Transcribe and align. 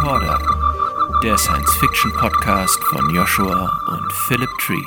Recorder, 0.00 1.20
der 1.22 1.36
Science-Fiction-Podcast 1.36 2.82
von 2.84 3.14
Joshua 3.14 3.70
und 3.88 4.10
Philip 4.10 4.48
Tree. 4.58 4.82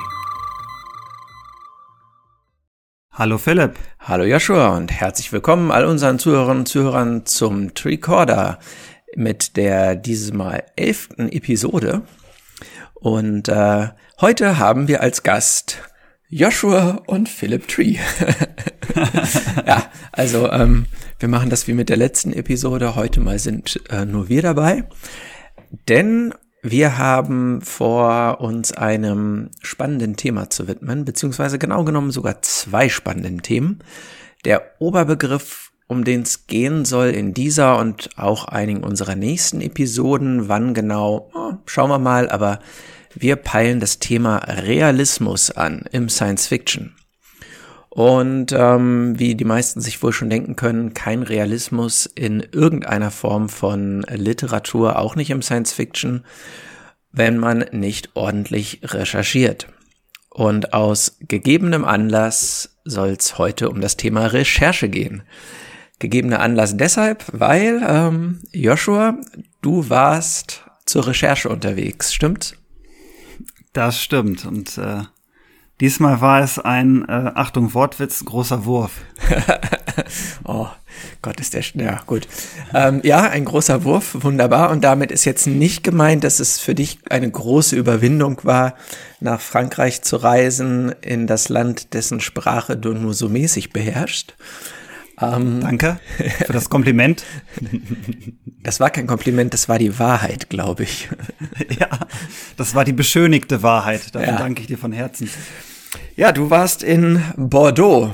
Hallo 3.12 3.38
Philipp. 3.38 3.76
Hallo 4.00 4.24
Joshua 4.24 4.76
und 4.76 4.92
herzlich 4.92 5.32
willkommen 5.32 5.70
all 5.70 5.86
unseren 5.86 6.18
Zuhörern 6.18 6.60
und 6.60 6.68
Zuhörern 6.68 7.28
zum 7.28 7.70
Recorder 7.86 8.58
mit 9.16 9.56
der 9.56 9.96
dieses 9.96 10.34
Mal 10.34 10.64
elften 10.76 11.32
Episode. 11.32 12.02
Und 12.96 13.50
äh, 13.50 13.90
heute 14.20 14.58
haben 14.58 14.88
wir 14.88 15.02
als 15.02 15.22
Gast 15.22 15.78
Joshua 16.28 17.04
und 17.06 17.30
Philip 17.30 17.68
Tree. 17.68 17.98
ja, 19.68 19.84
also 20.12 20.50
ähm, 20.52 20.88
wir 21.24 21.30
machen 21.30 21.50
das 21.50 21.70
wie 21.70 21.74
mit 21.74 21.88
der 21.88 21.96
letzten 21.96 22.34
Episode. 22.34 22.98
Heute 22.98 23.22
mal 23.22 23.40
sind 23.40 23.80
äh, 23.90 24.04
nur 24.04 24.28
wir 24.28 24.42
dabei. 24.42 24.84
Denn 25.88 26.34
wir 26.62 26.98
haben 26.98 27.62
vor, 27.62 28.42
uns 28.42 28.74
einem 28.74 29.50
spannenden 29.62 30.18
Thema 30.18 30.50
zu 30.50 30.68
widmen, 30.68 31.06
beziehungsweise 31.06 31.58
genau 31.58 31.86
genommen 31.86 32.12
sogar 32.12 32.42
zwei 32.42 32.90
spannenden 32.90 33.42
Themen. 33.42 33.80
Der 34.44 34.64
Oberbegriff, 34.80 35.72
um 35.88 36.04
den 36.04 36.24
es 36.24 36.46
gehen 36.48 36.84
soll 36.84 37.12
in 37.12 37.34
dieser 37.34 37.78
und 37.80 38.10
auch 38.18 38.44
einigen 38.44 38.84
unserer 38.84 39.16
nächsten 39.16 39.62
Episoden, 39.62 40.50
wann 40.50 40.74
genau, 40.74 41.32
oh, 41.34 41.54
schauen 41.66 41.90
wir 41.90 42.00
mal, 42.00 42.30
aber 42.30 42.60
wir 43.16 43.38
peilen 43.38 43.80
das 43.80 44.00
Thema 44.00 44.40
Realismus 44.40 45.52
an 45.52 45.86
im 45.94 46.10
Science 46.10 46.48
Fiction. 46.48 46.94
Und 47.94 48.54
ähm, 48.54 49.20
wie 49.20 49.36
die 49.36 49.46
meisten 49.46 49.80
sich 49.80 50.02
wohl 50.02 50.14
schon 50.14 50.32
denken 50.32 50.56
können, 50.56 50.96
kein 50.96 51.22
Realismus 51.22 52.08
in 52.08 52.40
irgendeiner 52.40 53.12
Form 53.12 53.50
von 53.50 54.02
Literatur, 54.10 54.98
auch 54.98 55.16
nicht 55.16 55.30
im 55.30 55.44
Science 55.44 55.74
Fiction, 55.74 56.26
wenn 57.12 57.38
man 57.38 57.66
nicht 57.72 58.10
ordentlich 58.16 58.80
recherchiert. 58.84 59.68
Und 60.32 60.74
aus 60.74 61.18
gegebenem 61.20 61.86
Anlass 61.86 62.80
soll 62.84 63.10
es 63.10 63.38
heute 63.38 63.70
um 63.70 63.80
das 63.80 63.96
Thema 63.96 64.26
Recherche 64.26 64.90
gehen. 64.90 65.22
Gegebener 66.00 66.40
Anlass 66.40 66.76
deshalb, 66.76 67.24
weil 67.32 67.80
ähm, 67.88 68.40
Joshua, 68.52 69.20
du 69.62 69.88
warst 69.92 70.64
zur 70.88 71.06
Recherche 71.06 71.48
unterwegs, 71.48 72.12
stimmt's? 72.12 72.56
Das 73.72 74.02
stimmt. 74.02 74.46
Und 74.46 74.80
äh, 74.80 75.04
diesmal 75.84 76.22
war 76.22 76.42
es 76.42 76.60
ein, 76.60 77.04
äh, 77.10 77.32
Achtung, 77.36 77.74
Wortwitz, 77.74 78.24
großer 78.24 78.64
Wurf. 78.64 79.02
oh 80.46 80.68
Gott, 81.22 81.42
ist 81.42 81.54
der, 81.54 81.64
ja 81.76 82.02
gut. 82.06 82.26
Ähm, 82.74 83.02
ja, 83.04 83.24
ein 83.24 83.44
großer 83.44 83.84
Wurf, 83.84 84.16
wunderbar. 84.24 84.72
Und 84.72 84.86
damit 84.86 85.12
ist 85.12 85.26
jetzt 85.26 85.46
nicht 85.46 85.84
gemeint, 85.84 86.24
dass 86.24 86.40
es 86.40 86.58
für 86.58 86.74
dich 86.74 87.00
eine 87.10 87.30
große 87.30 87.76
Überwindung 87.76 88.40
war, 88.44 88.76
nach 89.20 89.42
Frankreich 89.42 90.02
zu 90.04 90.16
reisen, 90.16 90.96
in 91.02 91.28
das 91.28 91.50
Land, 91.50 91.94
dessen 91.94 92.22
Sprache 92.22 92.78
du 92.78 92.94
nur 92.94 93.14
so 93.14 93.28
mäßig 93.28 93.74
beherrschst. 93.74 94.36
Ähm, 95.20 95.60
Danke 95.60 96.00
für 96.46 96.54
das 96.54 96.70
Kompliment. 96.70 97.26
Das 98.66 98.80
war 98.80 98.90
kein 98.90 99.08
Kompliment, 99.08 99.54
das 99.54 99.68
war 99.68 99.78
die 99.78 100.00
Wahrheit, 100.00 100.50
glaube 100.50 100.84
ich. 100.84 101.10
Ja, 101.80 101.90
das 102.56 102.76
war 102.76 102.86
die 102.86 102.94
beschönigte 102.94 103.62
Wahrheit. 103.62 104.16
Dafür 104.16 104.30
ja. 104.30 104.38
danke 104.38 104.62
ich 104.62 104.68
dir 104.68 104.78
von 104.78 104.94
Herzen. 104.94 105.30
Ja, 106.16 106.32
du 106.32 106.50
warst 106.50 106.84
in 106.84 107.24
Bordeaux. 107.38 108.12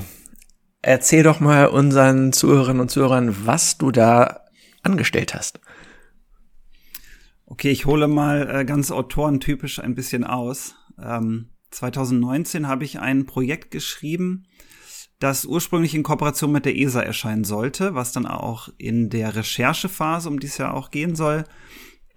Erzähl 0.82 1.22
doch 1.22 1.40
mal 1.40 1.66
unseren 1.66 2.32
Zuhörerinnen 2.32 2.80
und 2.80 2.90
Zuhörern, 2.90 3.46
was 3.46 3.76
du 3.76 3.90
da 3.90 4.46
angestellt 4.82 5.34
hast. 5.34 5.60
Okay, 7.44 7.70
ich 7.70 7.84
hole 7.84 8.08
mal 8.08 8.48
äh, 8.48 8.64
ganz 8.64 8.90
autorentypisch 8.90 9.80
ein 9.80 9.94
bisschen 9.94 10.24
aus. 10.24 10.76
Ähm, 11.02 11.50
2019 11.70 12.68
habe 12.68 12.84
ich 12.84 13.00
ein 13.00 13.26
Projekt 13.26 13.70
geschrieben, 13.70 14.44
das 15.18 15.44
ursprünglich 15.44 15.94
in 15.94 16.02
Kooperation 16.02 16.50
mit 16.52 16.64
der 16.64 16.76
ESA 16.78 17.02
erscheinen 17.02 17.44
sollte, 17.44 17.94
was 17.94 18.12
dann 18.12 18.26
auch 18.26 18.70
in 18.78 19.10
der 19.10 19.36
Recherchephase, 19.36 20.28
um 20.28 20.40
die 20.40 20.46
es 20.46 20.58
ja 20.58 20.72
auch 20.72 20.90
gehen 20.90 21.14
soll, 21.14 21.44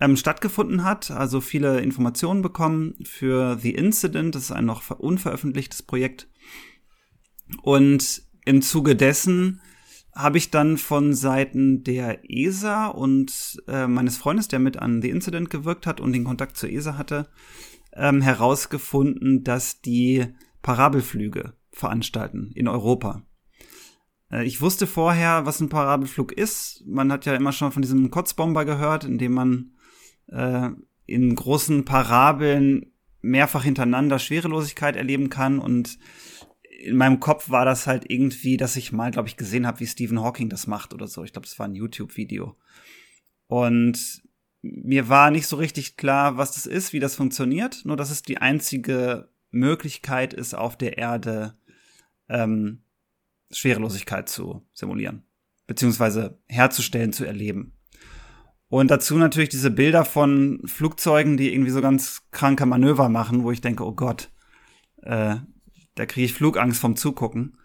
ähm, 0.03 0.17
stattgefunden 0.17 0.83
hat. 0.83 1.11
Also 1.11 1.39
viele 1.39 1.79
Informationen 1.79 2.41
bekommen 2.41 2.95
für 3.05 3.57
The 3.57 3.73
Incident. 3.73 4.35
Das 4.35 4.43
ist 4.43 4.51
ein 4.51 4.65
noch 4.65 4.89
unveröffentlichtes 4.91 5.83
Projekt. 5.83 6.27
Und 7.61 8.23
im 8.45 8.61
Zuge 8.61 8.97
dessen 8.97 9.61
habe 10.13 10.37
ich 10.37 10.51
dann 10.51 10.77
von 10.77 11.13
Seiten 11.13 11.83
der 11.83 12.29
ESA 12.29 12.87
und 12.87 13.63
äh, 13.67 13.87
meines 13.87 14.17
Freundes, 14.17 14.49
der 14.49 14.59
mit 14.59 14.77
an 14.77 15.01
The 15.01 15.09
Incident 15.09 15.49
gewirkt 15.49 15.87
hat 15.87 16.01
und 16.01 16.11
den 16.11 16.25
Kontakt 16.25 16.57
zur 16.57 16.69
ESA 16.69 16.97
hatte, 16.97 17.29
ähm, 17.93 18.21
herausgefunden, 18.21 19.43
dass 19.43 19.81
die 19.81 20.25
Parabelflüge 20.61 21.53
veranstalten 21.71 22.51
in 22.53 22.67
Europa. 22.67 23.23
Äh, 24.29 24.45
ich 24.45 24.59
wusste 24.59 24.85
vorher, 24.85 25.45
was 25.45 25.61
ein 25.61 25.69
Parabelflug 25.69 26.33
ist. 26.33 26.83
Man 26.85 27.11
hat 27.11 27.25
ja 27.25 27.35
immer 27.35 27.53
schon 27.53 27.71
von 27.71 27.81
diesem 27.81 28.11
Kotzbomber 28.11 28.65
gehört, 28.65 29.05
in 29.05 29.17
dem 29.17 29.33
man 29.33 29.72
äh, 30.33 30.69
in 31.05 31.35
großen 31.35 31.85
Parabeln 31.85 32.91
mehrfach 33.21 33.63
hintereinander 33.63 34.19
Schwerelosigkeit 34.19 34.95
erleben 34.95 35.29
kann 35.29 35.59
und 35.59 35.97
in 36.83 36.97
meinem 36.97 37.21
Kopf 37.21 37.49
war 37.49 37.63
das 37.63 37.87
halt 37.87 38.09
irgendwie, 38.09 38.57
dass 38.57 38.75
ich 38.75 38.91
mal, 38.91 39.11
glaube 39.11 39.29
ich, 39.29 39.37
gesehen 39.37 39.65
habe, 39.65 39.79
wie 39.79 39.87
Stephen 39.87 40.21
Hawking 40.21 40.49
das 40.49 40.67
macht 40.67 40.93
oder 40.93 41.07
so. 41.07 41.23
Ich 41.23 41.31
glaube, 41.31 41.47
das 41.47 41.57
war 41.57 41.65
ein 41.65 41.75
YouTube-Video. 41.75 42.57
Und 43.47 44.21
mir 44.61 45.07
war 45.07 45.31
nicht 45.31 45.47
so 45.47 45.55
richtig 45.55 45.95
klar, 45.95 46.37
was 46.37 46.53
das 46.53 46.65
ist, 46.65 46.91
wie 46.91 46.99
das 46.99 47.15
funktioniert. 47.15 47.85
Nur, 47.85 47.95
dass 47.95 48.11
es 48.11 48.21
die 48.21 48.39
einzige 48.39 49.29
Möglichkeit 49.51 50.33
ist, 50.33 50.55
auf 50.55 50.77
der 50.77 50.97
Erde 50.97 51.55
ähm, 52.27 52.83
Schwerelosigkeit 53.51 54.27
zu 54.27 54.67
simulieren. 54.73 55.23
Beziehungsweise 55.67 56.39
herzustellen, 56.47 57.13
zu 57.13 57.23
erleben. 57.23 57.77
Und 58.73 58.89
dazu 58.89 59.19
natürlich 59.19 59.49
diese 59.49 59.69
Bilder 59.69 60.03
von 60.03 60.59
Flugzeugen, 60.65 61.37
die 61.37 61.53
irgendwie 61.53 61.69
so 61.69 61.79
ganz 61.79 62.23
kranke 62.31 62.65
Manöver 62.65 63.07
machen, 63.07 63.43
wo 63.43 63.51
ich 63.51 63.61
denke, 63.61 63.85
oh 63.85 63.91
Gott, 63.91 64.31
äh, 65.03 65.35
da 65.93 66.05
kriege 66.07 66.25
ich 66.25 66.33
Flugangst 66.33 66.81
vom 66.81 66.95
Zugucken. 66.95 67.55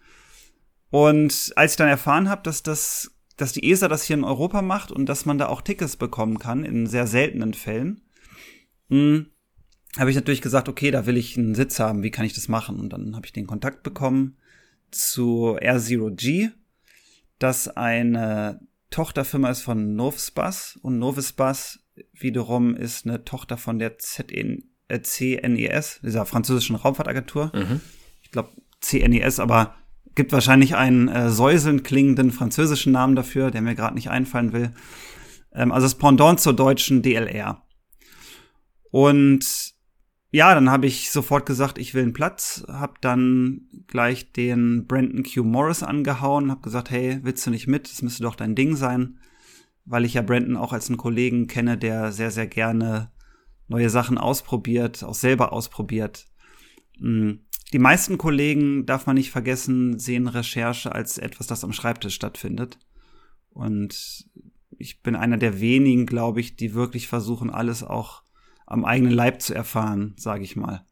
Und 0.91 1.51
als 1.57 1.73
ich 1.73 1.77
dann 1.79 1.89
erfahren 1.89 2.29
habe, 2.29 2.43
dass 2.43 2.63
das, 2.63 3.11
dass 3.39 3.55
die 3.55 3.71
ESA 3.71 3.89
das 3.89 4.03
hier 4.03 4.19
in 4.19 4.25
Europa 4.25 4.61
macht 4.61 4.93
und 4.93 5.07
dass 5.07 5.25
man 5.25 5.39
da 5.39 5.49
auch 5.49 5.63
Tickets 5.63 5.97
bekommen 5.97 6.39
kann, 6.39 6.63
in 6.63 6.87
sehr 6.87 7.07
seltenen 7.07 7.55
Fällen, 7.55 8.03
hm, 8.91 9.31
habe 9.99 10.11
ich 10.11 10.17
natürlich 10.17 10.43
gesagt, 10.43 10.69
okay, 10.69 10.91
da 10.91 11.07
will 11.07 11.17
ich 11.17 11.39
einen 11.39 11.55
Sitz 11.55 11.81
haben, 11.81 12.03
wie 12.03 12.11
kann 12.11 12.27
ich 12.27 12.35
das 12.35 12.49
machen? 12.49 12.79
Und 12.79 12.93
dann 12.93 13.17
habe 13.17 13.25
ich 13.25 13.33
den 13.33 13.47
Kontakt 13.47 13.83
bekommen 13.83 14.37
zu 14.91 15.57
R0G, 15.59 16.51
das 17.39 17.67
eine 17.67 18.61
Tochterfirma 18.91 19.51
ist 19.51 19.63
von 19.63 19.95
Novsbus 19.95 20.79
und 20.83 20.99
Novsbus 20.99 21.81
wiederum 22.13 22.75
ist 22.75 23.07
eine 23.07 23.25
Tochter 23.25 23.57
von 23.57 23.79
der 23.79 23.99
ZN, 23.99 24.65
äh, 24.89 25.01
CNES, 25.01 26.01
dieser 26.03 26.27
französischen 26.27 26.77
Raumfahrtagentur. 26.77 27.53
Mhm 27.55 27.81
ich 28.29 28.33
glaube 28.33 28.51
CNES, 28.81 29.41
aber 29.41 29.75
gibt 30.15 30.33
wahrscheinlich 30.33 30.77
einen 30.77 31.09
äh, 31.09 31.31
säuselnd 31.31 31.83
klingenden 31.83 32.31
französischen 32.31 32.93
Namen 32.93 33.17
dafür, 33.17 33.51
der 33.51 33.63
mir 33.63 33.75
gerade 33.75 33.95
nicht 33.95 34.11
einfallen 34.11 34.53
will. 34.53 34.75
Ähm, 35.55 35.73
also 35.73 35.87
das 35.87 35.95
Pendant 35.95 36.39
zur 36.39 36.53
deutschen 36.53 37.01
DLR. 37.01 37.63
Und 38.91 39.75
ja, 40.31 40.55
dann 40.55 40.71
habe 40.71 40.87
ich 40.87 41.11
sofort 41.11 41.47
gesagt, 41.47 41.79
ich 41.79 41.95
will 41.95 42.03
einen 42.03 42.13
Platz, 42.13 42.65
habe 42.69 42.95
dann 43.01 43.63
gleich 43.87 44.33
den 44.33 44.87
Brandon 44.87 45.23
Q. 45.23 45.43
Morris 45.43 45.83
angehauen, 45.83 46.51
habe 46.51 46.61
gesagt, 46.61 46.91
hey, 46.91 47.21
willst 47.23 47.47
du 47.47 47.51
nicht 47.51 47.67
mit? 47.67 47.91
Das 47.91 48.03
müsste 48.03 48.23
doch 48.23 48.35
dein 48.35 48.55
Ding 48.55 48.77
sein, 48.77 49.19
weil 49.87 50.05
ich 50.05 50.15
ja 50.15 50.23
Brandon 50.23 50.57
auch 50.57 50.73
als 50.73 50.89
einen 50.89 50.99
Kollegen 50.99 51.47
kenne, 51.47 51.79
der 51.79 52.13
sehr, 52.13 52.31
sehr 52.31 52.47
gerne 52.47 53.11
neue 53.69 53.89
Sachen 53.89 54.19
ausprobiert, 54.19 55.03
auch 55.03 55.15
selber 55.15 55.53
ausprobiert. 55.53 56.27
Mhm. 56.99 57.41
Die 57.73 57.79
meisten 57.79 58.17
Kollegen, 58.17 58.87
darf 58.87 59.07
man 59.07 59.17
nicht 59.17 59.31
vergessen, 59.31 59.99
sehen 59.99 60.27
Recherche 60.27 60.93
als 60.93 61.19
etwas, 61.19 61.47
das 61.47 61.65
am 61.65 61.73
Schreibtisch 61.73 62.15
stattfindet. 62.15 62.79
Und 63.51 64.27
ich 64.79 65.03
bin 65.03 65.17
einer 65.17 65.37
der 65.37 65.61
wenigen, 65.61 66.07
glaube 66.07 66.41
ich, 66.41 66.57
die 66.57 66.75
wirklich 66.75 67.09
versuchen, 67.09 67.51
alles 67.51 67.83
auch 67.83 68.23
am 68.69 68.85
eigenen 68.85 69.13
Leib 69.13 69.41
zu 69.41 69.55
erfahren, 69.55 70.15
sage 70.17 70.45
ich 70.45 70.55
mal. 70.55 70.85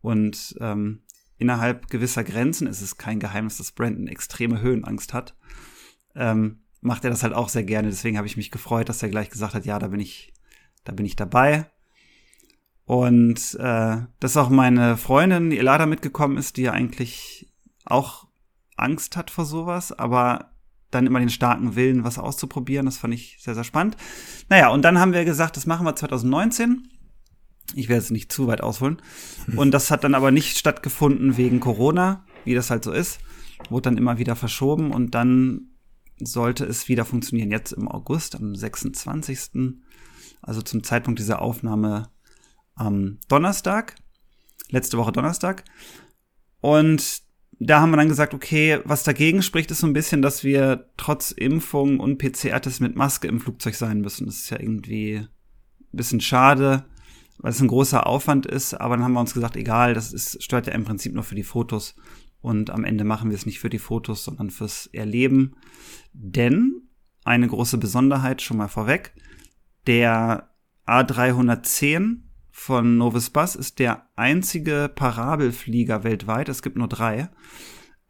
Und 0.00 0.54
ähm, 0.60 1.02
innerhalb 1.38 1.88
gewisser 1.88 2.24
Grenzen 2.24 2.66
ist 2.66 2.82
es 2.82 2.98
kein 2.98 3.20
Geheimnis, 3.20 3.56
dass 3.56 3.72
Brandon 3.72 4.06
extreme 4.06 4.60
Höhenangst 4.60 5.14
hat. 5.14 5.34
Ähm, 6.14 6.60
macht 6.80 7.04
er 7.04 7.10
das 7.10 7.22
halt 7.22 7.32
auch 7.32 7.48
sehr 7.48 7.64
gerne. 7.64 7.88
Deswegen 7.88 8.18
habe 8.18 8.26
ich 8.26 8.36
mich 8.36 8.50
gefreut, 8.50 8.88
dass 8.88 9.02
er 9.02 9.08
gleich 9.08 9.30
gesagt 9.30 9.54
hat, 9.54 9.64
ja, 9.64 9.78
da 9.78 9.88
bin 9.88 10.00
ich, 10.00 10.34
da 10.84 10.92
bin 10.92 11.06
ich 11.06 11.16
dabei. 11.16 11.70
Und 12.84 13.54
äh, 13.58 13.96
dass 14.20 14.36
auch 14.36 14.50
meine 14.50 14.96
Freundin, 14.96 15.50
Elada, 15.50 15.86
mitgekommen 15.86 16.36
ist, 16.36 16.56
die 16.56 16.62
ja 16.62 16.72
eigentlich 16.72 17.50
auch 17.84 18.28
Angst 18.76 19.16
hat 19.16 19.30
vor 19.30 19.44
sowas, 19.44 19.90
aber 19.90 20.52
dann 20.90 21.06
immer 21.06 21.18
den 21.18 21.30
starken 21.30 21.74
Willen, 21.74 22.04
was 22.04 22.18
auszuprobieren. 22.18 22.86
Das 22.86 22.98
fand 22.98 23.14
ich 23.14 23.38
sehr, 23.40 23.54
sehr 23.54 23.64
spannend. 23.64 23.96
Naja, 24.48 24.68
und 24.68 24.82
dann 24.82 25.00
haben 25.00 25.12
wir 25.12 25.24
gesagt, 25.24 25.56
das 25.56 25.66
machen 25.66 25.84
wir 25.84 25.96
2019. 25.96 26.88
Ich 27.74 27.88
werde 27.88 28.02
jetzt 28.02 28.10
nicht 28.10 28.32
zu 28.32 28.46
weit 28.46 28.60
ausholen. 28.60 29.02
Und 29.56 29.72
das 29.72 29.90
hat 29.90 30.04
dann 30.04 30.14
aber 30.14 30.30
nicht 30.30 30.56
stattgefunden 30.56 31.36
wegen 31.36 31.60
Corona, 31.60 32.24
wie 32.44 32.54
das 32.54 32.70
halt 32.70 32.84
so 32.84 32.92
ist. 32.92 33.18
Wurde 33.70 33.82
dann 33.82 33.98
immer 33.98 34.18
wieder 34.18 34.36
verschoben 34.36 34.92
und 34.92 35.14
dann 35.14 35.70
sollte 36.18 36.64
es 36.64 36.88
wieder 36.88 37.04
funktionieren. 37.04 37.50
Jetzt 37.50 37.72
im 37.72 37.88
August, 37.88 38.36
am 38.36 38.54
26. 38.54 39.78
Also 40.42 40.62
zum 40.62 40.82
Zeitpunkt 40.84 41.18
dieser 41.18 41.42
Aufnahme 41.42 42.10
am 42.74 43.18
Donnerstag. 43.28 43.96
Letzte 44.70 44.98
Woche 44.98 45.12
Donnerstag. 45.12 45.64
Und 46.60 47.22
da 47.58 47.80
haben 47.80 47.90
wir 47.90 47.96
dann 47.96 48.08
gesagt, 48.08 48.34
okay, 48.34 48.80
was 48.84 49.02
dagegen 49.02 49.42
spricht, 49.42 49.70
ist 49.70 49.78
so 49.78 49.86
ein 49.86 49.92
bisschen, 49.92 50.20
dass 50.20 50.44
wir 50.44 50.90
trotz 50.96 51.30
Impfung 51.30 52.00
und 52.00 52.18
PCR-Test 52.18 52.80
mit 52.80 52.96
Maske 52.96 53.28
im 53.28 53.40
Flugzeug 53.40 53.74
sein 53.74 54.00
müssen. 54.00 54.26
Das 54.26 54.36
ist 54.36 54.50
ja 54.50 54.60
irgendwie 54.60 55.16
ein 55.16 55.28
bisschen 55.92 56.20
schade, 56.20 56.84
weil 57.46 57.52
es 57.52 57.62
ein 57.62 57.68
großer 57.68 58.08
Aufwand 58.08 58.44
ist. 58.44 58.74
Aber 58.74 58.96
dann 58.96 59.04
haben 59.04 59.12
wir 59.12 59.20
uns 59.20 59.32
gesagt, 59.32 59.54
egal, 59.54 59.94
das 59.94 60.12
ist, 60.12 60.42
stört 60.42 60.66
ja 60.66 60.72
im 60.72 60.82
Prinzip 60.82 61.14
nur 61.14 61.22
für 61.22 61.36
die 61.36 61.44
Fotos. 61.44 61.94
Und 62.40 62.70
am 62.70 62.82
Ende 62.82 63.04
machen 63.04 63.30
wir 63.30 63.36
es 63.36 63.46
nicht 63.46 63.60
für 63.60 63.70
die 63.70 63.78
Fotos, 63.78 64.24
sondern 64.24 64.50
fürs 64.50 64.88
Erleben. 64.88 65.54
Denn 66.12 66.88
eine 67.24 67.46
große 67.46 67.78
Besonderheit 67.78 68.42
schon 68.42 68.56
mal 68.56 68.66
vorweg, 68.66 69.14
der 69.86 70.50
A310 70.88 72.22
von 72.50 72.98
Novus 72.98 73.30
Bus 73.30 73.54
ist 73.54 73.78
der 73.78 74.08
einzige 74.16 74.90
Parabelflieger 74.92 76.02
weltweit, 76.02 76.48
es 76.48 76.62
gibt 76.62 76.76
nur 76.76 76.88
drei, 76.88 77.30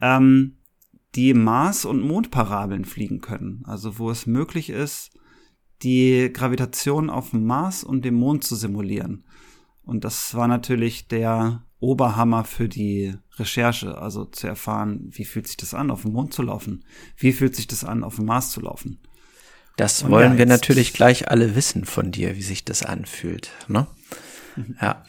ähm, 0.00 0.56
die 1.14 1.34
Mars- 1.34 1.84
und 1.84 2.00
Mondparabeln 2.00 2.86
fliegen 2.86 3.20
können. 3.20 3.64
Also 3.66 3.98
wo 3.98 4.10
es 4.10 4.26
möglich 4.26 4.70
ist, 4.70 5.12
die 5.82 6.30
Gravitation 6.32 7.10
auf 7.10 7.30
dem 7.30 7.44
Mars 7.44 7.84
und 7.84 8.04
dem 8.04 8.14
Mond 8.14 8.44
zu 8.44 8.54
simulieren. 8.54 9.25
Und 9.86 10.04
das 10.04 10.34
war 10.34 10.48
natürlich 10.48 11.08
der 11.08 11.62
Oberhammer 11.78 12.44
für 12.44 12.68
die 12.68 13.14
Recherche, 13.38 13.96
also 13.96 14.24
zu 14.24 14.46
erfahren, 14.46 15.08
wie 15.10 15.24
fühlt 15.24 15.46
sich 15.46 15.56
das 15.56 15.74
an, 15.74 15.90
auf 15.90 16.02
dem 16.02 16.12
Mond 16.12 16.34
zu 16.34 16.42
laufen? 16.42 16.84
Wie 17.16 17.32
fühlt 17.32 17.54
sich 17.54 17.68
das 17.68 17.84
an, 17.84 18.02
auf 18.02 18.16
dem 18.16 18.24
Mars 18.24 18.50
zu 18.50 18.60
laufen? 18.60 18.98
Das 19.76 20.02
und 20.02 20.10
wollen 20.10 20.32
ja, 20.32 20.38
wir 20.38 20.46
natürlich 20.46 20.92
gleich 20.92 21.30
alle 21.30 21.54
wissen 21.54 21.84
von 21.84 22.10
dir, 22.10 22.36
wie 22.36 22.42
sich 22.42 22.64
das 22.64 22.82
anfühlt. 22.82 23.50
Ne? 23.68 23.86
Mhm. 24.56 24.76
Ja. 24.80 25.04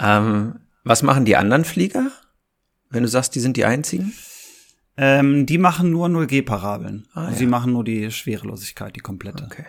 Ähm, 0.00 0.60
was 0.84 1.02
machen 1.02 1.24
die 1.24 1.36
anderen 1.36 1.64
Flieger? 1.64 2.10
Wenn 2.90 3.02
du 3.02 3.08
sagst, 3.08 3.34
die 3.34 3.40
sind 3.40 3.56
die 3.56 3.64
einzigen? 3.64 4.12
Ähm, 4.96 5.46
die 5.46 5.58
machen 5.58 5.90
nur 5.90 6.06
0G-Parabeln. 6.06 7.08
Ah, 7.12 7.22
also 7.22 7.32
ja. 7.32 7.38
Sie 7.38 7.46
machen 7.46 7.72
nur 7.72 7.84
die 7.84 8.10
Schwerelosigkeit, 8.10 8.94
die 8.94 9.00
komplette. 9.00 9.44
Okay. 9.44 9.66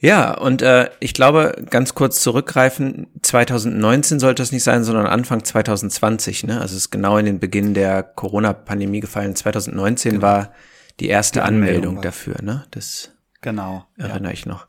Ja, 0.00 0.32
und 0.34 0.62
äh, 0.62 0.90
ich 1.00 1.12
glaube, 1.12 1.64
ganz 1.70 1.94
kurz 1.94 2.20
zurückgreifen, 2.20 3.08
2019 3.22 4.20
sollte 4.20 4.42
es 4.44 4.52
nicht 4.52 4.62
sein, 4.62 4.84
sondern 4.84 5.06
Anfang 5.06 5.42
2020, 5.42 6.44
ne? 6.44 6.60
Also 6.60 6.76
es 6.76 6.82
ist 6.84 6.90
genau 6.90 7.18
in 7.18 7.26
den 7.26 7.40
Beginn 7.40 7.74
der 7.74 8.04
Corona-Pandemie 8.04 9.00
gefallen. 9.00 9.34
2019 9.34 10.12
genau. 10.12 10.22
war 10.22 10.52
die 11.00 11.08
erste 11.08 11.40
die 11.40 11.46
Anmeldung, 11.46 11.96
Anmeldung 11.96 12.02
dafür, 12.02 12.36
ne? 12.42 12.64
Das 12.70 13.10
Genau. 13.40 13.86
Erinnere 13.96 14.32
ja. 14.32 14.34
ich 14.38 14.46
noch. 14.46 14.66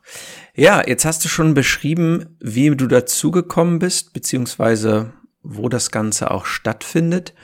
Ja, 0.54 0.86
jetzt 0.86 1.04
hast 1.04 1.24
du 1.24 1.28
schon 1.28 1.54
beschrieben, 1.54 2.36
wie 2.40 2.74
du 2.74 2.86
dazugekommen 2.86 3.80
bist, 3.80 4.12
beziehungsweise 4.12 5.12
wo 5.42 5.68
das 5.68 5.90
Ganze 5.90 6.30
auch 6.30 6.46
stattfindet. 6.46 7.34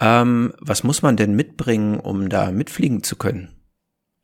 Ähm, 0.00 0.54
was 0.60 0.84
muss 0.84 1.02
man 1.02 1.16
denn 1.16 1.34
mitbringen, 1.34 1.98
um 1.98 2.28
da 2.28 2.52
mitfliegen 2.52 3.02
zu 3.02 3.16
können? 3.16 3.57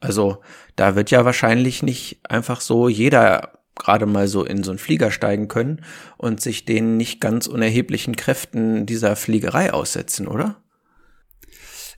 Also, 0.04 0.42
da 0.76 0.96
wird 0.96 1.10
ja 1.10 1.24
wahrscheinlich 1.24 1.82
nicht 1.82 2.20
einfach 2.28 2.60
so 2.60 2.88
jeder 2.88 3.58
gerade 3.74 4.04
mal 4.04 4.28
so 4.28 4.44
in 4.44 4.62
so 4.62 4.70
einen 4.70 4.78
Flieger 4.78 5.10
steigen 5.10 5.48
können 5.48 5.80
und 6.18 6.40
sich 6.40 6.66
den 6.66 6.96
nicht 6.96 7.20
ganz 7.20 7.46
unerheblichen 7.46 8.14
Kräften 8.14 8.84
dieser 8.86 9.16
Fliegerei 9.16 9.72
aussetzen, 9.72 10.28
oder? 10.28 10.62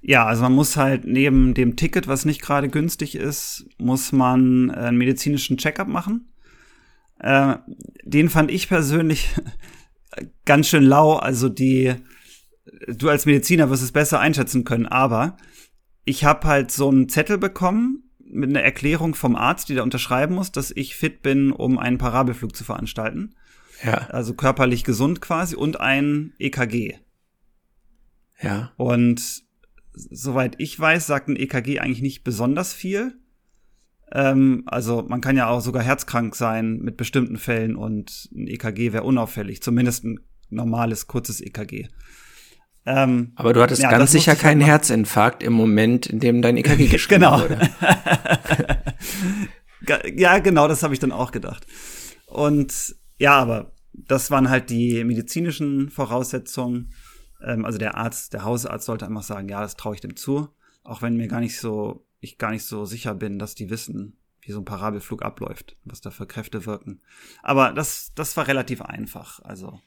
Ja, 0.00 0.24
also 0.24 0.42
man 0.42 0.52
muss 0.52 0.76
halt 0.76 1.04
neben 1.04 1.52
dem 1.52 1.74
Ticket, 1.74 2.06
was 2.06 2.24
nicht 2.24 2.40
gerade 2.40 2.68
günstig 2.68 3.16
ist, 3.16 3.66
muss 3.76 4.12
man 4.12 4.70
äh, 4.70 4.74
einen 4.74 4.98
medizinischen 4.98 5.56
Checkup 5.56 5.88
machen. 5.88 6.32
Äh, 7.18 7.56
den 8.04 8.30
fand 8.30 8.52
ich 8.52 8.68
persönlich 8.68 9.30
ganz 10.44 10.68
schön 10.68 10.84
lau. 10.84 11.14
Also 11.14 11.48
die, 11.48 11.94
du 12.86 13.08
als 13.08 13.26
Mediziner 13.26 13.68
wirst 13.68 13.82
es 13.82 13.90
besser 13.90 14.20
einschätzen 14.20 14.62
können, 14.62 14.86
aber 14.86 15.36
ich 16.06 16.24
habe 16.24 16.46
halt 16.46 16.70
so 16.70 16.88
einen 16.88 17.08
Zettel 17.10 17.36
bekommen 17.36 18.04
mit 18.24 18.48
einer 18.48 18.62
Erklärung 18.62 19.14
vom 19.14 19.36
Arzt, 19.36 19.68
die 19.68 19.74
da 19.74 19.82
unterschreiben 19.82 20.34
muss, 20.34 20.52
dass 20.52 20.70
ich 20.70 20.96
fit 20.96 21.20
bin, 21.20 21.52
um 21.52 21.78
einen 21.78 21.98
Parabelflug 21.98 22.56
zu 22.56 22.64
veranstalten. 22.64 23.34
Ja. 23.84 24.06
Also 24.08 24.32
körperlich 24.34 24.84
gesund 24.84 25.20
quasi 25.20 25.54
und 25.56 25.80
ein 25.80 26.32
EKG. 26.38 26.94
Ja. 28.40 28.72
Und 28.76 29.42
soweit 29.92 30.54
ich 30.58 30.78
weiß, 30.78 31.06
sagt 31.06 31.28
ein 31.28 31.36
EKG 31.36 31.80
eigentlich 31.80 32.02
nicht 32.02 32.24
besonders 32.24 32.72
viel. 32.72 33.18
Ähm, 34.12 34.62
also 34.66 35.04
man 35.08 35.20
kann 35.20 35.36
ja 35.36 35.48
auch 35.48 35.60
sogar 35.60 35.82
herzkrank 35.82 36.36
sein 36.36 36.78
mit 36.78 36.96
bestimmten 36.96 37.36
Fällen 37.36 37.74
und 37.74 38.28
ein 38.32 38.46
EKG 38.46 38.92
wäre 38.92 39.04
unauffällig, 39.04 39.60
zumindest 39.62 40.04
ein 40.04 40.20
normales, 40.50 41.08
kurzes 41.08 41.40
EKG. 41.40 41.88
Ähm, 42.86 43.32
Aber 43.34 43.52
du 43.52 43.60
hattest 43.60 43.82
ja, 43.82 43.90
ganz 43.90 44.12
sicher 44.12 44.32
halt 44.32 44.40
keinen 44.40 44.60
Herzinfarkt 44.60 45.42
im 45.42 45.52
Moment, 45.52 46.06
in 46.06 46.20
dem 46.20 46.40
dein 46.40 46.56
EKG 46.56 46.86
geschrieben 46.90 47.22
genau. 47.22 47.40
wurde. 47.40 47.68
ja, 50.14 50.38
genau, 50.38 50.68
das 50.68 50.84
habe 50.84 50.94
ich 50.94 51.00
dann 51.00 51.10
auch 51.10 51.32
gedacht. 51.32 51.66
Und 52.26 52.94
ja, 53.18 53.38
aber 53.38 53.72
das 53.92 54.30
waren 54.30 54.48
halt 54.48 54.70
die 54.70 55.02
medizinischen 55.02 55.90
Voraussetzungen. 55.90 56.92
Ähm, 57.42 57.64
also 57.64 57.76
der 57.76 57.96
Arzt, 57.96 58.32
der 58.32 58.44
Hausarzt 58.44 58.86
sollte 58.86 59.06
einfach 59.06 59.24
sagen, 59.24 59.48
ja, 59.48 59.60
das 59.60 59.76
traue 59.76 59.96
ich 59.96 60.00
dem 60.00 60.14
zu, 60.14 60.48
auch 60.84 61.02
wenn 61.02 61.16
mir 61.16 61.26
gar 61.26 61.40
nicht 61.40 61.58
so, 61.58 62.06
ich 62.20 62.38
gar 62.38 62.52
nicht 62.52 62.64
so 62.64 62.84
sicher 62.84 63.14
bin, 63.14 63.40
dass 63.40 63.56
die 63.56 63.68
wissen, 63.68 64.16
wie 64.42 64.52
so 64.52 64.60
ein 64.60 64.64
Parabelflug 64.64 65.22
abläuft, 65.24 65.76
was 65.84 66.00
da 66.00 66.10
für 66.10 66.26
Kräfte 66.26 66.66
wirken. 66.66 67.00
Aber 67.42 67.72
das, 67.72 68.12
das 68.14 68.36
war 68.36 68.46
relativ 68.46 68.80
einfach. 68.80 69.40
Also 69.42 69.80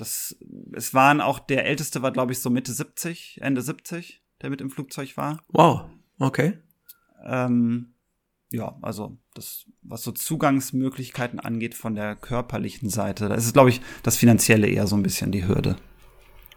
das, 0.00 0.36
es 0.72 0.94
waren 0.94 1.20
auch, 1.20 1.38
der 1.38 1.66
älteste 1.66 2.02
war, 2.02 2.10
glaube 2.10 2.32
ich, 2.32 2.38
so 2.38 2.50
Mitte 2.50 2.72
70, 2.72 3.38
Ende 3.42 3.62
70, 3.62 4.22
der 4.40 4.50
mit 4.50 4.60
im 4.60 4.70
Flugzeug 4.70 5.16
war. 5.16 5.42
Wow, 5.48 5.90
okay. 6.18 6.58
Ähm, 7.24 7.94
ja, 8.50 8.76
also 8.82 9.18
das, 9.34 9.66
was 9.82 10.02
so 10.02 10.12
Zugangsmöglichkeiten 10.12 11.38
angeht 11.38 11.74
von 11.74 11.94
der 11.94 12.16
körperlichen 12.16 12.88
Seite, 12.88 13.28
da 13.28 13.34
ist 13.34 13.46
es, 13.46 13.52
glaube 13.52 13.70
ich, 13.70 13.80
das 14.02 14.16
Finanzielle 14.16 14.66
eher 14.66 14.86
so 14.86 14.96
ein 14.96 15.02
bisschen 15.02 15.32
die 15.32 15.46
Hürde. 15.46 15.76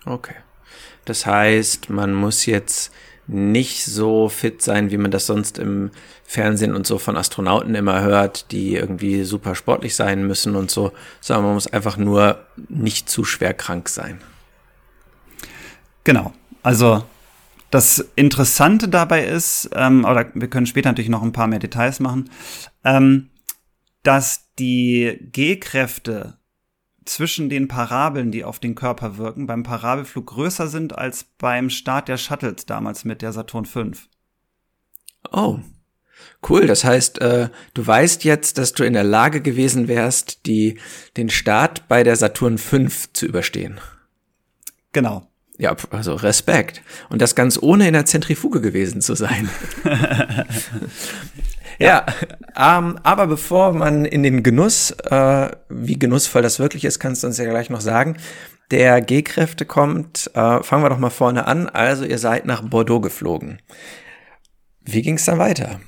Okay. 0.05 0.35
Das 1.05 1.25
heißt, 1.25 1.89
man 1.89 2.13
muss 2.13 2.45
jetzt 2.45 2.91
nicht 3.27 3.85
so 3.85 4.29
fit 4.29 4.61
sein, 4.61 4.91
wie 4.91 4.97
man 4.97 5.11
das 5.11 5.25
sonst 5.25 5.57
im 5.57 5.91
Fernsehen 6.23 6.75
und 6.75 6.85
so 6.85 6.97
von 6.97 7.15
Astronauten 7.15 7.75
immer 7.75 8.01
hört, 8.01 8.51
die 8.51 8.75
irgendwie 8.75 9.23
super 9.23 9.55
sportlich 9.55 9.95
sein 9.95 10.27
müssen 10.27 10.55
und 10.55 10.71
so, 10.71 10.91
sondern 11.21 11.45
man 11.45 11.53
muss 11.53 11.67
einfach 11.67 11.97
nur 11.97 12.45
nicht 12.69 13.09
zu 13.09 13.23
schwer 13.23 13.53
krank 13.53 13.89
sein. 13.89 14.19
Genau. 16.03 16.33
Also 16.63 17.03
das 17.71 18.11
Interessante 18.15 18.87
dabei 18.87 19.25
ist, 19.25 19.69
ähm, 19.73 20.05
oder 20.05 20.27
wir 20.33 20.49
können 20.49 20.65
später 20.65 20.89
natürlich 20.89 21.09
noch 21.09 21.23
ein 21.23 21.33
paar 21.33 21.47
mehr 21.47 21.59
Details 21.59 21.99
machen, 21.99 22.29
ähm, 22.83 23.29
dass 24.03 24.51
die 24.59 25.17
G-Kräfte 25.31 26.37
zwischen 27.05 27.49
den 27.49 27.67
Parabeln, 27.67 28.31
die 28.31 28.43
auf 28.43 28.59
den 28.59 28.75
Körper 28.75 29.17
wirken, 29.17 29.47
beim 29.47 29.63
Parabelflug 29.63 30.27
größer 30.27 30.67
sind 30.67 30.97
als 30.97 31.25
beim 31.37 31.69
Start 31.69 32.07
der 32.07 32.17
Shuttles 32.17 32.65
damals 32.65 33.05
mit 33.05 33.21
der 33.21 33.33
Saturn 33.33 33.65
V. 33.65 33.91
Oh, 35.31 35.59
cool. 36.49 36.67
Das 36.67 36.83
heißt, 36.83 37.19
äh, 37.21 37.49
du 37.73 37.85
weißt 37.85 38.23
jetzt, 38.23 38.57
dass 38.57 38.73
du 38.73 38.83
in 38.83 38.93
der 38.93 39.03
Lage 39.03 39.41
gewesen 39.41 39.87
wärst, 39.87 40.45
die, 40.45 40.79
den 41.17 41.29
Start 41.29 41.87
bei 41.87 42.03
der 42.03 42.15
Saturn 42.15 42.57
V 42.57 42.87
zu 43.13 43.25
überstehen. 43.25 43.79
Genau. 44.91 45.27
Ja, 45.57 45.75
also 45.91 46.15
Respekt. 46.15 46.81
Und 47.09 47.21
das 47.21 47.35
ganz 47.35 47.59
ohne 47.61 47.87
in 47.87 47.93
der 47.93 48.05
Zentrifuge 48.05 48.59
gewesen 48.61 49.01
zu 49.01 49.15
sein. 49.15 49.49
Ja, 51.79 52.05
ähm, 52.55 52.99
aber 53.03 53.27
bevor 53.27 53.73
man 53.73 54.05
in 54.05 54.23
den 54.23 54.43
Genuss, 54.43 54.91
äh, 54.91 55.49
wie 55.69 55.97
genussvoll 55.97 56.41
das 56.41 56.59
wirklich 56.59 56.85
ist, 56.85 56.99
kannst 56.99 57.23
du 57.23 57.27
uns 57.27 57.37
ja 57.37 57.45
gleich 57.45 57.69
noch 57.69 57.81
sagen. 57.81 58.17
Der 58.71 59.01
G-Kräfte 59.01 59.65
kommt, 59.65 60.29
äh, 60.33 60.63
fangen 60.63 60.83
wir 60.83 60.89
doch 60.89 60.99
mal 60.99 61.09
vorne 61.09 61.45
an. 61.47 61.67
Also 61.69 62.05
ihr 62.05 62.17
seid 62.17 62.45
nach 62.45 62.61
Bordeaux 62.61 63.01
geflogen. 63.01 63.59
Wie 64.81 65.01
ging 65.01 65.15
es 65.15 65.25
dann 65.25 65.39
weiter? 65.39 65.79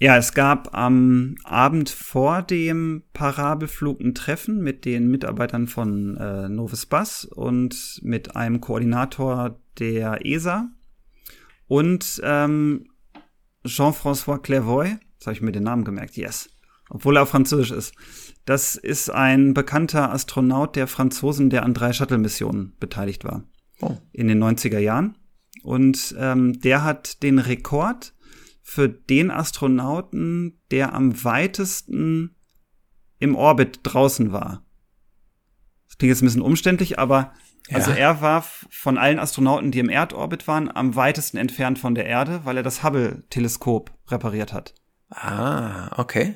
Ja, 0.00 0.16
es 0.16 0.34
gab 0.34 0.76
am 0.76 1.36
Abend 1.44 1.88
vor 1.88 2.42
dem 2.42 3.04
Parabelflug 3.12 4.00
ein 4.00 4.14
Treffen 4.14 4.60
mit 4.60 4.84
den 4.84 5.08
Mitarbeitern 5.08 5.68
von 5.68 6.16
äh, 6.16 6.48
Novus 6.48 6.86
Bus 6.86 7.24
und 7.24 8.00
mit 8.02 8.34
einem 8.34 8.60
Koordinator 8.60 9.60
der 9.78 10.26
ESA. 10.26 10.68
Und 11.68 12.20
ähm, 12.24 12.90
Jean-François 13.64 14.38
Clairvoy, 14.38 14.96
jetzt 15.14 15.26
habe 15.26 15.34
ich 15.34 15.42
mir 15.42 15.52
den 15.52 15.62
Namen 15.62 15.84
gemerkt, 15.84 16.16
yes, 16.16 16.50
obwohl 16.90 17.16
er 17.16 17.22
auf 17.22 17.30
Französisch 17.30 17.70
ist. 17.70 17.94
Das 18.44 18.74
ist 18.74 19.10
ein 19.10 19.54
bekannter 19.54 20.12
Astronaut 20.12 20.74
der 20.74 20.88
Franzosen, 20.88 21.50
der 21.50 21.62
an 21.62 21.72
drei 21.72 21.92
Shuttle-Missionen 21.92 22.76
beteiligt 22.78 23.24
war. 23.24 23.44
Oh. 23.80 23.96
In 24.12 24.26
den 24.26 24.42
90er 24.42 24.78
Jahren. 24.78 25.16
Und 25.62 26.14
ähm, 26.18 26.60
der 26.60 26.84
hat 26.84 27.22
den 27.22 27.38
Rekord 27.38 28.12
für 28.66 28.88
den 28.88 29.30
Astronauten, 29.30 30.58
der 30.70 30.94
am 30.94 31.22
weitesten 31.22 32.34
im 33.18 33.36
Orbit 33.36 33.80
draußen 33.82 34.32
war. 34.32 34.64
Das 35.86 35.98
klingt 35.98 36.08
jetzt 36.08 36.22
ein 36.22 36.26
bisschen 36.26 36.40
umständlich, 36.40 36.98
aber 36.98 37.34
ja. 37.68 37.76
also 37.76 37.90
er 37.90 38.22
war 38.22 38.42
von 38.70 38.96
allen 38.96 39.18
Astronauten, 39.18 39.70
die 39.70 39.80
im 39.80 39.90
Erdorbit 39.90 40.48
waren, 40.48 40.74
am 40.74 40.96
weitesten 40.96 41.36
entfernt 41.36 41.78
von 41.78 41.94
der 41.94 42.06
Erde, 42.06 42.40
weil 42.44 42.56
er 42.56 42.62
das 42.62 42.82
Hubble-Teleskop 42.82 43.92
repariert 44.08 44.54
hat. 44.54 44.74
Ah, 45.10 46.00
okay. 46.00 46.34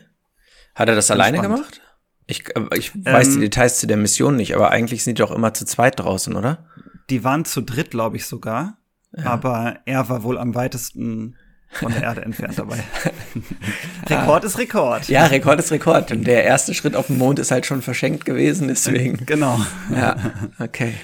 Hat 0.74 0.90
er 0.90 0.94
das 0.94 1.10
alleine 1.10 1.40
gemacht? 1.40 1.80
Ich, 2.26 2.54
äh, 2.54 2.76
ich 2.76 2.94
weiß 2.94 3.28
ähm, 3.28 3.34
die 3.36 3.40
Details 3.40 3.80
zu 3.80 3.86
der 3.86 3.96
Mission 3.96 4.36
nicht, 4.36 4.54
aber 4.54 4.70
eigentlich 4.70 5.02
sind 5.02 5.16
die 5.18 5.22
doch 5.22 5.32
immer 5.32 5.54
zu 5.54 5.64
zweit 5.64 5.98
draußen, 5.98 6.36
oder? 6.36 6.66
Die 7.08 7.24
waren 7.24 7.46
zu 7.46 7.62
dritt, 7.62 7.90
glaube 7.90 8.18
ich 8.18 8.26
sogar. 8.26 8.76
Ja. 9.16 9.24
Aber 9.24 9.78
er 9.86 10.10
war 10.10 10.22
wohl 10.22 10.36
am 10.36 10.54
weitesten 10.54 11.36
von 11.70 11.92
der 11.92 12.02
Erde 12.02 12.22
entfernt 12.22 12.58
dabei. 12.58 12.82
Rekord 14.06 14.44
ist 14.44 14.58
Rekord. 14.58 15.08
Ja, 15.08 15.26
Rekord 15.26 15.60
ist 15.60 15.70
Rekord. 15.70 16.10
Und 16.10 16.26
der 16.26 16.44
erste 16.44 16.74
Schritt 16.74 16.96
auf 16.96 17.08
den 17.08 17.18
Mond 17.18 17.38
ist 17.38 17.50
halt 17.50 17.66
schon 17.66 17.82
verschenkt 17.82 18.24
gewesen, 18.24 18.68
deswegen. 18.68 19.18
Genau. 19.26 19.60
Ja, 19.94 20.16
okay. 20.58 20.94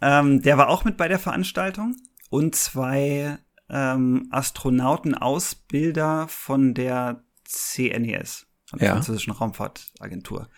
Ähm, 0.00 0.42
der 0.42 0.58
war 0.58 0.68
auch 0.68 0.84
mit 0.84 0.96
bei 0.96 1.08
der 1.08 1.18
Veranstaltung 1.18 1.96
und 2.28 2.54
zwei 2.54 3.38
ähm, 3.70 4.28
Astronautenausbilder 4.30 6.26
von 6.28 6.74
der 6.74 7.22
CNES, 7.44 8.46
von 8.68 8.78
der 8.78 8.88
ja. 8.88 8.94
französischen 8.94 9.32
Raumfahrtagentur. 9.32 10.48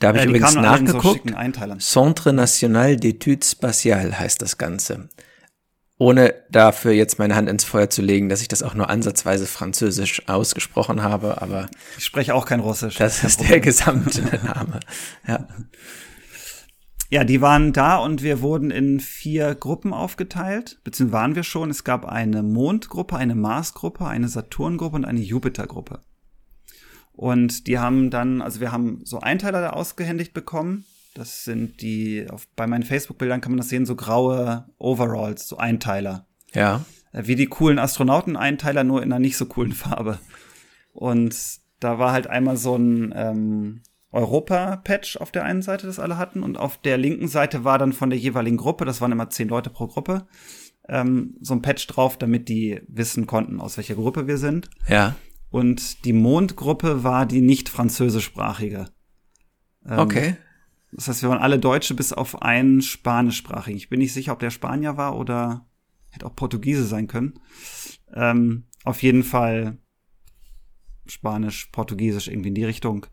Da 0.00 0.08
habe 0.08 0.18
ich 0.18 0.24
äh, 0.24 0.28
übrigens 0.28 0.54
nachgeguckt. 0.54 1.30
So 1.78 2.02
Centre 2.04 2.32
National 2.32 2.92
d'Etudes 2.92 3.50
Spatiales 3.50 4.18
heißt 4.18 4.40
das 4.40 4.56
Ganze 4.56 5.10
ohne 5.98 6.34
dafür 6.50 6.92
jetzt 6.92 7.18
meine 7.18 7.36
Hand 7.36 7.48
ins 7.48 7.64
Feuer 7.64 7.90
zu 7.90 8.02
legen, 8.02 8.28
dass 8.28 8.42
ich 8.42 8.48
das 8.48 8.62
auch 8.62 8.74
nur 8.74 8.90
ansatzweise 8.90 9.46
französisch 9.46 10.28
ausgesprochen 10.28 11.02
habe, 11.02 11.40
aber 11.40 11.68
ich 11.96 12.04
spreche 12.04 12.34
auch 12.34 12.46
kein 12.46 12.60
Russisch. 12.60 12.96
Das 12.96 13.22
ist 13.22 13.48
der 13.48 13.60
gesamte 13.60 14.22
Name. 14.44 14.80
Ja. 15.26 15.46
Ja, 17.10 17.24
die 17.24 17.42
waren 17.42 17.74
da 17.74 17.98
und 17.98 18.22
wir 18.22 18.40
wurden 18.40 18.70
in 18.70 18.98
vier 18.98 19.54
Gruppen 19.54 19.92
aufgeteilt, 19.92 20.80
beziehungsweise 20.82 21.20
waren 21.20 21.34
wir 21.34 21.42
schon. 21.42 21.68
Es 21.68 21.84
gab 21.84 22.06
eine 22.06 22.42
Mondgruppe, 22.42 23.16
eine 23.16 23.34
Marsgruppe, 23.34 24.06
eine 24.06 24.28
Saturngruppe 24.28 24.96
und 24.96 25.04
eine 25.04 25.20
Jupitergruppe. 25.20 26.00
Und 27.12 27.66
die 27.66 27.78
haben 27.78 28.08
dann, 28.08 28.40
also 28.40 28.60
wir 28.60 28.72
haben 28.72 29.02
so 29.04 29.20
Einteiler 29.20 29.60
da 29.60 29.70
ausgehändigt 29.70 30.32
bekommen 30.32 30.86
das 31.14 31.44
sind 31.44 31.82
die, 31.82 32.26
auf, 32.30 32.46
bei 32.56 32.66
meinen 32.66 32.82
Facebook-Bildern 32.82 33.40
kann 33.40 33.52
man 33.52 33.58
das 33.58 33.68
sehen, 33.68 33.86
so 33.86 33.96
graue 33.96 34.66
Overalls, 34.78 35.46
so 35.48 35.56
Einteiler. 35.56 36.26
Ja. 36.54 36.84
Äh, 37.12 37.26
wie 37.26 37.36
die 37.36 37.46
coolen 37.46 37.78
Astronauten-Einteiler, 37.78 38.84
nur 38.84 39.02
in 39.02 39.12
einer 39.12 39.18
nicht 39.18 39.36
so 39.36 39.46
coolen 39.46 39.72
Farbe. 39.72 40.18
Und 40.92 41.34
da 41.80 41.98
war 41.98 42.12
halt 42.12 42.26
einmal 42.26 42.56
so 42.56 42.76
ein 42.76 43.12
ähm, 43.16 43.82
Europa-Patch 44.10 45.16
auf 45.16 45.32
der 45.32 45.44
einen 45.44 45.62
Seite, 45.62 45.86
das 45.86 45.98
alle 45.98 46.18
hatten. 46.18 46.42
Und 46.42 46.58
auf 46.58 46.78
der 46.78 46.98
linken 46.98 47.28
Seite 47.28 47.64
war 47.64 47.78
dann 47.78 47.92
von 47.92 48.10
der 48.10 48.18
jeweiligen 48.18 48.56
Gruppe, 48.56 48.84
das 48.84 49.00
waren 49.00 49.12
immer 49.12 49.30
zehn 49.30 49.48
Leute 49.48 49.70
pro 49.70 49.86
Gruppe, 49.86 50.26
ähm, 50.88 51.36
so 51.40 51.54
ein 51.54 51.62
Patch 51.62 51.86
drauf, 51.86 52.16
damit 52.18 52.48
die 52.48 52.80
wissen 52.88 53.26
konnten, 53.26 53.60
aus 53.60 53.76
welcher 53.76 53.94
Gruppe 53.94 54.26
wir 54.26 54.38
sind. 54.38 54.70
Ja. 54.88 55.16
Und 55.50 56.04
die 56.04 56.12
Mondgruppe 56.12 57.04
war 57.04 57.26
die 57.26 57.42
nicht 57.42 57.68
französischsprachige. 57.68 58.86
Ähm, 59.86 59.98
okay. 59.98 60.36
Das 60.92 61.08
heißt, 61.08 61.22
wir 61.22 61.30
waren 61.30 61.38
alle 61.40 61.58
Deutsche 61.58 61.94
bis 61.94 62.12
auf 62.12 62.42
einen 62.42 62.82
Spanischsprachigen. 62.82 63.78
Ich 63.78 63.88
bin 63.88 63.98
nicht 63.98 64.12
sicher, 64.12 64.32
ob 64.32 64.40
der 64.40 64.50
Spanier 64.50 64.96
war 64.96 65.16
oder 65.16 65.66
hätte 66.10 66.26
auch 66.26 66.36
Portugiese 66.36 66.84
sein 66.84 67.08
können. 67.08 67.40
Ähm, 68.14 68.64
auf 68.84 69.02
jeden 69.02 69.22
Fall 69.22 69.78
Spanisch, 71.06 71.66
Portugiesisch, 71.72 72.28
irgendwie 72.28 72.50
in 72.50 72.54
die 72.54 72.64
Richtung. 72.64 73.06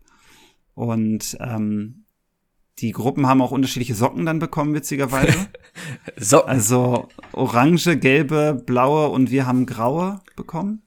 Und 0.74 1.36
ähm, 1.40 2.04
die 2.78 2.92
Gruppen 2.92 3.26
haben 3.26 3.42
auch 3.42 3.50
unterschiedliche 3.50 3.94
Socken 3.94 4.26
dann 4.26 4.38
bekommen, 4.38 4.74
witzigerweise. 4.74 5.48
Socken. 6.16 6.50
Also 6.50 7.08
orange, 7.32 7.98
gelbe, 7.98 8.62
blaue 8.64 9.08
und 9.08 9.30
wir 9.30 9.46
haben 9.46 9.66
graue 9.66 10.20
bekommen. 10.36 10.82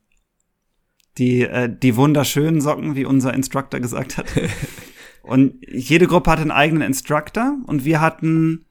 Die, 1.17 1.41
äh, 1.41 1.75
die 1.75 1.95
wunderschönen 1.95 2.61
Socken, 2.61 2.95
wie 2.95 3.05
unser 3.05 3.33
Instructor 3.33 3.79
gesagt 3.79 4.17
hat. 4.17 4.27
Und 5.23 5.55
jede 5.67 6.05
Gruppe 6.05 6.29
hatte 6.29 6.41
einen 6.41 6.51
eigenen 6.51 6.83
Instructor 6.83 7.57
und 7.65 7.85
wir 7.85 8.01
hatten 8.01 8.65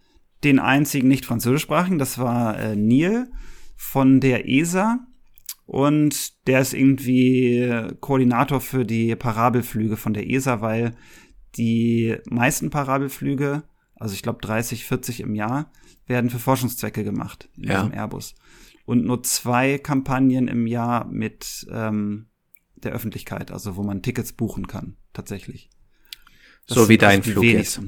den 0.45 0.59
einzigen 0.59 1.09
nicht 1.09 1.25
französischsprachigen, 1.25 1.99
das 1.99 2.19
war 2.19 2.59
äh, 2.59 2.77
Neil 2.77 3.31
von 3.77 4.21
der 4.21 4.49
ESA 4.49 5.01
und 5.67 6.47
der 6.47 6.61
ist 6.61 6.75
irgendwie 6.75 7.89
Koordinator 8.01 8.61
für 8.61 8.85
die 8.85 9.17
Parabelflüge 9.17 9.97
von 9.97 10.13
der 10.13 10.29
ESA, 10.29 10.61
weil 10.61 10.95
die 11.57 12.17
meisten 12.29 12.69
Parabelflüge, 12.69 13.63
also 13.95 14.15
ich 14.15 14.23
glaube 14.23 14.41
30, 14.43 14.85
40 14.85 15.21
im 15.21 15.35
Jahr, 15.35 15.73
werden 16.07 16.29
für 16.29 16.39
Forschungszwecke 16.39 17.05
gemacht 17.05 17.49
in 17.57 17.65
ja. 17.65 17.77
diesem 17.77 17.93
Airbus. 17.93 18.35
Und 18.85 19.05
nur 19.05 19.23
zwei 19.23 19.79
Kampagnen 19.79 20.49
im 20.49 20.67
Jahr 20.67 21.07
mit 21.07 21.67
ähm, 21.71 22.27
der 22.77 22.93
Öffentlichkeit, 22.93 23.51
also 23.51 23.77
wo 23.77 23.83
man 23.83 24.03
Tickets 24.03 24.33
buchen 24.33 24.67
kann, 24.67 24.97
tatsächlich. 25.13 25.71
Das 26.67 26.79
so 26.79 26.89
wie 26.89 26.99
dein 26.99 27.23
Flug 27.23 27.45
jetzt. 27.45 27.81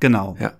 Genau. 0.00 0.36
Ja. 0.40 0.58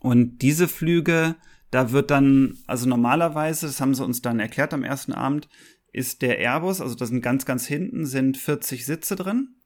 Und 0.00 0.38
diese 0.38 0.68
Flüge, 0.68 1.36
da 1.70 1.92
wird 1.92 2.10
dann, 2.10 2.58
also 2.66 2.88
normalerweise, 2.88 3.66
das 3.66 3.80
haben 3.80 3.94
sie 3.94 4.04
uns 4.04 4.22
dann 4.22 4.40
erklärt 4.40 4.72
am 4.72 4.84
ersten 4.84 5.12
Abend, 5.12 5.48
ist 5.92 6.22
der 6.22 6.38
Airbus, 6.38 6.80
also 6.80 6.94
da 6.94 7.06
sind 7.06 7.22
ganz, 7.22 7.46
ganz 7.46 7.66
hinten 7.66 8.06
sind 8.06 8.36
40 8.36 8.84
Sitze 8.86 9.16
drin. 9.16 9.56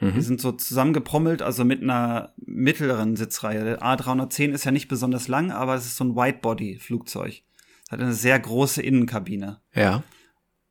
Mhm. 0.00 0.14
Die 0.14 0.22
sind 0.22 0.40
so 0.40 0.52
zusammengeprommelt, 0.52 1.42
also 1.42 1.64
mit 1.64 1.82
einer 1.82 2.32
mittleren 2.36 3.16
Sitzreihe. 3.16 3.62
Der 3.62 3.82
A310 3.82 4.50
ist 4.50 4.64
ja 4.64 4.72
nicht 4.72 4.88
besonders 4.88 5.28
lang, 5.28 5.52
aber 5.52 5.74
es 5.74 5.86
ist 5.86 5.96
so 5.96 6.04
ein 6.04 6.16
Whitebody-Flugzeug. 6.16 7.42
Hat 7.88 8.00
eine 8.00 8.14
sehr 8.14 8.40
große 8.40 8.82
Innenkabine. 8.82 9.60
Ja. 9.74 10.02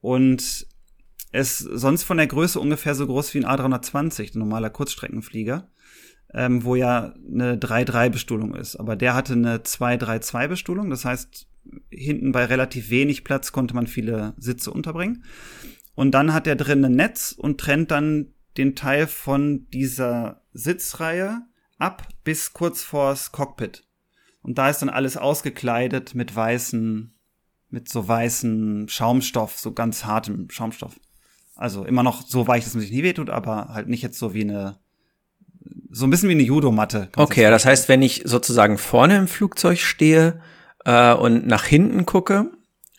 Und 0.01 0.67
ist 1.31 1.59
sonst 1.59 2.03
von 2.03 2.17
der 2.17 2.27
Größe 2.27 2.59
ungefähr 2.59 2.95
so 2.95 3.07
groß 3.07 3.33
wie 3.33 3.45
ein 3.45 3.45
A320, 3.45 4.35
ein 4.35 4.39
normaler 4.39 4.69
Kurzstreckenflieger, 4.69 5.69
ähm, 6.33 6.63
wo 6.63 6.75
ja 6.75 7.13
eine 7.27 7.55
3-3-Bestuhlung 7.57 8.55
ist. 8.55 8.75
Aber 8.75 8.95
der 8.95 9.13
hatte 9.13 9.33
eine 9.33 9.59
2-3-2-Bestuhlung, 9.59 10.89
das 10.89 11.05
heißt, 11.05 11.47
hinten 11.89 12.31
bei 12.31 12.45
relativ 12.45 12.89
wenig 12.89 13.23
Platz 13.23 13.51
konnte 13.51 13.75
man 13.75 13.87
viele 13.87 14.33
Sitze 14.37 14.71
unterbringen. 14.71 15.23
Und 15.95 16.11
dann 16.11 16.33
hat 16.33 16.47
er 16.47 16.55
drin 16.55 16.83
ein 16.83 16.95
Netz 16.95 17.31
und 17.31 17.59
trennt 17.59 17.91
dann 17.91 18.33
den 18.57 18.75
Teil 18.75 19.07
von 19.07 19.67
dieser 19.69 20.41
Sitzreihe 20.53 21.41
ab 21.77 22.07
bis 22.23 22.53
kurz 22.53 22.83
vors 22.83 23.31
Cockpit. 23.31 23.83
Und 24.41 24.57
da 24.57 24.69
ist 24.69 24.81
dann 24.81 24.89
alles 24.89 25.17
ausgekleidet 25.17 26.15
mit 26.15 26.35
weißen, 26.35 27.13
mit 27.69 27.89
so 27.89 28.07
weißen 28.07 28.89
Schaumstoff, 28.89 29.59
so 29.59 29.71
ganz 29.73 30.05
hartem 30.05 30.49
Schaumstoff. 30.49 30.99
Also 31.61 31.85
immer 31.85 32.01
noch 32.01 32.23
so 32.25 32.47
weich, 32.47 32.63
dass 32.63 32.73
man 32.73 32.81
sich 32.81 32.91
nie 32.91 33.03
wehtut, 33.03 33.29
aber 33.29 33.69
halt 33.71 33.87
nicht 33.87 34.01
jetzt 34.01 34.17
so 34.17 34.33
wie 34.33 34.41
eine, 34.41 34.79
so 35.91 36.07
ein 36.07 36.09
bisschen 36.09 36.27
wie 36.27 36.33
eine 36.33 36.41
Judomatte. 36.41 37.09
Okay, 37.15 37.47
das 37.51 37.65
heißt, 37.65 37.87
wenn 37.87 38.01
ich 38.01 38.23
sozusagen 38.25 38.79
vorne 38.79 39.15
im 39.15 39.27
Flugzeug 39.27 39.77
stehe 39.77 40.41
äh, 40.85 41.13
und 41.13 41.45
nach 41.45 41.65
hinten 41.65 42.07
gucke, 42.07 42.49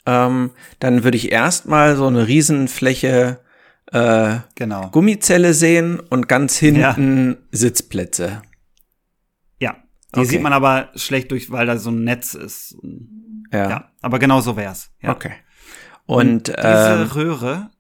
ähm, 0.07 0.53
dann 0.79 1.03
würde 1.03 1.17
ich 1.17 1.33
erstmal 1.33 1.97
so 1.97 2.07
eine 2.07 2.29
Riesenfläche 2.29 3.41
äh, 3.87 4.37
genau. 4.55 4.91
Gummizelle 4.91 5.55
sehen 5.55 5.99
und 5.99 6.29
ganz 6.29 6.57
hinten 6.57 7.31
ja. 7.31 7.37
Sitzplätze. 7.51 8.43
Ja, 9.59 9.75
die 10.15 10.21
okay. 10.21 10.29
sieht 10.29 10.43
man 10.43 10.53
aber 10.53 10.91
schlecht 10.95 11.33
durch, 11.33 11.51
weil 11.51 11.67
da 11.67 11.79
so 11.79 11.91
ein 11.91 12.05
Netz 12.05 12.35
ist. 12.35 12.77
Ja, 13.53 13.69
ja 13.69 13.91
aber 14.03 14.21
genau 14.21 14.41
so 14.41 14.57
wär's. 14.57 14.93
Ja. 15.01 15.11
Okay. 15.11 15.33
Und, 16.07 16.49
und 16.49 16.49
diese 16.49 17.03
ähm, 17.03 17.09
Röhre 17.09 17.71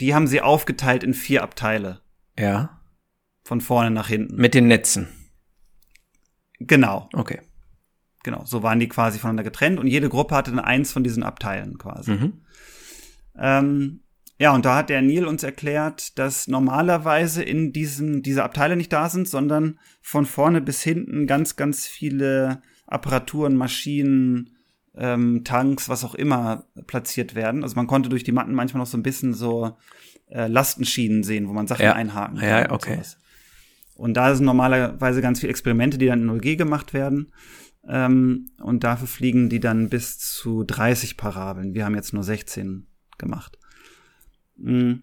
die 0.00 0.14
haben 0.14 0.26
sie 0.26 0.40
aufgeteilt 0.40 1.04
in 1.04 1.14
vier 1.14 1.42
Abteile. 1.42 2.00
Ja. 2.38 2.80
Von 3.44 3.60
vorne 3.60 3.90
nach 3.90 4.08
hinten. 4.08 4.36
Mit 4.36 4.54
den 4.54 4.68
Netzen. 4.68 5.08
Genau. 6.58 7.08
Okay. 7.12 7.40
Genau, 8.24 8.44
so 8.44 8.62
waren 8.62 8.78
die 8.78 8.88
quasi 8.88 9.18
voneinander 9.18 9.42
getrennt 9.42 9.80
und 9.80 9.88
jede 9.88 10.08
Gruppe 10.08 10.36
hatte 10.36 10.52
dann 10.52 10.60
eins 10.60 10.92
von 10.92 11.02
diesen 11.02 11.24
Abteilen 11.24 11.76
quasi. 11.76 12.12
Mhm. 12.12 12.32
Ähm, 13.36 14.00
ja, 14.38 14.52
und 14.52 14.64
da 14.64 14.76
hat 14.76 14.90
der 14.90 15.02
Neil 15.02 15.26
uns 15.26 15.42
erklärt, 15.42 16.18
dass 16.18 16.48
normalerweise 16.48 17.42
in 17.42 17.72
diesen, 17.72 18.22
diese 18.22 18.44
Abteile 18.44 18.76
nicht 18.76 18.92
da 18.92 19.08
sind, 19.08 19.28
sondern 19.28 19.78
von 20.00 20.26
vorne 20.26 20.60
bis 20.60 20.82
hinten 20.82 21.26
ganz, 21.26 21.56
ganz 21.56 21.86
viele 21.86 22.62
Apparaturen, 22.86 23.56
Maschinen, 23.56 24.56
ähm, 24.96 25.42
Tanks, 25.44 25.88
was 25.88 26.04
auch 26.04 26.14
immer 26.14 26.64
platziert 26.86 27.34
werden. 27.34 27.62
Also 27.62 27.76
man 27.76 27.86
konnte 27.86 28.08
durch 28.08 28.24
die 28.24 28.32
Matten 28.32 28.54
manchmal 28.54 28.80
noch 28.80 28.86
so 28.86 28.98
ein 28.98 29.02
bisschen 29.02 29.34
so 29.34 29.76
äh, 30.28 30.46
Lastenschienen 30.48 31.22
sehen, 31.22 31.48
wo 31.48 31.52
man 31.52 31.66
Sachen 31.66 31.84
Ja. 31.84 31.94
einhaken 31.94 32.38
kann. 32.38 32.48
Ja, 32.48 32.62
und 32.66 32.72
okay. 32.72 32.94
sowas. 32.94 33.18
Und 33.94 34.14
da 34.14 34.34
sind 34.34 34.46
normalerweise 34.46 35.22
ganz 35.22 35.40
viele 35.40 35.50
Experimente, 35.50 35.98
die 35.98 36.06
dann 36.06 36.22
in 36.22 36.40
0G 36.40 36.56
gemacht 36.56 36.92
werden. 36.94 37.32
Ähm, 37.88 38.50
und 38.60 38.84
dafür 38.84 39.08
fliegen 39.08 39.48
die 39.48 39.60
dann 39.60 39.88
bis 39.88 40.18
zu 40.18 40.64
30 40.64 41.16
Parabeln. 41.16 41.74
Wir 41.74 41.84
haben 41.84 41.94
jetzt 41.94 42.12
nur 42.12 42.22
16 42.22 42.86
gemacht. 43.18 43.58
Mm. 44.56 44.94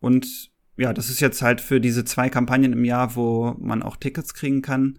Und 0.00 0.50
ja, 0.76 0.92
das 0.92 1.10
ist 1.10 1.20
jetzt 1.20 1.42
halt 1.42 1.60
für 1.60 1.80
diese 1.80 2.04
zwei 2.04 2.28
Kampagnen 2.28 2.72
im 2.72 2.84
Jahr, 2.84 3.14
wo 3.14 3.54
man 3.58 3.82
auch 3.82 3.96
Tickets 3.96 4.34
kriegen 4.34 4.62
kann, 4.62 4.98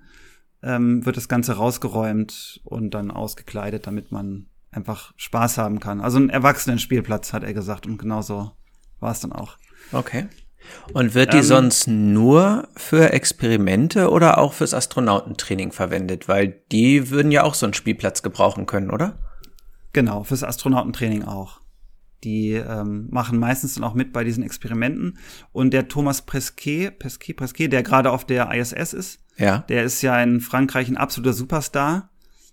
ähm, 0.63 1.05
wird 1.05 1.17
das 1.17 1.27
Ganze 1.27 1.53
rausgeräumt 1.53 2.61
und 2.63 2.91
dann 2.93 3.11
ausgekleidet, 3.11 3.85
damit 3.85 4.11
man 4.11 4.47
einfach 4.71 5.13
Spaß 5.17 5.57
haben 5.57 5.79
kann. 5.79 6.01
Also 6.01 6.17
ein 6.19 6.29
Erwachsenenspielplatz, 6.29 7.33
hat 7.33 7.43
er 7.43 7.53
gesagt. 7.53 7.85
Und 7.85 7.97
genauso 7.97 8.51
war 8.99 9.11
es 9.11 9.19
dann 9.19 9.31
auch. 9.31 9.57
Okay. 9.91 10.27
Und 10.93 11.13
wird 11.13 11.33
die 11.33 11.37
Ähm, 11.37 11.43
sonst 11.43 11.87
nur 11.87 12.67
für 12.75 13.11
Experimente 13.11 14.09
oder 14.09 14.37
auch 14.37 14.53
fürs 14.53 14.73
Astronautentraining 14.73 15.71
verwendet? 15.71 16.27
Weil 16.27 16.61
die 16.71 17.09
würden 17.09 17.31
ja 17.31 17.43
auch 17.43 17.53
so 17.53 17.65
einen 17.65 17.73
Spielplatz 17.73 18.23
gebrauchen 18.23 18.65
können, 18.65 18.89
oder? 18.89 19.17
Genau, 19.91 20.23
fürs 20.23 20.43
Astronautentraining 20.43 21.23
auch. 21.25 21.59
Die 22.23 22.51
ähm, 22.53 23.07
machen 23.09 23.37
meistens 23.37 23.75
dann 23.75 23.83
auch 23.83 23.93
mit 23.93 24.13
bei 24.13 24.23
diesen 24.23 24.43
Experimenten. 24.43 25.17
Und 25.51 25.73
der 25.73 25.87
Thomas 25.87 26.21
Pesquet, 26.21 26.91
Pesquet, 26.91 27.33
Pesquet, 27.35 27.67
der 27.67 27.83
gerade 27.83 28.11
auf 28.11 28.25
der 28.25 28.51
ISS 28.53 28.93
ist, 28.93 29.19
Ja. 29.37 29.59
der 29.69 29.83
ist 29.83 30.01
ja 30.01 30.21
in 30.21 30.39
Frankreich 30.39 30.87
ein 30.87 30.97
absoluter 30.97 31.33
Superstar, 31.33 32.11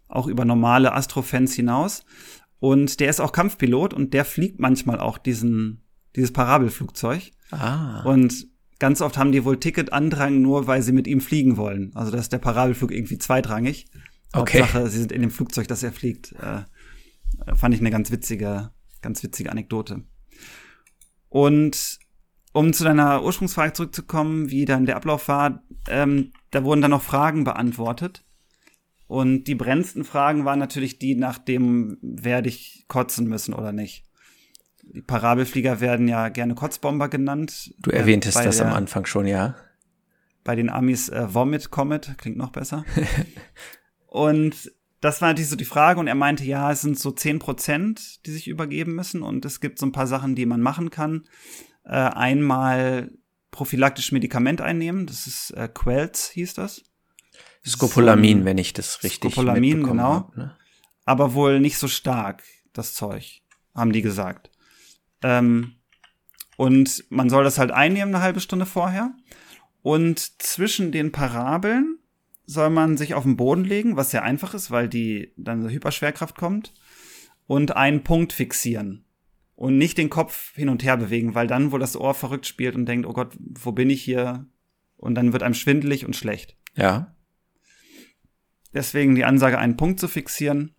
auch 0.09 0.27
über 0.27 0.45
normale 0.45 0.93
Astrofans 0.93 1.55
hinaus. 1.55 2.05
Und 2.59 3.01
der 3.01 3.09
ist 3.09 3.21
auch 3.21 3.33
Kampfpilot 3.33 3.95
und 3.95 4.13
der 4.13 4.25
fliegt 4.25 4.59
manchmal 4.61 4.99
auch 5.01 5.19
diesen, 5.19 5.83
dieses 6.17 6.33
Parabelflugzeug. 6.33 7.31
Ah. 7.53 8.03
Und 8.03 8.49
ganz 8.79 9.01
oft 9.01 9.17
haben 9.17 9.33
die 9.33 9.45
wohl 9.45 9.59
Ticketandrang 9.61 10.43
nur, 10.43 10.67
weil 10.67 10.83
sie 10.83 10.93
mit 10.93 11.07
ihm 11.07 11.21
fliegen 11.21 11.57
wollen. 11.57 11.93
Also 11.95 12.11
da 12.11 12.19
ist 12.19 12.33
der 12.33 12.39
Parabelflug 12.39 12.91
irgendwie 12.93 13.19
zweitrangig. 13.19 13.87
Okay. 14.33 14.61
Hauptsache, 14.63 14.89
sie 14.89 14.99
sind 14.99 15.13
in 15.13 15.23
dem 15.23 15.31
Flugzeug, 15.31 15.69
das 15.69 15.83
er 15.83 15.93
fliegt. 15.93 16.33
Äh, 16.33 16.65
fand 17.57 17.75
ich 17.75 17.81
eine 17.81 17.91
ganz 17.91 18.11
witzige, 18.11 18.71
ganz 19.03 19.23
witzige 19.23 19.51
Anekdote. 19.51 20.03
Und 21.29 21.99
um 22.53 22.73
zu 22.73 22.85
deiner 22.85 23.23
Ursprungsfrage 23.23 23.73
zurückzukommen, 23.73 24.51
wie 24.51 24.65
dann 24.65 24.87
der 24.87 24.97
Ablauf 24.97 25.29
war, 25.29 25.63
ähm, 25.89 26.33
da 26.51 26.65
wurden 26.65 26.83
dann 26.83 26.91
noch 26.91 27.03
Fragen 27.03 27.45
beantwortet. 27.45 28.25
Und 29.07 29.45
die 29.45 29.55
brennendsten 29.55 30.05
Fragen 30.05 30.45
waren 30.45 30.59
natürlich 30.59 30.99
die 30.99 31.15
nach 31.15 31.39
dem, 31.39 31.99
werde 32.01 32.49
ich 32.49 32.85
kotzen 32.89 33.27
müssen 33.27 33.55
oder 33.55 33.73
nicht. 33.73 34.05
Die 34.83 35.03
Parabelflieger 35.03 35.81
werden 35.81 36.09
ja 36.09 36.29
gerne 36.29 36.55
Kotzbomber 36.55 37.09
genannt. 37.09 37.75
Du 37.79 37.91
erwähntest 37.91 38.39
Äh, 38.39 38.45
das 38.45 38.59
der, 38.59 38.67
am 38.67 38.73
Anfang 38.73 39.07
schon, 39.07 39.27
ja. 39.27 39.57
Bei 40.43 40.57
den 40.57 40.71
Amis 40.71 41.09
äh, 41.09 41.33
Vomit 41.33 41.71
Comet, 41.71 42.17
klingt 42.19 42.37
noch 42.37 42.51
besser. 42.51 42.85
und 44.07 44.73
das 45.01 45.23
war 45.23 45.29
natürlich 45.29 45.49
so 45.49 45.57
die 45.57 45.65
Frage 45.65 45.99
und 45.99 46.07
er 46.07 46.15
meinte, 46.15 46.45
ja, 46.45 46.71
es 46.71 46.83
sind 46.83 46.99
so 46.99 47.11
zehn 47.11 47.39
Prozent, 47.39 48.25
die 48.27 48.31
sich 48.31 48.49
übergeben 48.49 48.95
müssen 48.95 49.23
und 49.23 49.45
es 49.45 49.61
gibt 49.61 49.79
so 49.79 49.87
ein 49.87 49.93
paar 49.93 50.07
Sachen, 50.07 50.35
die 50.35 50.47
man 50.47 50.61
machen 50.61 50.91
kann. 50.91 51.27
Äh, 51.85 51.97
einmal 51.97 53.11
prophylaktisch 53.51 54.13
Medikament 54.13 54.61
einnehmen, 54.61 55.07
das 55.07 55.27
ist 55.27 55.51
äh, 55.53 55.69
Quelz 55.73 56.29
hieß 56.31 56.55
das. 56.55 56.83
Scopolamin, 57.67 58.41
So 58.41 58.45
wenn 58.45 58.59
ich 58.59 58.73
das 58.73 59.03
richtig 59.03 59.33
Scopolamin, 59.33 59.79
mitbekommen 59.79 59.99
genau. 59.99 60.15
hab, 60.15 60.37
ne? 60.37 60.57
aber 61.05 61.35
wohl 61.35 61.61
nicht 61.61 61.79
so 61.79 61.89
stark, 61.89 62.43
das 62.73 62.95
Zeug, 62.95 63.43
haben 63.75 63.93
die 63.93 64.03
gesagt. 64.03 64.51
Ähm, 65.23 65.77
und 66.57 67.05
man 67.09 67.31
soll 67.31 67.43
das 67.43 67.59
halt 67.59 67.71
einnehmen 67.71 68.15
eine 68.15 68.23
halbe 68.23 68.41
Stunde 68.41 68.67
vorher. 68.67 69.15
Und 69.83 70.43
zwischen 70.43 70.93
den 70.93 71.11
Parabeln 71.11 72.00
soll 72.51 72.71
man 72.71 72.97
sich 72.97 73.15
auf 73.15 73.23
den 73.23 73.37
Boden 73.37 73.65
legen, 73.65 73.97
was 73.97 74.11
sehr 74.11 74.25
einfach 74.25 74.55
ist, 74.55 74.71
weil 74.71 74.89
die 74.89 75.33
dann 75.37 75.63
so 75.63 75.69
Hyperschwerkraft 75.69 76.37
kommt. 76.37 76.75
Und 77.47 77.77
einen 77.77 78.03
Punkt 78.03 78.33
fixieren. 78.33 79.05
Und 79.55 79.77
nicht 79.77 79.99
den 79.99 80.11
Kopf 80.11 80.55
hin 80.55 80.69
und 80.69 80.83
her 80.83 80.97
bewegen, 80.97 81.35
weil 81.35 81.47
dann 81.47 81.73
wohl 81.73 81.81
das 81.81 81.97
Ohr 81.97 82.15
verrückt 82.15 82.47
spielt 82.47 82.77
und 82.77 82.87
denkt, 82.87 83.07
oh 83.07 83.13
Gott, 83.13 83.37
wo 83.39 83.73
bin 83.73 83.91
ich 83.91 84.03
hier? 84.03 84.47
Und 84.97 85.15
dann 85.15 85.33
wird 85.33 85.43
einem 85.43 85.55
schwindelig 85.55 86.07
und 86.07 86.17
schlecht. 86.17 86.57
Ja. 86.77 87.15
Deswegen 88.73 89.15
die 89.15 89.25
Ansage, 89.25 89.59
einen 89.59 89.77
Punkt 89.77 90.01
zu 90.01 90.09
fixieren. 90.09 90.75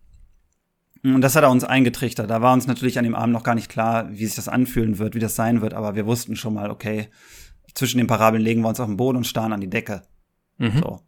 Und 1.02 1.20
das 1.20 1.36
hat 1.36 1.42
er 1.42 1.50
uns 1.50 1.64
eingetrichtert. 1.64 2.30
Da 2.30 2.40
war 2.40 2.52
uns 2.52 2.66
natürlich 2.66 2.98
an 2.98 3.04
dem 3.04 3.14
Abend 3.14 3.32
noch 3.32 3.44
gar 3.44 3.54
nicht 3.54 3.68
klar, 3.68 4.10
wie 4.10 4.24
sich 4.24 4.36
das 4.36 4.48
anfühlen 4.48 4.98
wird, 4.98 5.14
wie 5.14 5.20
das 5.20 5.36
sein 5.36 5.60
wird, 5.60 5.74
aber 5.74 5.94
wir 5.94 6.06
wussten 6.06 6.36
schon 6.36 6.54
mal, 6.54 6.70
okay, 6.70 7.08
zwischen 7.74 7.98
den 7.98 8.06
Parabeln 8.06 8.42
legen 8.42 8.62
wir 8.62 8.68
uns 8.68 8.80
auf 8.80 8.86
den 8.86 8.96
Boden 8.96 9.18
und 9.18 9.26
starren 9.26 9.52
an 9.52 9.60
die 9.60 9.70
Decke. 9.70 10.02
Mhm. 10.58 10.78
So. 10.78 11.00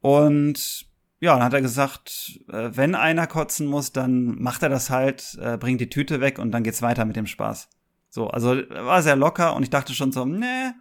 Und 0.00 0.86
ja, 1.20 1.34
dann 1.34 1.44
hat 1.44 1.52
er 1.52 1.60
gesagt, 1.60 2.40
äh, 2.50 2.70
wenn 2.72 2.94
einer 2.94 3.26
kotzen 3.26 3.66
muss, 3.66 3.92
dann 3.92 4.40
macht 4.40 4.62
er 4.62 4.70
das 4.70 4.90
halt, 4.90 5.38
äh, 5.40 5.58
bringt 5.58 5.80
die 5.80 5.90
Tüte 5.90 6.20
weg 6.20 6.38
und 6.38 6.50
dann 6.50 6.62
geht's 6.62 6.82
weiter 6.82 7.04
mit 7.04 7.16
dem 7.16 7.26
Spaß. 7.26 7.68
So, 8.08 8.28
also 8.28 8.56
war 8.70 9.02
sehr 9.02 9.16
locker 9.16 9.54
und 9.54 9.62
ich 9.62 9.70
dachte 9.70 9.94
schon 9.94 10.12
so, 10.12 10.24
nee, 10.24 10.72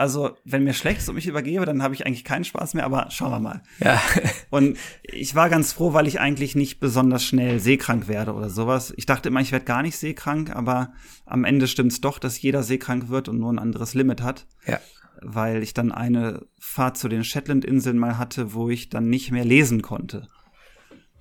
also 0.00 0.34
wenn 0.44 0.64
mir 0.64 0.72
schlecht 0.72 1.00
ist 1.00 1.10
und 1.10 1.16
mich 1.16 1.26
übergebe, 1.26 1.66
dann 1.66 1.82
habe 1.82 1.92
ich 1.92 2.06
eigentlich 2.06 2.24
keinen 2.24 2.44
Spaß 2.44 2.72
mehr, 2.72 2.86
aber 2.86 3.08
schauen 3.10 3.32
wir 3.32 3.38
mal. 3.38 3.62
Ja. 3.80 4.00
Und 4.48 4.78
ich 5.02 5.34
war 5.34 5.50
ganz 5.50 5.74
froh, 5.74 5.92
weil 5.92 6.08
ich 6.08 6.20
eigentlich 6.20 6.54
nicht 6.54 6.80
besonders 6.80 7.22
schnell 7.22 7.60
seekrank 7.60 8.08
werde 8.08 8.32
oder 8.32 8.48
sowas. 8.48 8.94
Ich 8.96 9.04
dachte 9.04 9.28
immer, 9.28 9.40
ich 9.40 9.52
werde 9.52 9.66
gar 9.66 9.82
nicht 9.82 9.98
seekrank, 9.98 10.56
aber 10.56 10.94
am 11.26 11.44
Ende 11.44 11.68
stimmt's 11.68 12.00
doch, 12.00 12.18
dass 12.18 12.40
jeder 12.40 12.62
seekrank 12.62 13.10
wird 13.10 13.28
und 13.28 13.38
nur 13.38 13.52
ein 13.52 13.58
anderes 13.58 13.92
Limit 13.92 14.22
hat. 14.22 14.46
ja. 14.66 14.80
Weil 15.22 15.62
ich 15.62 15.74
dann 15.74 15.92
eine 15.92 16.46
Fahrt 16.58 16.96
zu 16.96 17.08
den 17.08 17.24
Shetland-Inseln 17.24 17.98
mal 17.98 18.18
hatte, 18.18 18.54
wo 18.54 18.70
ich 18.70 18.88
dann 18.88 19.10
nicht 19.10 19.30
mehr 19.30 19.44
lesen 19.44 19.82
konnte. 19.82 20.28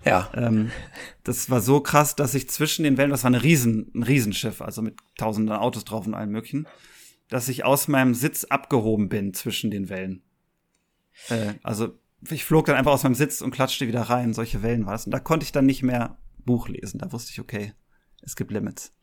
Ja. 0.06 0.30
Ähm, 0.34 0.72
das 1.24 1.50
war 1.50 1.62
so 1.62 1.82
krass, 1.82 2.16
dass 2.16 2.34
ich 2.34 2.50
zwischen 2.50 2.84
den 2.84 2.98
Wellen, 2.98 3.10
das 3.10 3.24
war 3.24 3.30
eine 3.30 3.44
Riesen, 3.44 3.92
ein 3.94 4.04
Riesenschiff, 4.04 4.62
also 4.62 4.82
mit 4.82 4.96
tausenden 5.18 5.56
Autos 5.56 5.84
drauf 5.84 6.08
und 6.08 6.14
allem 6.14 6.32
möglichen, 6.32 6.68
dass 7.28 7.50
ich 7.50 7.66
aus 7.66 7.88
meinem 7.88 8.14
Sitz 8.14 8.46
abgehoben 8.46 9.10
bin 9.10 9.34
zwischen 9.34 9.72
den 9.72 9.90
Wellen. 9.90 10.24
Äh, 11.30 11.54
also 11.64 12.00
ich 12.30 12.46
flog 12.46 12.66
dann 12.66 12.76
einfach 12.76 12.92
aus 12.92 13.04
meinem 13.04 13.16
Sitz 13.16 13.42
und 13.42 13.52
klatschte 13.52 13.88
wieder 13.88 14.02
rein. 14.02 14.34
Solche 14.34 14.62
Wellen 14.62 14.86
war 14.86 14.94
das. 14.94 15.06
Und 15.06 15.12
da 15.12 15.20
konnte 15.20 15.44
ich 15.44 15.52
dann 15.52 15.66
nicht 15.66 15.84
mehr 15.84 16.18
Buch 16.46 16.68
lesen. 16.68 17.00
Da 17.00 17.12
wusste 17.12 17.32
ich, 17.32 17.40
okay, 17.40 17.74
es 18.22 18.36
gibt 18.36 18.52
Limits. 18.52 18.94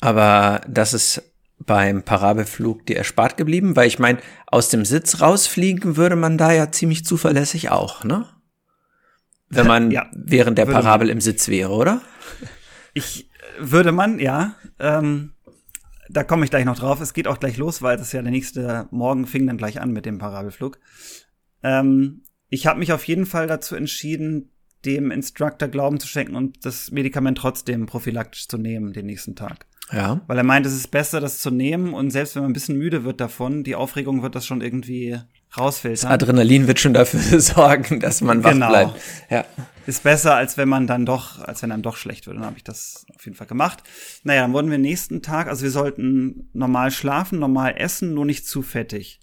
Aber 0.00 0.60
das 0.68 0.92
ist 0.92 1.22
beim 1.58 2.02
Parabelflug 2.02 2.86
dir 2.86 2.96
erspart 2.96 3.36
geblieben, 3.36 3.76
weil 3.76 3.88
ich 3.88 3.98
meine, 3.98 4.18
aus 4.46 4.68
dem 4.68 4.84
Sitz 4.84 5.20
rausfliegen 5.20 5.96
würde 5.96 6.16
man 6.16 6.38
da 6.38 6.52
ja 6.52 6.70
ziemlich 6.70 7.04
zuverlässig 7.04 7.70
auch, 7.70 8.04
ne? 8.04 8.26
Wenn 9.48 9.66
man 9.66 9.90
Ja, 9.92 10.10
während 10.12 10.58
der 10.58 10.66
Parabel 10.66 11.08
im 11.08 11.20
Sitz 11.20 11.48
wäre, 11.48 11.72
oder? 11.72 12.02
Ich 12.94 13.30
äh, 13.30 13.70
würde 13.70 13.92
man, 13.92 14.18
ja. 14.18 14.54
Ähm, 14.78 15.32
da 16.08 16.24
komme 16.24 16.44
ich 16.44 16.50
gleich 16.50 16.64
noch 16.64 16.78
drauf. 16.78 17.00
Es 17.00 17.14
geht 17.14 17.26
auch 17.26 17.40
gleich 17.40 17.56
los, 17.56 17.82
weil 17.82 17.96
das 17.96 18.12
ja 18.12 18.22
der 18.22 18.30
nächste 18.30 18.86
Morgen 18.90 19.26
fing 19.26 19.46
dann 19.46 19.56
gleich 19.56 19.80
an 19.80 19.90
mit 19.90 20.06
dem 20.06 20.18
Parabelflug. 20.18 20.78
Ähm, 21.62 22.22
ich 22.48 22.66
habe 22.66 22.78
mich 22.78 22.92
auf 22.92 23.04
jeden 23.04 23.26
Fall 23.26 23.46
dazu 23.46 23.74
entschieden, 23.74 24.50
dem 24.84 25.10
Instructor 25.10 25.68
Glauben 25.68 25.98
zu 25.98 26.06
schenken 26.06 26.36
und 26.36 26.64
das 26.64 26.92
Medikament 26.92 27.38
trotzdem 27.38 27.86
prophylaktisch 27.86 28.46
zu 28.46 28.56
nehmen 28.56 28.92
den 28.92 29.06
nächsten 29.06 29.34
Tag. 29.34 29.66
Ja. 29.92 30.20
Weil 30.26 30.38
er 30.38 30.42
meint, 30.44 30.66
es 30.66 30.74
ist 30.74 30.90
besser, 30.90 31.20
das 31.20 31.38
zu 31.38 31.50
nehmen 31.50 31.94
und 31.94 32.10
selbst 32.10 32.34
wenn 32.34 32.42
man 32.42 32.50
ein 32.50 32.54
bisschen 32.54 32.76
müde 32.76 33.04
wird 33.04 33.20
davon, 33.20 33.62
die 33.62 33.76
Aufregung 33.76 34.22
wird 34.22 34.34
das 34.34 34.44
schon 34.44 34.60
irgendwie 34.60 35.16
rausfiltern. 35.56 36.10
Adrenalin 36.10 36.66
wird 36.66 36.80
schon 36.80 36.92
dafür 36.92 37.40
sorgen, 37.40 38.00
dass 38.00 38.20
man 38.20 38.42
wach 38.42 38.50
Genau. 38.52 38.68
bleibt. 38.68 39.00
Ja. 39.30 39.44
ist 39.86 40.02
besser, 40.02 40.34
als 40.34 40.56
wenn 40.56 40.68
man 40.68 40.88
dann 40.88 41.06
doch, 41.06 41.38
als 41.40 41.62
wenn 41.62 41.70
einem 41.70 41.82
doch 41.84 41.96
schlecht 41.96 42.26
wird. 42.26 42.36
Dann 42.36 42.44
habe 42.44 42.56
ich 42.56 42.64
das 42.64 43.06
auf 43.14 43.24
jeden 43.24 43.36
Fall 43.36 43.46
gemacht. 43.46 43.84
Naja, 44.24 44.42
dann 44.42 44.52
wurden 44.52 44.70
wir 44.72 44.78
nächsten 44.78 45.22
Tag, 45.22 45.46
also 45.46 45.62
wir 45.62 45.70
sollten 45.70 46.50
normal 46.52 46.90
schlafen, 46.90 47.38
normal 47.38 47.74
essen, 47.78 48.12
nur 48.12 48.24
nicht 48.26 48.46
zu 48.46 48.62
fettig. 48.62 49.20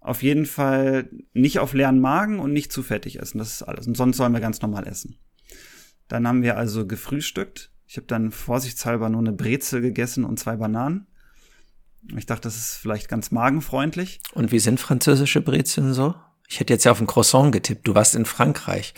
Auf 0.00 0.22
jeden 0.22 0.46
Fall 0.46 1.10
nicht 1.34 1.58
auf 1.58 1.74
leeren 1.74 2.00
Magen 2.00 2.38
und 2.38 2.54
nicht 2.54 2.72
zu 2.72 2.82
fettig 2.82 3.20
essen. 3.20 3.36
Das 3.36 3.52
ist 3.52 3.62
alles. 3.62 3.86
Und 3.86 3.98
sonst 3.98 4.16
sollen 4.16 4.32
wir 4.32 4.40
ganz 4.40 4.62
normal 4.62 4.88
essen. 4.88 5.18
Dann 6.08 6.26
haben 6.26 6.42
wir 6.42 6.56
also 6.56 6.86
gefrühstückt. 6.86 7.69
Ich 7.90 7.96
habe 7.96 8.06
dann 8.06 8.30
vorsichtshalber 8.30 9.08
nur 9.08 9.18
eine 9.18 9.32
Brezel 9.32 9.80
gegessen 9.80 10.24
und 10.24 10.38
zwei 10.38 10.54
Bananen. 10.54 11.08
Ich 12.16 12.24
dachte, 12.24 12.42
das 12.42 12.56
ist 12.56 12.76
vielleicht 12.76 13.08
ganz 13.08 13.32
magenfreundlich. 13.32 14.20
Und 14.32 14.52
wie 14.52 14.60
sind 14.60 14.78
französische 14.78 15.40
Brezeln 15.40 15.92
so? 15.92 16.14
Ich 16.46 16.60
hätte 16.60 16.72
jetzt 16.72 16.84
ja 16.84 16.92
auf 16.92 17.00
ein 17.00 17.08
Croissant 17.08 17.50
getippt. 17.50 17.88
Du 17.88 17.96
warst 17.96 18.14
in 18.14 18.26
Frankreich. 18.26 18.94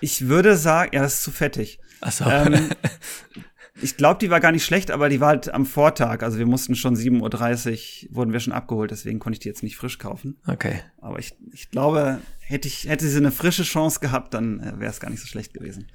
Ich 0.00 0.28
würde 0.28 0.56
sagen, 0.56 0.92
ja, 0.94 1.02
das 1.02 1.16
ist 1.16 1.24
zu 1.24 1.30
fettig. 1.30 1.78
Ach 2.00 2.10
so. 2.10 2.24
Ähm, 2.24 2.70
ich 3.82 3.98
glaube, 3.98 4.18
die 4.18 4.30
war 4.30 4.40
gar 4.40 4.52
nicht 4.52 4.64
schlecht, 4.64 4.90
aber 4.90 5.10
die 5.10 5.20
war 5.20 5.28
halt 5.28 5.52
am 5.52 5.66
Vortag. 5.66 6.22
Also 6.22 6.38
wir 6.38 6.46
mussten 6.46 6.74
schon 6.74 6.96
7.30 6.96 8.06
Uhr, 8.08 8.16
wurden 8.16 8.32
wir 8.32 8.40
schon 8.40 8.54
abgeholt, 8.54 8.92
deswegen 8.92 9.18
konnte 9.18 9.34
ich 9.34 9.40
die 9.40 9.48
jetzt 9.48 9.62
nicht 9.62 9.76
frisch 9.76 9.98
kaufen. 9.98 10.40
okay. 10.46 10.80
Aber 11.02 11.18
ich, 11.18 11.36
ich 11.52 11.70
glaube, 11.70 12.18
hätte 12.40 12.66
ich, 12.66 12.88
hätte 12.88 13.06
sie 13.06 13.18
eine 13.18 13.30
frische 13.30 13.64
Chance 13.64 14.00
gehabt, 14.00 14.32
dann 14.32 14.60
äh, 14.60 14.80
wäre 14.80 14.90
es 14.90 15.00
gar 15.00 15.10
nicht 15.10 15.20
so 15.20 15.26
schlecht 15.26 15.52
gewesen. 15.52 15.88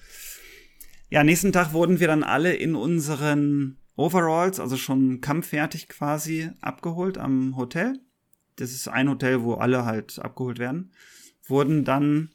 Ja, 1.10 1.24
nächsten 1.24 1.54
Tag 1.54 1.72
wurden 1.72 2.02
wir 2.02 2.08
dann 2.08 2.24
alle 2.24 2.54
in 2.54 2.76
unseren 2.76 3.78
Overalls, 3.96 4.60
also 4.60 4.76
schon 4.76 5.22
kampffertig 5.22 5.88
quasi, 5.88 6.50
abgeholt 6.60 7.17
am 7.17 7.56
Hotel. 7.56 8.00
Das 8.58 8.72
ist 8.72 8.89
ein 8.89 9.10
Hotel, 9.10 9.41
wo 9.41 9.54
alle 9.54 9.86
halt 9.86 10.20
abgeholt 10.20 10.60
werden. 10.60 10.91
Wurden 11.46 11.86
dann 11.86 12.32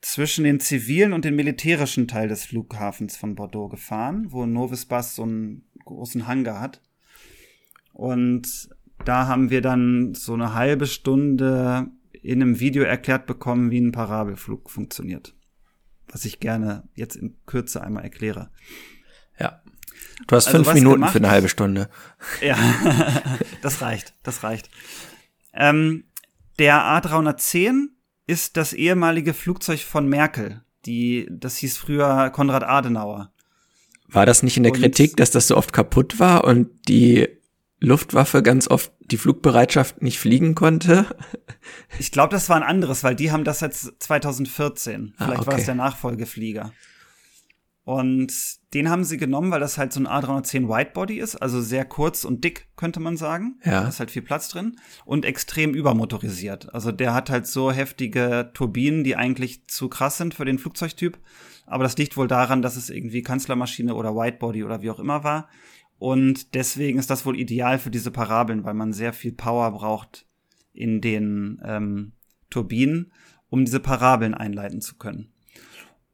zwischen 0.00 0.44
den 0.44 0.60
zivilen 0.60 1.12
und 1.12 1.24
den 1.24 1.34
militärischen 1.34 2.06
Teil 2.06 2.28
des 2.28 2.44
Flughafens 2.44 3.16
von 3.16 3.34
Bordeaux 3.34 3.68
gefahren, 3.68 4.26
wo 4.30 4.46
Novis 4.46 4.86
Bus 4.86 5.16
so 5.16 5.22
einen 5.24 5.64
großen 5.84 6.28
Hangar 6.28 6.60
hat. 6.60 6.82
Und 7.92 8.68
da 9.04 9.26
haben 9.26 9.50
wir 9.50 9.60
dann 9.60 10.14
so 10.14 10.34
eine 10.34 10.54
halbe 10.54 10.86
Stunde 10.86 11.88
in 12.12 12.42
einem 12.42 12.60
Video 12.60 12.84
erklärt 12.84 13.26
bekommen, 13.26 13.70
wie 13.70 13.80
ein 13.80 13.92
Parabelflug 13.92 14.70
funktioniert. 14.70 15.34
Was 16.14 16.24
ich 16.24 16.38
gerne 16.38 16.84
jetzt 16.94 17.16
in 17.16 17.36
Kürze 17.44 17.82
einmal 17.82 18.04
erkläre. 18.04 18.50
Ja. 19.36 19.60
Du 20.28 20.36
hast 20.36 20.46
also 20.46 20.62
fünf 20.62 20.74
Minuten 20.74 20.94
gemacht? 20.94 21.12
für 21.12 21.18
eine 21.18 21.30
halbe 21.30 21.48
Stunde. 21.48 21.90
Ja, 22.40 22.56
das 23.62 23.82
reicht, 23.82 24.14
das 24.22 24.44
reicht. 24.44 24.70
Ähm, 25.52 26.04
der 26.60 26.76
A310 26.76 27.88
ist 28.28 28.56
das 28.56 28.72
ehemalige 28.72 29.34
Flugzeug 29.34 29.80
von 29.80 30.08
Merkel. 30.08 30.62
Die, 30.86 31.26
das 31.32 31.56
hieß 31.56 31.78
früher 31.78 32.30
Konrad 32.30 32.62
Adenauer. 32.62 33.32
War 34.06 34.24
das 34.24 34.44
nicht 34.44 34.56
in 34.56 34.62
der 34.62 34.72
und 34.72 34.78
Kritik, 34.78 35.16
dass 35.16 35.32
das 35.32 35.48
so 35.48 35.56
oft 35.56 35.72
kaputt 35.72 36.20
war 36.20 36.44
und 36.44 36.70
die 36.88 37.28
Luftwaffe 37.84 38.42
ganz 38.42 38.68
oft 38.68 38.92
die 39.00 39.16
Flugbereitschaft 39.16 40.02
nicht 40.02 40.18
fliegen 40.18 40.54
konnte? 40.54 41.06
Ich 41.98 42.12
glaube, 42.12 42.30
das 42.32 42.50
war 42.50 42.56
ein 42.56 42.62
anderes, 42.62 43.04
weil 43.04 43.14
die 43.14 43.32
haben 43.32 43.44
das 43.44 43.60
jetzt 43.60 43.94
2014. 44.00 45.14
Ah, 45.16 45.24
Vielleicht 45.24 45.38
ah, 45.38 45.42
okay. 45.42 45.50
war 45.50 45.58
es 45.58 45.64
der 45.64 45.74
Nachfolgeflieger. 45.74 46.72
Und 47.84 48.32
den 48.72 48.88
haben 48.88 49.04
sie 49.04 49.18
genommen, 49.18 49.50
weil 49.50 49.60
das 49.60 49.76
halt 49.76 49.92
so 49.92 50.00
ein 50.00 50.08
A310 50.08 50.68
Whitebody 50.68 51.18
ist, 51.18 51.36
also 51.36 51.60
sehr 51.60 51.84
kurz 51.84 52.24
und 52.24 52.42
dick, 52.42 52.66
könnte 52.76 52.98
man 52.98 53.18
sagen. 53.18 53.60
Ja. 53.62 53.82
Da 53.82 53.88
ist 53.88 54.00
halt 54.00 54.10
viel 54.10 54.22
Platz 54.22 54.48
drin 54.48 54.76
und 55.04 55.26
extrem 55.26 55.74
übermotorisiert. 55.74 56.74
Also 56.74 56.92
der 56.92 57.12
hat 57.12 57.28
halt 57.28 57.46
so 57.46 57.70
heftige 57.70 58.50
Turbinen, 58.54 59.04
die 59.04 59.16
eigentlich 59.16 59.66
zu 59.68 59.88
krass 59.88 60.16
sind 60.16 60.34
für 60.34 60.46
den 60.46 60.58
Flugzeugtyp. 60.58 61.18
Aber 61.66 61.84
das 61.84 61.96
liegt 61.98 62.16
wohl 62.16 62.28
daran, 62.28 62.62
dass 62.62 62.76
es 62.76 62.88
irgendwie 62.88 63.22
Kanzlermaschine 63.22 63.94
oder 63.94 64.16
Whitebody 64.16 64.64
oder 64.64 64.80
wie 64.80 64.90
auch 64.90 64.98
immer 64.98 65.22
war. 65.22 65.48
Und 65.98 66.54
deswegen 66.54 66.98
ist 66.98 67.10
das 67.10 67.24
wohl 67.24 67.38
ideal 67.38 67.78
für 67.78 67.90
diese 67.90 68.10
Parabeln, 68.10 68.64
weil 68.64 68.74
man 68.74 68.92
sehr 68.92 69.12
viel 69.12 69.32
Power 69.32 69.70
braucht 69.72 70.26
in 70.72 71.00
den 71.00 71.62
ähm, 71.64 72.12
Turbinen, 72.50 73.12
um 73.48 73.64
diese 73.64 73.80
Parabeln 73.80 74.34
einleiten 74.34 74.80
zu 74.80 74.96
können. 74.96 75.32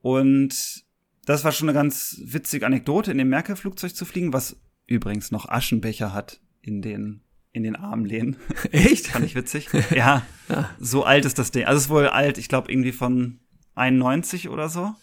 Und 0.02 0.84
das 1.24 1.44
war 1.44 1.52
schon 1.52 1.68
eine 1.68 1.78
ganz 1.78 2.20
witzige 2.24 2.66
Anekdote, 2.66 3.12
in 3.12 3.18
dem 3.18 3.28
Merkel-Flugzeug 3.28 3.94
zu 3.94 4.04
fliegen, 4.04 4.32
was 4.32 4.60
übrigens 4.86 5.30
noch 5.30 5.48
Aschenbecher 5.48 6.12
hat 6.12 6.40
in 6.62 6.82
den 6.82 7.22
in 7.52 7.64
den 7.64 7.76
Armlehnen. 7.76 8.36
Echt? 8.70 9.08
Fand 9.08 9.24
ich 9.24 9.34
witzig. 9.34 9.68
Ja, 9.90 10.24
ja, 10.48 10.70
so 10.78 11.04
alt 11.04 11.24
ist 11.24 11.38
das 11.38 11.50
Ding. 11.50 11.64
Also 11.64 11.78
es 11.78 11.84
ist 11.84 11.90
wohl 11.90 12.06
alt, 12.06 12.38
ich 12.38 12.48
glaube 12.48 12.70
irgendwie 12.70 12.92
von 12.92 13.40
91 13.74 14.48
oder 14.48 14.68
so. 14.68 14.94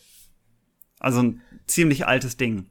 Also 1.00 1.22
ein 1.22 1.42
ziemlich 1.66 2.08
altes 2.08 2.38
Ding. 2.38 2.70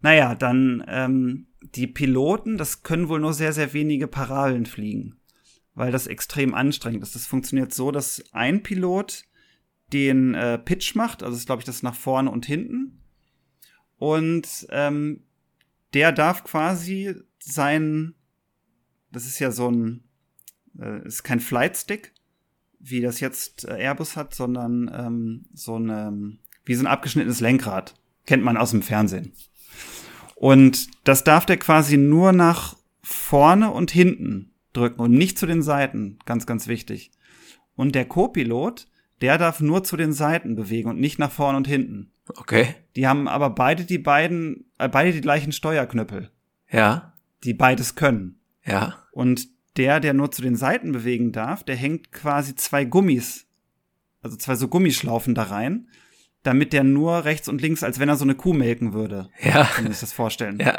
Naja, 0.00 0.34
dann 0.34 0.84
ähm, 0.88 1.46
die 1.60 1.86
Piloten, 1.86 2.56
das 2.56 2.82
können 2.82 3.08
wohl 3.08 3.20
nur 3.20 3.34
sehr, 3.34 3.52
sehr 3.52 3.72
wenige 3.72 4.06
Parabeln 4.08 4.66
fliegen, 4.66 5.16
weil 5.74 5.92
das 5.92 6.06
extrem 6.06 6.54
anstrengend 6.54 7.02
ist. 7.02 7.14
Das 7.14 7.26
funktioniert 7.26 7.72
so, 7.74 7.90
dass 7.90 8.22
ein 8.32 8.62
Pilot 8.62 9.24
den 9.92 10.34
äh, 10.34 10.58
Pitch 10.58 10.94
macht, 10.94 11.22
also 11.22 11.36
ist, 11.36 11.46
glaube 11.46 11.60
ich, 11.60 11.66
das 11.66 11.82
nach 11.82 11.94
vorne 11.94 12.30
und 12.30 12.46
hinten. 12.46 13.02
Und 13.96 14.66
ähm, 14.70 15.24
der 15.92 16.12
darf 16.12 16.44
quasi 16.44 17.14
sein, 17.38 18.14
das 19.10 19.26
ist 19.26 19.38
ja 19.38 19.50
so 19.50 19.70
ein, 19.70 20.04
äh, 20.78 21.04
ist 21.06 21.24
kein 21.24 21.40
Flightstick, 21.40 22.14
wie 22.78 23.00
das 23.00 23.20
jetzt 23.20 23.66
äh, 23.66 23.72
Airbus 23.82 24.16
hat, 24.16 24.34
sondern 24.34 24.90
ähm, 24.94 25.44
so 25.52 25.78
ein, 25.78 26.38
wie 26.64 26.74
so 26.74 26.82
ein 26.82 26.86
abgeschnittenes 26.86 27.40
Lenkrad. 27.40 27.94
Kennt 28.26 28.44
man 28.44 28.56
aus 28.56 28.70
dem 28.70 28.82
Fernsehen. 28.82 29.32
Und 30.40 30.88
das 31.04 31.22
darf 31.22 31.44
der 31.44 31.58
quasi 31.58 31.98
nur 31.98 32.32
nach 32.32 32.74
vorne 33.02 33.70
und 33.72 33.90
hinten 33.90 34.54
drücken 34.72 34.98
und 35.02 35.10
nicht 35.10 35.38
zu 35.38 35.44
den 35.44 35.60
Seiten. 35.60 36.18
Ganz, 36.24 36.46
ganz 36.46 36.66
wichtig. 36.66 37.10
Und 37.76 37.94
der 37.94 38.06
Co-Pilot, 38.06 38.88
der 39.20 39.36
darf 39.36 39.60
nur 39.60 39.84
zu 39.84 39.98
den 39.98 40.14
Seiten 40.14 40.56
bewegen 40.56 40.88
und 40.88 40.98
nicht 40.98 41.18
nach 41.18 41.30
vorne 41.30 41.58
und 41.58 41.68
hinten. 41.68 42.12
Okay. 42.26 42.74
Die 42.96 43.06
haben 43.06 43.28
aber 43.28 43.50
beide 43.50 43.84
die 43.84 43.98
beiden, 43.98 44.64
äh, 44.78 44.88
beide 44.88 45.12
die 45.12 45.20
gleichen 45.20 45.52
Steuerknüppel. 45.52 46.30
Ja. 46.70 47.12
Die 47.44 47.52
beides 47.52 47.94
können. 47.94 48.40
Ja. 48.64 48.96
Und 49.12 49.46
der, 49.76 50.00
der 50.00 50.14
nur 50.14 50.30
zu 50.30 50.40
den 50.40 50.56
Seiten 50.56 50.92
bewegen 50.92 51.32
darf, 51.32 51.64
der 51.64 51.76
hängt 51.76 52.12
quasi 52.12 52.56
zwei 52.56 52.86
Gummis, 52.86 53.46
also 54.22 54.38
zwei 54.38 54.54
so 54.54 54.68
Gummischlaufen 54.68 55.34
da 55.34 55.42
rein, 55.42 55.88
damit 56.42 56.72
der 56.72 56.84
nur 56.84 57.24
rechts 57.24 57.48
und 57.48 57.60
links, 57.60 57.82
als 57.82 57.98
wenn 57.98 58.08
er 58.08 58.16
so 58.16 58.24
eine 58.24 58.34
Kuh 58.34 58.52
melken 58.52 58.92
würde. 58.92 59.28
Ja. 59.42 59.64
Kann 59.64 59.84
man 59.84 59.92
sich 59.92 60.00
das 60.00 60.12
vorstellen. 60.12 60.58
Ja. 60.58 60.76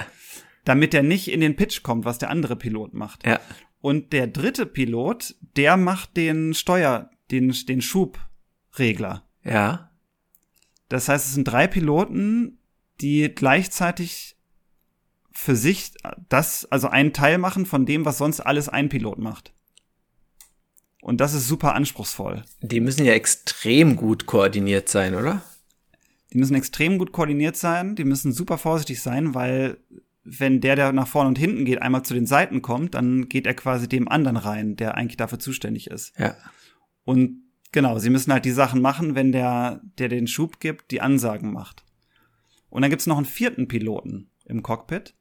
Damit 0.66 0.94
der 0.94 1.04
nicht 1.04 1.32
in 1.32 1.42
den 1.42 1.56
Pitch 1.56 1.84
kommt, 1.84 2.06
was 2.06 2.18
der 2.18 2.30
andere 2.30 2.56
Pilot 2.56 2.94
macht. 2.94 3.26
Ja. 3.26 3.40
Und 3.80 4.14
der 4.14 4.28
dritte 4.28 4.66
Pilot, 4.66 5.36
der 5.56 5.78
macht 5.78 6.16
den 6.18 6.54
Steuer, 6.54 7.10
den, 7.32 7.56
den 7.68 7.82
Schubregler. 7.82 9.24
Ja. 9.44 9.92
Das 10.90 11.10
heißt, 11.10 11.28
es 11.28 11.34
sind 11.34 11.46
drei 11.46 11.68
Piloten, 11.68 12.60
die 13.00 13.34
gleichzeitig 13.34 14.36
für 15.32 15.56
sich 15.56 15.94
das, 16.30 16.66
also 16.66 16.88
einen 16.90 17.14
Teil 17.14 17.38
machen 17.38 17.66
von 17.66 17.86
dem, 17.86 18.06
was 18.06 18.18
sonst 18.18 18.42
alles 18.42 18.70
ein 18.70 18.90
Pilot 18.90 19.18
macht. 19.18 19.54
Und 21.02 21.20
das 21.20 21.34
ist 21.34 21.48
super 21.48 21.74
anspruchsvoll. 21.74 22.44
Die 22.62 22.80
müssen 22.80 23.06
ja 23.06 23.14
extrem 23.14 23.96
gut 23.96 24.28
koordiniert 24.28 24.88
sein, 24.88 25.16
oder? 25.16 25.42
Die 26.34 26.38
müssen 26.38 26.56
extrem 26.56 26.98
gut 26.98 27.12
koordiniert 27.12 27.58
sein, 27.58 27.96
die 27.96 28.06
müssen 28.06 28.32
super 28.32 28.58
vorsichtig 28.58 29.02
sein, 29.02 29.36
weil 29.36 29.78
wenn 30.24 30.62
der, 30.62 30.76
der 30.76 30.94
nach 30.94 31.08
vorne 31.08 31.30
und 31.30 31.38
hinten 31.38 31.66
geht, 31.66 31.82
einmal 31.82 32.04
zu 32.04 32.14
den 32.14 32.26
Seiten 32.26 32.62
kommt, 32.62 32.94
dann 32.94 33.28
geht 33.28 33.48
er 33.48 33.54
quasi 33.54 33.90
dem 33.90 34.08
anderen 34.08 34.38
rein, 34.38 34.76
der 34.76 34.96
eigentlich 34.96 35.18
dafür 35.18 35.40
zuständig 35.40 35.88
ist. 35.88 36.18
Ja. 36.18 36.36
Und 37.04 37.44
genau, 37.72 37.98
sie 38.00 38.10
müssen 38.10 38.32
halt 38.32 38.46
die 38.46 38.52
Sachen 38.52 38.82
machen, 38.82 39.16
wenn 39.16 39.32
der, 39.32 39.82
der 39.98 40.10
den 40.10 40.28
Schub 40.28 40.60
gibt, 40.60 40.92
die 40.92 41.02
Ansagen 41.02 41.52
macht. 41.52 41.84
Und 42.70 42.84
dann 42.84 42.92
gibt's 42.92 43.08
noch 43.08 43.18
einen 43.18 43.26
vierten 43.26 43.68
Piloten 43.68 44.30
im 44.46 44.64
Cockpit. 44.64 45.16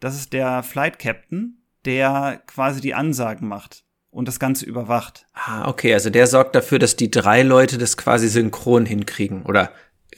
Das 0.00 0.16
ist 0.16 0.32
der 0.32 0.62
Flight 0.62 0.98
Captain, 0.98 1.62
der 1.84 2.42
quasi 2.46 2.80
die 2.80 2.94
Ansagen 2.94 3.48
macht 3.48 3.84
und 4.10 4.28
das 4.28 4.38
Ganze 4.40 4.64
überwacht. 4.64 5.26
Ah, 5.34 5.68
okay, 5.68 5.92
also 5.92 6.08
der 6.08 6.26
sorgt 6.26 6.54
dafür, 6.54 6.78
dass 6.78 6.96
die 6.96 7.10
drei 7.10 7.42
Leute 7.42 7.78
das 7.78 7.96
quasi 7.96 8.28
synchron 8.28 8.86
hinkriegen 8.86 9.44
oder 9.44 9.72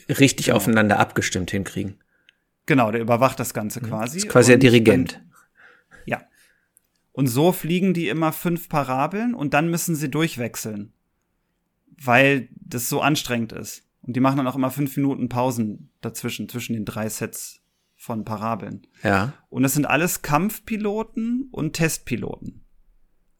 richtig 0.09 0.47
genau. 0.47 0.57
aufeinander 0.57 0.99
abgestimmt 0.99 1.51
hinkriegen. 1.51 1.99
Genau, 2.65 2.91
der 2.91 3.01
überwacht 3.01 3.39
das 3.39 3.53
Ganze 3.53 3.81
quasi. 3.81 4.17
Das 4.17 4.25
ist 4.25 4.29
quasi 4.29 4.51
der 4.51 4.57
Dirigent. 4.57 5.13
Dann, 5.13 5.31
ja. 6.05 6.21
Und 7.11 7.27
so 7.27 7.51
fliegen 7.51 7.93
die 7.93 8.07
immer 8.07 8.31
fünf 8.31 8.69
Parabeln 8.69 9.33
und 9.33 9.53
dann 9.53 9.69
müssen 9.69 9.95
sie 9.95 10.09
durchwechseln. 10.09 10.93
Weil 12.01 12.49
das 12.55 12.87
so 12.87 13.01
anstrengend 13.01 13.51
ist. 13.51 13.83
Und 14.01 14.15
die 14.15 14.19
machen 14.19 14.37
dann 14.37 14.47
auch 14.47 14.55
immer 14.55 14.71
fünf 14.71 14.95
Minuten 14.95 15.29
Pausen 15.29 15.91
dazwischen, 16.01 16.47
zwischen 16.47 16.73
den 16.73 16.85
drei 16.85 17.09
Sets 17.09 17.61
von 17.95 18.23
Parabeln. 18.23 18.87
Ja. 19.03 19.33
Und 19.49 19.63
das 19.63 19.73
sind 19.73 19.85
alles 19.85 20.21
Kampfpiloten 20.21 21.49
und 21.51 21.73
Testpiloten. 21.73 22.63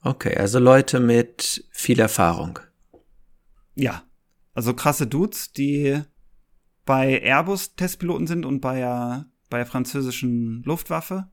Okay, 0.01 0.35
also 0.35 0.59
Leute 0.59 0.99
mit 0.99 1.65
viel 1.71 1.99
Erfahrung. 1.99 2.59
Ja. 3.75 4.03
Also 4.53 4.73
krasse 4.73 5.07
Dudes, 5.07 5.53
die 5.53 6.01
bei 6.89 7.21
Airbus 7.21 7.75
Testpiloten 7.75 8.25
sind 8.25 8.47
und 8.47 8.61
bei 8.61 8.79
der, 8.79 9.27
bei 9.51 9.57
der 9.57 9.67
französischen 9.67 10.63
Luftwaffe. 10.63 11.27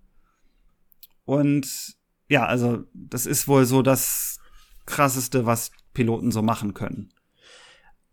Und 1.24 1.96
ja, 2.28 2.44
also 2.44 2.84
das 2.92 3.24
ist 3.24 3.48
wohl 3.48 3.64
so 3.64 3.80
das 3.80 4.38
krasseste, 4.84 5.46
was 5.46 5.70
Piloten 5.94 6.30
so 6.30 6.42
machen 6.42 6.74
können. 6.74 7.08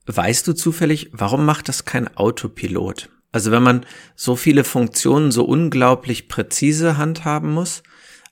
Weißt 0.06 0.48
du 0.48 0.54
zufällig, 0.54 1.10
warum 1.12 1.44
macht 1.44 1.68
das 1.68 1.84
kein 1.84 2.16
Autopilot? 2.16 3.10
Also 3.34 3.52
wenn 3.52 3.64
man 3.64 3.86
so 4.16 4.38
viele 4.38 4.64
Funktionen 4.64 5.30
so 5.30 5.44
unglaublich 5.44 6.30
präzise 6.30 6.96
handhaben 6.96 7.52
muss, 7.52 7.84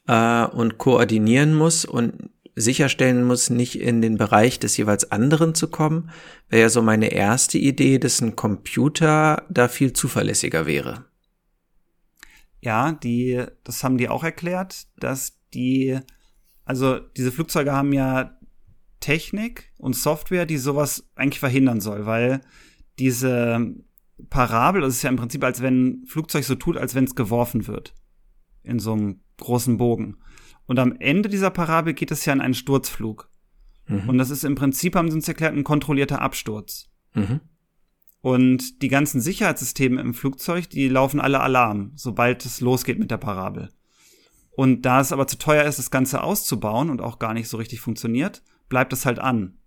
äh, 0.08 0.45
und 0.45 0.78
koordinieren 0.78 1.54
muss 1.54 1.84
und 1.84 2.30
sicherstellen 2.56 3.24
muss, 3.24 3.50
nicht 3.50 3.80
in 3.80 4.02
den 4.02 4.18
Bereich 4.18 4.60
des 4.60 4.76
jeweils 4.78 5.12
anderen 5.12 5.56
zu 5.56 5.70
kommen, 5.70 6.10
wäre 6.50 6.64
ja 6.64 6.70
so 6.70 6.82
meine 6.82 7.12
erste 7.12 7.58
Idee, 7.58 7.98
dass 7.98 8.22
ein 8.22 8.36
Computer 8.36 9.46
da 9.50 9.68
viel 9.68 9.94
zuverlässiger 9.94 10.66
wäre. 10.66 11.06
Ja, 12.60 12.92
die, 12.92 13.44
das 13.64 13.84
haben 13.84 13.98
die 13.98 14.10
auch 14.10 14.24
erklärt, 14.24 14.88
dass 14.98 15.40
die, 15.54 16.00
also 16.66 17.00
diese 17.00 17.32
Flugzeuge 17.32 17.72
haben 17.72 17.94
ja 17.94 18.38
Technik 19.00 19.72
und 19.78 19.96
Software, 19.96 20.46
die 20.46 20.58
sowas 20.58 21.10
eigentlich 21.16 21.40
verhindern 21.40 21.82
soll, 21.82 22.06
weil 22.06 22.42
diese 23.00 23.74
Parabel, 24.30 24.82
das 24.82 24.96
ist 24.96 25.02
ja 25.02 25.10
im 25.10 25.16
Prinzip, 25.16 25.44
als 25.44 25.62
wenn 25.62 25.88
ein 25.88 26.06
Flugzeug 26.06 26.44
so 26.44 26.56
tut, 26.56 26.78
als 26.78 26.94
wenn 26.94 27.06
es 27.06 27.16
geworfen 27.16 27.68
wird. 27.68 27.96
In 28.64 28.78
so 28.78 28.94
einem 28.94 29.22
großen 29.38 29.78
Bogen. 29.78 30.18
Und 30.71 30.79
am 30.79 30.95
Ende 30.99 31.27
dieser 31.27 31.49
Parabel 31.49 31.93
geht 31.93 32.12
es 32.12 32.23
ja 32.23 32.31
in 32.31 32.39
einen 32.39 32.53
Sturzflug. 32.53 33.29
Mhm. 33.88 34.07
Und 34.07 34.17
das 34.17 34.29
ist 34.29 34.45
im 34.45 34.55
Prinzip, 34.55 34.95
haben 34.95 35.12
sie 35.12 35.17
uns 35.17 35.27
erklärt, 35.27 35.53
ein 35.53 35.65
kontrollierter 35.65 36.21
Absturz. 36.21 36.89
Mhm. 37.13 37.41
Und 38.21 38.81
die 38.81 38.88
ganzen 38.88 39.19
Sicherheitssysteme 39.19 39.99
im 39.99 40.13
Flugzeug, 40.13 40.69
die 40.69 40.88
laufen 40.88 41.19
alle 41.19 41.41
Alarm, 41.41 41.91
sobald 41.95 42.45
es 42.45 42.62
losgeht 42.62 42.99
mit 42.99 43.12
der 43.12 43.17
Parabel. 43.17 43.67
Und 44.51 44.84
da 44.84 45.01
es 45.01 45.12
aber 45.12 45.27
zu 45.27 45.38
teuer 45.38 45.65
ist, 45.65 45.77
das 45.77 45.91
Ganze 45.91 46.23
auszubauen 46.23 46.89
und 46.89 47.01
auch 47.01 47.19
gar 47.19 47.34
nicht 47.34 47.49
so 47.49 47.57
richtig 47.57 47.81
funktioniert, 47.81 48.41
bleibt 48.69 48.93
es 48.93 49.05
halt 49.05 49.19
an. 49.19 49.57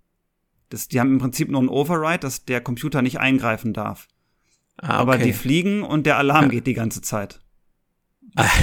Das, 0.71 0.89
die 0.89 1.01
haben 1.01 1.13
im 1.13 1.19
Prinzip 1.19 1.51
nur 1.51 1.61
ein 1.61 1.69
Override, 1.69 2.21
dass 2.21 2.47
der 2.47 2.63
Computer 2.63 3.03
nicht 3.03 3.21
eingreifen 3.21 3.75
darf. 3.75 4.09
Ah, 4.79 4.87
okay. 4.87 4.97
Aber 5.03 5.19
die 5.19 5.35
fliegen 5.35 5.83
und 5.83 6.07
der 6.07 6.17
Alarm 6.17 6.45
ja. 6.45 6.49
geht 6.53 6.67
die 6.67 6.73
ganze 6.73 7.03
Zeit. 7.03 7.44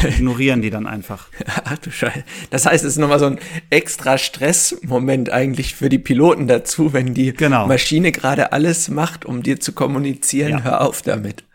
Ignorieren 0.03 0.61
die 0.61 0.69
dann 0.69 0.87
einfach. 0.87 1.29
Ach 1.63 1.77
du 1.77 1.91
Scheiße. 1.91 2.23
Das 2.49 2.65
heißt, 2.65 2.83
es 2.83 2.93
ist 2.93 2.97
nochmal 2.97 3.19
so 3.19 3.27
ein 3.27 3.39
extra 3.69 4.17
Stressmoment 4.17 5.29
eigentlich 5.29 5.75
für 5.75 5.89
die 5.89 5.99
Piloten 5.99 6.47
dazu, 6.47 6.93
wenn 6.93 7.13
die 7.13 7.33
genau. 7.33 7.67
Maschine 7.67 8.11
gerade 8.11 8.51
alles 8.51 8.89
macht, 8.89 9.25
um 9.25 9.43
dir 9.43 9.59
zu 9.59 9.73
kommunizieren, 9.73 10.51
ja. 10.51 10.63
hör 10.63 10.81
auf 10.81 11.01
damit. 11.01 11.45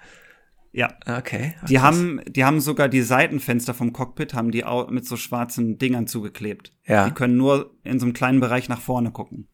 Ja. 0.72 0.94
Okay. 1.06 1.54
Ach, 1.60 1.66
die 1.66 1.80
haben, 1.80 2.20
die 2.28 2.44
haben 2.44 2.60
sogar 2.60 2.88
die 2.88 3.00
Seitenfenster 3.00 3.72
vom 3.72 3.94
Cockpit 3.94 4.34
haben 4.34 4.50
die 4.50 4.62
mit 4.90 5.06
so 5.06 5.16
schwarzen 5.16 5.78
Dingern 5.78 6.06
zugeklebt. 6.06 6.72
Ja. 6.86 7.08
Die 7.08 7.14
können 7.14 7.36
nur 7.36 7.74
in 7.82 7.98
so 7.98 8.04
einem 8.04 8.12
kleinen 8.12 8.40
Bereich 8.40 8.68
nach 8.68 8.80
vorne 8.80 9.10
gucken, 9.10 9.48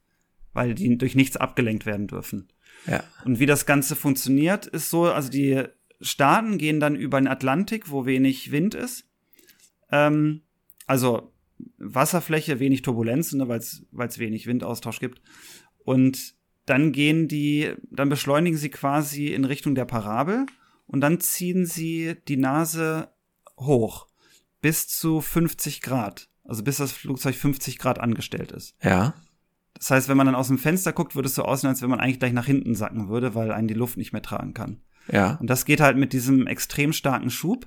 weil 0.52 0.74
die 0.74 0.98
durch 0.98 1.14
nichts 1.14 1.36
abgelenkt 1.36 1.86
werden 1.86 2.08
dürfen. 2.08 2.48
Ja. 2.86 3.04
Und 3.24 3.38
wie 3.38 3.46
das 3.46 3.66
Ganze 3.66 3.94
funktioniert, 3.94 4.66
ist 4.66 4.90
so, 4.90 5.04
also 5.04 5.30
die 5.30 5.62
Staaten 6.02 6.58
gehen 6.58 6.80
dann 6.80 6.96
über 6.96 7.20
den 7.20 7.28
Atlantik, 7.28 7.90
wo 7.90 8.04
wenig 8.04 8.50
Wind 8.52 8.74
ist. 8.74 9.08
Ähm, 9.90 10.42
also 10.86 11.32
Wasserfläche, 11.78 12.60
wenig 12.60 12.82
Turbulenzen, 12.82 13.38
ne, 13.38 13.48
weil 13.48 13.58
es 13.58 14.18
wenig 14.18 14.46
Windaustausch 14.46 15.00
gibt. 15.00 15.22
Und 15.84 16.34
dann 16.66 16.92
gehen 16.92 17.28
die, 17.28 17.72
dann 17.90 18.08
beschleunigen 18.08 18.58
sie 18.58 18.70
quasi 18.70 19.28
in 19.28 19.44
Richtung 19.44 19.74
der 19.74 19.84
Parabel 19.84 20.46
und 20.86 21.00
dann 21.00 21.20
ziehen 21.20 21.66
sie 21.66 22.16
die 22.28 22.36
Nase 22.36 23.08
hoch 23.58 24.06
bis 24.60 24.88
zu 24.88 25.20
50 25.20 25.80
Grad. 25.82 26.28
Also 26.44 26.62
bis 26.62 26.78
das 26.78 26.92
Flugzeug 26.92 27.34
50 27.36 27.78
Grad 27.78 27.98
angestellt 27.98 28.52
ist. 28.52 28.76
Ja. 28.82 29.14
Das 29.74 29.90
heißt, 29.90 30.08
wenn 30.08 30.16
man 30.16 30.26
dann 30.26 30.34
aus 30.34 30.48
dem 30.48 30.58
Fenster 30.58 30.92
guckt, 30.92 31.16
würde 31.16 31.26
es 31.26 31.34
so 31.34 31.44
aussehen, 31.44 31.70
als 31.70 31.82
wenn 31.82 31.90
man 31.90 32.00
eigentlich 32.00 32.18
gleich 32.18 32.32
nach 32.32 32.46
hinten 32.46 32.74
sacken 32.74 33.08
würde, 33.08 33.34
weil 33.34 33.50
einen 33.52 33.68
die 33.68 33.74
Luft 33.74 33.96
nicht 33.96 34.12
mehr 34.12 34.22
tragen 34.22 34.54
kann. 34.54 34.80
Ja. 35.10 35.36
Und 35.40 35.48
das 35.48 35.64
geht 35.64 35.80
halt 35.80 35.96
mit 35.96 36.12
diesem 36.12 36.46
extrem 36.46 36.92
starken 36.92 37.30
Schub. 37.30 37.66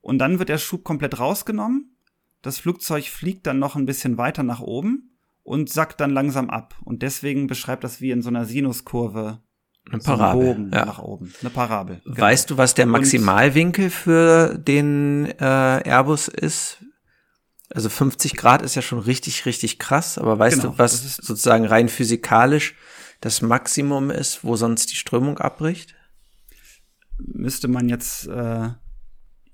Und 0.00 0.18
dann 0.18 0.38
wird 0.38 0.48
der 0.48 0.58
Schub 0.58 0.84
komplett 0.84 1.18
rausgenommen. 1.18 1.96
Das 2.42 2.58
Flugzeug 2.58 3.06
fliegt 3.06 3.46
dann 3.46 3.58
noch 3.58 3.74
ein 3.74 3.86
bisschen 3.86 4.18
weiter 4.18 4.42
nach 4.42 4.60
oben 4.60 5.16
und 5.42 5.70
sackt 5.70 6.00
dann 6.00 6.10
langsam 6.10 6.50
ab. 6.50 6.74
Und 6.84 7.02
deswegen 7.02 7.46
beschreibt 7.46 7.84
das 7.84 8.00
wie 8.00 8.10
in 8.10 8.22
so 8.22 8.28
einer 8.28 8.44
Sinuskurve. 8.44 9.40
Eine 9.90 10.00
Parabel. 10.00 10.54
So 10.54 10.76
ja. 10.76 10.84
nach 10.84 10.98
oben. 10.98 11.32
Eine 11.40 11.50
Parabel. 11.50 12.00
Genau. 12.04 12.18
Weißt 12.18 12.50
du, 12.50 12.56
was 12.56 12.74
der 12.74 12.86
Maximalwinkel 12.86 13.90
für 13.90 14.58
den 14.58 15.26
äh, 15.38 15.88
Airbus 15.88 16.28
ist? 16.28 16.84
Also 17.70 17.88
50 17.88 18.36
Grad 18.36 18.62
ist 18.62 18.74
ja 18.74 18.82
schon 18.82 18.98
richtig, 18.98 19.46
richtig 19.46 19.78
krass, 19.78 20.18
aber 20.18 20.38
weißt 20.38 20.60
genau, 20.60 20.72
du, 20.72 20.78
was 20.78 21.16
sozusagen 21.16 21.64
rein 21.66 21.88
physikalisch 21.88 22.74
das 23.20 23.42
Maximum 23.42 24.10
ist, 24.10 24.44
wo 24.44 24.56
sonst 24.56 24.92
die 24.92 24.96
Strömung 24.96 25.38
abbricht? 25.38 25.93
Müsste 27.18 27.68
man 27.68 27.88
jetzt 27.88 28.26
äh, 28.26 28.70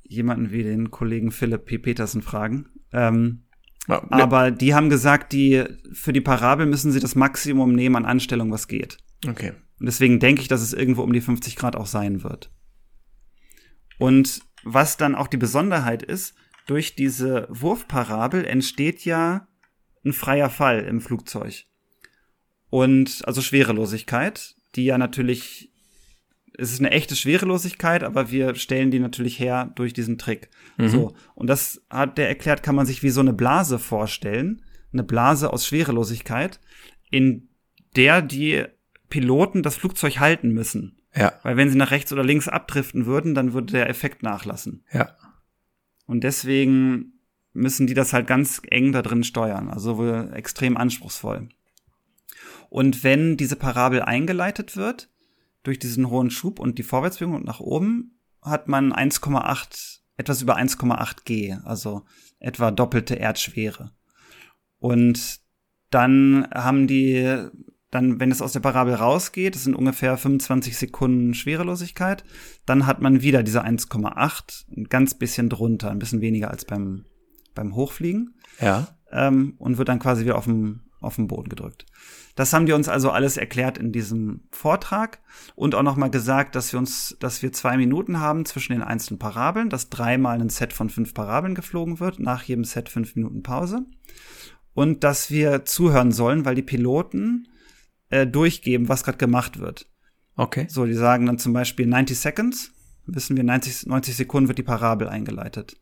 jemanden 0.02 0.50
wie 0.50 0.62
den 0.62 0.90
Kollegen 0.90 1.30
Philipp 1.30 1.66
P. 1.66 1.78
Petersen 1.78 2.22
fragen. 2.22 2.66
Ähm, 2.92 3.44
ja, 3.88 4.02
ne. 4.02 4.22
Aber 4.22 4.50
die 4.50 4.74
haben 4.74 4.90
gesagt, 4.90 5.32
die 5.32 5.64
für 5.92 6.12
die 6.12 6.20
Parabel 6.20 6.66
müssen 6.66 6.92
sie 6.92 7.00
das 7.00 7.14
Maximum 7.14 7.74
nehmen 7.74 7.96
an 7.96 8.04
Anstellung, 8.04 8.50
was 8.50 8.68
geht. 8.68 8.98
Okay. 9.26 9.52
Und 9.78 9.86
deswegen 9.86 10.20
denke 10.20 10.42
ich, 10.42 10.48
dass 10.48 10.62
es 10.62 10.72
irgendwo 10.72 11.02
um 11.02 11.12
die 11.12 11.20
50 11.20 11.56
Grad 11.56 11.76
auch 11.76 11.86
sein 11.86 12.22
wird. 12.22 12.50
Und 13.98 14.42
was 14.62 14.96
dann 14.96 15.14
auch 15.14 15.26
die 15.26 15.36
Besonderheit 15.36 16.02
ist, 16.02 16.34
durch 16.66 16.94
diese 16.94 17.46
Wurfparabel 17.50 18.44
entsteht 18.44 19.04
ja 19.04 19.48
ein 20.04 20.12
freier 20.12 20.50
Fall 20.50 20.80
im 20.80 21.00
Flugzeug. 21.00 21.64
Und 22.68 23.26
also 23.26 23.42
Schwerelosigkeit, 23.42 24.54
die 24.76 24.84
ja 24.84 24.98
natürlich 24.98 25.72
es 26.60 26.72
ist 26.72 26.80
eine 26.80 26.90
echte 26.90 27.16
Schwerelosigkeit, 27.16 28.04
aber 28.04 28.30
wir 28.30 28.54
stellen 28.54 28.90
die 28.90 28.98
natürlich 28.98 29.38
her 29.38 29.72
durch 29.76 29.94
diesen 29.94 30.18
Trick. 30.18 30.50
Mhm. 30.76 30.88
So. 30.88 31.14
Und 31.34 31.48
das 31.48 31.82
hat 31.88 32.18
der 32.18 32.28
erklärt, 32.28 32.62
kann 32.62 32.74
man 32.74 32.86
sich 32.86 33.02
wie 33.02 33.10
so 33.10 33.20
eine 33.20 33.32
Blase 33.32 33.78
vorstellen. 33.78 34.62
Eine 34.92 35.02
Blase 35.02 35.52
aus 35.52 35.66
Schwerelosigkeit, 35.66 36.60
in 37.10 37.48
der 37.96 38.20
die 38.20 38.64
Piloten 39.08 39.62
das 39.62 39.76
Flugzeug 39.76 40.18
halten 40.18 40.50
müssen. 40.50 40.98
Ja. 41.14 41.32
Weil 41.42 41.56
wenn 41.56 41.70
sie 41.70 41.78
nach 41.78 41.92
rechts 41.92 42.12
oder 42.12 42.24
links 42.24 42.46
abdriften 42.46 43.06
würden, 43.06 43.34
dann 43.34 43.52
würde 43.52 43.72
der 43.72 43.88
Effekt 43.88 44.22
nachlassen. 44.22 44.84
Ja. 44.92 45.16
Und 46.06 46.24
deswegen 46.24 47.14
müssen 47.52 47.86
die 47.86 47.94
das 47.94 48.12
halt 48.12 48.26
ganz 48.26 48.60
eng 48.68 48.92
da 48.92 49.00
drin 49.00 49.24
steuern. 49.24 49.70
Also 49.70 49.96
wohl 49.96 50.30
extrem 50.34 50.76
anspruchsvoll. 50.76 51.48
Und 52.68 53.02
wenn 53.02 53.36
diese 53.36 53.56
Parabel 53.56 54.02
eingeleitet 54.02 54.76
wird, 54.76 55.08
durch 55.62 55.78
diesen 55.78 56.10
hohen 56.10 56.30
Schub 56.30 56.58
und 56.58 56.78
die 56.78 56.82
Vorwärtsbewegung 56.82 57.36
und 57.36 57.46
nach 57.46 57.60
oben 57.60 58.18
hat 58.42 58.68
man 58.68 58.92
1,8, 58.92 60.00
etwas 60.16 60.42
über 60.42 60.56
1,8 60.56 61.24
G, 61.24 61.56
also 61.64 62.02
etwa 62.38 62.70
doppelte 62.70 63.16
Erdschwere. 63.16 63.92
Und 64.78 65.40
dann 65.90 66.48
haben 66.52 66.86
die, 66.86 67.48
dann, 67.90 68.20
wenn 68.20 68.30
es 68.30 68.40
aus 68.40 68.52
der 68.52 68.60
Parabel 68.60 68.94
rausgeht, 68.94 69.54
das 69.54 69.64
sind 69.64 69.74
ungefähr 69.74 70.16
25 70.16 70.76
Sekunden 70.76 71.34
Schwerelosigkeit, 71.34 72.24
dann 72.64 72.86
hat 72.86 73.02
man 73.02 73.22
wieder 73.22 73.42
diese 73.42 73.64
1,8, 73.64 74.76
ein 74.76 74.84
ganz 74.84 75.14
bisschen 75.14 75.48
drunter, 75.48 75.90
ein 75.90 75.98
bisschen 75.98 76.20
weniger 76.20 76.50
als 76.50 76.64
beim, 76.64 77.04
beim 77.54 77.74
Hochfliegen. 77.74 78.34
Ja. 78.60 78.88
Ähm, 79.10 79.54
und 79.58 79.76
wird 79.76 79.88
dann 79.88 79.98
quasi 79.98 80.22
wieder 80.22 80.38
auf 80.38 80.44
dem, 80.44 80.82
auf 81.00 81.16
den 81.16 81.26
Boden 81.26 81.48
gedrückt. 81.48 81.84
Das 82.34 82.52
haben 82.52 82.66
die 82.66 82.72
uns 82.72 82.88
also 82.88 83.10
alles 83.10 83.36
erklärt 83.36 83.78
in 83.78 83.92
diesem 83.92 84.42
Vortrag 84.50 85.20
und 85.54 85.74
auch 85.74 85.82
nochmal 85.82 86.10
gesagt, 86.10 86.54
dass 86.54 86.72
wir 86.72 86.78
uns, 86.78 87.16
dass 87.20 87.42
wir 87.42 87.52
zwei 87.52 87.76
Minuten 87.76 88.20
haben 88.20 88.44
zwischen 88.44 88.72
den 88.72 88.82
einzelnen 88.82 89.18
Parabeln, 89.18 89.68
dass 89.68 89.90
dreimal 89.90 90.40
ein 90.40 90.48
Set 90.48 90.72
von 90.72 90.90
fünf 90.90 91.12
Parabeln 91.14 91.54
geflogen 91.54 92.00
wird, 92.00 92.18
nach 92.18 92.42
jedem 92.44 92.64
Set 92.64 92.88
fünf 92.88 93.16
Minuten 93.16 93.42
Pause. 93.42 93.84
Und 94.72 95.02
dass 95.04 95.30
wir 95.30 95.64
zuhören 95.64 96.12
sollen, 96.12 96.44
weil 96.44 96.54
die 96.54 96.62
Piloten 96.62 97.48
äh, 98.08 98.26
durchgeben, 98.26 98.88
was 98.88 99.04
gerade 99.04 99.18
gemacht 99.18 99.58
wird. 99.58 99.90
Okay. 100.36 100.66
So, 100.68 100.86
die 100.86 100.94
sagen 100.94 101.26
dann 101.26 101.38
zum 101.38 101.52
Beispiel 101.52 101.86
90 101.86 102.18
Seconds, 102.18 102.72
wissen 103.06 103.36
wir, 103.36 103.44
90, 103.44 103.86
90 103.86 104.16
Sekunden 104.16 104.48
wird 104.48 104.58
die 104.58 104.62
Parabel 104.62 105.08
eingeleitet. 105.08 105.76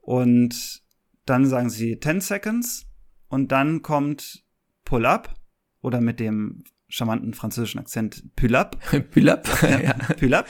Und 0.00 0.82
dann 1.24 1.46
sagen 1.46 1.70
sie 1.70 1.98
10 1.98 2.20
Seconds 2.20 2.86
und 3.28 3.52
dann 3.52 3.82
kommt 3.82 4.44
Pull 4.84 5.06
Up 5.06 5.34
oder 5.82 6.00
mit 6.00 6.20
dem 6.20 6.64
charmanten 6.88 7.34
französischen 7.34 7.80
Akzent 7.80 8.34
Pull-up. 8.36 8.78
Pull-up, 9.10 9.48
ja. 9.62 9.94
Pull-up. 10.18 10.46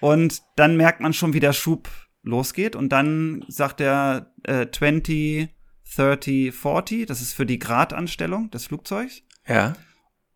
Und 0.00 0.42
dann 0.56 0.76
merkt 0.76 1.00
man 1.00 1.12
schon, 1.12 1.32
wie 1.32 1.40
der 1.40 1.52
Schub 1.52 1.88
losgeht 2.22 2.76
und 2.76 2.90
dann 2.90 3.44
sagt 3.48 3.80
er 3.80 4.34
äh, 4.42 4.66
20, 4.70 5.48
30, 5.96 6.54
40, 6.54 7.06
das 7.06 7.20
ist 7.20 7.34
für 7.34 7.46
die 7.46 7.58
Gradanstellung 7.58 8.50
des 8.50 8.66
Flugzeugs. 8.66 9.22
Ja. 9.46 9.74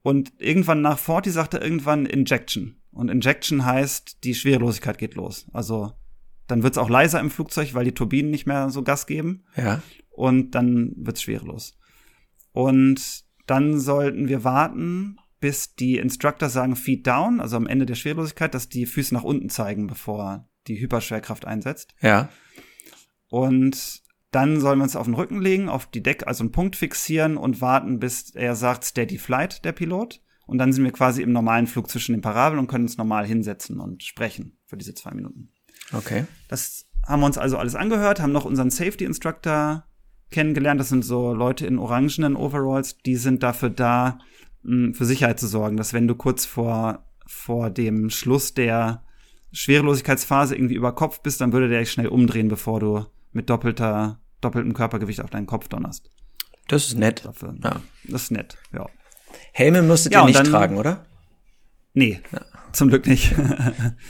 Und 0.02 0.32
irgendwann 0.38 0.80
nach 0.80 0.98
40 0.98 1.32
sagt 1.32 1.54
er 1.54 1.62
irgendwann 1.62 2.06
Injection. 2.06 2.76
Und 2.92 3.10
Injection 3.10 3.64
heißt, 3.64 4.24
die 4.24 4.34
Schwerelosigkeit 4.34 4.98
geht 4.98 5.14
los. 5.14 5.46
Also 5.52 5.92
dann 6.46 6.62
wird's 6.62 6.78
auch 6.78 6.88
leiser 6.88 7.20
im 7.20 7.30
Flugzeug, 7.30 7.74
weil 7.74 7.84
die 7.84 7.92
Turbinen 7.92 8.30
nicht 8.30 8.46
mehr 8.46 8.70
so 8.70 8.82
Gas 8.82 9.06
geben. 9.06 9.44
Ja. 9.56 9.82
Und 10.10 10.52
dann 10.52 10.92
wird's 10.96 11.22
schwerelos. 11.22 11.78
Und 12.52 13.24
dann 13.50 13.80
sollten 13.80 14.28
wir 14.28 14.44
warten, 14.44 15.18
bis 15.40 15.74
die 15.74 15.98
Instructor 15.98 16.48
sagen 16.48 16.76
Feet 16.76 17.06
down, 17.06 17.40
also 17.40 17.56
am 17.56 17.66
Ende 17.66 17.86
der 17.86 17.94
Schwerelosigkeit, 17.94 18.54
dass 18.54 18.68
die 18.68 18.86
Füße 18.86 19.14
nach 19.14 19.24
unten 19.24 19.48
zeigen, 19.50 19.86
bevor 19.86 20.48
die 20.66 20.80
Hyperschwerkraft 20.80 21.44
einsetzt. 21.44 21.94
Ja. 22.00 22.28
Und 23.28 24.02
dann 24.30 24.60
sollen 24.60 24.78
wir 24.78 24.82
uns 24.82 24.96
auf 24.96 25.06
den 25.06 25.14
Rücken 25.14 25.40
legen, 25.40 25.68
auf 25.68 25.86
die 25.86 26.02
Deck, 26.02 26.26
also 26.26 26.42
einen 26.42 26.52
Punkt 26.52 26.76
fixieren 26.76 27.36
und 27.36 27.60
warten, 27.60 27.98
bis 27.98 28.34
er 28.34 28.54
sagt 28.56 28.84
Steady 28.84 29.18
Flight, 29.18 29.64
der 29.64 29.72
Pilot. 29.72 30.20
Und 30.46 30.58
dann 30.58 30.72
sind 30.72 30.84
wir 30.84 30.92
quasi 30.92 31.22
im 31.22 31.32
normalen 31.32 31.66
Flug 31.66 31.90
zwischen 31.90 32.12
den 32.12 32.20
Parabeln 32.20 32.58
und 32.58 32.68
können 32.68 32.84
uns 32.84 32.96
normal 32.96 33.26
hinsetzen 33.26 33.80
und 33.80 34.02
sprechen 34.02 34.58
für 34.66 34.76
diese 34.76 34.94
zwei 34.94 35.12
Minuten. 35.12 35.52
Okay. 35.92 36.26
Das 36.48 36.86
haben 37.06 37.20
wir 37.20 37.26
uns 37.26 37.38
also 37.38 37.56
alles 37.56 37.74
angehört, 37.74 38.20
haben 38.20 38.32
noch 38.32 38.44
unseren 38.44 38.70
Safety 38.70 39.04
Instructor 39.04 39.87
kennengelernt. 40.30 40.80
Das 40.80 40.88
sind 40.88 41.04
so 41.04 41.32
Leute 41.34 41.66
in 41.66 41.78
orangenen 41.78 42.36
Overalls, 42.36 42.98
die 42.98 43.16
sind 43.16 43.42
dafür 43.42 43.70
da, 43.70 44.18
mh, 44.62 44.94
für 44.94 45.04
Sicherheit 45.04 45.38
zu 45.40 45.46
sorgen, 45.46 45.76
dass 45.76 45.92
wenn 45.92 46.08
du 46.08 46.14
kurz 46.14 46.44
vor, 46.46 47.04
vor 47.26 47.70
dem 47.70 48.10
Schluss 48.10 48.54
der 48.54 49.02
Schwerelosigkeitsphase 49.52 50.54
irgendwie 50.54 50.74
über 50.74 50.94
Kopf 50.94 51.20
bist, 51.22 51.40
dann 51.40 51.52
würde 51.52 51.68
der 51.68 51.80
dich 51.80 51.90
schnell 51.92 52.08
umdrehen, 52.08 52.48
bevor 52.48 52.80
du 52.80 53.06
mit 53.32 53.48
doppelter, 53.50 54.20
doppeltem 54.40 54.74
Körpergewicht 54.74 55.20
auf 55.22 55.30
deinen 55.30 55.46
Kopf 55.46 55.68
donnerst. 55.68 56.10
Das 56.68 56.86
ist 56.86 56.98
nett. 56.98 57.24
Dafür. 57.24 57.54
Ja. 57.64 57.80
Das 58.04 58.24
ist 58.24 58.30
nett, 58.30 58.58
ja. 58.74 58.86
Helme 59.52 59.82
müsstet 59.82 60.12
Ja, 60.12 60.20
ihr 60.22 60.26
nicht 60.26 60.38
dann- 60.38 60.46
tragen, 60.46 60.76
oder? 60.76 61.04
Nee, 61.94 62.20
zum 62.72 62.88
Glück 62.88 63.06
nicht. 63.06 63.34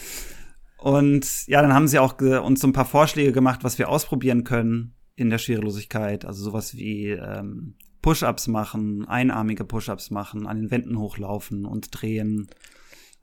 und 0.79 1.47
ja, 1.47 1.63
dann 1.63 1.73
haben 1.73 1.89
sie 1.89 1.99
auch 1.99 2.21
uns 2.21 2.61
so 2.61 2.67
ein 2.67 2.73
paar 2.73 2.85
Vorschläge 2.85 3.33
gemacht, 3.33 3.61
was 3.63 3.79
wir 3.79 3.89
ausprobieren 3.89 4.45
können 4.45 4.95
in 5.19 5.31
der 5.31 5.39
Schwerelosigkeit. 5.39 6.25
Also 6.25 6.45
sowas 6.45 6.77
wie 6.77 7.11
ähm, 7.11 7.75
Push-ups 8.03 8.47
machen, 8.47 9.07
einarmige 9.09 9.65
Push-ups 9.65 10.11
machen, 10.11 10.47
an 10.47 10.57
den 10.61 10.71
Wänden 10.71 10.99
hochlaufen 10.99 11.65
und 11.65 11.89
drehen. 11.91 12.49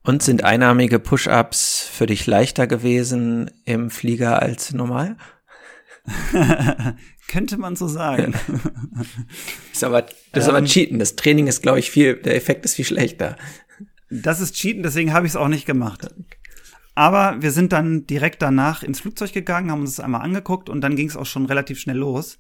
Und 0.04 0.22
sind 0.22 0.44
einarmige 0.44 1.00
Push-ups 1.00 1.88
für 1.92 2.06
dich 2.06 2.28
leichter 2.28 2.68
gewesen 2.68 3.50
im 3.64 3.90
Flieger 3.90 4.42
als 4.42 4.74
normal? 4.74 5.18
Könnte 7.28 7.58
man 7.58 7.76
so 7.76 7.88
sagen. 7.88 8.36
Ist 9.74 9.84
aber, 9.84 10.04
das 10.32 10.44
ist 10.44 10.50
aber 10.50 10.60
Ähm. 10.60 10.66
Cheaten. 10.66 11.00
Das 11.00 11.16
Training 11.16 11.48
ist, 11.48 11.64
glaube 11.64 11.80
ich, 11.80 11.90
viel, 11.90 12.16
der 12.18 12.36
Effekt 12.36 12.64
ist 12.66 12.76
viel 12.76 12.86
schlechter. 12.86 13.36
Das 14.12 14.40
ist 14.40 14.54
Cheaten, 14.54 14.84
deswegen 14.84 15.14
habe 15.14 15.26
ich 15.26 15.32
es 15.32 15.36
auch 15.36 15.48
nicht 15.48 15.66
gemacht. 15.66 16.08
Aber 16.96 17.42
wir 17.42 17.52
sind 17.52 17.74
dann 17.74 18.08
direkt 18.08 18.42
danach 18.42 18.82
ins 18.82 19.02
Flugzeug 19.02 19.34
gegangen, 19.34 19.70
haben 19.70 19.82
uns 19.82 19.98
das 19.98 20.06
einmal 20.06 20.22
angeguckt 20.22 20.70
und 20.70 20.82
dann 20.82 20.96
ging 20.96 21.08
es 21.08 21.18
auch 21.18 21.26
schon 21.26 21.46
relativ 21.46 21.80
schnell 21.80 21.98
los. 21.98 22.40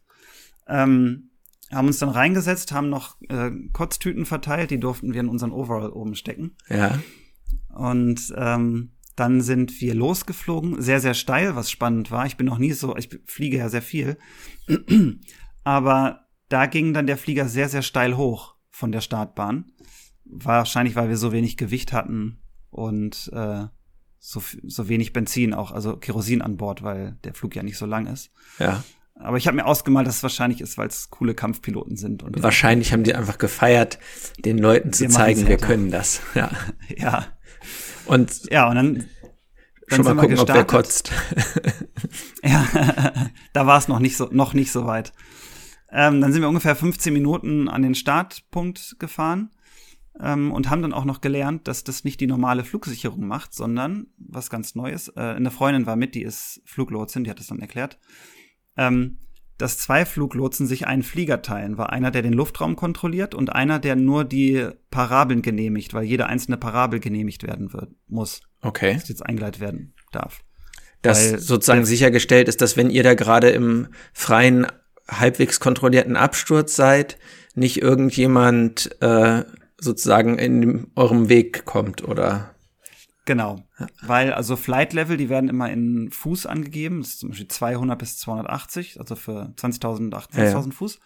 Ähm, 0.68 1.30
haben 1.72 1.88
uns 1.88 2.00
dann 2.00 2.10
reingesetzt, 2.10 2.72
haben 2.72 2.89
noch 2.89 3.20
äh, 3.28 3.52
Kotztüten 3.74 4.26
verteilt, 4.26 4.72
die 4.72 4.80
durften 4.80 5.13
wir 5.13 5.20
in 5.20 5.28
unseren 5.28 5.52
Overall 5.52 5.89
oben 5.89 6.15
stecken. 6.15 6.56
Ja. 6.70 7.00
Und 7.70 8.34
ähm, 8.38 8.91
dann 9.15 9.41
sind 9.41 9.82
wir 9.82 9.94
losgeflogen, 9.94 10.82
sehr, 10.82 11.00
sehr 11.00 11.13
steil, 11.13 11.56
was 11.56 11.70
spannend 11.70 12.12
war. 12.12 12.26
Ich 12.26 12.38
bin 12.38 12.46
noch 12.46 12.58
nie 12.58 12.72
so, 12.72 12.96
ich 12.96 13.10
fliege 13.26 13.58
ja 13.58 13.70
sehr 13.70 13.82
viel. 13.82 14.18
Aber 15.63 16.28
da 16.48 16.65
ging 16.65 16.94
dann 16.94 17.08
der 17.08 17.18
Flieger 17.18 17.48
sehr, 17.48 17.68
sehr 17.70 17.82
steil 17.82 18.15
hoch 18.15 18.56
von 18.70 18.91
der 18.91 19.02
Startbahn. 19.02 19.72
Wahrscheinlich, 20.26 20.96
weil 20.96 21.10
wir 21.10 21.18
so 21.18 21.32
wenig 21.32 21.58
Gewicht 21.58 21.94
hatten 21.94 22.39
und 22.70 23.30
äh, 23.34 23.65
so, 24.27 24.41
so 24.63 24.89
wenig 24.89 25.13
Benzin 25.13 25.53
auch, 25.53 25.71
also 25.71 25.97
Kerosin 25.97 26.41
an 26.41 26.57
Bord, 26.57 26.81
weil 26.81 27.15
der 27.23 27.35
Flug 27.35 27.55
ja 27.55 27.61
nicht 27.61 27.77
so 27.77 27.85
lang 27.85 28.07
ist. 28.07 28.31
Ja. 28.57 28.83
Aber 29.17 29.38
ich 29.38 29.45
habe 29.45 29.55
mir 29.55 29.65
ausgemalt, 29.65 30.07
dass 30.07 30.17
es 30.17 30.23
wahrscheinlich 30.23 30.61
ist, 30.61 30.77
weil 30.79 30.88
es 30.88 31.11
coole 31.11 31.35
Kampfpiloten 31.35 31.95
sind. 31.95 32.23
Und 32.23 32.41
Wahrscheinlich 32.41 32.91
haben 32.91 33.03
die 33.03 33.13
einfach 33.13 33.38
gefeiert, 33.38 33.99
den 34.39 34.57
Leuten 34.57 34.91
zu 34.91 35.03
Wir 35.03 35.09
zeigen, 35.11 35.47
wir 35.47 35.57
können 35.57 35.91
das. 35.91 36.21
Ja. 36.33 36.49
ja, 36.97 37.27
Und 38.07 38.51
ja, 38.51 38.67
und 38.67 38.75
dann, 38.75 38.95
dann 38.95 40.03
schon 40.03 40.15
mal 40.15 40.21
gucken, 40.21 40.39
ob 40.39 40.47
wer 40.49 40.65
kotzt. 40.65 41.11
Ja, 42.43 42.67
da 43.53 43.67
war 43.67 43.77
es 43.77 43.88
noch 43.88 43.99
nicht 43.99 44.17
so, 44.17 44.27
noch 44.31 44.53
nicht 44.53 44.71
so 44.71 44.85
weit. 44.85 45.13
Ähm, 45.91 46.19
dann 46.19 46.33
sind 46.33 46.41
wir 46.41 46.49
ungefähr 46.49 46.75
15 46.75 47.13
Minuten 47.13 47.69
an 47.69 47.83
den 47.83 47.95
Startpunkt 47.95 48.95
gefahren 48.99 49.51
ähm, 50.21 50.51
und 50.51 50.69
haben 50.69 50.82
dann 50.82 50.93
auch 50.93 51.06
noch 51.06 51.21
gelernt, 51.21 51.67
dass 51.67 51.84
das 51.84 52.04
nicht 52.04 52.19
die 52.19 52.28
normale 52.28 52.63
Flugsicherung 52.63 53.28
macht, 53.28 53.54
sondern 53.54 54.08
was 54.17 54.49
ganz 54.49 54.75
Neues. 54.75 55.10
Äh, 55.10 55.21
eine 55.21 55.51
Freundin 55.51 55.86
war 55.86 55.95
mit, 55.95 56.15
die 56.15 56.23
ist 56.23 56.62
Fluglotsin, 56.65 57.23
die 57.23 57.30
hat 57.30 57.39
das 57.39 57.47
dann 57.47 57.60
erklärt. 57.60 57.99
Ähm, 58.78 59.19
dass 59.58 59.78
zwei 59.78 60.06
Fluglotsen 60.06 60.67
sich 60.67 60.86
einen 60.86 61.04
Flieger 61.04 61.41
teilen, 61.41 61.78
war 61.78 61.91
einer, 61.91 62.12
der 62.12 62.21
den 62.21 62.34
Luftraum 62.34 62.75
kontrolliert 62.75 63.34
und 63.34 63.54
einer, 63.54 63.80
der 63.80 63.95
nur 63.95 64.25
die 64.25 64.67
Parabeln 64.91 65.41
genehmigt, 65.41 65.93
weil 65.93 66.04
jede 66.04 66.25
einzelne 66.28 66.58
Parabel 66.58 66.99
genehmigt 66.99 67.43
werden 67.43 67.71
wird, 67.71 67.91
muss, 68.08 68.41
Okay. 68.62 68.95
dass 68.95 69.08
jetzt 69.08 69.25
eingeleitet 69.25 69.62
werden 69.62 69.93
darf. 70.12 70.41
Dass 71.01 71.32
Weil 71.32 71.39
sozusagen 71.39 71.86
sichergestellt 71.86 72.49
ist, 72.49 72.62
dass 72.62 72.75
wenn 72.75 72.89
ihr 72.89 73.04
da 73.04 73.13
gerade 73.13 73.49
im 73.49 73.88
freien, 74.12 74.67
halbwegs 75.08 75.60
kontrollierten 75.60 76.17
Absturz 76.17 76.75
seid, 76.75 77.17
nicht 77.54 77.82
irgendjemand 77.82 78.97
äh, 79.01 79.43
sozusagen 79.77 80.38
in 80.38 80.88
eurem 80.95 81.29
Weg 81.29 81.65
kommt 81.65 82.03
oder 82.03 82.55
Genau. 83.25 83.63
Weil 84.03 84.33
also 84.33 84.55
Flight 84.55 84.93
Level, 84.93 85.17
die 85.17 85.29
werden 85.29 85.49
immer 85.49 85.71
in 85.71 86.11
Fuß 86.11 86.45
angegeben. 86.45 87.01
Das 87.01 87.09
ist 87.09 87.19
zum 87.19 87.29
Beispiel 87.29 87.47
200 87.47 87.97
bis 87.97 88.17
280, 88.19 88.99
also 88.99 89.15
für 89.15 89.51
20.000, 89.57 90.13
28.000 90.13 90.38
Ja, 90.38 90.43
ja. 90.43 90.61
Fuß. 90.71 90.99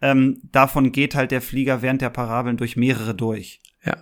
Ähm, 0.00 0.40
davon 0.44 0.92
geht 0.92 1.14
halt 1.14 1.32
der 1.32 1.42
Flieger 1.42 1.82
während 1.82 2.02
der 2.02 2.10
Parabeln 2.10 2.56
durch 2.56 2.76
mehrere 2.76 3.14
durch 3.14 3.60
ja. 3.84 3.96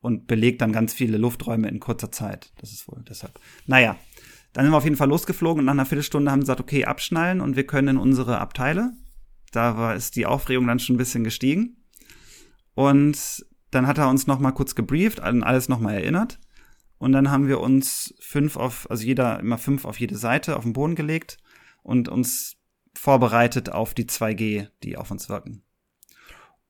und 0.00 0.26
belegt 0.26 0.60
dann 0.60 0.72
ganz 0.72 0.94
viele 0.94 1.18
Lufträume 1.18 1.68
in 1.68 1.80
kurzer 1.80 2.12
Zeit. 2.12 2.52
Das 2.60 2.70
ist 2.70 2.86
wohl 2.86 3.02
deshalb. 3.08 3.40
Naja, 3.66 3.96
dann 4.52 4.64
sind 4.64 4.72
wir 4.72 4.78
auf 4.78 4.84
jeden 4.84 4.96
Fall 4.96 5.08
losgeflogen 5.08 5.60
und 5.60 5.66
nach 5.66 5.72
einer 5.72 5.86
Viertelstunde 5.86 6.30
haben 6.30 6.40
sie 6.40 6.44
gesagt, 6.44 6.60
okay, 6.60 6.84
abschnallen 6.84 7.40
und 7.40 7.56
wir 7.56 7.66
können 7.66 7.88
in 7.88 7.96
unsere 7.96 8.38
Abteile. 8.38 8.92
Da 9.50 9.76
war, 9.76 9.94
ist 9.96 10.16
die 10.16 10.26
Aufregung 10.26 10.66
dann 10.66 10.78
schon 10.78 10.94
ein 10.94 10.98
bisschen 10.98 11.24
gestiegen. 11.24 11.76
Und 12.74 13.46
dann 13.70 13.86
hat 13.86 13.98
er 13.98 14.08
uns 14.08 14.26
noch 14.26 14.38
mal 14.38 14.52
kurz 14.52 14.74
gebrieft, 14.74 15.20
an 15.20 15.42
alles 15.42 15.68
noch 15.68 15.80
mal 15.80 15.94
erinnert. 15.94 16.38
Und 16.98 17.12
dann 17.12 17.30
haben 17.30 17.46
wir 17.46 17.60
uns 17.60 18.14
fünf 18.20 18.56
auf, 18.56 18.90
also 18.90 19.04
jeder 19.04 19.38
immer 19.38 19.58
fünf 19.58 19.84
auf 19.84 20.00
jede 20.00 20.16
Seite 20.16 20.56
auf 20.56 20.64
den 20.64 20.72
Boden 20.72 20.96
gelegt 20.96 21.38
und 21.82 22.08
uns 22.08 22.56
vorbereitet 22.94 23.70
auf 23.70 23.94
die 23.94 24.06
2G, 24.06 24.68
die 24.82 24.96
auf 24.96 25.10
uns 25.10 25.28
wirken. 25.28 25.62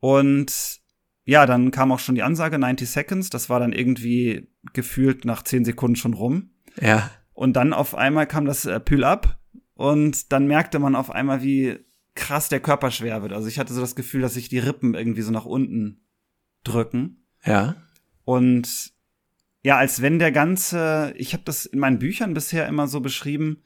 Und 0.01 0.81
ja, 1.25 1.47
dann 1.47 1.71
kam 1.71 1.93
auch 1.93 1.99
schon 1.99 2.15
die 2.15 2.23
Ansage 2.23 2.59
90 2.59 2.89
Seconds. 2.89 3.31
Das 3.31 3.49
war 3.51 3.61
dann 3.61 3.73
irgendwie 3.73 4.49
gefühlt 4.73 5.25
nach 5.25 5.43
10 5.43 5.65
Sekunden 5.65 5.97
schon 5.97 6.15
rum. 6.15 6.51
Ja. 6.81 7.11
Und 7.33 7.55
dann 7.55 7.73
auf 7.73 7.95
einmal 7.95 8.27
kam 8.27 8.45
das 8.45 8.65
äh, 8.65 8.81
Pull 8.81 9.05
up 9.05 9.39
und 9.75 10.33
dann 10.33 10.47
merkte 10.47 10.79
man 10.79 10.97
auf 10.97 11.11
einmal, 11.11 11.43
wie 11.43 11.79
krass 12.15 12.49
der 12.49 12.61
Körper 12.61 12.91
schwer 12.91 13.23
wird. 13.23 13.33
Also 13.33 13.47
ich 13.49 13.59
hatte 13.59 13.73
so 13.73 13.81
das 13.81 13.95
Gefühl, 13.95 14.23
dass 14.23 14.35
sich 14.35 14.49
die 14.49 14.59
Rippen 14.59 14.95
irgendwie 14.95 15.23
so 15.23 15.31
nach 15.31 15.45
unten 15.45 16.01
drücken. 16.69 17.25
Ja. 17.45 17.77
Und 18.25 18.93
ja, 19.63 19.77
als 19.77 20.03
wenn 20.03 20.19
der 20.19 20.33
ganze, 20.33 21.13
ich 21.17 21.33
habe 21.33 21.43
das 21.45 21.67
in 21.67 21.79
meinen 21.79 21.99
Büchern 21.99 22.35
bisher 22.35 22.67
immer 22.69 22.87
so 22.87 23.01
beschrieben, 23.01 23.63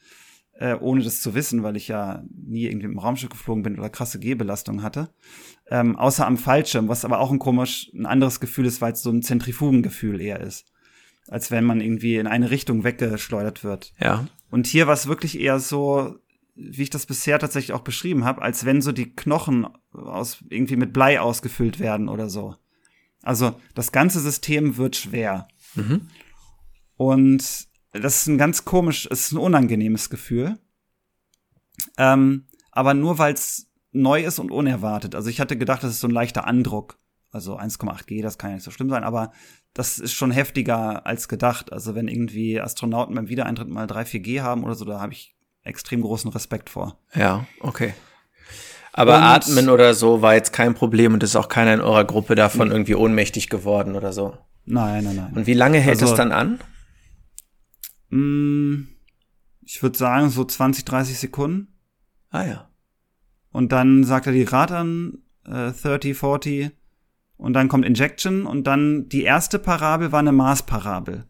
äh, 0.55 0.75
ohne 0.75 1.03
das 1.03 1.21
zu 1.21 1.35
wissen, 1.35 1.63
weil 1.63 1.77
ich 1.77 1.89
ja 1.89 2.23
nie 2.31 2.65
irgendwie 2.65 2.87
im 2.87 2.99
Raumschiff 2.99 3.31
geflogen 3.31 3.63
bin 3.63 3.79
oder 3.79 3.89
krasse 3.89 4.19
Gehbelastung 4.19 4.83
hatte. 4.83 5.11
Ähm, 5.71 5.97
außer 5.97 6.27
am 6.27 6.39
Fallschirm, 6.39 6.89
was 6.89 7.05
aber 7.05 7.19
auch 7.19 7.31
ein 7.31 7.39
komisch, 7.39 7.91
ein 7.95 8.07
anderes 8.07 8.41
Gefühl 8.41 8.67
ist, 8.67 8.81
weil 8.81 8.93
es 8.93 9.03
so 9.03 9.11
ein 9.11 9.23
Zentrifugengefühl 9.23 10.21
eher 10.21 10.41
ist. 10.41 10.73
Als 11.29 11.51
wenn 11.51 11.65
man 11.65 11.81
irgendwie 11.81 12.17
in 12.17 12.27
eine 12.27 12.51
Richtung 12.51 12.85
weggeschleudert 12.85 13.65
wird. 13.65 13.93
Ja. 14.01 14.27
Und 14.51 14.67
hier 14.67 14.87
war 14.87 14.95
es 14.95 15.07
wirklich 15.07 15.41
eher 15.41 15.61
so, 15.61 16.17
wie 16.55 16.83
ich 16.83 16.91
das 16.91 17.07
bisher 17.07 17.39
tatsächlich 17.39 17.73
auch 17.73 17.83
beschrieben 17.83 18.25
habe, 18.25 18.43
als 18.43 18.65
wenn 18.65 18.83
so 18.83 18.93
die 18.93 19.15
Knochen 19.15 19.67
aus 19.93 20.45
irgendwie 20.49 20.77
mit 20.77 20.93
Blei 20.93 21.21
ausgefüllt 21.21 21.81
werden 21.81 22.09
oder 22.09 22.29
so. 22.29 22.57
Also 23.23 23.61
das 23.75 23.93
ganze 23.93 24.21
System 24.21 24.77
wird 24.77 24.97
schwer. 24.97 25.49
Mhm. 25.75 26.09
Und 26.97 27.69
das 27.93 28.23
ist 28.23 28.27
ein 28.27 28.39
ganz 28.39 28.65
komisch, 28.65 29.09
es 29.11 29.27
ist 29.27 29.33
ein 29.33 29.39
unangenehmes 29.39 30.11
Gefühl. 30.11 30.59
Ähm, 31.97 32.47
aber 32.71 32.95
nur 32.95 33.19
weil 33.19 33.35
es 33.35 33.71
neu 33.93 34.25
ist 34.25 34.39
und 34.39 34.51
unerwartet. 34.51 35.15
Also 35.15 35.29
ich 35.29 35.41
hatte 35.41 35.57
gedacht, 35.57 35.83
das 35.83 35.93
ist 35.93 36.01
so 36.01 36.09
ein 36.09 36.13
leichter 36.13 36.47
Andruck. 36.47 36.99
Also 37.31 37.59
1,8 37.59 38.07
G, 38.07 38.21
das 38.21 38.37
kann 38.37 38.51
ja 38.51 38.57
nicht 38.57 38.65
so 38.65 38.71
schlimm 38.71 38.91
sein, 38.91 39.05
aber 39.05 39.33
das 39.73 39.99
ist 39.99 40.13
schon 40.13 40.31
heftiger 40.31 41.07
als 41.07 41.29
gedacht. 41.29 41.73
Also 41.73 41.95
wenn 41.95 42.09
irgendwie 42.09 42.61
Astronauten 42.61 43.15
beim 43.15 43.29
Wiedereintritt 43.29 43.69
mal 43.69 43.87
3, 43.87 44.05
4 44.05 44.21
G 44.21 44.41
haben 44.43 44.65
oder 44.65 44.75
so, 44.75 44.85
da 44.85 45.01
habe 45.01 45.15
ich 45.15 45.35
extrem 45.63 46.03
großen 46.03 46.31
Respekt 46.31 46.69
vor. 46.69 46.99
Ja, 47.15 47.47
okay. 47.61 47.95
Aber 48.93 49.17
Und- 49.17 49.23
Atmen 49.23 49.69
oder 49.71 49.95
so 49.95 50.21
war 50.23 50.35
jetzt 50.35 50.53
kein 50.53 50.75
Problem 50.75 51.15
und 51.15 51.23
ist 51.23 51.37
auch 51.37 51.49
keiner 51.49 51.73
in 51.75 51.81
eurer 51.81 52.05
Gruppe 52.05 52.35
davon 52.35 52.71
irgendwie 52.71 52.95
ohnmächtig 52.95 53.49
geworden 53.49 53.95
oder 53.97 54.13
so. 54.13 54.37
Nein, 54.67 55.05
nein, 55.05 55.17
nein. 55.17 55.33
Und 55.35 55.47
wie 55.47 55.55
lange 55.55 55.79
hält 55.81 56.01
Also- 56.01 56.13
es 56.13 56.17
dann 56.17 56.31
an? 56.33 56.59
Mm, 58.11 58.89
ich 59.65 59.83
würde 59.83 59.97
sagen 59.97 60.29
so 60.31 60.45
20, 60.45 60.85
30 60.85 61.19
Sekunden. 61.19 61.69
Ah 62.31 62.45
ja. 62.45 62.69
Und 63.51 63.73
dann 63.73 64.05
sagt 64.05 64.27
er 64.27 64.33
die 64.33 64.45
Rate 64.45 64.77
an, 64.77 65.19
äh, 65.47 65.73
30, 65.73 66.15
40. 66.17 66.71
Und 67.37 67.55
dann 67.55 67.69
kommt 67.69 67.85
Injection. 67.85 68.47
Und 68.47 68.67
dann 68.67 69.09
die 69.09 69.23
erste 69.25 69.59
Parabel 69.59 70.13
war 70.13 70.21
eine 70.21 70.33
Maßparabel. 70.33 71.25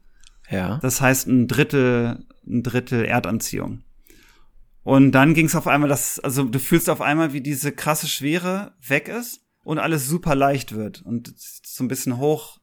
Ja. 0.50 0.78
Das 0.82 1.00
heißt 1.00 1.26
ein 1.28 1.48
Drittel, 1.48 2.26
ein 2.46 2.62
Drittel 2.62 3.04
Erdanziehung. 3.04 3.82
Und 4.85 5.12
dann 5.12 5.35
ging 5.35 5.47
es 5.47 5.55
auf 5.55 5.66
einmal, 5.66 5.89
das, 5.89 6.18
also 6.20 6.45
du 6.45 6.59
fühlst 6.59 6.91
auf 6.91 7.01
einmal, 7.01 7.33
wie 7.33 7.41
diese 7.41 7.72
krasse 7.72 8.09
Schwere 8.09 8.74
weg 8.87 9.09
ist 9.09 9.41
und 9.64 9.78
alles 9.78 10.09
super 10.09 10.35
leicht 10.35 10.74
wird 10.74 11.03
und 11.03 11.33
so 11.37 11.85
ein 11.85 11.89
bisschen 11.89 12.18
hoch 12.18 12.59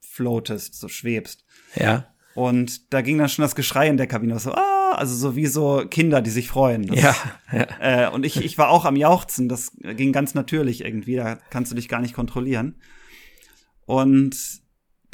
floatest, 0.00 0.74
so 0.74 0.88
schwebst. 0.88 1.44
Ja. 1.74 2.06
Und 2.34 2.92
da 2.92 3.02
ging 3.02 3.18
dann 3.18 3.28
schon 3.28 3.42
das 3.42 3.54
Geschrei 3.54 3.88
in 3.88 3.96
der 3.96 4.06
Kabine 4.06 4.38
so, 4.38 4.52
ah! 4.52 4.92
also 4.94 5.14
so 5.14 5.36
wie 5.36 5.46
so 5.46 5.84
Kinder, 5.88 6.22
die 6.22 6.30
sich 6.30 6.48
freuen. 6.48 6.86
Das, 6.86 7.00
ja. 7.00 7.16
ja. 7.52 8.06
Äh, 8.06 8.10
und 8.10 8.24
ich, 8.24 8.42
ich 8.42 8.58
war 8.58 8.70
auch 8.70 8.84
am 8.84 8.96
Jauchzen, 8.96 9.48
das 9.48 9.72
ging 9.80 10.12
ganz 10.12 10.34
natürlich 10.34 10.84
irgendwie, 10.84 11.16
da 11.16 11.36
kannst 11.50 11.70
du 11.70 11.76
dich 11.76 11.88
gar 11.88 12.00
nicht 12.00 12.14
kontrollieren. 12.14 12.76
Und 13.86 14.36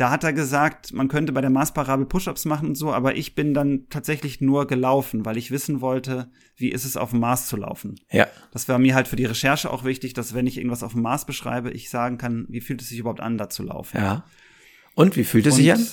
da 0.00 0.10
hat 0.10 0.24
er 0.24 0.32
gesagt, 0.32 0.94
man 0.94 1.08
könnte 1.08 1.30
bei 1.32 1.42
der 1.42 1.50
Marsparabel 1.50 2.06
Push-ups 2.06 2.46
machen 2.46 2.68
und 2.68 2.74
so, 2.74 2.90
aber 2.90 3.16
ich 3.16 3.34
bin 3.34 3.52
dann 3.52 3.86
tatsächlich 3.90 4.40
nur 4.40 4.66
gelaufen, 4.66 5.26
weil 5.26 5.36
ich 5.36 5.50
wissen 5.50 5.82
wollte, 5.82 6.30
wie 6.56 6.70
ist 6.70 6.86
es 6.86 6.96
auf 6.96 7.10
dem 7.10 7.20
Mars 7.20 7.48
zu 7.48 7.58
laufen. 7.58 8.00
Ja. 8.10 8.26
Das 8.50 8.66
war 8.66 8.78
mir 8.78 8.94
halt 8.94 9.08
für 9.08 9.16
die 9.16 9.26
Recherche 9.26 9.70
auch 9.70 9.84
wichtig, 9.84 10.14
dass 10.14 10.32
wenn 10.32 10.46
ich 10.46 10.56
irgendwas 10.56 10.82
auf 10.82 10.92
dem 10.92 11.02
Mars 11.02 11.26
beschreibe, 11.26 11.70
ich 11.70 11.90
sagen 11.90 12.16
kann, 12.16 12.46
wie 12.48 12.62
fühlt 12.62 12.80
es 12.80 12.88
sich 12.88 12.98
überhaupt 12.98 13.20
an, 13.20 13.36
da 13.36 13.50
zu 13.50 13.62
laufen. 13.62 13.98
Ja. 13.98 14.24
Und 14.94 15.16
wie 15.16 15.24
fühlt 15.24 15.46
es 15.46 15.56
sich 15.56 15.70
an? 15.70 15.86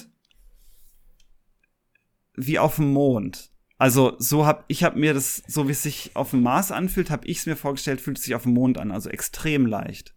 Wie 2.33 2.59
auf 2.59 2.77
dem 2.77 2.93
Mond. 2.93 3.51
Also 3.77 4.15
so 4.19 4.45
hab 4.45 4.63
ich 4.69 4.85
habe 4.85 4.97
mir 4.97 5.13
das 5.13 5.43
so 5.47 5.67
wie 5.67 5.73
es 5.73 5.83
sich 5.83 6.11
auf 6.13 6.31
dem 6.31 6.43
Mars 6.43 6.71
anfühlt, 6.71 7.09
habe 7.09 7.27
ich 7.27 7.39
es 7.39 7.45
mir 7.45 7.57
vorgestellt, 7.57 7.99
fühlt 7.99 8.19
es 8.19 8.23
sich 8.23 8.35
auf 8.35 8.43
dem 8.43 8.53
Mond 8.53 8.77
an, 8.77 8.91
also 8.91 9.09
extrem 9.09 9.65
leicht. 9.65 10.13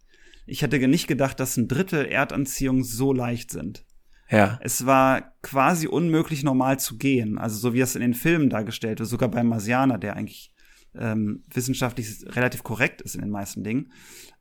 Ich 0.51 0.63
hätte 0.63 0.85
nicht 0.85 1.07
gedacht, 1.07 1.39
dass 1.39 1.55
ein 1.55 1.69
Drittel 1.69 2.05
Erdanziehung 2.05 2.83
so 2.83 3.13
leicht 3.13 3.51
sind. 3.51 3.85
Ja. 4.29 4.59
Es 4.61 4.85
war 4.85 5.33
quasi 5.41 5.87
unmöglich, 5.87 6.43
normal 6.43 6.77
zu 6.77 6.97
gehen. 6.97 7.37
Also 7.37 7.57
so 7.57 7.73
wie 7.73 7.79
es 7.79 7.95
in 7.95 8.01
den 8.01 8.13
Filmen 8.13 8.49
dargestellt 8.49 8.99
wird, 8.99 9.07
sogar 9.07 9.31
beim 9.31 9.47
Marsianer, 9.47 9.97
der 9.97 10.17
eigentlich 10.17 10.53
ähm, 10.93 11.45
wissenschaftlich 11.53 12.05
relativ 12.35 12.63
korrekt 12.63 13.01
ist 13.01 13.15
in 13.15 13.21
den 13.21 13.29
meisten 13.29 13.63
Dingen, 13.63 13.93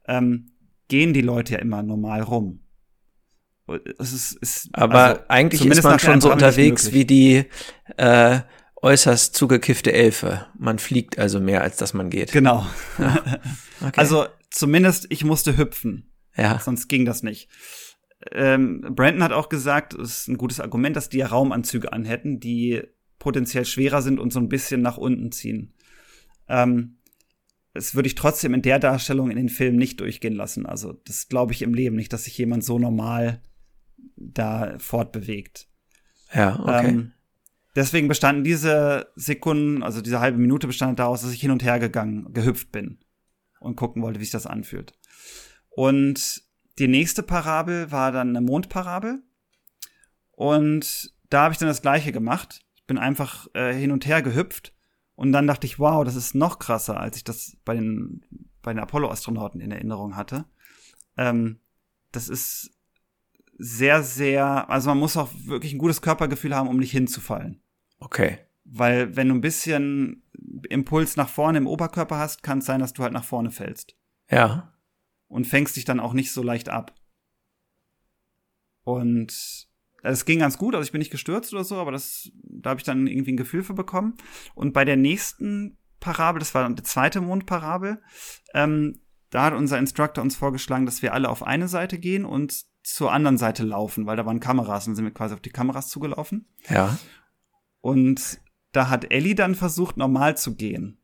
ähm, 0.09 0.51
gehen 0.89 1.13
die 1.13 1.21
Leute 1.21 1.53
ja 1.53 1.59
immer 1.61 1.85
normal 1.85 2.23
rum. 2.23 2.65
Es 4.01 4.13
ist, 4.13 4.33
ist, 4.33 4.69
Aber 4.73 5.05
also, 5.05 5.21
eigentlich 5.29 5.65
ist 5.65 5.85
man 5.85 6.01
schon 6.01 6.21
so 6.21 6.33
unterwegs 6.33 6.93
wie 6.93 7.05
die 7.05 7.45
äh, 7.99 8.41
äußerst 8.83 9.33
zugekiffte 9.37 9.93
Elfe. 9.93 10.47
Man 10.59 10.81
fliegt 10.81 11.21
also 11.21 11.39
mehr, 11.39 11.63
als 11.63 11.77
dass 11.77 11.95
man 11.95 12.11
geht. 12.11 12.33
Genau. 12.33 12.67
okay. 12.99 13.93
Also 13.95 14.27
zumindest 14.51 15.07
ich 15.11 15.25
musste 15.25 15.57
hüpfen. 15.57 16.11
Ja. 16.37 16.59
Sonst 16.59 16.89
ging 16.89 17.05
das 17.05 17.23
nicht. 17.23 17.49
Ähm, 18.33 18.83
Brandon 18.95 19.23
hat 19.23 19.33
auch 19.33 19.49
gesagt, 19.49 19.95
es 19.95 20.21
ist 20.21 20.29
ein 20.29 20.37
gutes 20.37 20.61
Argument, 20.61 20.95
dass 20.95 21.09
die 21.09 21.19
ja 21.19 21.27
Raumanzüge 21.27 21.93
anhätten, 21.93 22.39
die 22.39 22.83
potenziell 23.19 23.65
schwerer 23.65 24.03
sind 24.03 24.19
und 24.19 24.33
so 24.33 24.41
ein 24.41 24.49
bisschen 24.49 24.83
nach 24.83 24.99
unten 24.99 25.33
ziehen. 25.33 25.75
Ähm, 26.49 26.99
das 27.73 27.95
würde 27.95 28.09
ich 28.09 28.15
trotzdem 28.17 28.53
in 28.53 28.63
der 28.63 28.79
Darstellung 28.79 29.31
in 29.31 29.37
den 29.37 29.49
Filmen 29.49 29.79
nicht 29.79 30.01
durchgehen 30.01 30.35
lassen. 30.35 30.67
Also 30.67 30.93
das 31.05 31.29
glaube 31.29 31.53
ich 31.53 31.63
im 31.63 31.73
Leben 31.73 31.97
nicht, 31.97 32.13
dass 32.13 32.25
sich 32.25 32.37
jemand 32.37 32.65
so 32.65 32.79
normal 32.79 33.41
da 34.17 34.77
fortbewegt. 34.79 35.69
Ja, 36.35 36.59
okay. 36.61 36.89
Ähm, 36.89 37.13
deswegen 37.77 38.09
bestanden 38.09 38.45
diese 38.45 39.09
Sekunden, 39.15 39.83
also 39.83 40.01
diese 40.03 40.21
halbe 40.21 40.39
Minute 40.39 40.67
bestand 40.67 40.99
daraus, 40.99 41.23
dass 41.23 41.33
ich 41.33 41.41
hin 41.41 41.53
und 41.53 41.63
her 41.63 41.79
gegangen, 41.79 42.33
gehüpft 42.33 42.73
bin 42.73 42.99
und 43.61 43.77
gucken 43.77 44.03
wollte, 44.03 44.19
wie 44.19 44.25
sich 44.25 44.33
das 44.33 44.47
anfühlt. 44.47 44.93
Und 45.69 46.43
die 46.79 46.89
nächste 46.89 47.23
Parabel 47.23 47.93
war 47.93 48.11
dann 48.11 48.31
eine 48.31 48.41
Mondparabel. 48.41 49.23
Und 50.33 51.15
da 51.29 51.43
habe 51.43 51.53
ich 51.53 51.59
dann 51.59 51.69
das 51.69 51.83
gleiche 51.83 52.11
gemacht. 52.11 52.63
Ich 52.75 52.87
bin 52.87 52.99
einfach 52.99 53.47
äh, 53.55 53.73
hin 53.73 53.93
und 53.93 54.07
her 54.07 54.23
gehüpft. 54.23 54.75
Und 55.15 55.33
dann 55.33 55.47
dachte 55.47 55.67
ich, 55.67 55.79
wow, 55.79 56.03
das 56.05 56.17
ist 56.17 56.35
noch 56.35 56.59
krasser, 56.59 56.99
als 56.99 57.19
ich 57.19 57.25
das 57.25 57.57
bei 57.65 57.75
den, 57.75 58.25
bei 58.63 58.73
den 58.73 58.81
Apollo-Astronauten 58.81 59.61
in 59.61 59.71
Erinnerung 59.71 60.17
hatte. 60.17 60.47
Ähm, 61.17 61.61
das 62.11 62.29
ist 62.29 62.71
sehr, 63.59 64.03
sehr, 64.03 64.71
also 64.71 64.89
man 64.89 64.99
muss 64.99 65.19
auch 65.19 65.29
wirklich 65.45 65.75
ein 65.75 65.79
gutes 65.79 66.01
Körpergefühl 66.01 66.57
haben, 66.57 66.69
um 66.69 66.79
nicht 66.79 66.93
hinzufallen. 66.93 67.61
Okay. 67.99 68.39
Weil 68.73 69.17
wenn 69.17 69.29
du 69.29 69.35
ein 69.35 69.41
bisschen 69.41 70.23
Impuls 70.69 71.17
nach 71.17 71.29
vorne 71.29 71.59
im 71.59 71.67
Oberkörper 71.67 72.19
hast, 72.19 72.43
kann 72.43 72.59
es 72.59 72.67
sein, 72.67 72.81
dass 72.81 72.93
du 72.93 73.03
halt 73.03 73.13
nach 73.13 73.25
vorne 73.25 73.51
fällst. 73.51 73.97
Ja. 74.31 74.75
Und 75.27 75.47
fängst 75.47 75.77
dich 75.77 75.85
dann 75.85 76.01
auch 76.01 76.13
nicht 76.13 76.33
so 76.33 76.43
leicht 76.43 76.69
ab. 76.69 76.95
Und 78.85 79.69
es 80.03 80.25
ging 80.25 80.39
ganz 80.39 80.57
gut, 80.57 80.75
also 80.75 80.85
ich 80.85 80.93
bin 80.93 81.01
nicht 81.01 81.11
gestürzt 81.11 81.53
oder 81.53 81.65
so, 81.65 81.77
aber 81.77 81.93
das, 81.93 82.31
da 82.43 82.71
habe 82.71 82.81
ich 82.81 82.85
dann 82.85 83.07
irgendwie 83.07 83.33
ein 83.33 83.37
Gefühl 83.37 83.63
für 83.63 83.75
bekommen. 83.75 84.15
Und 84.55 84.73
bei 84.73 84.85
der 84.85 84.97
nächsten 84.97 85.77
Parabel, 85.99 86.39
das 86.39 86.55
war 86.55 86.63
dann 86.63 86.77
die 86.77 86.83
zweite 86.83 87.21
Mondparabel, 87.21 88.01
ähm, 88.55 89.01
da 89.31 89.45
hat 89.45 89.55
unser 89.55 89.79
Instructor 89.79 90.23
uns 90.23 90.37
vorgeschlagen, 90.37 90.87
dass 90.87 91.03
wir 91.03 91.13
alle 91.13 91.29
auf 91.29 91.43
eine 91.43 91.69
Seite 91.69 91.99
gehen 91.99 92.25
und 92.25 92.65
zur 92.83 93.13
anderen 93.13 93.37
Seite 93.37 93.63
laufen, 93.63 94.07
weil 94.07 94.17
da 94.17 94.27
waren 94.27 94.41
Kameras 94.41 94.89
und 94.89 94.95
sind 94.95 95.05
wir 95.05 95.13
quasi 95.13 95.35
auf 95.35 95.41
die 95.41 95.51
Kameras 95.51 95.89
zugelaufen. 95.89 96.49
Ja. 96.69 96.99
Und 97.81 98.41
da 98.73 98.89
hat 98.89 99.13
Ellie 99.13 99.35
dann 99.35 99.55
versucht, 99.55 99.97
normal 99.97 100.37
zu 100.37 100.55
gehen. 100.55 100.99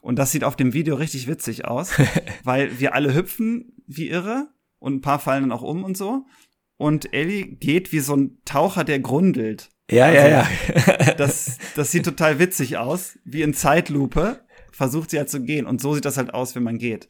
Und 0.00 0.16
das 0.18 0.32
sieht 0.32 0.44
auf 0.44 0.56
dem 0.56 0.72
Video 0.72 0.96
richtig 0.96 1.28
witzig 1.28 1.64
aus, 1.64 1.92
weil 2.44 2.80
wir 2.80 2.94
alle 2.94 3.14
hüpfen 3.14 3.72
wie 3.86 4.08
irre 4.08 4.48
und 4.78 4.94
ein 4.96 5.00
paar 5.00 5.20
fallen 5.20 5.44
dann 5.44 5.52
auch 5.52 5.62
um 5.62 5.84
und 5.84 5.96
so. 5.96 6.26
Und 6.76 7.14
Ellie 7.14 7.46
geht 7.46 7.92
wie 7.92 8.00
so 8.00 8.16
ein 8.16 8.38
Taucher, 8.44 8.82
der 8.82 8.98
grundelt. 8.98 9.70
Ja, 9.90 10.06
also, 10.06 10.18
ja, 10.18 10.48
ja. 11.06 11.14
das, 11.16 11.58
das 11.76 11.92
sieht 11.92 12.04
total 12.04 12.40
witzig 12.40 12.78
aus. 12.78 13.18
Wie 13.24 13.42
in 13.42 13.54
Zeitlupe 13.54 14.44
versucht 14.72 15.10
sie 15.10 15.18
halt 15.18 15.30
zu 15.30 15.42
gehen. 15.42 15.66
Und 15.66 15.80
so 15.80 15.94
sieht 15.94 16.04
das 16.04 16.16
halt 16.16 16.34
aus, 16.34 16.56
wenn 16.56 16.64
man 16.64 16.78
geht. 16.78 17.08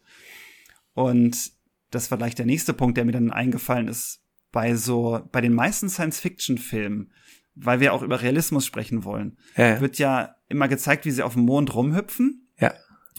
Und 0.92 1.52
das 1.90 2.10
war 2.10 2.18
gleich 2.18 2.34
der 2.34 2.44
nächste 2.44 2.74
Punkt, 2.74 2.98
der 2.98 3.06
mir 3.06 3.12
dann 3.12 3.30
eingefallen 3.30 3.88
ist. 3.88 4.20
Bei 4.50 4.74
so, 4.74 5.20
bei 5.32 5.40
den 5.40 5.54
meisten 5.54 5.88
Science-Fiction-Filmen 5.88 7.12
weil 7.54 7.80
wir 7.80 7.92
auch 7.92 8.02
über 8.02 8.22
Realismus 8.22 8.66
sprechen 8.66 9.04
wollen, 9.04 9.36
ja, 9.56 9.80
wird 9.80 9.98
ja 9.98 10.36
immer 10.48 10.68
gezeigt, 10.68 11.04
wie 11.04 11.10
sie 11.10 11.22
auf 11.22 11.34
dem 11.34 11.44
Mond 11.44 11.74
rumhüpfen. 11.74 12.48
Ja. 12.58 12.72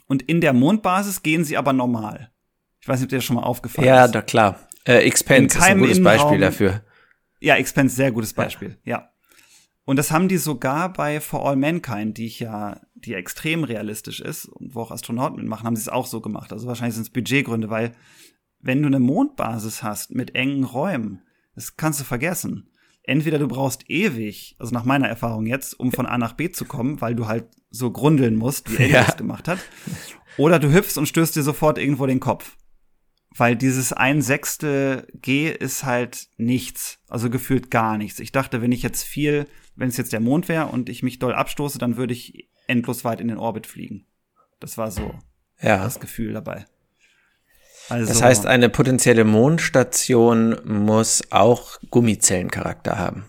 Und 0.07 0.21
in 0.23 0.41
der 0.41 0.53
Mondbasis 0.53 1.23
gehen 1.23 1.43
sie 1.43 1.57
aber 1.57 1.73
normal. 1.73 2.31
Ich 2.81 2.87
weiß 2.87 2.99
nicht, 2.99 3.05
ob 3.05 3.09
dir 3.09 3.17
das 3.17 3.25
schon 3.25 3.35
mal 3.35 3.43
aufgefallen 3.43 3.87
ja, 3.87 4.05
ist. 4.05 4.09
Ja, 4.09 4.11
da 4.13 4.21
klar. 4.21 4.59
Äh, 4.85 5.05
Expense 5.05 5.57
ist 5.57 5.63
ein 5.63 5.79
gutes 5.79 5.97
Innenraum, 5.97 6.17
Beispiel 6.17 6.39
dafür. 6.39 6.81
Ja, 7.39 7.55
Expense, 7.55 7.95
sehr 7.95 8.11
gutes 8.11 8.33
Beispiel, 8.33 8.77
ja. 8.83 8.97
ja. 8.97 9.09
Und 9.85 9.97
das 9.97 10.11
haben 10.11 10.29
die 10.29 10.37
sogar 10.37 10.93
bei 10.93 11.19
For 11.19 11.45
All 11.47 11.57
Mankind, 11.57 12.17
die 12.17 12.25
ich 12.25 12.39
ja, 12.39 12.79
die 12.95 13.11
ja 13.11 13.17
extrem 13.17 13.65
realistisch 13.65 14.21
ist 14.21 14.45
und 14.45 14.75
wo 14.75 14.81
auch 14.81 14.91
Astronauten 14.91 15.37
mitmachen, 15.37 15.65
haben 15.65 15.75
sie 15.75 15.81
es 15.81 15.89
auch 15.89 16.05
so 16.05 16.21
gemacht. 16.21 16.53
Also 16.53 16.67
wahrscheinlich 16.67 16.95
sind 16.95 17.03
es 17.03 17.09
Budgetgründe, 17.09 17.69
weil 17.69 17.91
wenn 18.59 18.81
du 18.81 18.87
eine 18.87 18.99
Mondbasis 18.99 19.83
hast 19.83 20.11
mit 20.11 20.35
engen 20.35 20.63
Räumen, 20.63 21.21
das 21.53 21.75
kannst 21.75 21.99
du 21.99 22.05
vergessen 22.05 22.69
entweder 23.03 23.37
du 23.37 23.47
brauchst 23.47 23.89
ewig, 23.89 24.55
also 24.59 24.73
nach 24.73 24.85
meiner 24.85 25.07
Erfahrung 25.07 25.45
jetzt, 25.45 25.79
um 25.79 25.91
von 25.91 26.05
A 26.05 26.17
nach 26.17 26.33
B 26.33 26.49
zu 26.49 26.65
kommen, 26.65 27.01
weil 27.01 27.15
du 27.15 27.27
halt 27.27 27.45
so 27.69 27.91
grundeln 27.91 28.35
musst, 28.35 28.71
wie 28.71 28.83
er 28.83 28.89
ja. 28.89 29.03
das 29.03 29.17
gemacht 29.17 29.47
hat, 29.47 29.59
oder 30.37 30.59
du 30.59 30.71
hüpfst 30.73 30.97
und 30.97 31.07
stößt 31.07 31.35
dir 31.35 31.43
sofort 31.43 31.77
irgendwo 31.77 32.05
den 32.05 32.19
Kopf. 32.19 32.57
Weil 33.35 33.55
dieses 33.55 33.93
ein 33.93 34.21
Sechstel 34.21 35.07
G 35.15 35.51
ist 35.51 35.83
halt 35.83 36.27
nichts, 36.37 36.99
also 37.07 37.29
gefühlt 37.31 37.71
gar 37.71 37.97
nichts. 37.97 38.19
Ich 38.19 38.31
dachte, 38.31 38.61
wenn 38.61 38.71
ich 38.71 38.83
jetzt 38.83 39.03
viel, 39.03 39.47
wenn 39.75 39.89
es 39.89 39.97
jetzt 39.97 40.13
der 40.13 40.19
Mond 40.19 40.49
wäre 40.49 40.67
und 40.67 40.87
ich 40.87 41.01
mich 41.01 41.17
doll 41.17 41.33
abstoße, 41.33 41.79
dann 41.79 41.97
würde 41.97 42.13
ich 42.13 42.49
endlos 42.67 43.03
weit 43.03 43.21
in 43.21 43.27
den 43.27 43.37
Orbit 43.37 43.65
fliegen. 43.65 44.05
Das 44.59 44.77
war 44.77 44.91
so 44.91 45.15
ja. 45.61 45.83
das 45.83 45.99
Gefühl 45.99 46.33
dabei. 46.33 46.65
Also, 47.89 48.07
das 48.07 48.21
heißt, 48.21 48.45
eine 48.45 48.69
potenzielle 48.69 49.25
Mondstation 49.25 50.55
muss 50.65 51.21
auch 51.31 51.79
Gummizellencharakter 51.89 52.97
haben. 52.97 53.25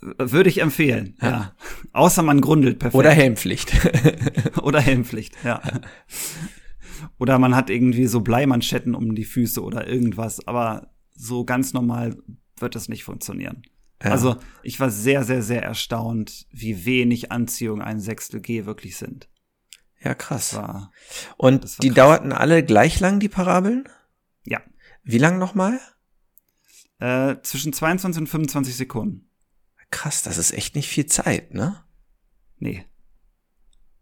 Würde 0.00 0.48
ich 0.48 0.60
empfehlen, 0.60 1.16
ja. 1.20 1.28
ja. 1.28 1.52
Außer 1.92 2.22
man 2.22 2.40
grundelt 2.40 2.78
perfekt. 2.78 2.94
Oder 2.94 3.10
Helmpflicht. 3.10 3.72
oder 4.62 4.80
Helmpflicht, 4.80 5.34
ja. 5.44 5.60
Oder 7.18 7.38
man 7.38 7.56
hat 7.56 7.68
irgendwie 7.68 8.06
so 8.06 8.20
Bleimanschetten 8.20 8.94
um 8.94 9.14
die 9.14 9.24
Füße 9.24 9.62
oder 9.62 9.88
irgendwas, 9.88 10.46
aber 10.46 10.92
so 11.14 11.44
ganz 11.44 11.72
normal 11.72 12.16
wird 12.58 12.74
das 12.74 12.88
nicht 12.88 13.04
funktionieren. 13.04 13.62
Ja. 14.02 14.10
Also 14.10 14.36
ich 14.62 14.78
war 14.78 14.90
sehr, 14.90 15.24
sehr, 15.24 15.42
sehr 15.42 15.62
erstaunt, 15.62 16.46
wie 16.52 16.84
wenig 16.84 17.32
Anziehung 17.32 17.82
ein 17.82 18.00
Sechstel 18.00 18.40
G 18.40 18.66
wirklich 18.66 18.96
sind. 18.96 19.28
Ja, 20.00 20.14
krass. 20.14 20.54
War, 20.54 20.92
und 21.36 21.82
die 21.82 21.88
krass. 21.88 21.96
dauerten 21.96 22.32
alle 22.32 22.62
gleich 22.62 23.00
lang, 23.00 23.20
die 23.20 23.28
Parabeln? 23.28 23.88
Ja. 24.44 24.60
Wie 25.02 25.18
lang 25.18 25.38
nochmal? 25.38 25.80
Äh, 26.98 27.36
zwischen 27.42 27.72
22 27.72 28.22
und 28.22 28.26
25 28.28 28.76
Sekunden. 28.76 29.30
Krass, 29.90 30.22
das 30.22 30.38
ist 30.38 30.52
echt 30.52 30.74
nicht 30.74 30.88
viel 30.88 31.06
Zeit, 31.06 31.54
ne? 31.54 31.82
Nee. 32.58 32.84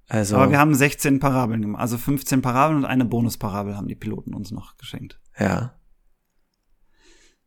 Also. 0.09 0.37
Aber 0.37 0.51
wir 0.51 0.59
haben 0.59 0.75
16 0.75 1.21
Parabeln 1.21 1.63
gemacht. 1.63 1.81
Also 1.81 1.99
15 1.99 2.43
Parabeln 2.43 2.79
und 2.79 2.85
eine 2.85 3.05
Bonusparabel 3.05 3.77
haben 3.77 3.89
die 3.89 3.95
Piloten 3.95 4.35
uns 4.35 4.51
noch 4.51 4.77
geschenkt. 4.77 5.21
Ja. 5.39 5.79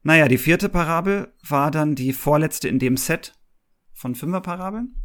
Naja, 0.02 0.28
die 0.28 0.38
vierte 0.38 0.70
Parabel 0.70 1.34
war 1.48 1.72
dann 1.72 1.96
die 1.96 2.14
vorletzte 2.14 2.68
in 2.68 2.80
dem 2.80 2.98
Set 2.98 3.38
von 3.94 4.16
Fünferparabeln 4.16 4.96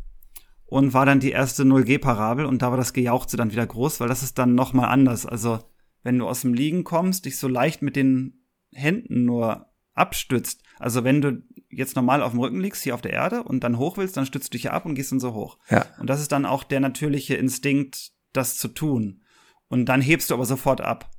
und 0.67 0.95
war 0.95 1.07
dann 1.07 1.21
die 1.21 1.33
erste 1.33 1.63
0G-Parabel 1.63 2.47
und 2.47 2.63
da 2.63 2.71
war 2.71 2.77
das 2.77 2.93
Gejauchze 2.93 3.37
dann 3.37 3.53
wieder 3.53 3.67
groß, 3.67 4.01
weil 4.01 4.09
das 4.09 4.23
ist 4.23 4.39
dann 4.39 4.55
nochmal 4.55 4.89
anders. 4.89 5.27
Also, 5.27 5.61
wenn 6.03 6.19
du 6.19 6.27
aus 6.27 6.43
dem 6.43 6.55
Liegen 6.55 6.85
kommst, 6.85 7.25
dich 7.25 7.39
so 7.39 7.49
leicht 7.49 7.83
mit 7.83 7.97
den 7.97 8.47
Händen 8.73 9.25
nur 9.25 9.67
abstützt, 9.95 10.63
also 10.79 11.05
wenn 11.05 11.21
du 11.21 11.43
jetzt 11.69 11.97
normal 11.97 12.23
auf 12.23 12.33
dem 12.33 12.41
Rücken 12.41 12.61
liegst, 12.61 12.83
hier 12.83 12.95
auf 12.95 13.01
der 13.01 13.13
Erde 13.13 13.43
und 13.43 13.61
dann 13.65 13.79
hoch 13.79 13.97
willst, 13.97 14.17
dann 14.17 14.27
stützt 14.27 14.53
du 14.53 14.59
dich 14.59 14.71
ab 14.71 14.87
und 14.87 14.95
gehst 14.95 15.13
dann 15.13 15.21
so 15.21 15.35
hoch. 15.35 15.59
Ja. 15.71 15.87
Und 15.99 16.09
das 16.09 16.21
ist 16.21 16.33
dann 16.33 16.47
auch 16.47 16.65
der 16.65 16.81
natürliche 16.81 17.35
Instinkt, 17.35 18.13
das 18.33 18.57
zu 18.57 18.69
tun. 18.69 19.23
Und 19.69 19.87
dann 19.87 20.01
hebst 20.01 20.31
du 20.31 20.35
aber 20.35 20.45
sofort 20.45 20.81
ab. 20.81 21.11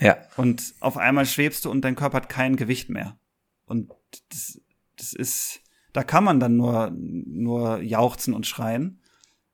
Ja. 0.00 0.18
Und 0.36 0.74
auf 0.80 0.96
einmal 0.96 1.26
schwebst 1.26 1.64
du 1.64 1.70
und 1.70 1.82
dein 1.82 1.96
Körper 1.96 2.18
hat 2.18 2.28
kein 2.28 2.56
Gewicht 2.56 2.88
mehr. 2.88 3.18
Und 3.64 3.90
das, 4.30 4.60
das 4.96 5.12
ist, 5.12 5.60
da 5.98 6.04
kann 6.04 6.22
man 6.22 6.38
dann 6.38 6.56
nur, 6.56 6.92
nur 6.94 7.82
jauchzen 7.82 8.32
und 8.32 8.46
schreien, 8.46 9.00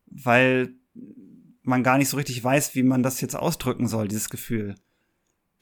weil 0.05 0.75
man 1.63 1.83
gar 1.83 1.97
nicht 1.97 2.11
so 2.11 2.19
richtig 2.19 2.45
weiß, 2.45 2.75
wie 2.75 2.83
man 2.83 3.03
das 3.03 3.23
jetzt 3.23 3.35
ausdrücken 3.35 3.89
soll, 3.89 4.09
dieses 4.09 4.29
Gefühl. 4.29 4.75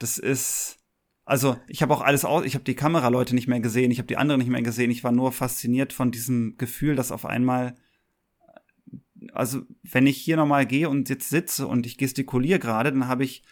Das 0.01 0.19
ist, 0.19 0.81
also 1.25 1.57
ich 1.69 1.83
habe 1.83 1.95
auch 1.95 2.01
alles 2.01 2.25
aus, 2.25 2.45
ich 2.45 2.57
habe 2.57 2.65
die 2.65 2.75
Kameraleute 2.75 3.33
nicht 3.33 3.47
mehr 3.47 3.61
gesehen, 3.61 3.93
ich 3.93 3.99
habe 3.99 4.09
die 4.09 4.17
anderen 4.17 4.41
nicht 4.41 4.51
mehr 4.51 4.63
gesehen, 4.63 4.91
ich 4.91 5.05
war 5.05 5.13
nur 5.13 5.31
fasziniert 5.31 5.93
von 5.93 6.11
diesem 6.11 6.57
Gefühl, 6.59 6.97
dass 6.97 7.13
auf 7.13 7.27
einmal, 7.27 7.77
also 9.33 9.63
wenn 9.85 10.09
ich 10.09 10.17
hier 10.17 10.37
nochmal 10.37 10.67
gehe 10.67 10.89
und 10.89 11.09
jetzt 11.11 11.31
sitze 11.31 11.69
und 11.69 11.87
ich 11.87 11.97
gestikuliere 11.97 12.59
gerade, 12.59 12.91
dann 12.91 13.07
habe 13.07 13.23
ich 13.23 13.45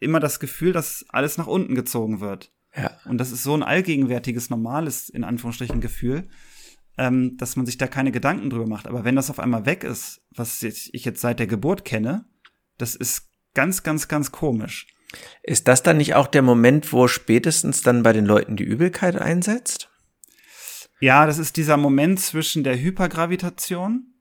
immer 0.00 0.18
das 0.18 0.40
Gefühl, 0.40 0.72
dass 0.72 1.06
alles 1.08 1.38
nach 1.38 1.46
unten 1.46 1.76
gezogen 1.76 2.18
wird. 2.18 2.50
Ja. 2.76 2.98
Und 3.04 3.18
das 3.18 3.30
ist 3.30 3.44
so 3.44 3.54
ein 3.54 3.62
allgegenwärtiges, 3.62 4.50
normales, 4.50 5.08
in 5.08 5.22
Anführungsstrichen, 5.22 5.80
Gefühl, 5.80 6.26
ähm, 6.96 7.36
dass 7.36 7.56
man 7.56 7.66
sich 7.66 7.78
da 7.78 7.86
keine 7.86 8.12
Gedanken 8.12 8.50
drüber 8.50 8.66
macht. 8.66 8.86
Aber 8.86 9.04
wenn 9.04 9.16
das 9.16 9.30
auf 9.30 9.40
einmal 9.40 9.66
weg 9.66 9.84
ist, 9.84 10.22
was 10.34 10.62
ich 10.62 10.92
jetzt 10.92 11.20
seit 11.20 11.38
der 11.38 11.46
Geburt 11.46 11.84
kenne, 11.84 12.26
das 12.78 12.94
ist 12.94 13.30
ganz, 13.54 13.82
ganz, 13.82 14.08
ganz 14.08 14.32
komisch. 14.32 14.86
Ist 15.42 15.68
das 15.68 15.82
dann 15.82 15.98
nicht 15.98 16.14
auch 16.14 16.26
der 16.26 16.42
Moment, 16.42 16.92
wo 16.92 17.06
spätestens 17.08 17.82
dann 17.82 18.02
bei 18.02 18.12
den 18.12 18.26
Leuten 18.26 18.56
die 18.56 18.64
Übelkeit 18.64 19.16
einsetzt? 19.16 19.90
Ja, 21.00 21.26
das 21.26 21.38
ist 21.38 21.56
dieser 21.56 21.76
Moment 21.76 22.20
zwischen 22.20 22.64
der 22.64 22.80
Hypergravitation 22.80 24.14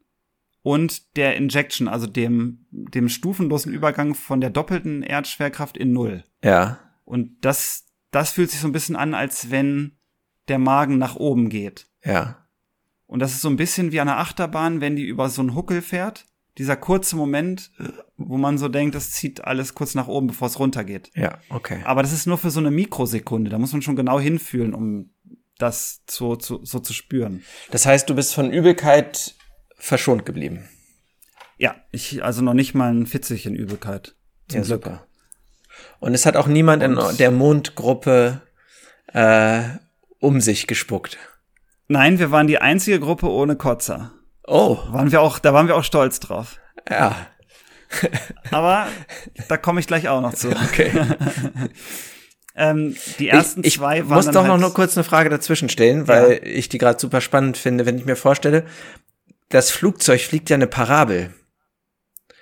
und 0.61 1.15
der 1.15 1.35
Injection, 1.35 1.87
also 1.87 2.07
dem, 2.07 2.65
dem 2.71 3.09
stufenlosen 3.09 3.73
Übergang 3.73 4.15
von 4.15 4.41
der 4.41 4.49
doppelten 4.49 5.03
Erdschwerkraft 5.03 5.77
in 5.77 5.93
Null. 5.93 6.23
Ja. 6.43 6.79
Und 7.05 7.45
das, 7.45 7.85
das 8.11 8.31
fühlt 8.31 8.49
sich 8.51 8.59
so 8.59 8.67
ein 8.67 8.73
bisschen 8.73 8.95
an, 8.95 9.13
als 9.13 9.51
wenn 9.51 9.97
der 10.47 10.59
Magen 10.59 10.97
nach 10.97 11.15
oben 11.15 11.49
geht. 11.49 11.87
Ja. 12.03 12.42
Und 13.13 13.19
das 13.19 13.33
ist 13.33 13.41
so 13.41 13.47
ein 13.49 13.57
bisschen 13.57 13.91
wie 13.91 14.01
eine 14.01 14.17
Achterbahn, 14.17 14.81
wenn 14.81 14.95
die 14.95 15.03
über 15.05 15.29
so 15.29 15.41
einen 15.43 15.53
Huckel 15.53 15.83
fährt. 15.83 16.25
Dieser 16.57 16.75
kurze 16.75 17.15
Moment, 17.15 17.69
wo 18.17 18.37
man 18.37 18.57
so 18.57 18.69
denkt, 18.69 18.95
das 18.95 19.11
zieht 19.11 19.43
alles 19.43 19.75
kurz 19.75 19.93
nach 19.93 20.07
oben, 20.07 20.25
bevor 20.25 20.47
es 20.47 20.57
runtergeht. 20.57 21.11
Ja, 21.13 21.37
okay. 21.49 21.83
Aber 21.85 22.01
das 22.01 22.11
ist 22.11 22.25
nur 22.25 22.39
für 22.39 22.49
so 22.49 22.59
eine 22.59 22.71
Mikrosekunde. 22.71 23.51
Da 23.51 23.59
muss 23.59 23.71
man 23.71 23.83
schon 23.83 23.95
genau 23.95 24.19
hinfühlen, 24.19 24.73
um 24.73 25.11
das 25.59 26.01
so, 26.09 26.39
so, 26.39 26.65
so 26.65 26.79
zu 26.79 26.91
spüren. 26.91 27.43
Das 27.69 27.85
heißt, 27.85 28.09
du 28.09 28.15
bist 28.15 28.33
von 28.33 28.51
Übelkeit 28.51 29.35
verschont 29.77 30.25
geblieben. 30.25 30.67
Ja, 31.59 31.75
ich, 31.91 32.23
also 32.23 32.41
noch 32.41 32.55
nicht 32.55 32.73
mal 32.73 32.91
ein 32.91 33.05
Fitzelchen 33.05 33.53
Übelkeit. 33.53 34.15
Zum 34.47 34.61
ja, 34.61 34.65
Glück. 34.65 34.83
super. 34.85 35.07
Und 35.99 36.15
es 36.15 36.25
hat 36.25 36.35
auch 36.35 36.47
niemand 36.47 36.81
in 36.81 36.97
Und- 36.97 37.19
der 37.19 37.29
Mondgruppe 37.29 38.41
äh, 39.13 39.61
um 40.19 40.41
sich 40.41 40.65
gespuckt. 40.65 41.19
Nein, 41.87 42.19
wir 42.19 42.31
waren 42.31 42.47
die 42.47 42.59
einzige 42.59 42.99
Gruppe 42.99 43.29
ohne 43.29 43.55
Kotzer. 43.55 44.11
Oh, 44.45 44.77
Waren 44.91 45.11
wir 45.11 45.21
auch, 45.21 45.39
da 45.39 45.53
waren 45.53 45.67
wir 45.67 45.75
auch 45.75 45.83
stolz 45.83 46.19
drauf. 46.19 46.57
ja, 46.89 47.15
Aber 48.51 48.87
da 49.49 49.57
komme 49.57 49.79
ich 49.79 49.85
gleich 49.87 50.07
auch 50.09 50.21
noch 50.21 50.33
zu. 50.33 50.49
okay. 50.49 50.91
Ähm, 52.55 52.95
die 53.17 53.29
ersten 53.29 53.61
ich, 53.61 53.65
ich 53.67 53.73
zwei 53.77 54.07
waren 54.07 54.15
muss 54.17 54.25
dann 54.25 54.33
doch 54.35 54.41
halt, 54.41 54.51
noch 54.51 54.59
nur 54.59 54.73
kurz 54.75 54.95
eine 54.95 55.03
Frage 55.03 55.29
dazwischen 55.31 55.69
stellen, 55.69 56.07
weil 56.07 56.39
ich 56.43 56.69
die 56.69 56.77
gerade 56.77 56.99
super 56.99 57.19
spannend 57.19 57.57
finde, 57.57 57.87
wenn 57.87 57.97
ich 57.97 58.05
mir 58.05 58.15
vorstelle, 58.15 58.65
das 59.49 59.71
Flugzeug 59.71 60.21
fliegt 60.21 60.51
ja 60.51 60.55
eine 60.55 60.67
Parabel 60.67 61.33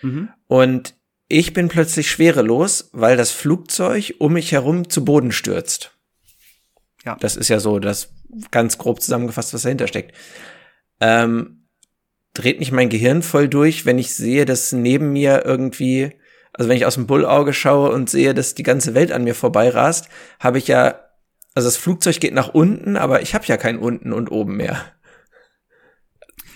Mhm. 0.02 0.28
und 0.48 0.96
ich 1.30 1.54
bin 1.54 1.70
plötzlich 1.70 2.12
schwerelos, 2.12 2.90
weil 2.92 3.16
das 3.16 3.32
Flugzeug 3.32 4.16
um 4.20 4.34
mich 4.34 4.52
herum 4.52 4.90
zu 4.90 5.06
Boden 5.06 5.32
stürzt. 5.32 5.98
Ja. 7.06 7.16
Das 7.20 7.36
ist 7.36 7.50
ja 7.50 7.60
so 7.60 7.80
das 7.80 8.14
ganz 8.52 8.78
grob 8.78 9.02
zusammengefasst, 9.02 9.54
was 9.54 9.64
dahinter 9.64 9.88
steckt. 9.88 10.16
Ähm, 11.00 11.66
dreht 12.34 12.60
mich 12.60 12.72
mein 12.72 12.90
Gehirn 12.90 13.22
voll 13.22 13.50
durch, 13.50 13.86
wenn 13.86 14.00
ich 14.00 14.14
sehe, 14.14 14.46
dass 14.46 14.72
neben 14.72 15.12
mir 15.12 15.44
irgendwie, 15.46 16.12
also 16.54 16.70
wenn 16.70 16.78
ich 16.78 16.86
aus 16.86 16.96
dem 16.96 17.08
Bullauge 17.08 17.54
schaue 17.54 17.92
und 17.92 18.10
sehe, 18.10 18.34
dass 18.34 18.56
die 18.56 18.64
ganze 18.64 18.94
Welt 18.94 19.12
an 19.12 19.24
mir 19.24 19.36
vorbeirast, 19.36 20.10
habe 20.40 20.58
ich 20.58 20.68
ja, 20.68 21.00
also 21.54 21.68
das 21.68 21.78
Flugzeug 21.78 22.20
geht 22.20 22.34
nach 22.34 22.54
unten, 22.54 22.96
aber 22.96 23.22
ich 23.22 23.34
habe 23.34 23.46
ja 23.46 23.58
kein 23.58 23.78
unten 23.78 24.14
und 24.14 24.32
oben 24.32 24.56
mehr. 24.56 24.82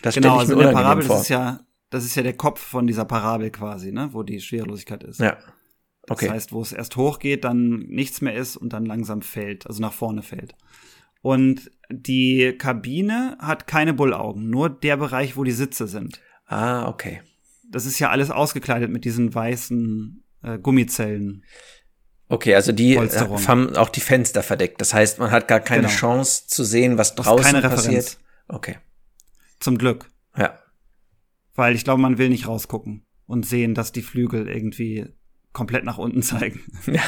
Das 0.01 0.15
Genau, 0.15 0.37
also 0.37 0.53
in 0.53 0.59
der 0.59 0.71
Parabel, 0.71 1.03
vor. 1.03 1.15
das 1.15 1.23
ist 1.23 1.29
ja, 1.29 1.59
das 1.89 2.05
ist 2.05 2.15
ja 2.15 2.23
der 2.23 2.37
Kopf 2.37 2.61
von 2.61 2.87
dieser 2.87 3.05
Parabel 3.05 3.49
quasi, 3.49 3.91
ne, 3.91 4.09
wo 4.11 4.23
die 4.23 4.39
Schwerelosigkeit 4.39 5.03
ist. 5.03 5.19
ja. 5.19 5.37
Okay. 6.09 6.25
Das 6.25 6.33
heißt, 6.35 6.51
wo 6.53 6.61
es 6.61 6.71
erst 6.71 6.95
hochgeht, 6.97 7.43
dann 7.43 7.79
nichts 7.87 8.21
mehr 8.21 8.35
ist 8.35 8.57
und 8.57 8.73
dann 8.73 8.85
langsam 8.85 9.21
fällt, 9.21 9.65
also 9.67 9.81
nach 9.81 9.93
vorne 9.93 10.21
fällt. 10.21 10.55
Und 11.21 11.71
die 11.89 12.53
Kabine 12.57 13.37
hat 13.39 13.65
keine 13.67 13.93
Bullaugen, 13.93 14.49
nur 14.49 14.69
der 14.69 14.97
Bereich, 14.97 15.35
wo 15.37 15.43
die 15.43 15.51
Sitze 15.51 15.87
sind. 15.87 16.21
ah, 16.47 16.87
okay. 16.87 17.21
Das 17.71 17.87
ist 17.87 17.97
ja 17.97 18.11
alles 18.11 18.29
ausgekleidet 18.29 18.91
mit 18.91 19.05
diesen 19.05 19.33
weißen 19.33 20.23
äh, 20.43 20.59
Gummizellen. 20.59 21.43
Okay, 22.29 22.53
also 22.55 22.71
die 22.71 22.93
äh, 22.93 22.97
Polsterung. 22.97 23.47
haben 23.47 23.75
auch 23.75 23.89
die 23.89 23.99
Fenster 24.01 24.43
verdeckt. 24.43 24.79
Das 24.79 24.93
heißt, 24.93 25.17
man 25.19 25.31
hat 25.31 25.47
gar 25.47 25.59
keine 25.59 25.87
Genau. 25.87 25.93
Chance 25.93 26.47
zu 26.47 26.63
sehen, 26.63 26.97
was 26.99 27.15
draußen 27.15 27.43
keine 27.43 27.63
Referenz. 27.63 27.85
passiert. 27.85 28.17
Okay. 28.47 28.77
Zum 29.59 29.79
Glück. 29.79 30.11
Ja. 30.37 30.59
Weil 31.55 31.75
ich 31.75 31.83
glaube, 31.83 32.01
man 32.01 32.17
will 32.19 32.29
nicht 32.29 32.47
rausgucken 32.47 33.03
und 33.25 33.45
sehen, 33.47 33.73
dass 33.73 33.91
die 33.91 34.03
Flügel 34.03 34.47
irgendwie 34.47 35.07
komplett 35.55 35.85
nach 35.85 35.97
unten 35.97 36.21
zeigen. 36.21 36.61
ja. 36.85 37.01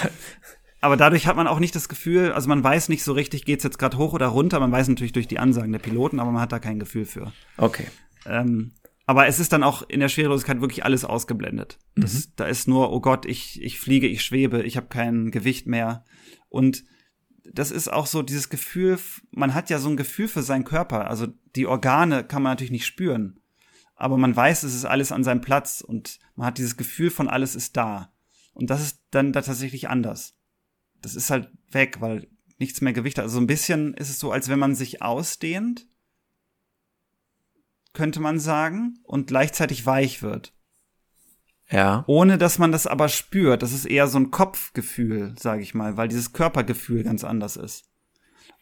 Aber 0.82 0.98
dadurch 0.98 1.28
hat 1.28 1.36
man 1.36 1.48
auch 1.48 1.60
nicht 1.60 1.76
das 1.76 1.89
Gefühl, 1.89 2.32
also 2.32 2.50
man 2.50 2.64
weiß 2.64 2.89
nicht 2.89 3.04
so 3.04 3.14
richtig, 3.14 3.45
geht's 3.45 3.64
jetzt 3.64 3.78
gerade 3.78 3.98
hoch 3.98 4.14
oder 4.14 4.28
runter. 4.28 4.60
Man 4.60 4.72
weiß 4.72 4.88
natürlich 4.88 5.14
durch 5.14 5.28
die 5.28 5.39
Ansagen 5.39 5.72
der 5.72 5.80
Piloten, 5.80 6.20
aber 6.20 6.32
man 6.32 6.41
hat 6.41 6.52
da 6.52 6.60
kein 6.60 6.80
Gefühl 6.80 7.06
für. 7.06 7.32
Okay. 7.58 7.88
Ähm, 8.26 8.74
aber 9.06 9.28
es 9.28 9.39
ist 9.39 9.54
dann 9.54 9.64
auch 9.64 9.84
in 9.88 10.00
der 10.00 10.10
Schwerelosigkeit 10.10 10.62
wirklich 10.62 10.84
alles 10.86 11.06
ausgeblendet. 11.06 11.80
Das, 11.95 12.36
Da 12.36 12.45
ist 12.45 12.68
nur, 12.68 12.91
oh 12.91 13.00
Gott, 13.00 13.26
ich, 13.26 13.62
ich 13.62 13.80
fliege, 13.80 14.08
ich 14.08 14.24
schwebe, 14.24 14.64
ich 14.64 14.78
habe 14.78 14.88
kein 14.88 15.32
Gewicht 15.32 15.66
mehr. 15.66 16.04
Und 16.50 16.84
das 17.52 17.72
ist 17.72 17.91
auch 17.91 18.06
so 18.06 18.22
dieses 18.22 18.50
Gefühl, 18.50 19.00
man 19.32 19.54
hat 19.54 19.70
ja 19.70 19.80
so 19.80 19.89
ein 19.89 19.98
Gefühl 19.98 20.28
für 20.28 20.41
seinen 20.41 20.66
Körper. 20.66 21.10
Also 21.10 21.28
die 21.56 21.68
Organe 21.68 22.24
kann 22.24 22.43
man 22.43 22.52
natürlich 22.52 22.72
nicht 22.72 22.86
spüren. 22.86 23.39
Aber 23.95 24.18
man 24.18 24.36
weiß, 24.36 24.64
es 24.64 24.76
ist 24.76 24.86
alles 24.86 25.12
an 25.12 25.24
seinem 25.24 25.41
Platz 25.41 25.82
und 25.82 26.20
man 26.36 26.48
hat 26.48 26.60
dieses 26.60 26.78
Gefühl 26.78 27.10
von 27.10 27.28
alles 27.28 27.56
ist 27.56 27.78
da. 27.78 28.12
Und 28.58 28.70
das 28.70 28.82
ist 28.82 29.01
dann 29.12 29.34
da 29.34 29.41
tatsächlich 29.41 29.88
anders. 29.89 30.36
Das 31.01 31.16
ist 31.16 31.30
halt 31.30 31.49
weg, 31.70 32.01
weil 32.01 32.28
nichts 32.58 32.82
mehr 32.82 32.93
Gewicht 32.93 33.18
hat. 33.18 33.24
Also 33.24 33.36
so 33.36 33.41
ein 33.41 33.47
bisschen 33.47 33.93
ist 33.93 34.10
es 34.10 34.20
so, 34.20 34.32
als 34.32 34.49
wenn 34.49 34.60
man 34.60 34.76
sich 34.76 35.01
ausdehnt 35.01 35.88
könnte 37.97 38.20
man 38.20 38.39
sagen, 38.39 38.99
und 39.03 39.26
gleichzeitig 39.26 39.88
weich 39.88 40.22
wird. 40.22 40.53
Ja. 41.70 42.03
Ohne 42.05 42.38
dass 42.38 42.60
man 42.60 42.72
das 42.72 42.86
aber 42.86 43.10
spürt. 43.10 43.64
Das 43.64 43.74
ist 43.74 43.86
eher 43.86 44.08
so 44.08 44.20
ein 44.20 44.30
Kopfgefühl, 44.30 45.34
sage 45.38 45.64
ich 45.64 45.74
mal, 45.74 45.97
weil 45.97 46.08
dieses 46.08 46.32
Körpergefühl 46.32 47.03
ganz 47.03 47.24
anders 47.24 47.58
ist. 47.58 47.89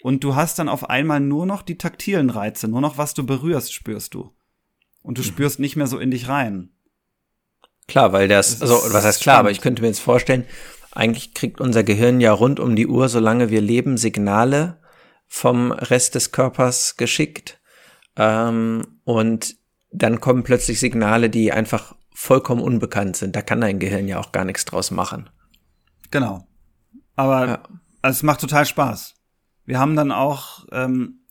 Und 0.02 0.24
du 0.24 0.36
hast 0.36 0.58
dann 0.58 0.70
auf 0.70 0.90
einmal 0.90 1.20
nur 1.20 1.46
noch 1.46 1.64
die 1.64 1.78
taktilen 1.78 2.30
Reize, 2.30 2.70
nur 2.70 2.80
noch 2.80 2.98
was 2.98 3.14
du 3.14 3.26
berührst, 3.26 3.74
spürst 3.74 4.14
du. 4.14 4.34
Und 5.02 5.18
du 5.18 5.24
spürst 5.24 5.60
nicht 5.60 5.76
mehr 5.76 5.88
so 5.88 6.00
in 6.00 6.12
dich 6.12 6.30
rein. 6.30 6.72
Klar, 7.88 8.14
weil 8.14 8.28
das, 8.28 8.60
Das 8.60 8.62
also 8.72 8.88
ist 8.88 8.94
was 8.94 9.06
heißt 9.06 9.22
klar, 9.22 9.38
aber 9.40 9.52
ich 9.52 9.62
könnte 9.62 9.82
mir 9.82 9.90
jetzt 9.90 10.00
vorstellen, 10.00 10.46
eigentlich 10.92 11.34
kriegt 11.34 11.62
unser 11.62 11.84
Gehirn 11.84 12.20
ja 12.22 12.32
rund 12.32 12.60
um 12.60 12.76
die 12.76 12.88
Uhr, 12.88 13.10
solange 13.10 13.50
wir 13.50 13.62
leben, 13.62 13.98
Signale 13.98 14.80
vom 15.28 15.72
Rest 15.72 16.16
des 16.16 16.32
Körpers 16.32 16.98
geschickt. 16.98 17.60
Ähm, 18.16 19.00
und 19.04 19.56
dann 19.92 20.20
kommen 20.22 20.44
plötzlich 20.44 20.80
Signale, 20.80 21.30
die 21.30 21.52
einfach 21.52 21.96
vollkommen 22.14 22.62
unbekannt 22.62 23.18
sind. 23.18 23.36
Da 23.36 23.42
kann 23.42 23.62
dein 23.62 23.80
Gehirn 23.80 24.08
ja 24.08 24.20
auch 24.20 24.32
gar 24.32 24.46
nichts 24.46 24.66
draus 24.66 24.90
machen. 24.92 25.30
Genau. 26.12 26.48
Aber 27.16 27.48
Ja. 27.48 27.64
also 28.02 28.18
es 28.18 28.24
macht 28.24 28.42
total 28.42 28.66
Spaß. 28.66 29.16
Wir 29.66 29.80
haben 29.80 29.96
dann 29.96 30.12
auch 30.12 30.66
ähm, 30.72 31.26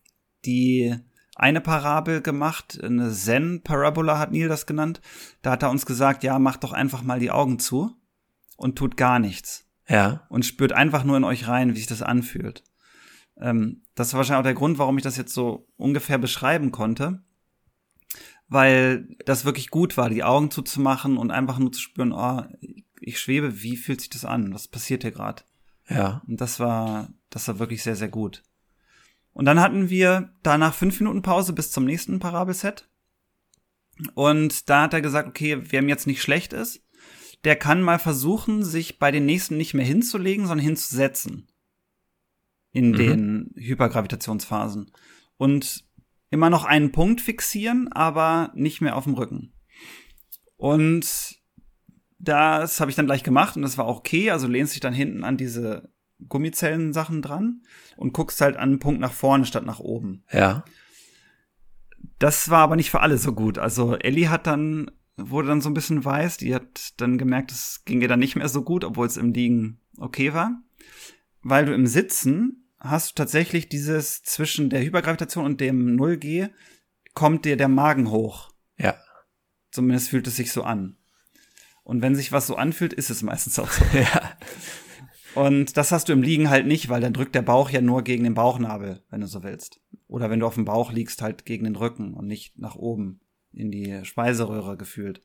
die 0.45 0.95
eine 1.35 1.61
Parabel 1.61 2.23
gemacht, 2.23 2.79
eine 2.83 3.11
Zen-Parabola 3.11 4.19
hat 4.19 4.33
Neil 4.33 4.49
das 4.49 4.67
genannt. 4.67 5.01
Da 5.43 5.53
hat 5.53 5.63
er 5.63 5.71
uns 5.71 5.87
gesagt, 5.87 6.23
ja, 6.23 6.39
macht 6.39 6.65
doch 6.65 6.73
einfach 6.73 7.03
mal 7.03 7.19
die 7.19 7.31
Augen 7.31 7.59
zu 7.59 7.97
und 8.57 8.77
tut 8.77 8.97
gar 8.97 9.19
nichts. 9.19 9.69
Ja. 9.89 10.27
Und 10.29 10.47
spürt 10.47 10.73
einfach 10.73 11.05
nur 11.05 11.17
in 11.17 11.25
euch 11.25 11.49
rein, 11.49 11.75
wie 11.75 11.79
sich 11.79 11.87
das 11.87 12.03
anfühlt. 12.03 12.63
Ähm, 13.37 13.83
das 13.95 14.09
ist 14.09 14.15
wahrscheinlich 14.15 14.41
auch 14.41 14.45
der 14.45 14.55
Grund, 14.55 14.79
warum 14.79 14.97
ich 14.97 15.05
das 15.05 15.17
jetzt 15.17 15.35
so 15.35 15.67
ungefähr 15.77 16.19
beschreiben 16.19 16.71
konnte. 16.73 17.23
Weil 18.49 19.09
das 19.25 19.45
wirklich 19.45 19.71
gut 19.71 19.97
war, 19.97 20.11
die 20.11 20.23
Augen 20.25 20.51
zuzumachen 20.51 21.17
und 21.17 21.31
einfach 21.31 21.59
nur 21.59 21.73
zu 21.73 21.81
spüren, 21.81 22.13
oh, 22.13 22.45
ich 23.01 23.19
schwebe, 23.19 23.63
wie 23.63 23.77
fühlt 23.77 24.01
sich 24.01 24.11
das 24.11 24.25
an? 24.25 24.55
Was 24.55 24.69
passiert 24.69 25.03
hier 25.03 25.13
gerade? 25.13 25.43
Ja. 25.89 26.23
Und 26.27 26.41
das 26.41 26.61
war, 26.61 27.09
das 27.31 27.49
war 27.49 27.59
wirklich 27.59 27.83
sehr, 27.83 27.97
sehr 27.97 28.09
gut. 28.09 28.43
Und 29.35 29.45
dann 29.45 29.61
hatten 29.61 29.91
wir 29.91 30.33
danach 30.43 30.75
fünf 30.75 31.01
Minuten 31.01 31.23
Pause 31.23 31.53
bis 31.53 31.71
zum 31.71 31.85
nächsten 31.85 32.21
Parabelset. 32.21 32.89
Und 34.15 34.71
da 34.71 34.83
hat 34.83 34.95
er 34.95 35.03
gesagt, 35.03 35.29
okay, 35.29 35.59
wer 35.61 35.83
ihm 35.83 35.89
jetzt 35.89 36.07
nicht 36.07 36.23
schlecht 36.23 36.53
ist, 36.53 36.83
der 37.43 37.57
kann 37.57 37.83
mal 37.83 37.99
versuchen, 37.99 38.63
sich 38.63 38.99
bei 38.99 39.11
den 39.11 39.27
nächsten 39.27 39.57
nicht 39.57 39.75
mehr 39.75 39.85
hinzulegen, 39.85 40.47
sondern 40.47 40.65
hinzusetzen. 40.65 41.49
In 42.73 42.91
mhm. 42.91 42.97
den 42.97 43.51
Hypergravitationsphasen. 43.57 44.93
Und 45.37 45.85
immer 46.31 46.49
noch 46.49 46.65
einen 46.65 46.93
Punkt 46.93 47.21
fixieren, 47.21 47.93
aber 47.93 48.51
nicht 48.55 48.81
mehr 48.81 48.97
auf 48.97 49.05
dem 49.05 49.15
Rücken. 49.15 49.53
Und 50.57 51.37
das 52.19 52.81
habe 52.81 52.91
ich 52.91 52.97
dann 52.97 53.07
gleich 53.07 53.23
gemacht 53.23 53.57
und 53.57 53.63
das 53.63 53.79
war 53.79 53.85
auch 53.85 53.99
okay. 53.99 54.31
Also 54.31 54.47
lehnst 54.47 54.75
dich 54.75 54.81
dann 54.81 54.95
hinten 54.95 55.25
an 55.25 55.37
diese 55.37 55.94
Gummizellen-Sachen 56.29 57.23
dran 57.23 57.63
und 57.97 58.13
guckst 58.13 58.41
halt 58.41 58.57
an 58.57 58.71
einen 58.71 58.79
Punkt 58.79 59.01
nach 59.01 59.13
vorne 59.13 59.47
statt 59.47 59.65
nach 59.65 59.81
oben. 59.81 60.25
Ja. 60.33 60.65
Das 62.19 62.51
war 62.51 62.61
aber 62.61 62.77
nicht 62.77 62.91
für 62.91 63.01
alle 63.01 63.19
so 63.19 63.33
gut. 63.33 63.59
Also 63.59 63.97
Ellie 63.97 64.31
hat 64.31 64.47
dann, 64.47 64.91
wurde 65.17 65.49
dann 65.49 65.61
so 65.61 65.71
ein 65.71 65.75
bisschen 65.75 66.05
weiß, 66.05 66.37
die 66.37 66.55
hat 66.55 66.95
dann 66.99 67.19
gemerkt, 67.19 67.51
es 67.53 67.85
ging 67.85 68.01
ihr 68.01 68.09
dann 68.09 68.21
nicht 68.21 68.37
mehr 68.37 68.49
so 68.49 68.63
gut, 68.63 68.85
obwohl 68.85 69.07
es 69.07 69.17
im 69.17 69.33
Liegen 69.33 69.81
okay 69.99 70.33
war. 70.33 70.63
Weil 71.43 71.67
du 71.67 71.75
im 71.75 71.87
Sitzen 71.87 72.65
hast 72.79 73.11
du 73.11 73.15
tatsächlich 73.15 73.69
dieses 73.69 74.23
zwischen 74.23 74.71
der 74.71 74.83
Hypergravitation 74.83 75.45
und 75.45 75.61
dem 75.61 75.97
0G 75.97 76.51
kommt 77.15 77.45
dir 77.45 77.57
der 77.57 77.69
Magen 77.69 78.11
hoch. 78.11 78.53
Ja. 78.77 78.97
Zumindest 79.71 80.11
fühlt 80.11 80.27
es 80.27 80.37
sich 80.37 80.53
so 80.53 80.63
an. 80.63 80.97
Und 81.83 82.01
wenn 82.01 82.15
sich 82.15 82.33
was 82.33 82.47
so 82.47 82.57
anfühlt, 82.57 82.93
ist 82.93 83.11
es 83.11 83.23
meistens 83.23 83.59
auch 83.59 83.71
so. 83.71 83.85
ja. 83.93 84.37
Und 85.35 85.77
das 85.77 85.91
hast 85.91 86.09
du 86.09 86.13
im 86.13 86.23
Liegen 86.23 86.51
halt 86.51 86.67
nicht, 86.67 86.89
weil 86.89 87.01
dann 87.01 87.13
drückt 87.13 87.35
der 87.35 87.43
Bauch 87.43 87.71
ja 87.71 87.81
nur 87.81 88.03
gegen 88.03 88.25
den 88.25 88.35
Bauchnabel, 88.35 89.03
wenn 89.11 89.21
du 89.21 89.27
so 89.27 89.43
willst. 89.43 89.81
Oder 90.07 90.31
wenn 90.31 90.41
du 90.41 90.47
auf 90.47 90.55
dem 90.55 90.65
Bauch 90.65 90.93
liegst, 90.93 91.23
halt 91.23 91.45
gegen 91.45 91.65
den 91.65 91.77
Rücken 91.77 92.15
und 92.15 92.27
nicht 92.27 92.59
nach 92.59 92.77
oben 92.77 93.21
in 93.53 93.71
die 93.71 94.05
Speiseröhre 94.05 94.77
gefühlt. 94.77 95.23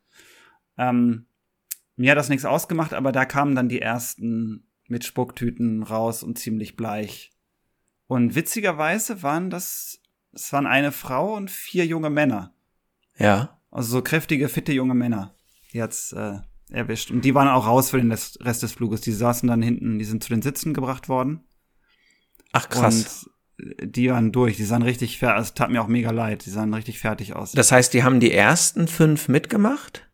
Ähm, 0.77 1.25
mir 1.95 2.11
hat 2.11 2.17
das 2.17 2.29
nichts 2.29 2.45
ausgemacht, 2.45 2.93
aber 2.93 3.11
da 3.11 3.25
kamen 3.25 3.55
dann 3.55 3.69
die 3.69 3.81
ersten 3.81 4.67
mit 4.87 5.03
Spucktüten 5.03 5.83
raus 5.83 6.23
und 6.23 6.39
ziemlich 6.39 6.75
bleich. 6.75 7.31
Und 8.07 8.35
witzigerweise 8.35 9.21
waren 9.21 9.49
das, 9.49 10.01
es 10.31 10.51
waren 10.51 10.65
eine 10.65 10.91
Frau 10.91 11.35
und 11.35 11.51
vier 11.51 11.85
junge 11.85 12.09
Männer. 12.09 12.53
Ja. 13.17 13.59
Also 13.69 13.91
so 13.91 14.01
kräftige, 14.01 14.49
fitte 14.49 14.71
junge 14.73 14.95
Männer. 14.95 15.35
Die 15.73 15.81
hat's 15.81 16.11
äh, 16.13 16.39
erwischt. 16.69 17.11
Und 17.11 17.25
die 17.25 17.35
waren 17.35 17.47
auch 17.47 17.67
raus 17.67 17.89
für 17.91 17.97
den 17.97 18.11
Rest 18.11 18.63
des 18.63 18.71
Fluges. 18.71 19.01
Die 19.01 19.11
saßen 19.11 19.47
dann 19.47 19.61
hinten, 19.61 19.99
die 19.99 20.05
sind 20.05 20.23
zu 20.23 20.29
den 20.29 20.41
Sitzen 20.41 20.73
gebracht 20.73 21.09
worden. 21.09 21.41
Ach 22.51 22.69
krass. 22.69 23.23
Und 23.25 23.33
die 23.81 24.09
waren 24.09 24.31
durch, 24.31 24.57
die 24.57 24.63
sahen 24.63 24.83
richtig 24.83 25.17
fertig, 25.19 25.41
es 25.41 25.53
tat 25.53 25.69
mir 25.69 25.81
auch 25.81 25.87
mega 25.87 26.11
leid, 26.11 26.45
die 26.45 26.49
sahen 26.49 26.73
richtig 26.73 26.99
fertig 26.99 27.35
aus. 27.35 27.51
Das 27.51 27.71
heißt, 27.71 27.93
die 27.93 28.03
haben 28.03 28.19
die 28.19 28.31
ersten 28.31 28.87
fünf 28.87 29.27
mitgemacht 29.27 30.07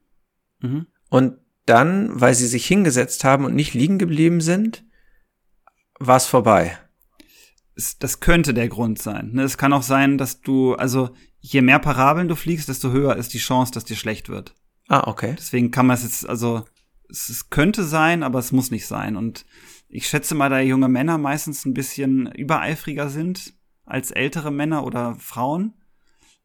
mhm. 0.61 0.87
und 1.09 1.37
dann, 1.65 2.19
weil 2.19 2.35
sie 2.35 2.47
sich 2.47 2.65
hingesetzt 2.65 3.23
haben 3.23 3.45
und 3.45 3.55
nicht 3.55 3.73
liegen 3.73 3.97
geblieben 3.97 4.41
sind, 4.41 4.83
war 5.99 6.17
es 6.17 6.25
vorbei. 6.25 6.77
Das 7.99 8.19
könnte 8.19 8.53
der 8.53 8.69
Grund 8.69 9.01
sein. 9.01 9.31
Ne? 9.33 9.43
Es 9.43 9.57
kann 9.57 9.73
auch 9.73 9.83
sein, 9.83 10.17
dass 10.17 10.41
du, 10.41 10.75
also 10.75 11.09
je 11.39 11.61
mehr 11.61 11.79
Parabeln 11.79 12.27
du 12.27 12.35
fliegst, 12.35 12.69
desto 12.69 12.91
höher 12.91 13.15
ist 13.15 13.33
die 13.33 13.39
Chance, 13.39 13.73
dass 13.73 13.83
dir 13.83 13.97
schlecht 13.97 14.29
wird. 14.29 14.55
Ah, 14.87 15.07
okay. 15.07 15.35
Deswegen 15.37 15.71
kann 15.71 15.87
man 15.87 15.95
es 15.95 16.03
jetzt, 16.03 16.29
also 16.29 16.65
es, 17.09 17.29
es 17.29 17.49
könnte 17.49 17.83
sein, 17.83 18.23
aber 18.23 18.39
es 18.39 18.51
muss 18.51 18.71
nicht 18.71 18.85
sein. 18.85 19.15
Und 19.15 19.45
ich 19.87 20.07
schätze 20.07 20.35
mal, 20.35 20.49
da 20.49 20.59
junge 20.59 20.89
Männer 20.89 21.17
meistens 21.17 21.65
ein 21.65 21.73
bisschen 21.73 22.31
übereifriger 22.33 23.09
sind 23.09 23.53
als 23.85 24.11
ältere 24.11 24.51
Männer 24.51 24.83
oder 24.83 25.15
Frauen, 25.15 25.73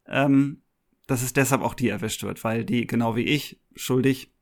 ähm, 0.07 0.63
dass 1.07 1.23
es 1.23 1.33
deshalb 1.33 1.63
auch 1.63 1.75
die 1.75 1.89
erwischt 1.89 2.23
wird, 2.23 2.45
weil 2.45 2.65
die, 2.65 2.87
genau 2.87 3.17
wie 3.17 3.25
ich, 3.25 3.61
schuldig, 3.75 4.33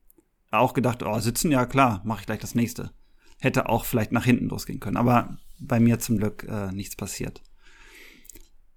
auch 0.51 0.73
gedacht, 0.73 1.03
oh, 1.03 1.19
sitzen, 1.19 1.51
ja 1.51 1.65
klar, 1.65 2.01
mache 2.05 2.21
ich 2.21 2.25
gleich 2.25 2.39
das 2.39 2.55
nächste. 2.55 2.91
Hätte 3.39 3.69
auch 3.69 3.85
vielleicht 3.85 4.11
nach 4.11 4.25
hinten 4.25 4.49
losgehen 4.49 4.79
können, 4.79 4.97
aber 4.97 5.37
bei 5.59 5.79
mir 5.79 5.99
zum 5.99 6.17
Glück 6.17 6.43
äh, 6.43 6.71
nichts 6.71 6.95
passiert. 6.95 7.41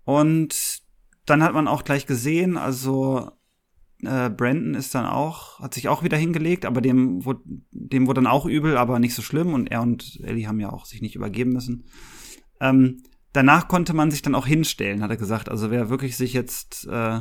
Und 0.05 0.83
dann 1.27 1.43
hat 1.43 1.55
man 1.55 1.69
auch 1.69 1.85
gleich 1.85 2.07
gesehen, 2.07 2.57
also 2.57 3.33
äh, 4.03 4.31
Brandon 4.31 4.75
ist 4.75 4.95
dann 4.95 5.07
auch, 5.07 5.61
hat 5.61 5.75
sich 5.75 5.89
auch 5.89 6.03
wieder 6.03 6.17
hingelegt, 6.17 6.65
aber 6.65 6.81
dem 6.81 7.25
wurde, 7.25 7.41
dem 7.71 8.07
wurde 8.07 8.21
dann 8.21 8.31
auch 8.31 8.47
übel, 8.47 8.77
aber 8.77 8.99
nicht 8.99 9.15
so 9.15 9.23
schlimm. 9.23 9.55
Und 9.55 9.71
er 9.71 9.83
und 9.83 10.21
Ellie 10.25 10.47
haben 10.47 10.61
ja 10.61 10.73
auch 10.73 10.87
sich 10.87 11.01
nicht 11.01 11.15
übergeben 11.15 11.53
müssen. 11.53 11.85
Ähm, 12.61 13.03
danach 13.33 13.69
konnte 13.69 13.95
man 13.95 14.11
sich 14.11 14.23
dann 14.23 14.35
auch 14.35 14.47
hinstellen, 14.47 15.03
hat 15.03 15.11
er 15.11 15.17
gesagt. 15.17 15.49
Also 15.49 15.71
wer 15.71 15.91
wirklich 15.91 16.17
sich 16.17 16.33
jetzt 16.33 16.87
äh, 16.89 17.21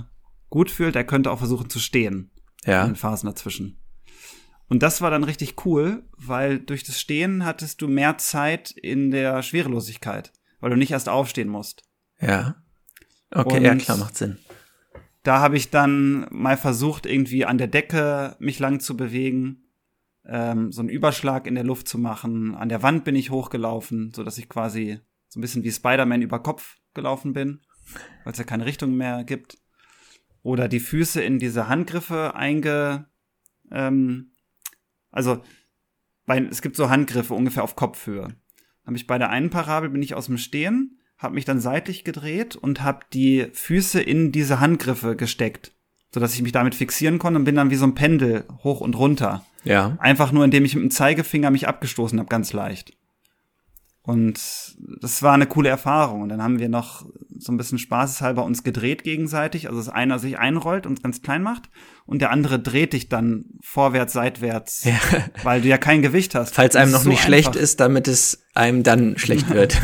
gut 0.49 0.71
fühlt, 0.71 0.95
der 0.95 1.05
könnte 1.05 1.32
auch 1.32 1.39
versuchen 1.39 1.69
zu 1.69 1.79
stehen. 1.79 2.32
Ja. 2.65 2.84
In 2.84 2.91
den 2.91 2.95
Phasen 2.95 3.27
dazwischen. 3.27 3.79
Und 4.67 4.84
das 4.84 5.01
war 5.01 5.11
dann 5.11 5.23
richtig 5.23 5.65
cool, 5.65 6.03
weil 6.15 6.59
durch 6.59 6.84
das 6.84 6.99
Stehen 6.99 7.43
hattest 7.43 7.82
du 7.82 7.88
mehr 7.88 8.17
Zeit 8.17 8.71
in 8.71 9.11
der 9.11 9.43
Schwerelosigkeit, 9.43 10.32
weil 10.59 10.69
du 10.69 10.77
nicht 10.77 10.91
erst 10.91 11.09
aufstehen 11.09 11.49
musst. 11.49 11.84
Ja. 12.19 12.55
Okay, 13.32 13.57
und 13.57 13.63
ja 13.63 13.75
klar, 13.75 13.97
macht 13.97 14.17
Sinn 14.17 14.38
da 15.24 15.39
habe 15.39 15.57
ich 15.57 15.69
dann 15.69 16.28
mal 16.32 16.57
versucht, 16.57 17.05
irgendwie 17.05 17.45
an 17.45 17.57
der 17.57 17.67
Decke 17.67 18.36
mich 18.39 18.59
lang 18.59 18.80
zu 18.80 18.97
bewegen, 18.97 19.63
ähm, 20.26 20.72
so 20.72 20.82
einen 20.82 20.89
Überschlag 20.89 21.47
in 21.47 21.55
der 21.55 21.63
Luft 21.63 21.88
zu 21.88 21.97
machen. 21.97 22.55
An 22.55 22.69
der 22.69 22.84
Wand 22.84 23.03
bin 23.03 23.15
ich 23.15 23.30
hochgelaufen, 23.30 24.11
so 24.13 24.24
dass 24.24 24.38
ich 24.38 24.49
quasi 24.49 24.99
so 25.28 25.39
ein 25.39 25.41
bisschen 25.41 25.63
wie 25.63 25.72
Spider-Man 25.72 26.22
über 26.22 26.41
Kopf 26.41 26.78
gelaufen 26.93 27.34
bin, 27.34 27.61
weil 28.24 28.34
es 28.34 28.39
ja 28.39 28.45
keine 28.45 28.65
Richtung 28.65 28.95
mehr 28.95 29.24
gibt. 29.24 29.57
Oder 30.43 30.67
die 30.67 30.80
Füße 30.80 31.22
in 31.22 31.38
diese 31.38 31.67
Handgriffe 31.67 32.36
einge, 32.36 33.05
ähm, 33.72 34.32
also 35.11 35.43
bei, 36.26 36.39
es 36.39 36.61
gibt 36.61 36.76
so 36.76 36.89
Handgriffe 36.89 37.34
ungefähr 37.34 37.63
auf 37.63 37.76
Kopfhöhe. 37.76 38.36
Habe 38.86 38.95
ich 38.95 39.05
bei 39.05 39.17
der 39.17 39.30
einen 39.30 39.51
Parabel 39.51 39.89
bin 39.89 40.01
ich 40.01 40.15
aus 40.15 40.26
dem 40.26 40.38
Stehen 40.38 40.99
habe 41.22 41.36
mich 41.36 41.45
dann 41.45 41.61
seitlich 41.61 42.03
gedreht 42.03 42.55
und 42.55 42.82
habe 42.82 43.01
die 43.13 43.47
Füße 43.53 44.01
in 44.01 44.32
diese 44.32 44.59
Handgriffe 44.59 45.15
gesteckt, 45.15 45.72
so 46.11 46.19
dass 46.19 46.34
ich 46.34 46.41
mich 46.41 46.51
damit 46.51 46.74
fixieren 46.74 47.19
konnte 47.19 47.39
und 47.39 47.45
bin 47.45 47.55
dann 47.55 47.69
wie 47.69 47.76
so 47.76 47.86
ein 47.86 47.93
Pendel 47.93 48.45
hoch 48.63 48.82
und 48.82 48.95
runter. 48.95 49.45
Ja. 49.63 49.95
Einfach 49.99 50.32
nur, 50.32 50.43
indem 50.43 50.65
ich 50.65 50.74
mit 50.74 50.84
dem 50.84 50.91
Zeigefinger 50.91 51.51
mich 51.51 51.67
abgestoßen 51.67 52.17
habe, 52.17 52.28
ganz 52.28 52.53
leicht. 52.53 52.93
Und 54.03 54.39
das 54.99 55.21
war 55.21 55.33
eine 55.33 55.45
coole 55.45 55.69
Erfahrung. 55.69 56.21
Und 56.21 56.29
dann 56.29 56.41
haben 56.41 56.57
wir 56.57 56.69
noch 56.69 57.05
so 57.37 57.51
ein 57.51 57.57
bisschen 57.57 57.77
spaßeshalber 57.77 58.43
uns 58.43 58.63
gedreht 58.63 59.03
gegenseitig. 59.03 59.67
Also 59.67 59.79
dass 59.79 59.89
einer 59.89 60.17
sich 60.17 60.39
einrollt 60.39 60.87
und 60.87 61.03
ganz 61.03 61.21
klein 61.21 61.43
macht 61.43 61.69
und 62.05 62.19
der 62.19 62.31
andere 62.31 62.59
dreht 62.59 62.93
dich 62.93 63.09
dann 63.09 63.45
vorwärts, 63.61 64.13
seitwärts, 64.13 64.85
ja. 64.85 64.99
weil 65.43 65.61
du 65.61 65.67
ja 65.67 65.77
kein 65.77 66.01
Gewicht 66.01 66.33
hast. 66.33 66.55
Falls 66.55 66.75
einem 66.75 66.91
noch 66.91 67.01
so 67.01 67.09
nicht 67.09 67.19
einfach. 67.19 67.27
schlecht 67.27 67.55
ist, 67.55 67.79
damit 67.79 68.07
es 68.07 68.43
einem 68.55 68.81
dann 68.81 69.17
schlecht 69.17 69.49
wird. 69.53 69.79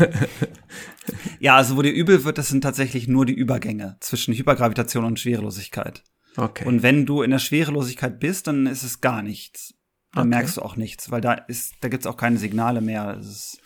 ja, 1.38 1.56
also 1.56 1.76
wo 1.76 1.82
dir 1.82 1.92
übel 1.92 2.24
wird, 2.24 2.38
das 2.38 2.48
sind 2.48 2.62
tatsächlich 2.62 3.06
nur 3.06 3.24
die 3.24 3.34
Übergänge 3.34 3.98
zwischen 4.00 4.34
Hypergravitation 4.34 5.04
und 5.04 5.20
Schwerelosigkeit. 5.20 6.02
Okay. 6.36 6.66
Und 6.66 6.82
wenn 6.82 7.06
du 7.06 7.22
in 7.22 7.30
der 7.30 7.38
Schwerelosigkeit 7.38 8.18
bist, 8.20 8.46
dann 8.46 8.66
ist 8.66 8.82
es 8.82 9.00
gar 9.00 9.22
nichts. 9.22 9.74
Dann 10.12 10.22
okay. 10.22 10.36
merkst 10.36 10.56
du 10.56 10.62
auch 10.62 10.76
nichts, 10.76 11.10
weil 11.10 11.20
da 11.20 11.34
ist, 11.34 11.74
da 11.80 11.88
gibt's 11.88 12.06
auch 12.06 12.16
keine 12.16 12.38
Signale 12.38 12.80
mehr. 12.80 13.16
Es 13.18 13.26
ist, 13.26 13.60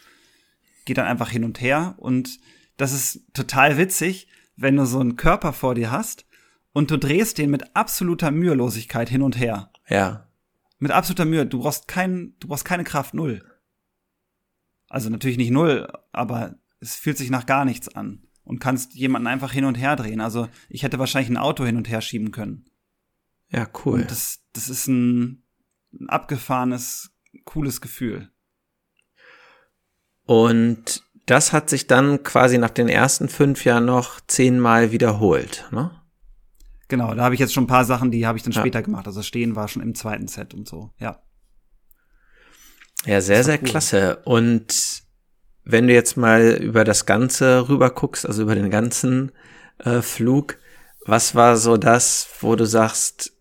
geht 0.84 0.98
dann 0.98 1.06
einfach 1.06 1.30
hin 1.30 1.44
und 1.44 1.60
her 1.60 1.94
und 1.98 2.38
das 2.76 2.92
ist 2.92 3.32
total 3.34 3.78
witzig, 3.78 4.28
wenn 4.56 4.76
du 4.76 4.86
so 4.86 5.00
einen 5.00 5.16
Körper 5.16 5.52
vor 5.52 5.74
dir 5.74 5.90
hast 5.90 6.26
und 6.72 6.90
du 6.90 6.98
drehst 6.98 7.38
den 7.38 7.50
mit 7.50 7.76
absoluter 7.76 8.30
Mühelosigkeit 8.30 9.08
hin 9.08 9.22
und 9.22 9.38
her. 9.38 9.70
Ja. 9.88 10.28
Mit 10.78 10.90
absoluter 10.90 11.24
Mühe. 11.24 11.46
Du 11.46 11.60
brauchst 11.60 11.86
kein, 11.86 12.34
du 12.40 12.48
brauchst 12.48 12.64
keine 12.64 12.84
Kraft 12.84 13.14
null. 13.14 13.44
Also 14.88 15.08
natürlich 15.10 15.36
nicht 15.36 15.50
null, 15.50 15.88
aber 16.12 16.56
es 16.80 16.96
fühlt 16.96 17.18
sich 17.18 17.30
nach 17.30 17.46
gar 17.46 17.64
nichts 17.64 17.88
an 17.88 18.26
und 18.44 18.58
kannst 18.58 18.94
jemanden 18.94 19.28
einfach 19.28 19.52
hin 19.52 19.64
und 19.64 19.76
her 19.76 19.96
drehen. 19.96 20.20
Also 20.20 20.48
ich 20.68 20.82
hätte 20.82 20.98
wahrscheinlich 20.98 21.30
ein 21.30 21.36
Auto 21.36 21.64
hin 21.64 21.76
und 21.76 21.88
her 21.88 22.00
schieben 22.00 22.32
können. 22.32 22.64
Ja, 23.48 23.68
cool. 23.84 24.00
Und 24.00 24.10
das, 24.10 24.40
das 24.52 24.68
ist 24.68 24.88
ein, 24.88 25.44
ein 25.92 26.08
abgefahrenes, 26.08 27.12
cooles 27.44 27.80
Gefühl. 27.80 28.31
Und 30.32 31.02
das 31.26 31.52
hat 31.52 31.68
sich 31.68 31.88
dann 31.88 32.22
quasi 32.22 32.56
nach 32.56 32.70
den 32.70 32.88
ersten 32.88 33.28
fünf 33.28 33.66
Jahren 33.66 33.84
noch 33.84 34.18
zehnmal 34.26 34.90
wiederholt, 34.90 35.68
ne? 35.72 35.90
Genau, 36.88 37.14
da 37.14 37.24
habe 37.24 37.34
ich 37.34 37.40
jetzt 37.40 37.52
schon 37.52 37.64
ein 37.64 37.66
paar 37.66 37.84
Sachen, 37.84 38.10
die 38.10 38.26
habe 38.26 38.38
ich 38.38 38.42
dann 38.42 38.54
ja. 38.54 38.60
später 38.60 38.80
gemacht. 38.80 39.06
Also 39.06 39.20
Stehen 39.20 39.56
war 39.56 39.68
schon 39.68 39.82
im 39.82 39.94
zweiten 39.94 40.28
Set 40.28 40.54
und 40.54 40.66
so, 40.66 40.90
ja. 40.98 41.20
Ja, 43.04 43.20
sehr, 43.20 43.44
sehr 43.44 43.58
cool. 43.58 43.68
klasse. 43.68 44.22
Und 44.24 45.02
wenn 45.64 45.86
du 45.86 45.92
jetzt 45.92 46.16
mal 46.16 46.54
über 46.54 46.84
das 46.84 47.04
Ganze 47.04 47.68
rüber 47.68 47.90
guckst, 47.90 48.24
also 48.24 48.40
über 48.40 48.54
den 48.54 48.70
ganzen 48.70 49.32
äh, 49.80 50.00
Flug, 50.00 50.56
was 51.04 51.34
war 51.34 51.58
so 51.58 51.76
das, 51.76 52.26
wo 52.40 52.56
du 52.56 52.64
sagst, 52.64 53.34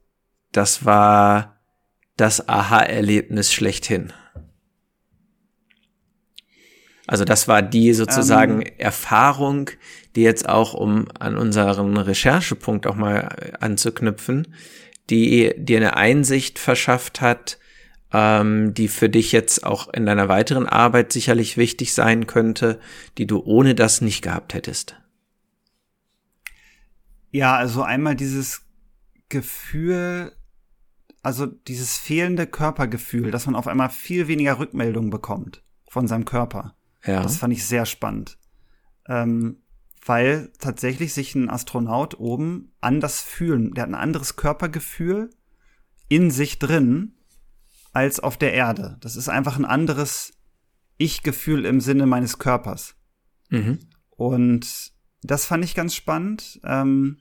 das 0.51 0.83
war 0.83 1.61
das 2.17 2.49
Aha-Erlebnis 2.49 3.53
schlechthin? 3.53 4.11
Also 7.11 7.25
das 7.25 7.49
war 7.49 7.61
die 7.61 7.91
sozusagen 7.91 8.61
ähm, 8.61 8.71
Erfahrung, 8.77 9.69
die 10.15 10.21
jetzt 10.21 10.47
auch, 10.47 10.73
um 10.73 11.09
an 11.19 11.35
unseren 11.35 11.97
Recherchepunkt 11.97 12.87
auch 12.87 12.95
mal 12.95 13.57
anzuknüpfen, 13.59 14.55
die 15.09 15.53
dir 15.57 15.75
eine 15.79 15.97
Einsicht 15.97 16.57
verschafft 16.57 17.19
hat, 17.19 17.59
ähm, 18.13 18.73
die 18.73 18.87
für 18.87 19.09
dich 19.09 19.33
jetzt 19.33 19.65
auch 19.65 19.93
in 19.93 20.05
deiner 20.05 20.29
weiteren 20.29 20.65
Arbeit 20.65 21.11
sicherlich 21.11 21.57
wichtig 21.57 21.93
sein 21.93 22.27
könnte, 22.27 22.79
die 23.17 23.27
du 23.27 23.43
ohne 23.43 23.75
das 23.75 23.99
nicht 23.99 24.21
gehabt 24.21 24.53
hättest. 24.53 24.95
Ja, 27.29 27.57
also 27.57 27.83
einmal 27.83 28.15
dieses 28.15 28.61
Gefühl, 29.27 30.31
also 31.23 31.45
dieses 31.45 31.97
fehlende 31.97 32.47
Körpergefühl, 32.47 33.31
dass 33.31 33.47
man 33.47 33.55
auf 33.55 33.67
einmal 33.67 33.89
viel 33.89 34.29
weniger 34.29 34.59
Rückmeldungen 34.59 35.09
bekommt 35.09 35.61
von 35.89 36.07
seinem 36.07 36.23
Körper. 36.23 36.73
Ja. 37.05 37.23
Das 37.23 37.37
fand 37.37 37.53
ich 37.53 37.65
sehr 37.65 37.85
spannend. 37.85 38.37
Ähm, 39.07 39.57
weil 40.05 40.51
tatsächlich 40.59 41.13
sich 41.13 41.35
ein 41.35 41.49
Astronaut 41.49 42.19
oben 42.19 42.71
anders 42.81 43.21
fühlen, 43.21 43.73
der 43.73 43.83
hat 43.83 43.89
ein 43.89 43.95
anderes 43.95 44.35
Körpergefühl 44.35 45.29
in 46.07 46.31
sich 46.31 46.59
drin 46.59 47.13
als 47.93 48.19
auf 48.19 48.37
der 48.37 48.53
Erde. 48.53 48.97
Das 49.01 49.15
ist 49.15 49.29
einfach 49.29 49.57
ein 49.57 49.65
anderes 49.65 50.33
Ich-Gefühl 50.97 51.65
im 51.65 51.81
Sinne 51.81 52.05
meines 52.05 52.39
Körpers. 52.39 52.95
Mhm. 53.49 53.79
Und 54.09 54.91
das 55.21 55.45
fand 55.45 55.63
ich 55.63 55.75
ganz 55.75 55.93
spannend. 55.93 56.59
Ähm, 56.63 57.17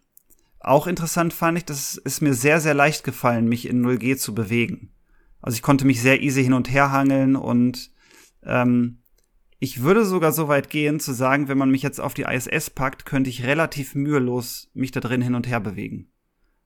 auch 0.60 0.86
interessant 0.86 1.32
fand 1.32 1.58
ich, 1.58 1.64
dass 1.64 2.00
es 2.04 2.20
mir 2.20 2.34
sehr, 2.34 2.60
sehr 2.60 2.74
leicht 2.74 3.04
gefallen, 3.04 3.48
mich 3.48 3.68
in 3.68 3.84
0G 3.84 4.16
zu 4.16 4.34
bewegen. 4.34 4.92
Also 5.40 5.56
ich 5.56 5.62
konnte 5.62 5.86
mich 5.86 6.00
sehr 6.00 6.20
easy 6.20 6.42
hin 6.42 6.52
und 6.52 6.70
her 6.70 6.92
hangeln 6.92 7.36
und 7.36 7.90
ähm, 8.42 8.99
ich 9.62 9.82
würde 9.82 10.06
sogar 10.06 10.32
so 10.32 10.48
weit 10.48 10.70
gehen 10.70 11.00
zu 11.00 11.12
sagen, 11.12 11.46
wenn 11.48 11.58
man 11.58 11.70
mich 11.70 11.82
jetzt 11.82 12.00
auf 12.00 12.14
die 12.14 12.22
ISS 12.22 12.70
packt, 12.70 13.04
könnte 13.04 13.28
ich 13.28 13.44
relativ 13.44 13.94
mühelos 13.94 14.70
mich 14.72 14.90
da 14.90 15.00
drin 15.00 15.20
hin 15.20 15.34
und 15.34 15.46
her 15.46 15.60
bewegen, 15.60 16.10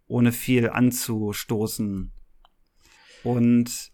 ohne 0.07 0.30
viel 0.30 0.70
anzustoßen. 0.70 2.12
Und 3.24 3.92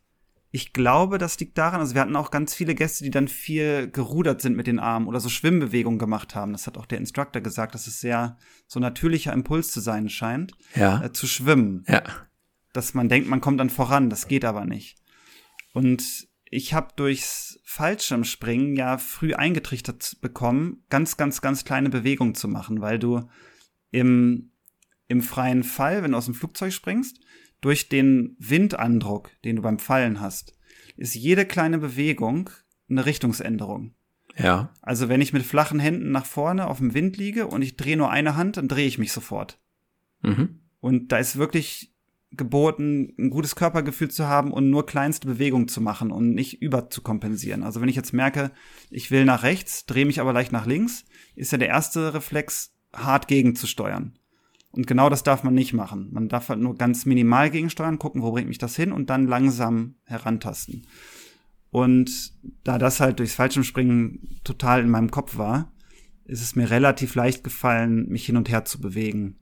ich 0.50 0.74
glaube, 0.74 1.16
das 1.16 1.38
liegt 1.40 1.56
daran, 1.56 1.80
also 1.80 1.94
wir 1.94 2.02
hatten 2.02 2.16
auch 2.16 2.30
ganz 2.30 2.54
viele 2.54 2.74
Gäste, 2.74 3.02
die 3.02 3.10
dann 3.10 3.28
viel 3.28 3.90
gerudert 3.90 4.42
sind 4.42 4.54
mit 4.54 4.66
den 4.66 4.78
Armen 4.78 5.06
oder 5.06 5.20
so 5.20 5.30
Schwimmbewegungen 5.30 5.98
gemacht 5.98 6.34
haben. 6.34 6.52
Das 6.52 6.66
hat 6.66 6.76
auch 6.76 6.86
der 6.86 6.98
Instructor 6.98 7.40
gesagt, 7.40 7.74
dass 7.74 7.86
es 7.86 8.00
sehr 8.00 8.36
so 8.66 8.80
natürlicher 8.80 9.32
Impuls 9.32 9.70
zu 9.70 9.80
sein 9.80 10.10
scheint, 10.10 10.52
ja. 10.74 11.02
äh, 11.02 11.12
zu 11.12 11.26
schwimmen. 11.26 11.84
Ja. 11.88 12.02
Dass 12.74 12.92
man 12.92 13.08
denkt, 13.08 13.30
man 13.30 13.40
kommt 13.40 13.60
dann 13.60 13.70
voran, 13.70 14.10
das 14.10 14.28
geht 14.28 14.44
aber 14.44 14.66
nicht. 14.66 14.98
Und 15.72 16.28
ich 16.50 16.74
habe 16.74 16.88
durchs 16.96 17.60
Fallschirmspringen 17.64 18.74
ja 18.74 18.98
früh 18.98 19.34
eingetrichtert 19.34 20.18
bekommen, 20.20 20.84
ganz, 20.90 21.16
ganz, 21.16 21.40
ganz 21.40 21.64
kleine 21.64 21.88
Bewegungen 21.88 22.34
zu 22.34 22.48
machen, 22.48 22.80
weil 22.80 22.98
du 22.98 23.28
im, 23.92 24.50
im 25.06 25.22
freien 25.22 25.62
Fall, 25.62 26.02
wenn 26.02 26.10
du 26.10 26.18
aus 26.18 26.24
dem 26.24 26.34
Flugzeug 26.34 26.72
springst, 26.72 27.20
durch 27.60 27.88
den 27.88 28.36
Windandruck, 28.38 29.30
den 29.44 29.56
du 29.56 29.62
beim 29.62 29.78
Fallen 29.78 30.20
hast, 30.20 30.58
ist 30.96 31.14
jede 31.14 31.46
kleine 31.46 31.78
Bewegung 31.78 32.50
eine 32.88 33.06
Richtungsänderung. 33.06 33.94
Ja. 34.36 34.72
Also 34.82 35.08
wenn 35.08 35.20
ich 35.20 35.32
mit 35.32 35.44
flachen 35.44 35.78
Händen 35.78 36.10
nach 36.10 36.26
vorne 36.26 36.66
auf 36.66 36.78
dem 36.78 36.94
Wind 36.94 37.16
liege 37.16 37.46
und 37.46 37.62
ich 37.62 37.76
drehe 37.76 37.96
nur 37.96 38.10
eine 38.10 38.36
Hand, 38.36 38.56
dann 38.56 38.68
drehe 38.68 38.86
ich 38.86 38.98
mich 38.98 39.12
sofort. 39.12 39.60
Mhm. 40.22 40.60
Und 40.80 41.12
da 41.12 41.18
ist 41.18 41.36
wirklich 41.36 41.89
geboten, 42.32 43.12
ein 43.18 43.30
gutes 43.30 43.56
Körpergefühl 43.56 44.10
zu 44.10 44.26
haben 44.26 44.52
und 44.52 44.70
nur 44.70 44.86
kleinste 44.86 45.26
Bewegungen 45.26 45.68
zu 45.68 45.80
machen 45.80 46.12
und 46.12 46.34
nicht 46.34 46.62
über 46.62 46.90
zu 46.90 47.02
kompensieren. 47.02 47.62
Also 47.62 47.80
wenn 47.80 47.88
ich 47.88 47.96
jetzt 47.96 48.12
merke, 48.12 48.52
ich 48.88 49.10
will 49.10 49.24
nach 49.24 49.42
rechts, 49.42 49.86
drehe 49.86 50.06
mich 50.06 50.20
aber 50.20 50.32
leicht 50.32 50.52
nach 50.52 50.66
links, 50.66 51.04
ist 51.34 51.52
ja 51.52 51.58
der 51.58 51.68
erste 51.68 52.14
Reflex, 52.14 52.72
hart 52.92 53.28
gegenzusteuern. 53.28 54.18
Und 54.72 54.86
genau 54.86 55.08
das 55.08 55.24
darf 55.24 55.42
man 55.42 55.54
nicht 55.54 55.72
machen. 55.72 56.08
Man 56.12 56.28
darf 56.28 56.48
halt 56.48 56.60
nur 56.60 56.76
ganz 56.76 57.04
minimal 57.04 57.50
gegensteuern, 57.50 57.98
gucken, 57.98 58.22
wo 58.22 58.30
bringt 58.30 58.48
mich 58.48 58.58
das 58.58 58.76
hin 58.76 58.92
und 58.92 59.10
dann 59.10 59.26
langsam 59.26 59.96
herantasten. 60.04 60.86
Und 61.70 62.32
da 62.64 62.78
das 62.78 63.00
halt 63.00 63.18
durchs 63.18 63.34
Fallschirmspringen 63.34 64.40
total 64.44 64.80
in 64.80 64.90
meinem 64.90 65.10
Kopf 65.10 65.36
war, 65.36 65.72
ist 66.24 66.42
es 66.42 66.54
mir 66.54 66.70
relativ 66.70 67.16
leicht 67.16 67.42
gefallen, 67.42 68.08
mich 68.08 68.26
hin 68.26 68.36
und 68.36 68.48
her 68.48 68.64
zu 68.64 68.80
bewegen. 68.80 69.36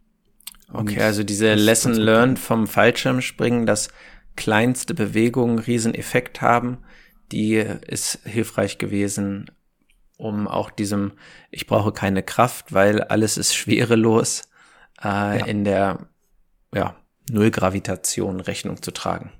Okay, 0.73 1.01
also 1.01 1.25
diese 1.25 1.55
Lesson 1.55 1.95
learned 1.95 2.39
vom 2.39 2.66
Fallschirmspringen, 2.66 3.64
dass 3.64 3.89
kleinste 4.37 4.95
Bewegungen 4.95 5.59
riesen 5.59 5.95
Effekt 5.95 6.43
haben, 6.43 6.79
die 7.33 7.55
ist 7.55 8.21
hilfreich 8.25 8.79
gewesen, 8.79 9.51
um 10.16 10.47
auch 10.47 10.71
diesem, 10.71 11.12
ich 11.51 11.66
brauche 11.66 11.93
keine 11.93 12.23
Kraft, 12.23 12.73
weil 12.73 13.03
alles 13.03 13.39
ist 13.39 13.55
schwerelos, 13.55 14.43
äh, 15.03 15.39
ja. 15.39 15.47
in 15.47 15.64
der 15.64 16.09
ja, 16.75 16.97
Nullgravitation 17.31 18.41
Rechnung 18.41 18.83
zu 18.83 18.91
tragen. 18.91 19.33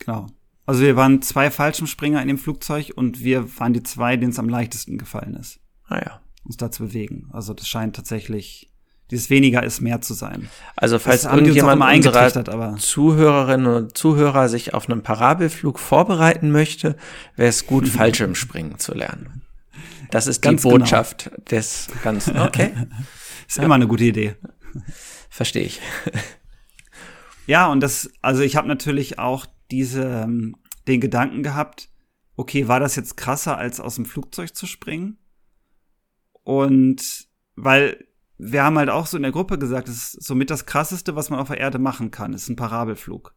Genau. 0.00 0.26
Also 0.66 0.80
wir 0.80 0.96
waren 0.96 1.22
zwei 1.22 1.50
Fallschirmspringer 1.50 2.22
in 2.22 2.28
dem 2.28 2.38
Flugzeug 2.38 2.92
und 2.94 3.22
wir 3.22 3.58
waren 3.58 3.74
die 3.74 3.82
zwei, 3.82 4.16
denen 4.16 4.32
es 4.32 4.38
am 4.38 4.48
leichtesten 4.48 4.98
gefallen 4.98 5.34
ist. 5.34 5.60
Ah 5.86 5.98
ja. 5.98 6.20
Uns 6.44 6.56
da 6.56 6.70
zu 6.70 6.84
bewegen. 6.84 7.28
Also 7.32 7.54
das 7.54 7.68
scheint 7.68 7.96
tatsächlich 7.96 8.73
dieses 9.10 9.30
weniger 9.30 9.62
ist 9.62 9.80
mehr 9.80 10.00
zu 10.00 10.14
sein. 10.14 10.48
Also 10.76 10.98
falls 10.98 11.22
das 11.22 11.32
irgendjemand 11.32 11.82
unserer 11.82 12.76
Zuhörerinnen 12.76 13.66
und 13.66 13.98
Zuhörer 13.98 14.48
sich 14.48 14.74
auf 14.74 14.88
einen 14.88 15.02
Parabelflug 15.02 15.78
vorbereiten 15.78 16.50
möchte, 16.50 16.96
wäre 17.36 17.48
es 17.48 17.66
gut, 17.66 17.86
Fallschirmspringen 17.88 18.78
zu 18.78 18.94
lernen. 18.94 19.42
Das 20.10 20.26
ist 20.26 20.42
Ganz 20.42 20.62
die 20.62 20.68
genau. 20.68 20.78
Botschaft 20.78 21.24
genau. 21.24 21.36
des 21.50 21.88
Ganzen. 22.02 22.38
Okay. 22.38 22.72
ist 23.48 23.58
ja. 23.58 23.64
immer 23.64 23.74
eine 23.74 23.86
gute 23.86 24.04
Idee. 24.04 24.36
Verstehe 25.28 25.64
ich. 25.64 25.80
Ja, 27.46 27.70
und 27.70 27.80
das, 27.80 28.10
also 28.22 28.42
ich 28.42 28.56
habe 28.56 28.68
natürlich 28.68 29.18
auch 29.18 29.46
diese, 29.70 30.04
ähm, 30.04 30.56
den 30.88 31.00
Gedanken 31.00 31.42
gehabt, 31.42 31.90
okay, 32.36 32.68
war 32.68 32.80
das 32.80 32.96
jetzt 32.96 33.16
krasser, 33.16 33.58
als 33.58 33.80
aus 33.80 33.96
dem 33.96 34.06
Flugzeug 34.06 34.54
zu 34.54 34.66
springen? 34.66 35.18
Und 36.42 37.28
weil 37.56 38.06
wir 38.50 38.62
haben 38.62 38.78
halt 38.78 38.90
auch 38.90 39.06
so 39.06 39.16
in 39.16 39.22
der 39.22 39.32
Gruppe 39.32 39.58
gesagt, 39.58 39.88
es 39.88 40.14
ist 40.14 40.24
somit 40.24 40.50
das 40.50 40.66
krasseste, 40.66 41.16
was 41.16 41.30
man 41.30 41.40
auf 41.40 41.48
der 41.48 41.58
Erde 41.58 41.78
machen 41.78 42.10
kann, 42.10 42.34
ist 42.34 42.48
ein 42.48 42.56
Parabelflug. 42.56 43.34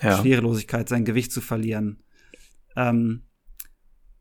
Ja. 0.00 0.18
Schwerelosigkeit, 0.18 0.88
sein 0.88 1.04
Gewicht 1.04 1.32
zu 1.32 1.40
verlieren. 1.40 2.02
Ähm, 2.76 3.22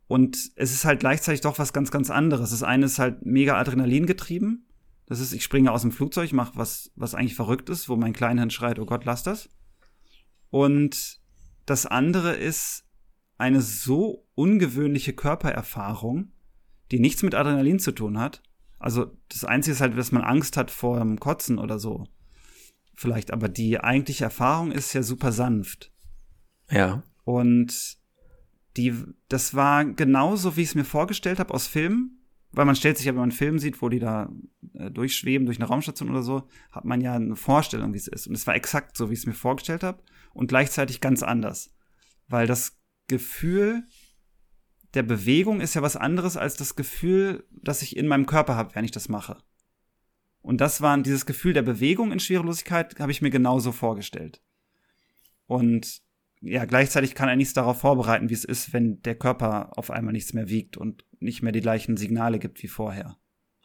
und 0.07 0.38
es 0.55 0.73
ist 0.73 0.86
halt 0.86 0.99
gleichzeitig 0.99 1.41
doch 1.41 1.57
was 1.57 1.73
ganz, 1.73 1.89
ganz 1.91 2.09
anderes. 2.09 2.51
Das 2.51 2.63
eine 2.63 2.86
ist 2.86 2.99
halt 2.99 3.25
mega 3.25 3.57
Adrenalin 3.57 4.05
getrieben 4.05 4.65
das 5.11 5.19
ist, 5.19 5.34
ich 5.34 5.43
springe 5.43 5.73
aus 5.73 5.82
dem 5.82 5.91
Flugzeug, 5.91 6.32
mache 6.32 6.53
was, 6.55 6.89
was 6.95 7.15
eigentlich 7.15 7.36
verrückt 7.36 7.69
ist, 7.69 7.89
wo 7.89 7.97
mein 7.97 8.13
Kleinhirn 8.13 8.49
schreit, 8.49 8.79
oh 8.79 8.86
Gott, 8.86 9.03
lass 9.03 9.23
das. 9.23 9.49
Und 10.49 11.19
das 11.65 11.86
andere 11.86 12.34
ist 12.34 12.86
eine 13.38 13.59
so 13.59 14.25
ungewöhnliche 14.36 15.11
Körpererfahrung, 15.11 16.32
die 16.91 17.01
nichts 17.01 17.23
mit 17.23 17.36
Adrenalin 17.36 17.77
zu 17.77 17.91
tun 17.91 18.19
hat. 18.19 18.41
Also 18.82 19.17
das 19.29 19.43
Einzige 19.43 19.73
ist 19.73 19.82
halt, 19.82 19.97
dass 19.97 20.11
man 20.11 20.23
Angst 20.23 20.57
hat 20.57 20.71
vor 20.71 20.99
dem 20.99 21.19
Kotzen 21.19 21.57
oder 21.59 21.79
so. 21.79 22.05
Vielleicht, 22.95 23.32
aber 23.32 23.49
die 23.49 23.79
eigentliche 23.79 24.25
Erfahrung 24.25 24.71
ist 24.71 24.93
ja 24.93 25.03
super 25.03 25.32
sanft. 25.32 25.91
Ja. 26.69 27.03
Und 27.23 27.97
die, 28.77 28.93
das 29.27 29.53
war 29.53 29.86
genauso, 29.86 30.55
wie 30.55 30.61
ich 30.61 30.69
es 30.69 30.75
mir 30.75 30.86
vorgestellt 30.86 31.39
habe 31.39 31.53
aus 31.53 31.67
Filmen 31.67 32.21
weil 32.51 32.65
man 32.65 32.75
stellt 32.75 32.97
sich 32.97 33.05
ja, 33.05 33.13
wenn 33.13 33.19
man 33.19 33.29
einen 33.29 33.38
Film 33.38 33.59
sieht, 33.59 33.82
wo 33.82 33.89
die 33.89 33.99
da 33.99 34.29
äh, 34.73 34.91
durchschweben 34.91 35.45
durch 35.45 35.57
eine 35.57 35.67
Raumstation 35.67 36.09
oder 36.09 36.21
so, 36.21 36.47
hat 36.71 36.86
man 36.86 37.01
ja 37.01 37.15
eine 37.15 37.36
Vorstellung, 37.36 37.93
wie 37.93 37.97
es 37.97 38.07
ist. 38.07 38.27
Und 38.27 38.36
es 38.36 38.45
war 38.45 38.55
exakt 38.55 38.97
so, 38.97 39.09
wie 39.09 39.13
ich 39.13 39.19
es 39.19 39.25
mir 39.25 39.34
vorgestellt 39.34 39.84
habe 39.84 40.03
und 40.34 40.47
gleichzeitig 40.47 40.99
ganz 40.99 41.23
anders. 41.23 41.73
Weil 42.27 42.47
das 42.47 42.77
Gefühl 43.07 43.84
der 44.93 45.03
Bewegung 45.03 45.61
ist 45.61 45.73
ja 45.73 45.81
was 45.81 45.95
anderes 45.95 46.37
als 46.37 46.55
das 46.55 46.75
Gefühl, 46.75 47.45
das 47.51 47.81
ich 47.81 47.95
in 47.95 48.07
meinem 48.07 48.25
Körper 48.25 48.55
habe, 48.55 48.75
wenn 48.75 48.85
ich 48.85 48.91
das 48.91 49.09
mache. 49.09 49.37
Und 50.41 50.59
das 50.59 50.81
war 50.81 50.97
dieses 50.97 51.25
Gefühl 51.25 51.53
der 51.53 51.61
Bewegung 51.61 52.11
in 52.11 52.19
Schwerelosigkeit, 52.19 52.99
habe 52.99 53.11
ich 53.11 53.21
mir 53.21 53.29
genauso 53.29 53.71
vorgestellt. 53.71 54.41
Und 55.45 56.01
ja, 56.41 56.65
gleichzeitig 56.65 57.13
kann 57.13 57.29
er 57.29 57.35
nichts 57.35 57.53
darauf 57.53 57.79
vorbereiten, 57.79 58.29
wie 58.29 58.33
es 58.33 58.43
ist, 58.43 58.73
wenn 58.73 59.01
der 59.03 59.15
Körper 59.15 59.77
auf 59.77 59.91
einmal 59.91 60.13
nichts 60.13 60.33
mehr 60.33 60.49
wiegt 60.49 60.75
und 60.75 61.05
nicht 61.19 61.43
mehr 61.43 61.51
die 61.51 61.61
gleichen 61.61 61.97
Signale 61.97 62.39
gibt 62.39 62.63
wie 62.63 62.67
vorher. 62.67 63.17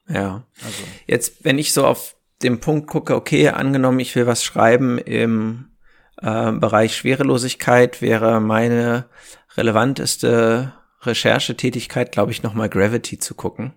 Ja. 0.08 0.46
Also. 0.62 0.82
Jetzt, 1.06 1.44
wenn 1.44 1.58
ich 1.58 1.72
so 1.72 1.86
auf 1.86 2.16
den 2.42 2.60
Punkt 2.60 2.86
gucke, 2.86 3.14
okay, 3.14 3.48
angenommen, 3.48 3.98
ich 3.98 4.14
will 4.14 4.26
was 4.26 4.44
schreiben 4.44 4.98
im 4.98 5.70
äh, 6.18 6.52
Bereich 6.52 6.94
Schwerelosigkeit, 6.94 8.02
wäre 8.02 8.40
meine 8.40 9.08
relevanteste 9.56 10.74
Recherchetätigkeit, 11.06 12.12
glaube 12.12 12.32
ich, 12.32 12.42
nochmal 12.42 12.68
Gravity 12.68 13.18
zu 13.18 13.34
gucken. 13.34 13.72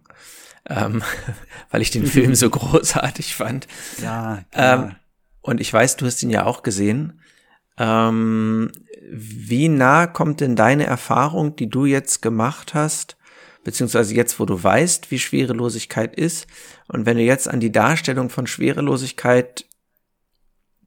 Ähm, 0.68 1.04
weil 1.72 1.82
ich 1.82 1.92
den 1.92 2.06
Film 2.06 2.36
so 2.36 2.50
großartig 2.50 3.36
fand. 3.36 3.68
Ja. 4.02 4.44
Ähm, 4.54 4.96
und 5.42 5.62
ich 5.62 5.72
weiß, 5.72 5.98
du 5.98 6.06
hast 6.06 6.22
ihn 6.24 6.30
ja 6.30 6.46
auch 6.46 6.64
gesehen. 6.64 7.22
Ähm, 7.78 8.72
wie 9.12 9.70
nah 9.70 10.06
kommt 10.08 10.42
denn 10.42 10.56
deine 10.56 10.86
Erfahrung, 10.86 11.56
die 11.56 11.70
du 11.70 11.86
jetzt 11.86 12.22
gemacht 12.22 12.74
hast, 12.74 13.18
beziehungsweise 13.64 14.14
jetzt, 14.14 14.40
wo 14.40 14.46
du 14.46 14.62
weißt, 14.62 15.12
wie 15.12 15.20
Schwerelosigkeit 15.20 16.16
ist, 16.16 16.48
und 16.88 17.06
wenn 17.06 17.18
du 17.18 17.24
jetzt 17.24 17.48
an 17.48 17.60
die 17.60 17.72
Darstellung 17.72 18.30
von 18.30 18.48
Schwerelosigkeit 18.48 19.66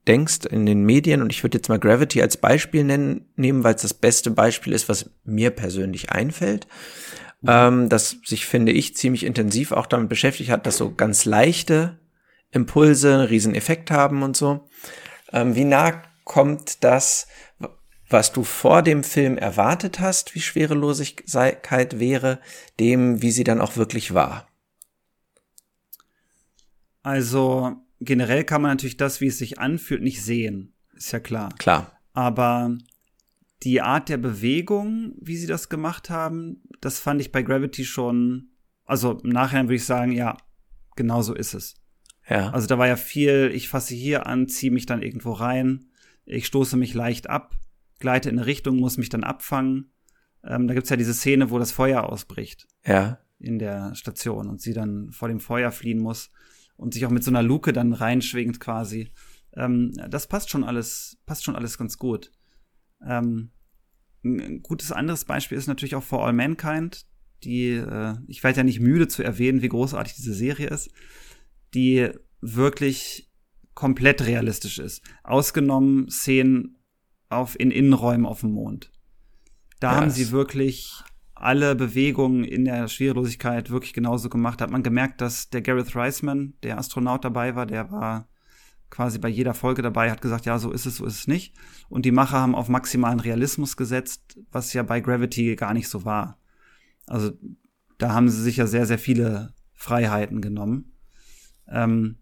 denkst 0.07 0.45
in 0.49 0.65
den 0.65 0.83
Medien, 0.83 1.21
und 1.21 1.31
ich 1.31 1.43
würde 1.43 1.57
jetzt 1.57 1.69
mal 1.69 1.79
Gravity 1.79 2.21
als 2.21 2.37
Beispiel 2.37 2.83
nennen, 2.83 3.25
nehmen, 3.35 3.63
weil 3.63 3.75
es 3.75 3.81
das 3.81 3.93
beste 3.93 4.31
Beispiel 4.31 4.73
ist, 4.73 4.89
was 4.89 5.09
mir 5.23 5.51
persönlich 5.51 6.11
einfällt, 6.11 6.67
ähm, 7.47 7.89
das 7.89 8.17
sich, 8.25 8.45
finde 8.45 8.71
ich, 8.71 8.95
ziemlich 8.95 9.25
intensiv 9.25 9.71
auch 9.71 9.85
damit 9.85 10.09
beschäftigt 10.09 10.49
hat, 10.49 10.65
dass 10.65 10.77
so 10.77 10.93
ganz 10.93 11.25
leichte 11.25 11.99
Impulse 12.51 13.13
einen 13.13 13.27
riesen 13.27 13.55
Effekt 13.55 13.91
haben 13.91 14.23
und 14.23 14.37
so. 14.37 14.67
Ähm, 15.31 15.55
wie 15.55 15.65
nah 15.65 16.01
kommt 16.23 16.83
das, 16.83 17.27
was 18.09 18.31
du 18.31 18.43
vor 18.43 18.81
dem 18.81 19.03
Film 19.03 19.37
erwartet 19.37 19.99
hast, 19.99 20.35
wie 20.35 20.41
Schwerelosigkeit 20.41 21.99
wäre, 21.99 22.39
dem, 22.79 23.21
wie 23.21 23.31
sie 23.31 23.43
dann 23.43 23.59
auch 23.59 23.75
wirklich 23.75 24.13
war? 24.13 24.47
Also 27.01 27.75
generell 28.05 28.43
kann 28.43 28.61
man 28.61 28.71
natürlich 28.71 28.97
das, 28.97 29.21
wie 29.21 29.27
es 29.27 29.37
sich 29.37 29.59
anfühlt, 29.59 30.01
nicht 30.01 30.23
sehen. 30.23 30.73
Ist 30.95 31.11
ja 31.11 31.19
klar. 31.19 31.49
Klar. 31.57 31.91
Aber 32.13 32.77
die 33.63 33.81
Art 33.81 34.09
der 34.09 34.17
Bewegung, 34.17 35.15
wie 35.19 35.37
sie 35.37 35.47
das 35.47 35.69
gemacht 35.69 36.09
haben, 36.09 36.61
das 36.81 36.99
fand 36.99 37.21
ich 37.21 37.31
bei 37.31 37.41
Gravity 37.41 37.85
schon, 37.85 38.49
also 38.85 39.19
im 39.23 39.29
Nachhinein 39.29 39.67
würde 39.67 39.75
ich 39.75 39.85
sagen, 39.85 40.11
ja, 40.11 40.37
genau 40.95 41.21
so 41.21 41.33
ist 41.33 41.53
es. 41.53 41.75
Ja. 42.29 42.51
Also 42.51 42.67
da 42.67 42.77
war 42.77 42.87
ja 42.87 42.95
viel, 42.95 43.51
ich 43.53 43.69
fasse 43.69 43.95
hier 43.95 44.27
an, 44.27 44.47
ziehe 44.47 44.71
mich 44.71 44.85
dann 44.85 45.01
irgendwo 45.01 45.31
rein, 45.31 45.85
ich 46.25 46.45
stoße 46.45 46.77
mich 46.77 46.93
leicht 46.93 47.29
ab, 47.29 47.55
gleite 47.99 48.29
in 48.29 48.37
eine 48.37 48.45
Richtung, 48.45 48.77
muss 48.77 48.97
mich 48.97 49.09
dann 49.09 49.23
abfangen. 49.23 49.91
Ähm, 50.43 50.67
da 50.67 50.73
gibt's 50.73 50.89
ja 50.89 50.97
diese 50.97 51.13
Szene, 51.13 51.49
wo 51.49 51.59
das 51.59 51.71
Feuer 51.71 52.03
ausbricht. 52.03 52.67
Ja. 52.85 53.19
In 53.39 53.59
der 53.59 53.95
Station 53.95 54.47
und 54.47 54.61
sie 54.61 54.73
dann 54.73 55.11
vor 55.11 55.27
dem 55.27 55.39
Feuer 55.39 55.71
fliehen 55.71 55.99
muss 55.99 56.31
und 56.75 56.93
sich 56.93 57.05
auch 57.05 57.11
mit 57.11 57.23
so 57.23 57.31
einer 57.31 57.43
Luke 57.43 57.73
dann 57.73 57.93
reinschwingt 57.93 58.59
quasi. 58.59 59.11
Ähm, 59.55 59.93
das 60.09 60.27
passt 60.27 60.49
schon 60.49 60.63
alles, 60.63 61.17
passt 61.25 61.43
schon 61.43 61.55
alles 61.55 61.77
ganz 61.77 61.97
gut. 61.97 62.31
Ähm, 63.05 63.51
ein 64.23 64.61
gutes 64.61 64.91
anderes 64.91 65.25
Beispiel 65.25 65.57
ist 65.57 65.67
natürlich 65.67 65.95
auch 65.95 66.03
For 66.03 66.25
All 66.25 66.33
Mankind, 66.33 67.05
die, 67.43 67.71
äh, 67.71 68.15
ich 68.27 68.43
werde 68.43 68.57
ja 68.57 68.63
nicht 68.63 68.79
müde 68.79 69.07
zu 69.07 69.23
erwähnen, 69.23 69.61
wie 69.61 69.69
großartig 69.69 70.15
diese 70.15 70.33
Serie 70.33 70.67
ist, 70.67 70.89
die 71.73 72.09
wirklich 72.41 73.29
komplett 73.73 74.25
realistisch 74.25 74.79
ist. 74.79 75.01
Ausgenommen 75.23 76.09
Szenen 76.09 76.77
auf, 77.29 77.59
in 77.59 77.71
Innenräumen 77.71 78.25
auf 78.25 78.41
dem 78.41 78.51
Mond. 78.51 78.91
Da 79.79 79.91
ja, 79.91 79.97
haben 79.97 80.09
sie 80.09 80.31
wirklich 80.31 81.03
alle 81.43 81.75
Bewegungen 81.75 82.45
in 82.45 82.63
der 82.63 82.87
Schwerelosigkeit 82.87 83.69
wirklich 83.69 83.93
genauso 83.93 84.29
gemacht. 84.29 84.61
Hat 84.61 84.71
man 84.71 84.81
gemerkt, 84.81 85.19
dass 85.19 85.49
der 85.49 85.61
Gareth 85.61 85.93
Reisman, 85.95 86.53
der 86.63 86.77
Astronaut 86.77 87.25
dabei 87.25 87.55
war, 87.55 87.65
der 87.65 87.91
war 87.91 88.29
quasi 88.89 89.19
bei 89.19 89.27
jeder 89.27 89.53
Folge 89.53 89.81
dabei, 89.81 90.09
hat 90.09 90.21
gesagt, 90.21 90.45
ja, 90.45 90.57
so 90.57 90.71
ist 90.71 90.85
es, 90.85 90.97
so 90.97 91.05
ist 91.05 91.19
es 91.19 91.27
nicht. 91.27 91.53
Und 91.89 92.05
die 92.05 92.11
Macher 92.11 92.39
haben 92.39 92.55
auf 92.55 92.69
maximalen 92.69 93.19
Realismus 93.19 93.75
gesetzt, 93.75 94.39
was 94.51 94.71
ja 94.71 94.83
bei 94.83 95.01
Gravity 95.01 95.55
gar 95.55 95.73
nicht 95.73 95.89
so 95.89 96.05
war. 96.05 96.37
Also 97.07 97.31
da 97.97 98.13
haben 98.13 98.29
sie 98.29 98.41
sich 98.41 98.57
ja 98.57 98.67
sehr, 98.67 98.85
sehr 98.85 98.99
viele 98.99 99.53
Freiheiten 99.73 100.41
genommen. 100.41 100.93
Ähm, 101.67 102.19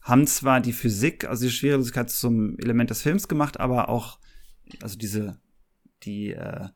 haben 0.00 0.26
zwar 0.26 0.60
die 0.60 0.72
Physik, 0.72 1.28
also 1.28 1.44
die 1.44 1.50
Schwerelosigkeit 1.50 2.10
zum 2.10 2.58
Element 2.58 2.88
des 2.88 3.02
Films 3.02 3.28
gemacht, 3.28 3.60
aber 3.60 3.90
auch, 3.90 4.18
also 4.80 4.96
diese, 4.96 5.40
die 6.04 6.30
äh, 6.30 6.68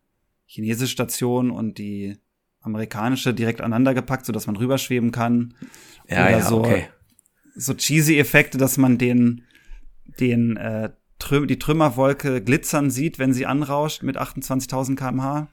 chinesische 0.46 0.92
Station 0.92 1.50
und 1.50 1.78
die 1.78 2.16
amerikanische 2.60 3.34
direkt 3.34 3.60
aneinander 3.60 3.94
gepackt, 3.94 4.26
so 4.26 4.32
dass 4.32 4.46
man 4.46 4.56
rüberschweben 4.56 5.12
kann. 5.12 5.54
Ja, 6.08 6.22
Oder 6.22 6.30
ja, 6.30 6.42
so, 6.42 6.58
okay. 6.60 6.88
so 7.54 7.74
cheesy 7.74 8.18
Effekte, 8.18 8.58
dass 8.58 8.76
man 8.76 8.98
den, 8.98 9.44
den, 10.18 10.56
äh, 10.56 10.90
Trüm 11.18 11.46
die 11.46 11.58
Trümmerwolke 11.58 12.42
glitzern 12.42 12.90
sieht, 12.90 13.18
wenn 13.18 13.32
sie 13.32 13.46
anrauscht 13.46 14.02
mit 14.02 14.18
28.000 14.18 14.96
kmh. 14.96 15.48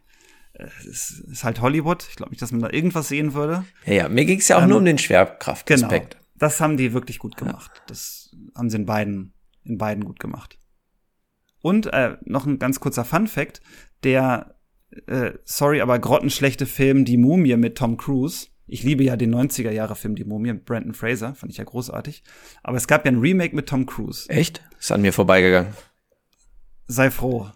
Es 0.54 1.10
ist 1.12 1.44
halt 1.44 1.62
Hollywood. 1.62 2.06
Ich 2.10 2.16
glaube 2.16 2.32
nicht, 2.32 2.42
dass 2.42 2.52
man 2.52 2.62
da 2.62 2.70
irgendwas 2.70 3.08
sehen 3.08 3.34
würde. 3.34 3.66
Ja, 3.86 3.94
ja. 3.94 4.10
mir 4.10 4.26
ging 4.26 4.40
es 4.40 4.48
ja 4.50 4.58
auch 4.58 4.64
ähm, 4.64 4.70
nur 4.70 4.78
um 4.80 4.86
den 4.86 4.98
Schwerkraftaspekt. 4.98 6.12
Genau. 6.12 6.24
Das 6.38 6.60
haben 6.60 6.78
die 6.78 6.94
wirklich 6.94 7.20
gut 7.20 7.38
gemacht. 7.38 7.72
Ja. 7.76 7.82
Das 7.88 8.36
haben 8.56 8.70
sie 8.70 8.78
in 8.78 8.86
beiden, 8.86 9.34
in 9.64 9.78
beiden 9.78 10.04
gut 10.04 10.20
gemacht. 10.20 10.60
Und 11.62 11.88
äh, 11.88 12.18
noch 12.26 12.46
ein 12.46 12.60
ganz 12.60 12.80
kurzer 12.80 13.06
Fun 13.06 13.28
Fact: 13.28 13.62
Der 14.04 14.53
äh, 15.08 15.34
sorry, 15.44 15.82
aber 15.82 16.00
grottenschlechte 16.00 16.66
Film 16.66 17.06
Die 17.06 17.18
Mumie 17.18 17.58
mit 17.58 17.78
Tom 17.78 17.98
Cruise. 17.98 18.48
Ich 18.66 18.84
liebe 18.84 19.04
ja 19.04 19.16
den 19.16 19.34
90er 19.34 19.72
Jahre 19.72 19.96
Film 19.96 20.16
Die 20.16 20.24
Mumie 20.24 20.54
mit 20.54 20.66
Brandon 20.66 20.94
Fraser, 20.94 21.36
fand 21.36 21.52
ich 21.52 21.58
ja 21.58 21.64
großartig. 21.64 22.24
Aber 22.64 22.78
es 22.78 22.88
gab 22.88 23.06
ja 23.06 23.12
ein 23.12 23.20
Remake 23.20 23.56
mit 23.56 23.68
Tom 23.68 23.86
Cruise. 23.86 24.30
Echt? 24.30 24.64
Ist 24.80 24.92
an 24.92 25.02
mir 25.02 25.14
vorbeigegangen. 25.14 25.74
Sei 26.88 27.12
froh. 27.12 27.50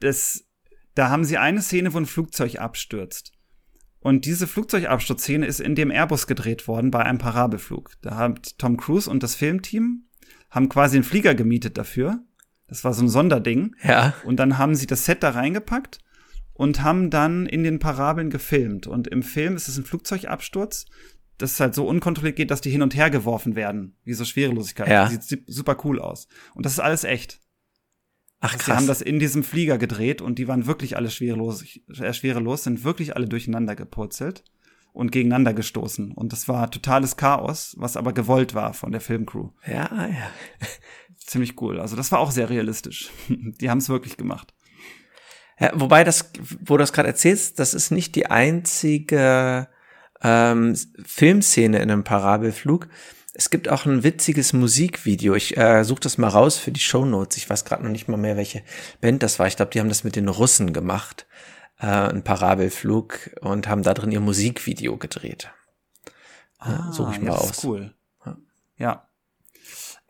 Das, 0.00 0.44
da 0.94 1.10
haben 1.10 1.24
sie 1.24 1.36
eine 1.36 1.62
Szene, 1.62 1.92
wo 1.92 1.98
ein 1.98 2.06
Flugzeug 2.06 2.58
abstürzt. 2.58 3.32
Und 4.00 4.24
diese 4.24 4.46
Flugzeugabsturzszene 4.46 5.44
ist 5.44 5.60
in 5.60 5.74
dem 5.74 5.90
Airbus 5.90 6.26
gedreht 6.26 6.66
worden 6.66 6.90
bei 6.90 7.04
einem 7.04 7.18
Parabelflug. 7.18 7.92
Da 8.00 8.16
haben 8.16 8.36
Tom 8.56 8.78
Cruise 8.78 9.10
und 9.10 9.22
das 9.22 9.34
Filmteam 9.34 10.08
haben 10.50 10.70
quasi 10.70 10.96
einen 10.96 11.04
Flieger 11.04 11.34
gemietet 11.34 11.76
dafür 11.76 12.24
das 12.70 12.84
war 12.84 12.94
so 12.94 13.02
ein 13.02 13.08
Sonderding. 13.08 13.74
Ja. 13.82 14.14
Und 14.24 14.36
dann 14.36 14.56
haben 14.56 14.74
sie 14.74 14.86
das 14.86 15.04
Set 15.04 15.22
da 15.22 15.30
reingepackt 15.30 15.98
und 16.54 16.82
haben 16.82 17.10
dann 17.10 17.46
in 17.46 17.64
den 17.64 17.80
Parabeln 17.80 18.30
gefilmt. 18.30 18.86
Und 18.86 19.08
im 19.08 19.22
Film 19.22 19.56
ist 19.56 19.68
es 19.68 19.76
ein 19.76 19.84
Flugzeugabsturz, 19.84 20.86
das 21.36 21.58
halt 21.58 21.74
so 21.74 21.86
unkontrolliert 21.86 22.36
geht, 22.36 22.50
dass 22.50 22.60
die 22.60 22.70
hin 22.70 22.82
und 22.82 22.94
her 22.94 23.10
geworfen 23.10 23.56
werden, 23.56 23.96
wie 24.04 24.14
so 24.14 24.24
Schwerelosigkeit. 24.24 24.88
Ja. 24.88 25.08
Das 25.08 25.28
sieht 25.28 25.44
super 25.46 25.76
cool 25.84 25.98
aus. 25.98 26.28
Und 26.54 26.64
das 26.64 26.74
ist 26.74 26.80
alles 26.80 27.04
echt. 27.04 27.40
Ach 28.38 28.52
krass. 28.52 28.66
Sie 28.66 28.72
haben 28.72 28.86
das 28.86 29.02
in 29.02 29.18
diesem 29.18 29.42
Flieger 29.42 29.76
gedreht 29.76 30.22
und 30.22 30.38
die 30.38 30.48
waren 30.48 30.66
wirklich 30.66 30.96
alle 30.96 31.10
schwerelos, 31.10 31.64
äh, 31.98 32.12
schwerelos, 32.14 32.64
sind 32.64 32.84
wirklich 32.84 33.16
alle 33.16 33.26
durcheinander 33.26 33.74
gepurzelt 33.74 34.44
und 34.92 35.12
gegeneinander 35.12 35.54
gestoßen. 35.54 36.12
Und 36.12 36.32
das 36.32 36.48
war 36.48 36.70
totales 36.70 37.16
Chaos, 37.16 37.74
was 37.78 37.96
aber 37.96 38.12
gewollt 38.12 38.54
war 38.54 38.74
von 38.74 38.92
der 38.92 39.00
Filmcrew. 39.00 39.50
Ja, 39.66 39.88
ja 39.92 40.30
ziemlich 41.18 41.60
cool. 41.60 41.80
Also 41.80 41.96
das 41.96 42.12
war 42.12 42.18
auch 42.18 42.30
sehr 42.30 42.50
realistisch. 42.50 43.10
Die 43.28 43.70
haben 43.70 43.78
es 43.78 43.88
wirklich 43.88 44.16
gemacht. 44.16 44.52
Ja, 45.58 45.72
wobei 45.74 46.04
das, 46.04 46.32
wo 46.60 46.74
du 46.74 46.78
das 46.78 46.92
gerade 46.92 47.08
erzählst, 47.08 47.58
das 47.58 47.74
ist 47.74 47.90
nicht 47.90 48.16
die 48.16 48.26
einzige 48.26 49.68
ähm, 50.22 50.74
Filmszene 51.04 51.78
in 51.78 51.90
einem 51.90 52.04
Parabelflug. 52.04 52.88
Es 53.34 53.50
gibt 53.50 53.68
auch 53.68 53.84
ein 53.84 54.02
witziges 54.02 54.52
Musikvideo. 54.54 55.34
Ich 55.34 55.56
äh, 55.56 55.84
suche 55.84 56.00
das 56.00 56.18
mal 56.18 56.28
raus 56.28 56.56
für 56.56 56.72
die 56.72 56.80
Show 56.80 57.04
Notes. 57.04 57.36
Ich 57.36 57.48
weiß 57.48 57.64
gerade 57.64 57.84
noch 57.84 57.90
nicht 57.90 58.08
mal 58.08 58.16
mehr, 58.16 58.36
welche 58.36 58.62
Band 59.00 59.22
das 59.22 59.38
war. 59.38 59.46
Ich 59.46 59.56
glaube, 59.56 59.70
die 59.70 59.80
haben 59.80 59.88
das 59.88 60.02
mit 60.02 60.16
den 60.16 60.28
Russen 60.28 60.72
gemacht, 60.72 61.26
äh, 61.80 61.86
ein 61.86 62.22
Parabelflug 62.22 63.30
und 63.40 63.68
haben 63.68 63.82
da 63.82 63.94
drin 63.94 64.12
ihr 64.12 64.20
Musikvideo 64.20 64.98
gedreht. 64.98 65.50
Ah, 66.58 66.92
suche 66.92 67.12
ich 67.12 67.20
mal 67.20 67.26
ja, 67.26 67.32
das 67.32 67.42
aus. 67.42 67.50
Ist 67.50 67.64
cool. 67.64 67.94
Ja. 68.26 68.36
ja. 68.76 69.08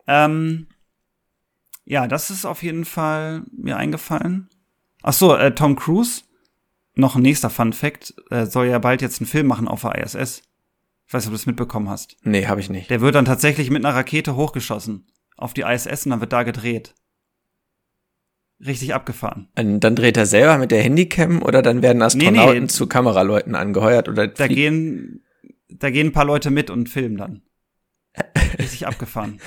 Ähm, 0.07 0.67
ja, 1.85 2.07
das 2.07 2.29
ist 2.29 2.45
auf 2.45 2.61
jeden 2.61 2.85
Fall 2.85 3.43
mir 3.51 3.77
eingefallen. 3.77 4.49
Ach 5.01 5.13
so, 5.13 5.35
äh, 5.35 5.55
Tom 5.55 5.75
Cruise, 5.75 6.23
noch 6.93 7.15
ein 7.15 7.21
nächster 7.21 7.49
Fun 7.49 7.73
Fact, 7.73 8.13
äh, 8.29 8.45
soll 8.45 8.67
ja 8.67 8.79
bald 8.79 9.01
jetzt 9.01 9.21
einen 9.21 9.27
Film 9.27 9.47
machen 9.47 9.67
auf 9.67 9.81
der 9.81 9.95
ISS. 9.95 10.43
Ich 11.07 11.13
weiß 11.13 11.23
nicht, 11.23 11.27
ob 11.27 11.33
du 11.33 11.37
das 11.37 11.45
mitbekommen 11.45 11.89
hast. 11.89 12.17
Nee, 12.23 12.47
habe 12.47 12.59
ich 12.59 12.69
nicht. 12.69 12.89
Der 12.89 13.01
wird 13.01 13.15
dann 13.15 13.25
tatsächlich 13.25 13.69
mit 13.69 13.83
einer 13.85 13.95
Rakete 13.95 14.35
hochgeschossen 14.35 15.07
auf 15.37 15.53
die 15.53 15.61
ISS 15.61 16.05
und 16.05 16.11
dann 16.11 16.21
wird 16.21 16.33
da 16.33 16.43
gedreht. 16.43 16.93
Richtig 18.65 18.93
abgefahren. 18.93 19.47
Und 19.57 19.79
dann 19.79 19.95
dreht 19.95 20.17
er 20.17 20.25
selber 20.25 20.57
mit 20.57 20.71
der 20.71 20.83
Handycam 20.83 21.41
oder 21.41 21.61
dann 21.61 21.81
werden 21.81 22.01
Astronauten 22.01 22.53
nee, 22.53 22.59
nee. 22.61 22.67
zu 22.67 22.87
Kameraleuten 22.87 23.55
angeheuert 23.55 24.07
oder 24.07 24.27
da 24.27 24.47
gehen 24.47 25.23
da 25.67 25.89
gehen 25.89 26.07
ein 26.07 26.13
paar 26.13 26.25
Leute 26.25 26.51
mit 26.51 26.69
und 26.69 26.89
filmen 26.89 27.17
dann. 27.17 27.41
Richtig 28.59 28.85
abgefahren. 28.85 29.39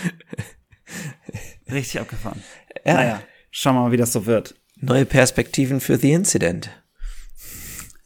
Richtig 1.71 2.01
abgefahren. 2.01 2.43
Ja. 2.85 2.95
Naja, 2.95 3.23
schauen 3.51 3.77
wir 3.77 3.83
mal, 3.83 3.93
wie 3.93 3.97
das 3.97 4.13
so 4.13 4.27
wird. 4.27 4.55
Neue 4.77 5.05
Perspektiven 5.05 5.81
für 5.81 5.97
The 5.97 6.13
Incident. 6.13 6.71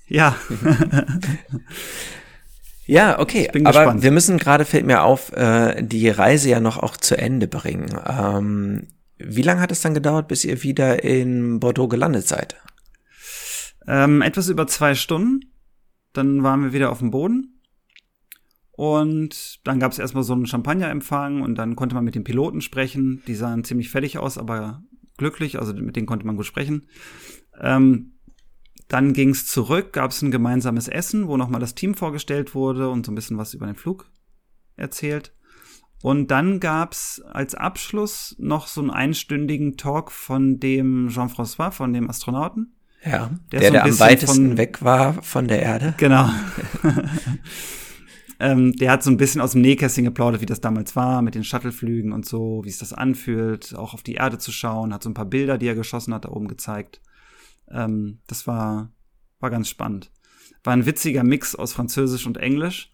Ja. 0.06 0.36
ja, 2.86 3.18
okay. 3.18 3.48
aber 3.48 3.60
gespannt. 3.60 4.02
wir 4.02 4.10
müssen 4.10 4.38
gerade, 4.38 4.64
fällt 4.64 4.86
mir 4.86 5.02
auf, 5.02 5.32
äh, 5.32 5.82
die 5.82 6.08
Reise 6.08 6.50
ja 6.50 6.60
noch 6.60 6.78
auch 6.78 6.96
zu 6.96 7.16
Ende 7.16 7.46
bringen. 7.46 7.98
Ähm, 8.06 8.88
wie 9.18 9.42
lange 9.42 9.60
hat 9.60 9.72
es 9.72 9.80
dann 9.80 9.94
gedauert, 9.94 10.28
bis 10.28 10.44
ihr 10.44 10.62
wieder 10.62 11.02
in 11.04 11.60
Bordeaux 11.60 11.88
gelandet 11.88 12.26
seid? 12.26 12.56
Ähm, 13.86 14.22
etwas 14.22 14.48
über 14.48 14.66
zwei 14.66 14.94
Stunden. 14.94 15.52
Dann 16.12 16.42
waren 16.42 16.62
wir 16.62 16.72
wieder 16.72 16.90
auf 16.90 16.98
dem 16.98 17.10
Boden. 17.10 17.60
Und 18.72 19.66
dann 19.66 19.80
gab 19.80 19.90
es 19.90 19.98
erstmal 19.98 20.22
so 20.22 20.34
einen 20.34 20.46
Champagnerempfang 20.46 21.42
und 21.42 21.56
dann 21.56 21.74
konnte 21.74 21.96
man 21.96 22.04
mit 22.04 22.14
den 22.14 22.22
Piloten 22.22 22.60
sprechen. 22.60 23.22
Die 23.26 23.34
sahen 23.34 23.64
ziemlich 23.64 23.90
fertig 23.90 24.18
aus, 24.18 24.38
aber 24.38 24.84
glücklich, 25.16 25.58
also 25.58 25.74
mit 25.74 25.96
denen 25.96 26.06
konnte 26.06 26.26
man 26.26 26.36
gut 26.36 26.46
sprechen. 26.46 26.86
Ähm, 27.60 28.12
dann 28.86 29.14
ging's 29.14 29.46
zurück, 29.46 29.92
gab's 29.92 30.22
ein 30.22 30.30
gemeinsames 30.30 30.86
Essen, 30.86 31.26
wo 31.26 31.36
nochmal 31.36 31.60
das 31.60 31.74
Team 31.74 31.94
vorgestellt 31.94 32.54
wurde 32.54 32.88
und 32.88 33.04
so 33.04 33.12
ein 33.12 33.16
bisschen 33.16 33.36
was 33.36 33.52
über 33.52 33.66
den 33.66 33.74
Flug 33.74 34.10
erzählt. 34.76 35.32
Und 36.02 36.30
dann 36.30 36.60
gab's 36.60 37.20
als 37.20 37.54
Abschluss 37.54 38.36
noch 38.38 38.68
so 38.68 38.80
einen 38.80 38.90
einstündigen 38.90 39.76
Talk 39.76 40.12
von 40.12 40.60
dem 40.60 41.08
Jean-François, 41.08 41.70
von 41.72 41.92
dem 41.92 42.08
Astronauten. 42.08 42.74
Ja, 43.04 43.30
der, 43.52 43.60
der, 43.60 43.68
so 43.68 43.72
der 43.72 43.84
am 43.84 44.00
weitesten 44.00 44.48
von, 44.48 44.58
weg 44.58 44.82
war 44.82 45.22
von 45.22 45.48
der 45.48 45.62
Erde. 45.62 45.94
Genau. 45.98 46.28
ähm, 48.40 48.72
der 48.74 48.92
hat 48.92 49.02
so 49.02 49.10
ein 49.10 49.16
bisschen 49.16 49.40
aus 49.40 49.52
dem 49.52 49.62
Nähkästchen 49.62 50.04
geplaudert, 50.04 50.40
wie 50.40 50.46
das 50.46 50.60
damals 50.60 50.96
war, 50.96 51.22
mit 51.22 51.34
den 51.34 51.44
Shuttleflügen 51.44 52.12
und 52.12 52.26
so, 52.26 52.62
wie 52.64 52.68
es 52.68 52.78
das 52.78 52.92
anfühlt, 52.92 53.74
auch 53.74 53.94
auf 53.94 54.02
die 54.02 54.14
Erde 54.14 54.38
zu 54.38 54.52
schauen, 54.52 54.92
hat 54.92 55.02
so 55.02 55.10
ein 55.10 55.14
paar 55.14 55.26
Bilder, 55.26 55.58
die 55.58 55.66
er 55.66 55.74
geschossen 55.74 56.14
hat, 56.14 56.24
da 56.24 56.30
oben 56.30 56.48
gezeigt. 56.48 57.00
Ähm, 57.70 58.20
das 58.26 58.46
war, 58.46 58.90
war 59.40 59.50
ganz 59.50 59.68
spannend. 59.68 60.10
War 60.64 60.72
ein 60.72 60.86
witziger 60.86 61.22
Mix 61.22 61.54
aus 61.54 61.72
Französisch 61.72 62.26
und 62.26 62.36
Englisch, 62.36 62.92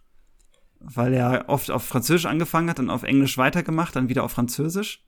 weil 0.93 1.15
er 1.15 1.45
oft 1.49 1.71
auf 1.71 1.85
Französisch 1.85 2.27
angefangen 2.27 2.69
hat, 2.69 2.79
dann 2.79 2.91
auf 2.91 3.03
Englisch 3.03 3.39
weitergemacht, 3.39 3.97
dann 3.97 4.09
wieder 4.09 4.25
auf 4.25 4.33
Französisch. 4.33 5.05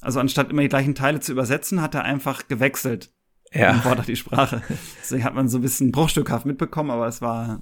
Also 0.00 0.20
anstatt 0.20 0.50
immer 0.50 0.62
die 0.62 0.68
gleichen 0.68 0.94
Teile 0.94 1.20
zu 1.20 1.32
übersetzen, 1.32 1.80
hat 1.80 1.94
er 1.94 2.04
einfach 2.04 2.48
gewechselt. 2.48 3.12
Ja. 3.52 3.72
Und 3.72 3.82
fordert 3.82 4.08
die 4.08 4.16
Sprache. 4.16 4.62
Deswegen 5.00 5.24
hat 5.24 5.34
man 5.34 5.48
so 5.48 5.58
ein 5.58 5.62
bisschen 5.62 5.92
bruchstückhaft 5.92 6.46
mitbekommen, 6.46 6.90
aber 6.90 7.06
es 7.06 7.22
war, 7.22 7.60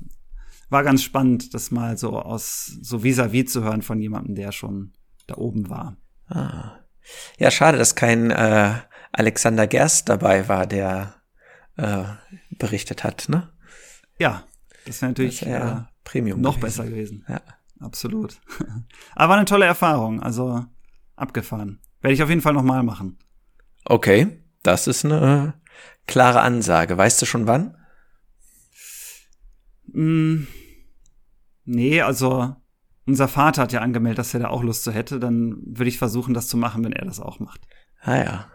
war 0.71 0.83
ganz 0.83 1.03
spannend, 1.03 1.55
das 1.55 1.71
mal 1.71 1.97
so 1.97 2.19
aus, 2.19 2.79
so 2.83 2.99
vis-à-vis 3.03 3.45
-vis 3.45 3.53
zu 3.53 3.63
hören 3.63 3.83
von 3.83 4.01
jemandem, 4.01 4.35
der 4.35 4.53
schon 4.53 4.93
da 5.27 5.37
oben 5.37 5.69
war. 5.71 5.97
Ah. 6.29 6.81
Ja, 7.39 7.51
schade, 7.51 7.79
dass 7.79 7.95
kein 7.95 8.31
äh, 8.31 8.75
Alexander 9.13 9.67
Gerst 9.67 10.09
dabei 10.09 10.49
war, 10.49 10.67
der 10.67 11.15
äh, 11.77 12.05
berichtet 12.51 13.05
hat, 13.05 13.29
ne? 13.29 13.51
Ja, 14.19 14.45
das 14.87 15.03
wäre 15.03 15.11
natürlich 15.11 15.41
das 15.41 15.49
wär 15.49 15.87
äh, 15.91 15.94
Premium 16.05 16.41
noch 16.41 16.57
gewesen. 16.57 16.67
besser 16.67 16.85
gewesen. 16.87 17.25
Ja. 17.29 17.41
Absolut. 17.81 18.41
Aber 19.15 19.31
war 19.31 19.37
eine 19.37 19.47
tolle 19.47 19.67
Erfahrung, 19.67 20.23
also 20.23 20.65
abgefahren. 21.17 21.81
Werde 22.01 22.15
ich 22.15 22.23
auf 22.23 22.29
jeden 22.29 22.41
Fall 22.41 22.53
nochmal 22.53 22.83
machen. 22.83 23.19
Okay, 23.85 24.39
das 24.63 24.87
ist 24.87 25.05
eine 25.05 25.55
klare 26.07 26.41
Ansage. 26.41 26.97
Weißt 26.97 27.21
du 27.21 27.27
schon 27.27 27.47
wann? 27.47 27.77
Mm, 29.93 30.47
nee, 31.65 32.01
also 32.01 32.57
unser 33.07 33.29
Vater 33.29 33.63
hat 33.63 33.73
ja 33.73 33.81
angemeldet, 33.81 34.19
dass 34.19 34.35
er 34.35 34.41
da 34.41 34.49
auch 34.49 34.63
Lust 34.63 34.85
zu 34.85 34.93
hätte. 34.93 35.21
Dann 35.21 35.57
würde 35.65 35.89
ich 35.89 35.99
versuchen, 35.99 36.35
das 36.35 36.49
zu 36.49 36.57
machen, 36.57 36.85
wenn 36.85 36.93
er 36.93 37.05
das 37.05 37.21
auch 37.21 37.39
macht. 37.39 37.61
Ah 38.01 38.17
ja. 38.17 38.51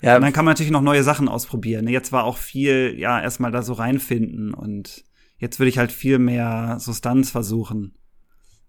Ja, 0.00 0.16
und 0.16 0.22
dann 0.22 0.32
kann 0.32 0.44
man 0.44 0.52
natürlich 0.52 0.72
noch 0.72 0.80
neue 0.82 1.02
Sachen 1.02 1.28
ausprobieren. 1.28 1.88
Jetzt 1.88 2.12
war 2.12 2.24
auch 2.24 2.38
viel, 2.38 2.94
ja, 2.96 3.20
erstmal 3.20 3.50
da 3.50 3.62
so 3.62 3.74
reinfinden 3.74 4.54
und 4.54 5.04
jetzt 5.38 5.58
würde 5.58 5.70
ich 5.70 5.78
halt 5.78 5.92
viel 5.92 6.18
mehr 6.18 6.76
Substanz 6.78 7.30
versuchen. 7.30 7.96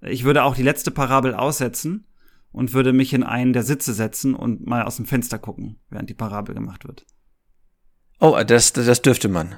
Ich 0.01 0.23
würde 0.23 0.43
auch 0.43 0.55
die 0.55 0.63
letzte 0.63 0.91
Parabel 0.91 1.33
aussetzen 1.35 2.07
und 2.51 2.73
würde 2.73 2.93
mich 2.93 3.13
in 3.13 3.23
einen 3.23 3.53
der 3.53 3.63
Sitze 3.63 3.93
setzen 3.93 4.33
und 4.33 4.65
mal 4.65 4.83
aus 4.83 4.95
dem 4.95 5.05
Fenster 5.05 5.37
gucken, 5.37 5.79
während 5.89 6.09
die 6.09 6.15
Parabel 6.15 6.55
gemacht 6.55 6.87
wird. 6.87 7.05
Oh, 8.19 8.37
das, 8.45 8.73
das 8.73 9.01
dürfte 9.01 9.29
man. 9.29 9.55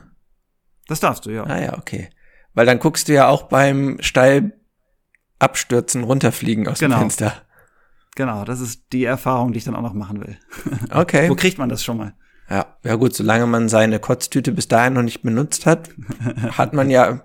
Das 0.87 0.99
darfst 0.99 1.25
du, 1.25 1.29
ja. 1.29 1.43
Ah 1.43 1.61
ja, 1.61 1.77
okay. 1.77 2.09
Weil 2.53 2.65
dann 2.65 2.79
guckst 2.79 3.07
du 3.07 3.13
ja 3.13 3.27
auch 3.27 3.43
beim 3.43 3.97
steil 4.01 4.59
abstürzen, 5.39 6.03
runterfliegen 6.03 6.67
aus 6.67 6.79
genau. 6.79 6.97
dem 6.97 7.01
Fenster. 7.01 7.33
Genau, 8.15 8.43
das 8.43 8.59
ist 8.59 8.91
die 8.91 9.05
Erfahrung, 9.05 9.53
die 9.53 9.59
ich 9.59 9.63
dann 9.63 9.75
auch 9.75 9.81
noch 9.81 9.93
machen 9.93 10.21
will. 10.21 10.37
Okay. 10.91 11.29
Wo 11.29 11.35
kriegt 11.35 11.57
man 11.57 11.69
das 11.69 11.83
schon 11.83 11.97
mal? 11.97 12.13
Ja, 12.51 12.65
ja 12.83 12.95
gut, 12.95 13.15
solange 13.15 13.47
man 13.47 13.69
seine 13.69 13.99
Kotztüte 13.99 14.51
bis 14.51 14.67
dahin 14.67 14.93
noch 14.93 15.03
nicht 15.03 15.21
benutzt 15.21 15.65
hat, 15.65 15.89
hat 16.57 16.73
man 16.73 16.89
ja, 16.89 17.21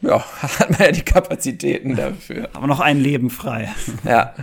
ja, 0.00 0.24
hat 0.42 0.70
man 0.70 0.80
ja 0.80 0.90
die 0.90 1.02
Kapazitäten 1.02 1.94
dafür. 1.94 2.48
Aber 2.52 2.66
noch 2.66 2.80
ein 2.80 2.98
Leben 2.98 3.30
frei. 3.30 3.72
Ja. 4.04 4.34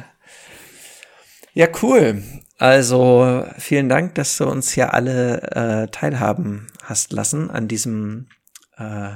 Ja, 1.54 1.68
cool. 1.82 2.24
Also 2.58 3.46
vielen 3.58 3.90
Dank, 3.90 4.16
dass 4.16 4.38
du 4.38 4.48
uns 4.48 4.72
hier 4.72 4.94
alle 4.94 5.42
äh, 5.52 5.88
teilhaben 5.90 6.68
hast 6.84 7.12
lassen 7.12 7.50
an 7.50 7.68
diesem 7.68 8.30
äh, 8.78 9.10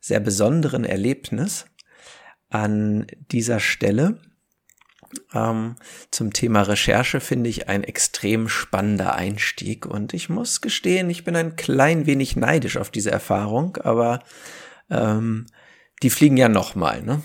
sehr 0.00 0.20
besonderen 0.20 0.84
Erlebnis 0.84 1.66
an 2.48 3.08
dieser 3.32 3.58
Stelle. 3.58 4.20
Ähm, 5.34 5.76
zum 6.10 6.32
Thema 6.32 6.62
Recherche 6.62 7.20
finde 7.20 7.50
ich 7.50 7.68
ein 7.68 7.82
extrem 7.84 8.48
spannender 8.48 9.14
Einstieg 9.14 9.86
und 9.86 10.14
ich 10.14 10.28
muss 10.28 10.60
gestehen, 10.60 11.10
ich 11.10 11.24
bin 11.24 11.34
ein 11.36 11.56
klein 11.56 12.06
wenig 12.06 12.36
neidisch 12.36 12.76
auf 12.76 12.90
diese 12.90 13.10
Erfahrung, 13.10 13.76
aber 13.78 14.20
ähm, 14.88 15.46
die 16.02 16.10
fliegen 16.10 16.36
ja 16.36 16.48
noch 16.48 16.74
mal, 16.74 17.02
ne? 17.02 17.22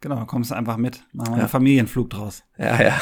Genau, 0.00 0.24
kommst 0.26 0.50
du 0.50 0.54
einfach 0.54 0.76
mit. 0.76 1.02
Machen 1.12 1.32
wir 1.32 1.36
ja. 1.36 1.42
einen 1.44 1.48
Familienflug 1.48 2.10
draus. 2.10 2.44
Ja, 2.58 2.80
ja. 2.80 3.00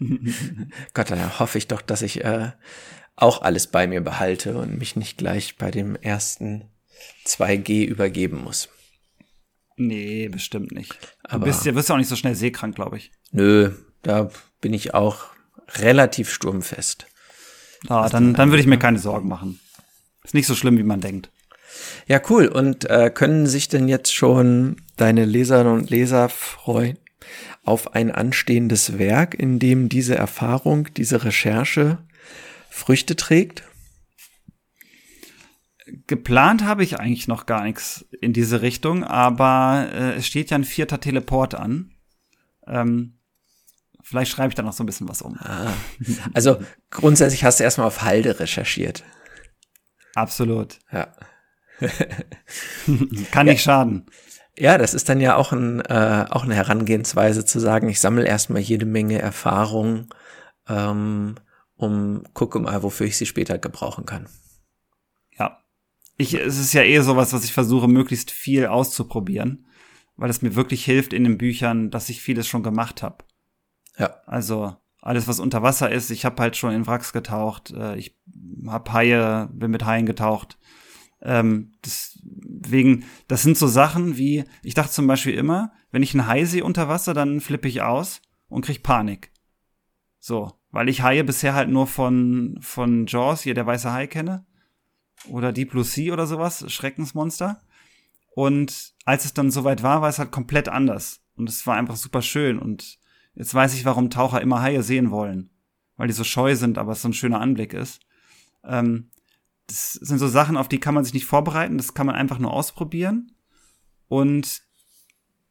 Gott, 0.94 1.10
dann 1.10 1.38
hoffe 1.38 1.58
ich 1.58 1.68
doch, 1.68 1.82
dass 1.82 2.02
ich 2.02 2.24
äh, 2.24 2.52
auch 3.16 3.42
alles 3.42 3.66
bei 3.66 3.86
mir 3.86 4.00
behalte 4.00 4.56
und 4.58 4.78
mich 4.78 4.96
nicht 4.96 5.18
gleich 5.18 5.56
bei 5.56 5.70
dem 5.70 5.94
ersten 5.94 6.70
2G 7.26 7.84
übergeben 7.84 8.42
muss. 8.42 8.68
Nee, 9.76 10.28
bestimmt 10.28 10.72
nicht. 10.72 10.98
Aber 11.22 11.40
du 11.40 11.52
bist, 11.52 11.64
ja, 11.64 11.74
wirst 11.74 11.88
ja 11.88 11.94
auch 11.94 11.98
nicht 11.98 12.08
so 12.08 12.16
schnell 12.16 12.34
seekrank, 12.34 12.74
glaube 12.74 12.96
ich. 12.96 13.12
Nö, 13.30 13.72
da 14.02 14.30
bin 14.60 14.72
ich 14.72 14.94
auch 14.94 15.26
relativ 15.74 16.30
sturmfest. 16.30 17.06
Ah, 17.88 18.08
dann, 18.08 18.34
dann 18.34 18.50
würde 18.50 18.60
ich 18.60 18.66
mir 18.66 18.78
keine 18.78 18.98
Sorgen 18.98 19.28
machen. 19.28 19.60
Ist 20.24 20.34
nicht 20.34 20.46
so 20.46 20.54
schlimm, 20.54 20.78
wie 20.78 20.82
man 20.82 21.00
denkt. 21.00 21.30
Ja, 22.06 22.20
cool. 22.30 22.48
Und 22.48 22.88
äh, 22.88 23.10
können 23.10 23.46
sich 23.46 23.68
denn 23.68 23.88
jetzt 23.88 24.14
schon 24.14 24.76
deine 24.96 25.24
Leserinnen 25.24 25.74
und 25.74 25.90
Leser 25.90 26.28
freuen 26.28 26.98
auf 27.64 27.94
ein 27.94 28.10
anstehendes 28.10 28.98
Werk, 28.98 29.34
in 29.34 29.58
dem 29.58 29.88
diese 29.88 30.14
Erfahrung, 30.14 30.88
diese 30.94 31.24
Recherche 31.24 31.98
Früchte 32.70 33.16
trägt? 33.16 33.64
Geplant 36.06 36.64
habe 36.64 36.82
ich 36.82 36.98
eigentlich 36.98 37.28
noch 37.28 37.46
gar 37.46 37.62
nichts 37.62 38.06
in 38.20 38.32
diese 38.32 38.60
Richtung, 38.60 39.04
aber 39.04 39.88
äh, 39.92 40.14
es 40.14 40.26
steht 40.26 40.50
ja 40.50 40.58
ein 40.58 40.64
vierter 40.64 41.00
Teleport 41.00 41.54
an. 41.54 41.92
Ähm, 42.66 43.18
vielleicht 44.02 44.32
schreibe 44.32 44.48
ich 44.48 44.56
da 44.56 44.62
noch 44.62 44.72
so 44.72 44.82
ein 44.82 44.86
bisschen 44.86 45.08
was 45.08 45.22
um. 45.22 45.36
Ah, 45.38 45.72
also 46.34 46.58
grundsätzlich 46.90 47.44
hast 47.44 47.60
du 47.60 47.64
erstmal 47.64 47.86
auf 47.86 48.02
Halde 48.02 48.40
recherchiert. 48.40 49.04
Absolut. 50.14 50.78
Ja. 50.90 51.08
Kann 53.30 53.46
nicht 53.46 53.62
schaden. 53.62 54.06
Ja, 54.58 54.78
das 54.78 54.94
ist 54.94 55.08
dann 55.08 55.20
ja 55.20 55.36
auch, 55.36 55.52
ein, 55.52 55.80
äh, 55.82 56.24
auch 56.30 56.44
eine 56.44 56.54
Herangehensweise 56.54 57.44
zu 57.44 57.60
sagen, 57.60 57.88
ich 57.88 58.00
sammle 58.00 58.26
erstmal 58.26 58.62
jede 58.62 58.86
Menge 58.86 59.20
Erfahrung, 59.20 60.08
ähm, 60.68 61.34
um 61.76 62.24
gucke 62.32 62.58
mal, 62.58 62.82
wofür 62.82 63.06
ich 63.06 63.18
sie 63.18 63.26
später 63.26 63.58
gebrauchen 63.58 64.06
kann. 64.06 64.28
Ich, 66.16 66.34
es 66.34 66.58
ist 66.58 66.72
ja 66.72 66.82
eher 66.82 67.02
sowas, 67.02 67.32
was 67.32 67.44
ich 67.44 67.52
versuche, 67.52 67.88
möglichst 67.88 68.30
viel 68.30 68.66
auszuprobieren, 68.66 69.66
weil 70.16 70.30
es 70.30 70.42
mir 70.42 70.54
wirklich 70.54 70.84
hilft 70.84 71.12
in 71.12 71.24
den 71.24 71.38
Büchern, 71.38 71.90
dass 71.90 72.08
ich 72.08 72.22
vieles 72.22 72.46
schon 72.46 72.62
gemacht 72.62 73.02
habe. 73.02 73.24
Ja. 73.98 74.22
Also 74.26 74.76
alles, 75.00 75.28
was 75.28 75.40
unter 75.40 75.62
Wasser 75.62 75.90
ist, 75.90 76.10
ich 76.10 76.24
habe 76.24 76.42
halt 76.42 76.56
schon 76.56 76.72
in 76.72 76.86
Wracks 76.86 77.12
getaucht, 77.12 77.70
äh, 77.70 77.96
ich 77.96 78.16
habe 78.66 78.92
Haie, 78.92 79.48
bin 79.52 79.70
mit 79.70 79.84
Haien 79.84 80.06
getaucht. 80.06 80.58
Ähm, 81.22 81.72
deswegen, 81.84 83.04
das 83.28 83.42
sind 83.42 83.56
so 83.56 83.66
Sachen 83.66 84.16
wie, 84.16 84.44
ich 84.62 84.74
dachte 84.74 84.92
zum 84.92 85.06
Beispiel 85.06 85.34
immer, 85.34 85.72
wenn 85.90 86.02
ich 86.02 86.14
einen 86.14 86.26
Hai 86.26 86.44
sehe 86.44 86.64
unter 86.64 86.88
Wasser, 86.88 87.14
dann 87.14 87.40
flippe 87.40 87.68
ich 87.68 87.82
aus 87.82 88.22
und 88.48 88.64
krieg 88.64 88.82
Panik. 88.82 89.32
So, 90.18 90.52
weil 90.70 90.88
ich 90.88 91.02
Haie 91.02 91.24
bisher 91.24 91.54
halt 91.54 91.68
nur 91.68 91.86
von, 91.86 92.58
von 92.60 93.06
Jaws, 93.06 93.42
hier 93.42 93.54
der 93.54 93.66
weiße 93.66 93.92
Hai 93.92 94.06
kenne. 94.06 94.45
Oder 95.28 95.52
Deep 95.52 95.70
Blue 95.70 95.84
Sea 95.84 96.12
oder 96.12 96.26
sowas, 96.26 96.70
Schreckensmonster. 96.70 97.62
Und 98.34 98.94
als 99.04 99.24
es 99.24 99.34
dann 99.34 99.50
soweit 99.50 99.82
war, 99.82 100.02
war 100.02 100.08
es 100.08 100.18
halt 100.18 100.30
komplett 100.30 100.68
anders. 100.68 101.22
Und 101.36 101.48
es 101.48 101.66
war 101.66 101.76
einfach 101.76 101.96
super 101.96 102.22
schön. 102.22 102.58
Und 102.58 102.98
jetzt 103.34 103.54
weiß 103.54 103.74
ich, 103.74 103.84
warum 103.84 104.10
Taucher 104.10 104.40
immer 104.40 104.60
Haie 104.60 104.82
sehen 104.82 105.10
wollen. 105.10 105.50
Weil 105.96 106.08
die 106.08 106.14
so 106.14 106.24
scheu 106.24 106.54
sind, 106.54 106.76
aber 106.78 106.92
es 106.92 107.02
so 107.02 107.08
ein 107.08 107.14
schöner 107.14 107.40
Anblick 107.40 107.72
ist. 107.72 108.00
Ähm, 108.62 109.10
das 109.66 109.94
sind 109.94 110.18
so 110.18 110.28
Sachen, 110.28 110.56
auf 110.56 110.68
die 110.68 110.78
kann 110.78 110.94
man 110.94 111.04
sich 111.04 111.14
nicht 111.14 111.26
vorbereiten, 111.26 111.76
das 111.76 111.94
kann 111.94 112.06
man 112.06 112.14
einfach 112.14 112.38
nur 112.38 112.52
ausprobieren. 112.52 113.32
Und 114.08 114.62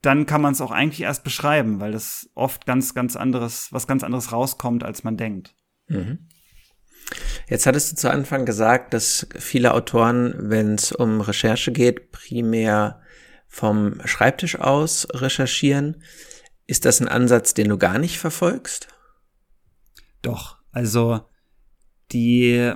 dann 0.02 0.26
kann 0.26 0.42
man 0.42 0.54
es 0.54 0.62
auch 0.62 0.72
eigentlich 0.72 1.02
erst 1.02 1.24
beschreiben, 1.24 1.80
weil 1.80 1.92
das 1.92 2.30
oft 2.36 2.66
ganz, 2.66 2.94
ganz 2.94 3.16
anderes, 3.16 3.74
was 3.74 3.88
ganz 3.88 4.04
anderes 4.04 4.32
rauskommt, 4.32 4.84
als 4.84 5.04
man 5.04 5.18
denkt. 5.18 5.56
Mhm. 5.88 6.28
Jetzt 7.48 7.66
hattest 7.66 7.92
du 7.92 7.96
zu 7.96 8.10
Anfang 8.10 8.46
gesagt, 8.46 8.94
dass 8.94 9.28
viele 9.38 9.74
Autoren, 9.74 10.36
wenn 10.50 10.76
es 10.76 10.92
um 10.92 11.22
Recherche 11.22 11.72
geht, 11.72 12.12
primär 12.12 13.02
vom 13.48 14.02
Schreibtisch 14.06 14.60
aus 14.60 15.08
recherchieren. 15.14 16.04
Ist 16.66 16.86
das 16.86 17.00
ein 17.00 17.08
Ansatz, 17.08 17.54
den 17.54 17.70
du 17.70 17.78
gar 17.78 18.00
nicht 18.00 18.18
verfolgst? 18.18 18.88
Doch, 20.22 20.58
also 20.72 21.22
die 22.12 22.74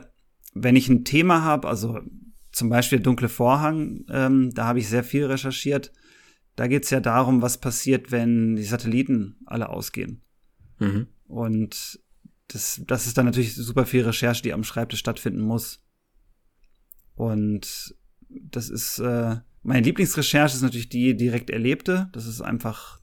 wenn 0.53 0.75
ich 0.75 0.89
ein 0.89 1.05
Thema 1.05 1.43
habe, 1.43 1.67
also 1.67 1.99
zum 2.51 2.69
Beispiel 2.69 2.99
Dunkle 2.99 3.29
Vorhang, 3.29 4.05
ähm, 4.09 4.51
da 4.53 4.65
habe 4.65 4.79
ich 4.79 4.89
sehr 4.89 5.03
viel 5.03 5.25
recherchiert. 5.25 5.91
Da 6.55 6.67
geht 6.67 6.83
es 6.83 6.89
ja 6.89 6.99
darum, 6.99 7.41
was 7.41 7.59
passiert, 7.59 8.11
wenn 8.11 8.55
die 8.55 8.63
Satelliten 8.63 9.37
alle 9.45 9.69
ausgehen. 9.69 10.21
Mhm. 10.79 11.07
Und 11.27 11.99
das, 12.49 12.81
das 12.85 13.07
ist 13.07 13.17
dann 13.17 13.25
natürlich 13.25 13.55
super 13.55 13.85
viel 13.85 14.03
Recherche, 14.03 14.41
die 14.41 14.53
am 14.53 14.63
Schreibtisch 14.63 14.99
stattfinden 14.99 15.41
muss. 15.41 15.81
Und 17.15 17.95
das 18.29 18.69
ist, 18.69 18.99
äh, 18.99 19.37
meine 19.61 19.85
Lieblingsrecherche 19.85 20.55
ist 20.55 20.61
natürlich 20.61 20.89
die 20.89 21.15
direkt 21.15 21.49
erlebte. 21.49 22.09
Das 22.11 22.25
ist 22.25 22.41
einfach, 22.41 22.99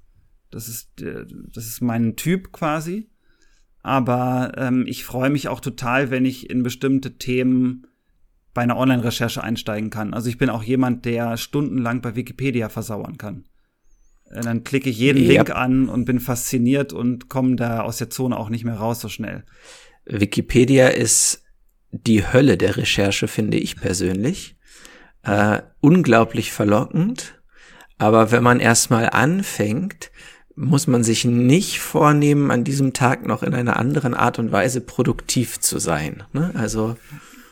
das 0.51 0.68
ist, 0.68 1.01
äh, 1.01 1.24
das 1.28 1.66
ist 1.66 1.80
mein 1.80 2.16
Typ 2.16 2.53
quasi. 2.53 3.09
Aber 3.82 4.53
ähm, 4.57 4.84
ich 4.88 5.05
freue 5.05 5.30
mich 5.30 5.49
auch 5.49 5.61
total, 5.61 6.11
wenn 6.11 6.24
ich 6.24 6.51
in 6.51 6.64
bestimmte 6.64 7.18
Themen 7.18 7.86
bei 8.53 8.62
einer 8.62 8.76
Online-Recherche 8.76 9.44
einsteigen 9.44 9.90
kann. 9.90 10.12
Also 10.12 10.28
ich 10.28 10.38
bin 10.38 10.51
auch 10.51 10.64
jemand, 10.64 11.05
der 11.05 11.36
stundenlang 11.36 12.01
bei 12.01 12.16
Wikipedia 12.16 12.68
versauern 12.68 13.16
kann. 13.16 13.44
Äh, 14.31 14.41
dann 14.41 14.64
klicke 14.64 14.91
ich 14.91 14.99
jeden 14.99 15.22
ja. 15.22 15.29
Link 15.29 15.51
an 15.51 15.89
und 15.89 16.05
bin 16.05 16.20
fasziniert 16.20 16.93
und 16.93 17.29
komme 17.29 17.57
da 17.57 17.81
aus 17.81 17.99
der 17.99 18.11
Zone 18.11 18.37
auch 18.37 18.49
nicht 18.49 18.64
mehr 18.64 18.77
raus 18.77 19.01
so 19.01 19.09
schnell. 19.09 19.45
Wikipedia 20.05 20.89
ist 20.89 21.43
die 21.91 22.27
Hölle 22.27 22.57
der 22.57 22.77
Recherche, 22.77 23.29
finde 23.29 23.59
ich 23.59 23.77
persönlich. 23.77 24.57
Äh, 25.22 25.62
unglaublich 25.81 26.53
verlockend. 26.53 27.41
Aber 27.99 28.31
wenn 28.31 28.43
man 28.43 28.61
erstmal 28.61 29.09
anfängt, 29.11 30.11
muss 30.55 30.87
man 30.87 31.05
sich 31.05 31.24
nicht 31.24 31.81
vornehmen, 31.81 32.51
an 32.51 32.64
diesem 32.64 32.93
Tag 32.93 33.27
noch 33.27 33.43
in 33.43 33.55
einer 33.55 33.77
anderen 33.77 34.14
Art 34.14 34.39
und 34.39 34.53
Weise 34.53 34.81
produktiv 34.81 35.61
zu 35.61 35.79
sein. 35.79 36.24
Ne? 36.33 36.51
Also 36.55 36.97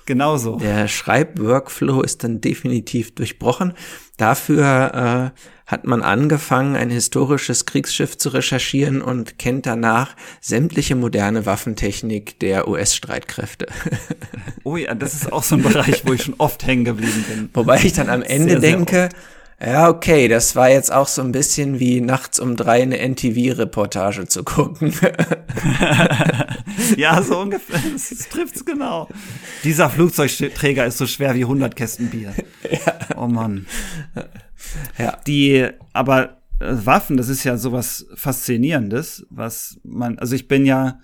Genauso. 0.07 0.57
Der 0.57 0.87
Schreibworkflow 0.87 2.03
ist 2.03 2.25
dann 2.25 2.41
definitiv 2.41 3.14
durchbrochen. 3.14 3.72
Dafür 4.16 5.33
äh, 5.35 5.41
hat 5.67 5.87
man 5.87 6.03
angefangen, 6.03 6.77
ein 6.77 6.91
historisches 6.91 7.65
Kriegsschiff 7.65 8.19
zu 8.19 8.29
recherchieren 8.29 9.01
und 9.01 9.39
kennt 9.39 9.67
danach 9.67 10.15
sämtliche 10.41 10.95
moderne 10.95 11.47
Waffentechnik 11.47 12.39
der 12.41 12.69
US-Streitkräfte. 12.69 13.67
Oh 14.67 14.77
ja, 14.77 14.95
das 14.95 15.12
ist 15.12 15.31
auch 15.31 15.43
so 15.43 15.57
ein 15.57 15.62
Bereich, 15.62 16.07
wo 16.07 16.15
ich 16.15 16.23
schon 16.23 16.37
oft 16.39 16.67
hängen 16.67 16.85
geblieben 16.85 17.25
bin. 17.29 17.51
Wobei 17.53 17.83
ich 17.83 17.93
dann 17.93 18.09
am 18.09 18.23
Ende 18.23 18.53
sehr, 18.53 18.61
denke, 18.61 18.95
sehr 18.95 19.09
ja, 19.65 19.89
okay, 19.89 20.29
das 20.29 20.57
war 20.57 20.69
jetzt 20.69 20.93
auch 20.93 21.09
so 21.09 21.23
ein 21.23 21.33
bisschen 21.33 21.81
wie 21.81 22.01
nachts 22.01 22.39
um 22.39 22.57
drei 22.57 22.83
eine 22.83 22.99
NTV-Reportage 22.99 24.27
zu 24.27 24.45
gucken. 24.45 24.93
ja, 26.97 27.23
so 27.23 27.39
ungefähr, 27.39 27.81
das, 27.93 28.29
trifft's 28.29 28.65
genau. 28.65 29.09
Dieser 29.62 29.89
Flugzeugträger 29.89 30.85
ist 30.85 30.99
so 30.99 31.07
schwer 31.07 31.35
wie 31.35 31.45
100 31.45 31.77
Kästen 31.77 32.11
Bier. 32.11 32.35
Ja. 32.71 33.17
Oh 33.17 33.27
Mann. 33.27 33.67
Ja. 34.99 35.19
Die, 35.27 35.69
aber 35.93 36.43
äh, 36.61 36.75
Waffen, 36.85 37.17
das 37.17 37.29
ist 37.29 37.45
ja 37.45 37.57
sowas 37.57 38.07
Faszinierendes, 38.15 39.27
was 39.31 39.79
man, 39.83 40.19
also 40.19 40.35
ich 40.35 40.49
bin 40.49 40.67
ja 40.67 41.01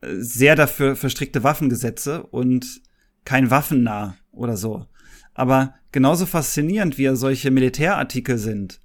äh, 0.00 0.14
sehr 0.18 0.56
dafür 0.56 0.96
für 0.96 1.10
strikte 1.10 1.42
Waffengesetze 1.42 2.22
und 2.22 2.80
kein 3.24 3.50
Waffennah 3.50 4.16
oder 4.32 4.56
so. 4.56 4.86
Aber 5.38 5.74
genauso 5.92 6.26
faszinierend 6.26 6.98
wie 6.98 7.04
ja 7.04 7.14
solche 7.14 7.52
Militärartikel 7.52 8.38
sind, 8.38 8.80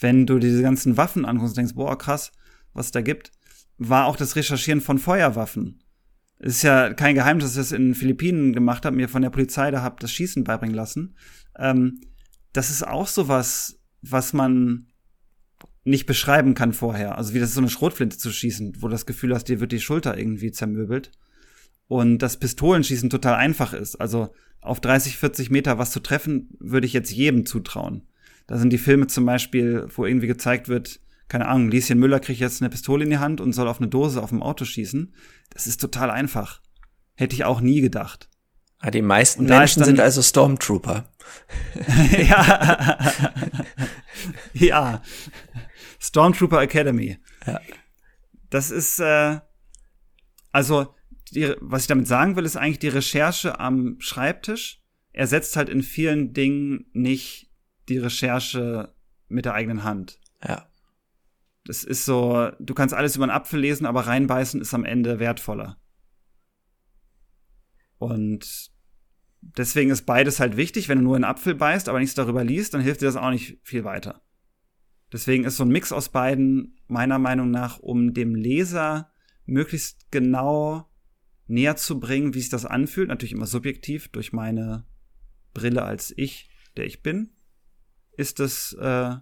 wenn 0.00 0.24
du 0.24 0.38
diese 0.38 0.62
ganzen 0.62 0.96
Waffen 0.96 1.26
anguckst 1.26 1.52
und 1.52 1.58
denkst, 1.58 1.74
boah, 1.74 1.98
krass, 1.98 2.32
was 2.72 2.90
da 2.90 3.02
gibt, 3.02 3.30
war 3.76 4.06
auch 4.06 4.16
das 4.16 4.34
Recherchieren 4.34 4.80
von 4.80 4.98
Feuerwaffen. 4.98 5.82
Es 6.38 6.56
ist 6.56 6.62
ja 6.62 6.94
kein 6.94 7.14
Geheimnis, 7.14 7.44
dass 7.44 7.52
ich 7.52 7.58
das 7.58 7.72
in 7.72 7.88
den 7.88 7.94
Philippinen 7.94 8.54
gemacht 8.54 8.86
habe, 8.86 8.96
mir 8.96 9.10
von 9.10 9.20
der 9.20 9.28
Polizei 9.28 9.70
da 9.70 9.82
hab 9.82 10.00
das 10.00 10.10
Schießen 10.10 10.44
beibringen 10.44 10.74
lassen. 10.74 11.14
Ähm, 11.58 12.00
das 12.54 12.70
ist 12.70 12.86
auch 12.86 13.06
sowas, 13.06 13.78
was 14.00 14.32
man 14.32 14.86
nicht 15.84 16.06
beschreiben 16.06 16.54
kann 16.54 16.72
vorher. 16.72 17.18
Also 17.18 17.34
wie 17.34 17.38
das 17.38 17.50
ist 17.50 17.56
so 17.56 17.60
eine 17.60 17.68
Schrotflinte 17.68 18.16
zu 18.16 18.32
schießen, 18.32 18.76
wo 18.78 18.88
du 18.88 18.92
das 18.92 19.04
Gefühl 19.04 19.34
hast, 19.34 19.44
dir 19.44 19.60
wird 19.60 19.72
die 19.72 19.80
Schulter 19.80 20.16
irgendwie 20.16 20.52
zermöbelt. 20.52 21.10
Und 21.88 22.18
das 22.18 22.36
Pistolenschießen 22.36 23.10
total 23.10 23.34
einfach 23.34 23.72
ist. 23.72 23.96
Also 23.96 24.32
auf 24.60 24.80
30, 24.80 25.16
40 25.16 25.50
Meter 25.50 25.78
was 25.78 25.90
zu 25.90 26.00
treffen, 26.00 26.50
würde 26.60 26.86
ich 26.86 26.92
jetzt 26.92 27.10
jedem 27.10 27.46
zutrauen. 27.46 28.06
Da 28.46 28.58
sind 28.58 28.70
die 28.70 28.78
Filme 28.78 29.06
zum 29.06 29.26
Beispiel, 29.26 29.86
wo 29.94 30.06
irgendwie 30.06 30.26
gezeigt 30.26 30.68
wird, 30.68 31.00
keine 31.28 31.46
Ahnung, 31.46 31.70
Lieschen 31.70 31.98
Müller 31.98 32.20
kriegt 32.20 32.40
jetzt 32.40 32.62
eine 32.62 32.70
Pistole 32.70 33.04
in 33.04 33.10
die 33.10 33.18
Hand 33.18 33.40
und 33.40 33.52
soll 33.52 33.68
auf 33.68 33.78
eine 33.78 33.88
Dose 33.88 34.22
auf 34.22 34.30
dem 34.30 34.42
Auto 34.42 34.64
schießen. 34.64 35.14
Das 35.50 35.66
ist 35.66 35.80
total 35.80 36.10
einfach. 36.10 36.62
Hätte 37.14 37.34
ich 37.34 37.44
auch 37.44 37.60
nie 37.60 37.80
gedacht. 37.80 38.28
Ah, 38.78 38.90
die 38.90 39.02
meisten 39.02 39.44
Menschen 39.44 39.84
sind 39.84 40.00
also 40.00 40.22
Stormtrooper. 40.22 41.10
ja. 42.28 42.98
ja. 44.54 45.02
Stormtrooper 46.00 46.62
Academy. 46.62 47.18
Ja. 47.46 47.60
Das 48.50 48.70
ist, 48.70 49.00
äh, 49.00 49.40
also, 50.52 50.94
die, 51.30 51.54
was 51.60 51.82
ich 51.82 51.88
damit 51.88 52.06
sagen 52.06 52.36
will, 52.36 52.44
ist 52.44 52.56
eigentlich 52.56 52.78
die 52.78 52.88
Recherche 52.88 53.60
am 53.60 53.96
Schreibtisch 54.00 54.82
ersetzt 55.12 55.56
halt 55.56 55.68
in 55.68 55.82
vielen 55.82 56.32
Dingen 56.32 56.86
nicht 56.92 57.50
die 57.88 57.98
Recherche 57.98 58.94
mit 59.28 59.44
der 59.44 59.54
eigenen 59.54 59.82
Hand. 59.82 60.20
Ja. 60.46 60.68
Das 61.64 61.84
ist 61.84 62.04
so, 62.04 62.50
du 62.60 62.74
kannst 62.74 62.94
alles 62.94 63.16
über 63.16 63.24
einen 63.24 63.32
Apfel 63.32 63.60
lesen, 63.60 63.84
aber 63.84 64.06
reinbeißen 64.06 64.60
ist 64.60 64.74
am 64.74 64.84
Ende 64.84 65.18
wertvoller. 65.18 65.78
Und 67.98 68.70
deswegen 69.40 69.90
ist 69.90 70.06
beides 70.06 70.40
halt 70.40 70.56
wichtig. 70.56 70.88
Wenn 70.88 70.98
du 70.98 71.04
nur 71.04 71.16
einen 71.16 71.24
Apfel 71.24 71.54
beißt, 71.54 71.88
aber 71.88 71.98
nichts 71.98 72.14
darüber 72.14 72.44
liest, 72.44 72.74
dann 72.74 72.80
hilft 72.80 73.02
dir 73.02 73.06
das 73.06 73.16
auch 73.16 73.30
nicht 73.30 73.58
viel 73.62 73.84
weiter. 73.84 74.22
Deswegen 75.12 75.44
ist 75.44 75.56
so 75.56 75.64
ein 75.64 75.70
Mix 75.70 75.90
aus 75.92 76.10
beiden 76.10 76.78
meiner 76.86 77.18
Meinung 77.18 77.50
nach, 77.50 77.78
um 77.80 78.14
dem 78.14 78.34
Leser 78.34 79.10
möglichst 79.46 80.10
genau 80.10 80.87
näher 81.48 81.76
zu 81.76 81.98
bringen, 81.98 82.34
wie 82.34 82.40
sich 82.40 82.50
das 82.50 82.64
anfühlt. 82.64 83.08
Natürlich 83.08 83.32
immer 83.32 83.46
subjektiv 83.46 84.08
durch 84.08 84.32
meine 84.32 84.86
Brille 85.54 85.82
als 85.82 86.12
ich, 86.16 86.50
der 86.76 86.86
ich 86.86 87.02
bin, 87.02 87.30
ist 88.16 88.38
das 88.38 88.76
äh, 88.80 89.16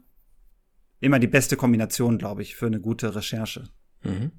immer 1.00 1.18
die 1.18 1.26
beste 1.26 1.56
Kombination, 1.56 2.18
glaube 2.18 2.42
ich, 2.42 2.56
für 2.56 2.66
eine 2.66 2.80
gute 2.80 3.14
Recherche. 3.14 3.64
Mhm. 4.02 4.32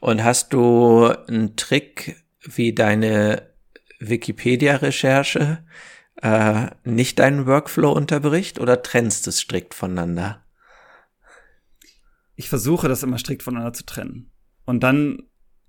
Und 0.00 0.22
hast 0.22 0.52
du 0.52 1.06
einen 1.06 1.56
Trick, 1.56 2.22
wie 2.40 2.74
deine 2.74 3.54
Wikipedia-Recherche 4.00 5.64
äh, 6.22 6.66
nicht 6.84 7.18
deinen 7.18 7.46
Workflow 7.46 7.92
unterbricht 7.92 8.60
oder 8.60 8.82
trennst 8.82 9.26
du 9.26 9.30
es 9.30 9.40
strikt 9.40 9.74
voneinander? 9.74 10.44
Ich 12.36 12.48
versuche 12.48 12.88
das 12.88 13.02
immer 13.02 13.18
strikt 13.18 13.42
voneinander 13.42 13.72
zu 13.72 13.86
trennen. 13.86 14.30
Und 14.64 14.82
dann, 14.82 15.22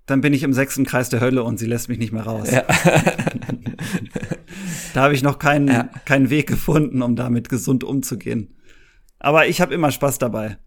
dann 0.06 0.20
bin 0.20 0.32
ich 0.32 0.42
im 0.42 0.52
sechsten 0.52 0.84
Kreis 0.84 1.08
der 1.08 1.20
Hölle 1.20 1.42
und 1.42 1.58
sie 1.58 1.66
lässt 1.66 1.88
mich 1.88 1.98
nicht 1.98 2.12
mehr 2.12 2.22
raus. 2.22 2.50
Ja. 2.50 2.62
da 4.94 5.02
habe 5.02 5.14
ich 5.14 5.22
noch 5.22 5.38
keinen, 5.38 5.68
ja. 5.68 5.88
keinen 6.04 6.30
Weg 6.30 6.46
gefunden, 6.46 7.02
um 7.02 7.16
damit 7.16 7.48
gesund 7.48 7.84
umzugehen. 7.84 8.54
Aber 9.18 9.46
ich 9.46 9.60
habe 9.60 9.74
immer 9.74 9.90
Spaß 9.90 10.18
dabei. 10.18 10.58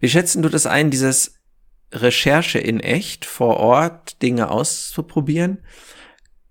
Wie 0.00 0.08
schätzen 0.08 0.42
du 0.42 0.48
das 0.48 0.66
ein, 0.66 0.90
dieses 0.90 1.34
Recherche 1.92 2.58
in 2.58 2.80
echt 2.80 3.26
vor 3.26 3.58
Ort 3.58 4.22
Dinge 4.22 4.50
auszuprobieren? 4.50 5.58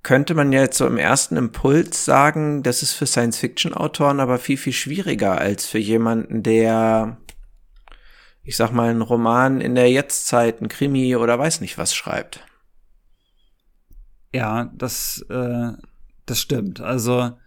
könnte 0.04 0.34
man 0.34 0.52
ja 0.52 0.62
jetzt 0.62 0.78
so 0.78 0.88
im 0.88 0.98
ersten 0.98 1.38
Impuls 1.38 2.06
sagen, 2.06 2.64
das 2.64 2.82
ist 2.82 2.94
für 2.94 3.06
Science-Fiction-Autoren 3.06 4.20
aber 4.20 4.40
viel, 4.40 4.58
viel 4.58 4.74
schwieriger 4.74 5.38
als 5.38 5.68
für 5.68 5.78
jemanden, 5.78 6.44
der, 6.44 7.18
ich 8.44 8.56
sag 8.58 8.72
mal, 8.72 8.90
einen 8.90 9.02
Roman 9.02 9.62
in 9.62 9.76
der 9.76 9.92
Jetztzeit, 9.92 10.62
ein 10.62 10.68
Krimi 10.68 11.16
oder 11.16 11.38
weiß 11.38 11.62
nicht 11.62 11.78
was 11.78 11.94
schreibt. 11.94 12.46
Ja, 14.34 14.72
das, 14.76 15.24
äh, 15.30 15.74
das 16.26 16.40
stimmt. 16.40 16.82
Also 16.82 17.38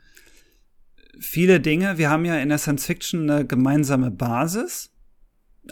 viele 1.19 1.61
Dinge, 1.61 1.99
wir 1.99 2.11
haben 2.11 2.25
ja 2.25 2.37
in 2.37 2.49
der 2.49 2.59
Science-Fiction 2.59 3.29
eine 3.29 3.47
gemeinsame 3.47 4.11
Basis, 4.11 4.93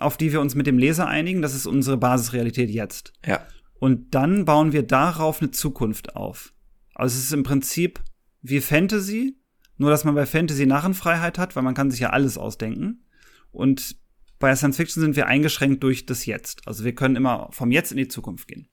auf 0.00 0.16
die 0.16 0.32
wir 0.32 0.40
uns 0.40 0.54
mit 0.54 0.66
dem 0.66 0.78
Leser 0.78 1.06
einigen. 1.06 1.42
Das 1.42 1.54
ist 1.54 1.66
unsere 1.66 1.96
Basisrealität 1.96 2.70
jetzt. 2.70 3.12
Ja. 3.24 3.46
Und 3.74 4.14
dann 4.14 4.44
bauen 4.44 4.72
wir 4.72 4.84
darauf 4.84 5.40
eine 5.40 5.50
Zukunft 5.50 6.16
auf. 6.16 6.52
Also 6.94 7.16
es 7.16 7.24
ist 7.24 7.32
im 7.32 7.42
Prinzip 7.42 8.00
wie 8.40 8.60
Fantasy, 8.60 9.36
nur 9.76 9.90
dass 9.90 10.04
man 10.04 10.14
bei 10.14 10.26
Fantasy 10.26 10.66
Narrenfreiheit 10.66 11.38
hat, 11.38 11.56
weil 11.56 11.62
man 11.62 11.74
kann 11.74 11.90
sich 11.90 12.00
ja 12.00 12.10
alles 12.10 12.38
ausdenken. 12.38 13.04
Und 13.50 13.96
bei 14.42 14.56
Science 14.56 14.76
Fiction 14.76 15.00
sind 15.00 15.14
wir 15.14 15.28
eingeschränkt 15.28 15.84
durch 15.84 16.04
das 16.04 16.26
Jetzt. 16.26 16.66
Also 16.66 16.84
wir 16.84 16.96
können 16.96 17.14
immer 17.14 17.48
vom 17.52 17.70
Jetzt 17.70 17.92
in 17.92 17.96
die 17.96 18.08
Zukunft 18.08 18.48
gehen. 18.48 18.68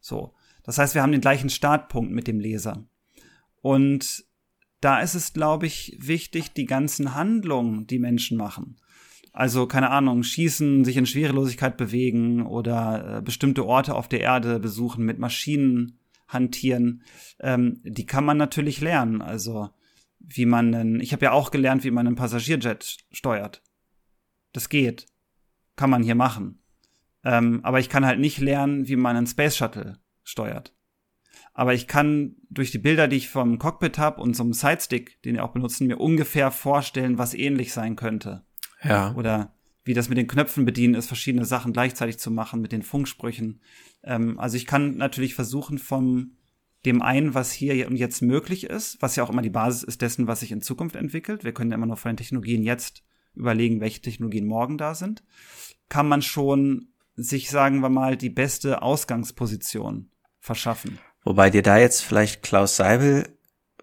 So. 0.00 0.34
Das 0.62 0.78
heißt, 0.78 0.94
wir 0.94 1.02
haben 1.02 1.10
den 1.10 1.20
gleichen 1.20 1.50
Startpunkt 1.50 2.12
mit 2.12 2.28
dem 2.28 2.38
Leser. 2.38 2.86
Und 3.60 4.24
da 4.80 5.00
ist 5.00 5.14
es, 5.14 5.32
glaube 5.32 5.66
ich, 5.66 5.98
wichtig, 6.00 6.52
die 6.52 6.64
ganzen 6.64 7.16
Handlungen, 7.16 7.88
die 7.88 7.98
Menschen 7.98 8.38
machen. 8.38 8.76
Also, 9.32 9.66
keine 9.66 9.90
Ahnung, 9.90 10.22
schießen, 10.22 10.84
sich 10.84 10.96
in 10.96 11.06
Schwerelosigkeit 11.06 11.76
bewegen 11.76 12.46
oder 12.46 13.18
äh, 13.18 13.22
bestimmte 13.22 13.66
Orte 13.66 13.96
auf 13.96 14.08
der 14.08 14.20
Erde 14.20 14.60
besuchen, 14.60 15.04
mit 15.04 15.18
Maschinen 15.18 15.98
hantieren, 16.28 17.02
ähm, 17.40 17.80
die 17.82 18.06
kann 18.06 18.24
man 18.24 18.36
natürlich 18.36 18.80
lernen. 18.80 19.22
Also 19.22 19.70
wie 20.20 20.46
man 20.46 20.72
einen, 20.72 21.00
ich 21.00 21.12
habe 21.12 21.24
ja 21.24 21.32
auch 21.32 21.50
gelernt, 21.50 21.82
wie 21.82 21.90
man 21.90 22.06
einen 22.06 22.16
Passagierjet 22.16 22.98
steuert. 23.10 23.60
Das 24.54 24.70
geht. 24.70 25.06
Kann 25.76 25.90
man 25.90 26.02
hier 26.02 26.14
machen. 26.14 26.62
Ähm, 27.24 27.60
aber 27.62 27.80
ich 27.80 27.90
kann 27.90 28.06
halt 28.06 28.20
nicht 28.20 28.38
lernen, 28.38 28.88
wie 28.88 28.96
man 28.96 29.16
einen 29.16 29.26
Space 29.26 29.56
Shuttle 29.56 29.98
steuert. 30.22 30.74
Aber 31.52 31.74
ich 31.74 31.86
kann 31.86 32.36
durch 32.48 32.70
die 32.70 32.78
Bilder, 32.78 33.08
die 33.08 33.16
ich 33.16 33.28
vom 33.28 33.58
Cockpit 33.58 33.98
habe 33.98 34.20
und 34.20 34.34
so 34.34 34.42
einem 34.42 34.52
Sidestick, 34.52 35.20
den 35.22 35.34
wir 35.34 35.44
auch 35.44 35.52
benutzen, 35.52 35.86
mir 35.86 35.98
ungefähr 35.98 36.50
vorstellen, 36.50 37.18
was 37.18 37.34
ähnlich 37.34 37.72
sein 37.72 37.96
könnte. 37.96 38.44
Ja. 38.82 39.14
Oder 39.14 39.54
wie 39.84 39.94
das 39.94 40.08
mit 40.08 40.18
den 40.18 40.26
Knöpfen 40.26 40.64
bedienen 40.64 40.94
ist, 40.94 41.06
verschiedene 41.06 41.44
Sachen 41.44 41.72
gleichzeitig 41.72 42.18
zu 42.18 42.30
machen, 42.30 42.60
mit 42.60 42.72
den 42.72 42.82
Funksprüchen. 42.82 43.60
Ähm, 44.02 44.38
also 44.38 44.56
ich 44.56 44.66
kann 44.66 44.96
natürlich 44.96 45.34
versuchen, 45.34 45.78
vom 45.78 46.36
dem 46.84 47.02
einen, 47.02 47.34
was 47.34 47.52
hier 47.52 47.88
und 47.88 47.96
jetzt 47.96 48.20
möglich 48.20 48.64
ist, 48.64 49.00
was 49.00 49.16
ja 49.16 49.24
auch 49.24 49.30
immer 49.30 49.42
die 49.42 49.50
Basis 49.50 49.82
ist 49.82 50.02
dessen, 50.02 50.26
was 50.26 50.40
sich 50.40 50.52
in 50.52 50.60
Zukunft 50.60 50.96
entwickelt. 50.96 51.44
Wir 51.44 51.54
können 51.54 51.70
ja 51.70 51.76
immer 51.76 51.86
nur 51.86 51.96
von 51.96 52.10
den 52.10 52.16
Technologien 52.16 52.62
jetzt 52.62 53.02
überlegen, 53.34 53.80
welche 53.80 54.00
Technologien 54.00 54.46
morgen 54.46 54.78
da 54.78 54.94
sind. 54.94 55.22
Kann 55.88 56.08
man 56.08 56.22
schon 56.22 56.88
sich, 57.16 57.50
sagen 57.50 57.80
wir 57.80 57.88
mal, 57.88 58.16
die 58.16 58.30
beste 58.30 58.82
Ausgangsposition 58.82 60.10
verschaffen. 60.40 60.98
Wobei 61.24 61.50
dir 61.50 61.62
da 61.62 61.78
jetzt 61.78 62.02
vielleicht 62.02 62.42
Klaus 62.42 62.76
Seibel 62.76 63.28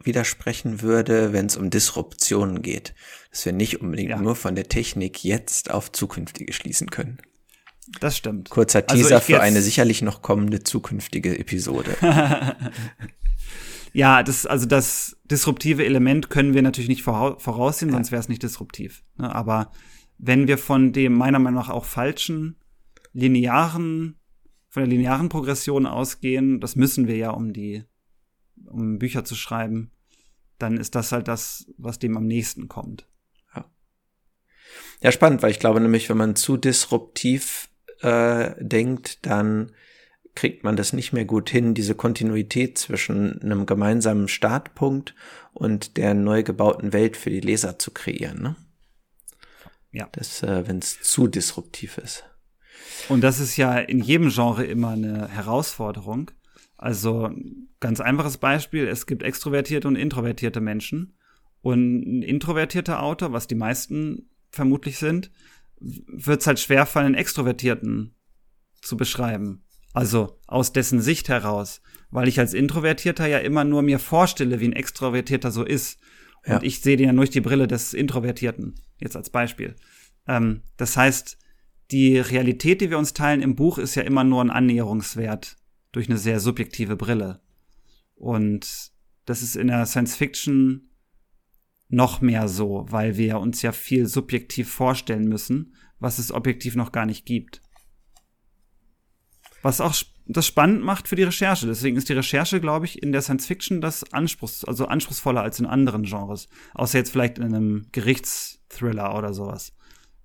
widersprechen 0.04 0.82
würde, 0.82 1.34
wenn 1.34 1.46
es 1.46 1.58
um 1.58 1.70
Disruptionen 1.70 2.62
geht. 2.62 2.94
Dass 3.32 3.46
wir 3.46 3.54
nicht 3.54 3.82
unbedingt 3.82 4.10
ja. 4.10 4.22
nur 4.22 4.36
von 4.36 4.56
der 4.56 4.68
Technik 4.68 5.24
jetzt 5.24 5.72
auf 5.72 5.92
zukünftige 5.92 6.54
schließen 6.54 6.90
können. 6.90 7.20
Das 8.00 8.18
stimmt. 8.18 8.50
Kurzer 8.50 8.84
also 8.88 8.96
Teaser 8.96 9.16
also 9.16 9.26
für 9.26 9.42
eine 9.42 9.62
sicherlich 9.62 10.02
noch 10.02 10.22
kommende 10.22 10.64
zukünftige 10.64 11.38
Episode. 11.38 11.96
ja, 13.94 14.24
das, 14.24 14.46
also 14.46 14.66
das 14.66 15.18
disruptive 15.26 15.86
Element 15.86 16.30
können 16.30 16.54
wir 16.54 16.62
natürlich 16.62 16.90
nicht 16.90 17.04
voraussehen, 17.04 17.90
ja. 17.90 17.96
sonst 17.96 18.12
wäre 18.12 18.20
es 18.20 18.30
nicht 18.30 18.44
disruptiv. 18.44 19.04
Ne? 19.18 19.34
Aber 19.34 19.72
wenn 20.18 20.48
wir 20.48 20.58
von 20.58 20.94
dem 20.94 21.14
meiner 21.14 21.40
Meinung 21.40 21.60
nach 21.60 21.70
auch 21.70 21.86
falschen 21.86 22.58
linearen, 23.14 24.20
von 24.70 24.84
der 24.84 24.90
linearen 24.90 25.30
Progression 25.30 25.86
ausgehen, 25.86 26.62
das 26.62 26.76
müssen 26.76 27.08
wir 27.08 27.18
ja, 27.18 27.32
um 27.32 27.52
die, 27.54 27.84
um 28.66 29.00
Bücher 29.00 29.26
zu 29.26 29.36
schreiben, 29.36 29.92
dann 30.58 30.78
ist 30.78 30.96
das 30.96 31.12
halt 31.12 31.28
das, 31.28 31.66
was 31.78 32.00
dem 32.00 32.16
am 32.16 32.28
nächsten 32.28 32.68
kommt. 32.68 33.08
Ja, 33.56 33.66
ja 35.02 35.12
spannend, 35.12 35.42
weil 35.42 35.52
ich 35.52 35.60
glaube 35.60 35.82
nämlich, 35.82 36.10
wenn 36.10 36.18
man 36.18 36.36
zu 36.36 36.56
disruptiv 36.56 37.70
äh, 38.02 38.54
denkt, 38.64 39.26
dann 39.26 39.72
kriegt 40.36 40.64
man 40.64 40.76
das 40.76 40.94
nicht 40.94 41.14
mehr 41.14 41.26
gut 41.26 41.50
hin, 41.50 41.74
diese 41.74 41.96
Kontinuität 41.96 42.78
zwischen 42.78 43.42
einem 43.42 43.66
gemeinsamen 43.66 44.28
Startpunkt 44.28 45.14
und 45.54 45.98
der 45.98 46.14
neu 46.14 46.44
gebauten 46.44 46.94
Welt 46.94 47.18
für 47.18 47.30
die 47.30 47.42
Leser 47.42 47.78
zu 47.80 47.92
kreieren. 47.92 48.42
Ne? 48.42 48.56
Ja. 49.92 50.08
Das, 50.14 50.42
äh, 50.44 50.68
wenn 50.68 50.80
es 50.80 51.02
zu 51.02 51.28
disruptiv 51.28 51.98
ist. 51.98 52.24
Und 53.10 53.22
das 53.22 53.40
ist 53.40 53.58
ja 53.58 53.78
in 53.78 54.00
jedem 54.00 54.30
Genre 54.30 54.66
immer 54.66 54.92
eine 54.92 55.28
Herausforderung. 55.28 56.32
Also 56.78 57.30
ganz 57.80 58.00
einfaches 58.00 58.38
Beispiel, 58.38 58.88
es 58.88 59.06
gibt 59.06 59.24
extrovertierte 59.24 59.88
und 59.88 59.96
introvertierte 59.96 60.62
Menschen. 60.62 61.14
Und 61.62 62.02
ein 62.02 62.22
introvertierter 62.24 63.04
Autor, 63.04 63.34
was 63.34 63.48
die 63.48 63.56
meisten 63.56 64.30
vermutlich 64.50 64.98
sind, 64.98 65.32
wird 65.80 66.42
es 66.42 66.48
halt 66.48 66.60
schwerfallen, 66.60 67.08
einen 67.08 67.16
Extrovertierten 67.16 68.16
zu 68.82 68.98
beschreiben. 68.98 69.64
Also 69.94 70.40
aus 70.48 70.74
dessen 70.74 71.02
Sicht 71.02 71.30
heraus. 71.30 71.82
Weil 72.10 72.28
ich 72.28 72.40
als 72.40 72.54
Introvertierter 72.54 73.28
ja 73.28 73.40
immer 73.40 73.64
nur 73.64 73.82
mir 73.82 74.00
vorstelle, 74.00 74.60
wie 74.60 74.66
ein 74.66 74.74
Extrovertierter 74.74 75.52
so 75.52 75.64
ist. 75.64 76.00
Und 76.46 76.54
ja. 76.54 76.60
ich 76.62 76.82
sehe 76.82 76.98
den 76.98 77.08
ja 77.08 77.14
durch 77.14 77.30
die 77.30 77.42
Brille 77.42 77.68
des 77.68 77.94
Introvertierten, 77.94 78.76
jetzt 79.00 79.16
als 79.16 79.30
Beispiel. 79.30 79.76
Ähm, 80.28 80.62
das 80.78 80.98
heißt, 80.98 81.38
die 81.92 82.18
Realität, 82.18 82.82
die 82.82 82.90
wir 82.90 82.98
uns 82.98 83.14
teilen 83.14 83.42
im 83.42 83.56
Buch, 83.56 83.78
ist 83.78 83.96
ja 83.96 84.04
immer 84.04 84.24
nur 84.24 84.44
ein 84.44 84.50
Annäherungswert 84.50 85.58
durch 85.92 86.08
eine 86.08 86.18
sehr 86.18 86.40
subjektive 86.40 86.96
Brille. 86.96 87.42
Und 88.16 88.92
das 89.26 89.42
ist 89.42 89.56
in 89.56 89.68
der 89.68 89.86
Science 89.86 90.16
Fiction 90.16 90.90
noch 91.90 92.22
mehr 92.22 92.48
so, 92.48 92.86
weil 92.90 93.18
wir 93.18 93.40
uns 93.40 93.62
ja 93.62 93.72
viel 93.74 94.08
subjektiv 94.08 94.72
vorstellen 94.72 95.28
müssen, 95.28 95.76
was 96.00 96.18
es 96.18 96.32
objektiv 96.32 96.76
noch 96.76 96.92
gar 96.92 97.06
nicht 97.06 97.26
gibt. 97.26 97.62
Was 99.62 99.82
auch 99.82 99.96
das 100.28 100.48
spannend 100.48 100.84
macht 100.84 101.08
für 101.08 101.16
die 101.16 101.24
Recherche. 101.24 101.68
Deswegen 101.68 101.98
ist 101.98 102.10
die 102.10 102.14
Recherche, 102.14 102.62
glaube 102.62 102.86
ich, 102.86 103.02
in 103.02 103.12
der 103.12 103.22
Science 103.22 103.46
Fiction 103.46 103.82
das 103.82 104.12
Anspruchs, 104.14 104.64
also 104.64 104.86
anspruchsvoller 104.86 105.42
als 105.42 105.60
in 105.60 105.66
anderen 105.66 106.04
Genres. 106.04 106.48
Außer 106.74 106.98
jetzt 106.98 107.12
vielleicht 107.12 107.38
in 107.38 107.44
einem 107.44 107.88
Gerichtsthriller 107.92 109.16
oder 109.16 109.34
sowas 109.34 109.74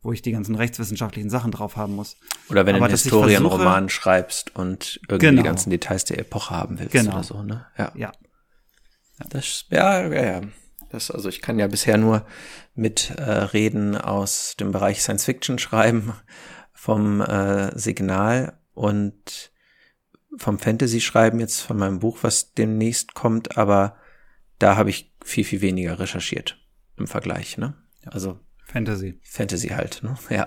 wo 0.06 0.12
ich 0.12 0.22
die 0.22 0.30
ganzen 0.30 0.54
rechtswissenschaftlichen 0.54 1.30
Sachen 1.30 1.50
drauf 1.50 1.76
haben 1.76 1.96
muss. 1.96 2.16
Oder 2.48 2.64
wenn 2.64 2.76
Aber 2.76 2.86
du 2.86 2.92
einen 2.92 2.92
Historienroman 2.92 3.88
schreibst 3.88 4.54
und 4.54 5.00
irgendwie 5.08 5.26
genau. 5.26 5.42
die 5.42 5.46
ganzen 5.48 5.70
Details 5.70 6.04
der 6.04 6.20
Epoche 6.20 6.54
haben 6.54 6.78
willst 6.78 6.92
genau. 6.92 7.14
oder 7.14 7.24
so, 7.24 7.42
ne? 7.42 7.66
Ja. 7.76 7.90
ja. 7.96 8.12
Das, 9.30 9.64
ja, 9.68 10.06
ja, 10.06 10.24
ja. 10.24 10.40
Das, 10.90 11.10
also 11.10 11.28
ich 11.28 11.42
kann 11.42 11.58
ja 11.58 11.66
bisher 11.66 11.98
nur 11.98 12.24
mit 12.76 13.10
äh, 13.16 13.22
Reden 13.22 13.96
aus 13.96 14.54
dem 14.60 14.70
Bereich 14.70 15.02
Science 15.02 15.24
Fiction 15.24 15.58
schreiben, 15.58 16.12
vom 16.72 17.20
äh, 17.20 17.76
Signal 17.76 18.56
und 18.76 19.52
vom 20.36 20.58
Fantasy 20.58 21.00
schreiben 21.00 21.40
jetzt 21.40 21.60
von 21.60 21.78
meinem 21.78 21.98
Buch, 21.98 22.18
was 22.22 22.52
demnächst 22.52 23.14
kommt, 23.14 23.56
aber 23.56 23.96
da 24.58 24.76
habe 24.76 24.90
ich 24.90 25.14
viel, 25.24 25.44
viel 25.44 25.62
weniger 25.62 25.98
recherchiert 25.98 26.58
im 26.96 27.06
Vergleich, 27.06 27.58
ne? 27.58 27.74
Also 28.04 28.38
Fantasy. 28.66 29.18
Fantasy 29.22 29.68
halt, 29.68 30.02
ne? 30.02 30.16
Ja. 30.30 30.46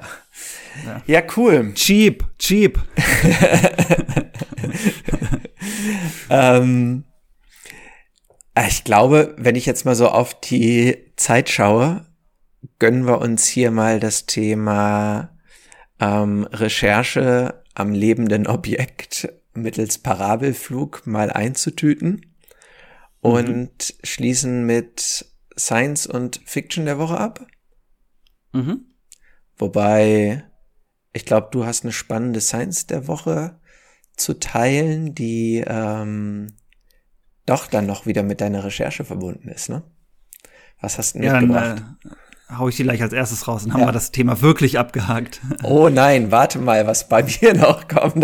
Ja, 0.85 1.01
ja 1.07 1.23
cool. 1.35 1.73
Cheap, 1.73 2.25
cheap. 2.37 2.79
ähm, 6.29 7.05
ich 8.67 8.83
glaube, 8.83 9.35
wenn 9.37 9.55
ich 9.55 9.65
jetzt 9.65 9.85
mal 9.85 9.95
so 9.95 10.09
auf 10.09 10.39
die 10.39 11.13
Zeit 11.15 11.49
schaue, 11.49 12.05
gönnen 12.77 13.07
wir 13.07 13.19
uns 13.19 13.47
hier 13.47 13.71
mal 13.71 13.99
das 13.99 14.25
Thema 14.25 15.37
ähm, 15.99 16.43
Recherche 16.51 17.58
am 17.75 17.93
lebenden 17.93 18.47
Objekt 18.47 19.31
mittels 19.53 19.97
Parabelflug 19.97 21.05
mal 21.05 21.31
einzutüten 21.31 22.35
mhm. 23.21 23.31
und 23.31 23.95
schließen 24.03 24.65
mit 24.65 25.25
Science 25.57 26.07
und 26.07 26.41
Fiction 26.45 26.85
der 26.85 26.99
Woche 26.99 27.17
ab. 27.17 27.45
Mhm. 28.53 28.85
Wobei, 29.57 30.43
ich 31.13 31.25
glaube, 31.25 31.49
du 31.51 31.65
hast 31.65 31.83
eine 31.83 31.91
spannende 31.91 32.41
Science 32.41 32.87
der 32.87 33.07
Woche 33.07 33.59
zu 34.15 34.39
teilen, 34.39 35.13
die 35.15 35.63
ähm, 35.65 36.53
doch 37.45 37.67
dann 37.67 37.85
noch 37.85 38.05
wieder 38.05 38.23
mit 38.23 38.41
deiner 38.41 38.63
Recherche 38.63 39.03
verbunden 39.03 39.49
ist, 39.49 39.69
ne? 39.69 39.83
Was 40.81 40.97
hast 40.97 41.15
du 41.15 41.19
ja, 41.19 41.39
mitgebracht? 41.39 41.83
Dann, 42.03 42.11
äh, 42.11 42.15
hau 42.57 42.67
ich 42.67 42.75
die 42.75 42.83
gleich 42.83 43.01
als 43.01 43.13
erstes 43.13 43.47
raus 43.47 43.65
und 43.65 43.73
haben 43.73 43.85
wir 43.85 43.91
das 43.91 44.11
Thema 44.11 44.41
wirklich 44.41 44.79
abgehakt. 44.79 45.41
Oh 45.63 45.89
nein, 45.89 46.31
warte 46.31 46.59
mal, 46.59 46.87
was 46.87 47.07
bei 47.07 47.23
mir 47.23 47.53
noch 47.53 47.87
kommt. 47.87 48.23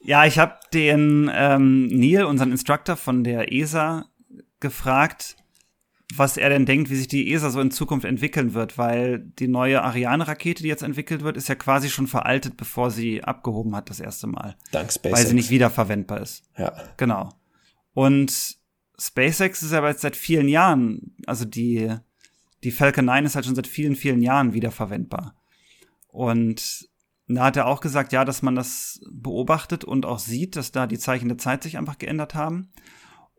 ja, 0.00 0.24
ich 0.24 0.38
habe 0.38 0.54
den 0.72 1.30
ähm, 1.32 1.86
Neil, 1.88 2.24
unseren 2.24 2.52
Instructor 2.52 2.96
von 2.96 3.24
der 3.24 3.52
ESA, 3.52 4.06
gefragt, 4.60 5.36
was 6.16 6.36
er 6.38 6.48
denn 6.48 6.64
denkt, 6.64 6.90
wie 6.90 6.96
sich 6.96 7.08
die 7.08 7.32
ESA 7.32 7.50
so 7.50 7.60
in 7.60 7.70
Zukunft 7.70 8.06
entwickeln 8.06 8.54
wird, 8.54 8.78
weil 8.78 9.18
die 9.18 9.48
neue 9.48 9.82
Ariane-Rakete, 9.82 10.62
die 10.62 10.68
jetzt 10.68 10.82
entwickelt 10.82 11.22
wird, 11.22 11.36
ist 11.36 11.48
ja 11.48 11.54
quasi 11.54 11.90
schon 11.90 12.06
veraltet, 12.06 12.56
bevor 12.56 12.90
sie 12.90 13.22
abgehoben 13.22 13.76
hat 13.76 13.90
das 13.90 14.00
erste 14.00 14.26
Mal. 14.26 14.56
Dank 14.72 14.90
SpaceX. 14.90 15.18
Weil 15.18 15.26
sie 15.26 15.34
nicht 15.34 15.50
wiederverwendbar 15.50 16.22
ist. 16.22 16.44
Ja. 16.56 16.72
Genau. 16.96 17.28
Und 17.92 18.56
SpaceX 19.00 19.62
ist 19.62 19.72
aber 19.72 19.88
jetzt 19.88 20.02
seit 20.02 20.16
vielen 20.16 20.48
Jahren, 20.48 21.14
also 21.26 21.44
die, 21.44 21.94
die 22.64 22.70
Falcon 22.70 23.04
9 23.04 23.24
ist 23.24 23.34
halt 23.34 23.46
schon 23.46 23.54
seit 23.54 23.66
vielen, 23.66 23.96
vielen 23.96 24.22
Jahren 24.22 24.52
wiederverwendbar. 24.52 25.36
Und 26.08 26.88
da 27.28 27.44
hat 27.44 27.56
er 27.56 27.66
auch 27.66 27.80
gesagt, 27.80 28.12
ja, 28.12 28.24
dass 28.24 28.42
man 28.42 28.54
das 28.54 29.00
beobachtet 29.10 29.84
und 29.84 30.06
auch 30.06 30.18
sieht, 30.18 30.56
dass 30.56 30.72
da 30.72 30.86
die 30.86 30.98
Zeichen 30.98 31.28
der 31.28 31.38
Zeit 31.38 31.62
sich 31.62 31.76
einfach 31.76 31.98
geändert 31.98 32.34
haben. 32.34 32.70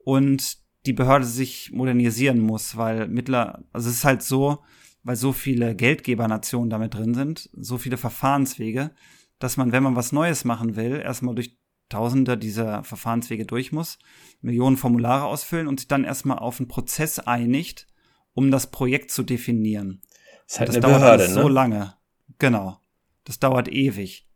Und 0.03 0.57
die 0.85 0.93
Behörde 0.93 1.25
sich 1.25 1.71
modernisieren 1.73 2.39
muss, 2.39 2.77
weil 2.77 3.07
mittler, 3.07 3.63
also 3.73 3.89
es 3.89 3.97
ist 3.97 4.05
halt 4.05 4.21
so, 4.21 4.59
weil 5.03 5.15
so 5.15 5.33
viele 5.33 5.75
Geldgebernationen 5.75 6.69
damit 6.69 6.93
drin 6.93 7.13
sind, 7.13 7.49
so 7.53 7.77
viele 7.77 7.97
Verfahrenswege, 7.97 8.91
dass 9.39 9.57
man, 9.57 9.71
wenn 9.71 9.83
man 9.83 9.95
was 9.95 10.11
Neues 10.11 10.45
machen 10.45 10.75
will, 10.75 11.01
erstmal 11.03 11.35
durch 11.35 11.58
Tausende 11.89 12.37
dieser 12.37 12.83
Verfahrenswege 12.83 13.45
durch 13.45 13.71
muss, 13.71 13.99
Millionen 14.41 14.77
Formulare 14.77 15.25
ausfüllen 15.25 15.67
und 15.67 15.79
sich 15.79 15.87
dann 15.87 16.03
erstmal 16.03 16.39
auf 16.39 16.59
einen 16.59 16.67
Prozess 16.67 17.19
einigt, 17.19 17.87
um 18.33 18.51
das 18.51 18.71
Projekt 18.71 19.11
zu 19.11 19.23
definieren. 19.23 20.01
Das, 20.45 20.53
ist 20.53 20.59
halt 20.59 20.69
das 20.69 20.75
eine 20.75 20.81
dauert 20.81 21.01
Behörde, 21.01 21.27
so 21.29 21.47
ne? 21.47 21.53
lange. 21.53 21.93
Genau. 22.37 22.79
Das 23.23 23.39
dauert 23.39 23.67
ewig. 23.67 24.27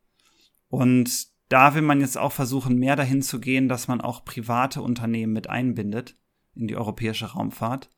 Und 0.67 1.27
da 1.49 1.75
will 1.75 1.83
man 1.83 2.01
jetzt 2.01 2.17
auch 2.17 2.31
versuchen, 2.31 2.77
mehr 2.77 2.95
dahin 2.95 3.21
zu 3.21 3.39
gehen, 3.39 3.69
dass 3.69 3.87
man 3.87 4.01
auch 4.01 4.25
private 4.25 4.81
Unternehmen 4.81 5.33
mit 5.33 5.49
einbindet 5.49 6.17
in 6.55 6.67
die 6.67 6.75
europäische 6.75 7.27
Raumfahrt 7.27 7.89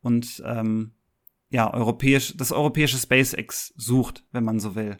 und 0.00 0.42
ähm, 0.44 0.92
ja, 1.50 1.72
europäisch, 1.72 2.36
das 2.36 2.52
europäische 2.52 2.98
SpaceX 2.98 3.72
sucht, 3.76 4.24
wenn 4.32 4.44
man 4.44 4.60
so 4.60 4.74
will. 4.74 4.98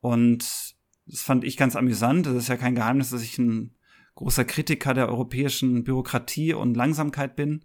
Und 0.00 0.76
das 1.08 1.22
fand 1.22 1.44
ich 1.44 1.56
ganz 1.56 1.76
amüsant. 1.76 2.26
Das 2.26 2.34
ist 2.34 2.48
ja 2.48 2.56
kein 2.56 2.74
Geheimnis, 2.74 3.10
dass 3.10 3.22
ich 3.22 3.38
ein 3.38 3.74
großer 4.14 4.44
Kritiker 4.44 4.94
der 4.94 5.08
europäischen 5.08 5.84
Bürokratie 5.84 6.52
und 6.52 6.76
Langsamkeit 6.76 7.36
bin. 7.36 7.64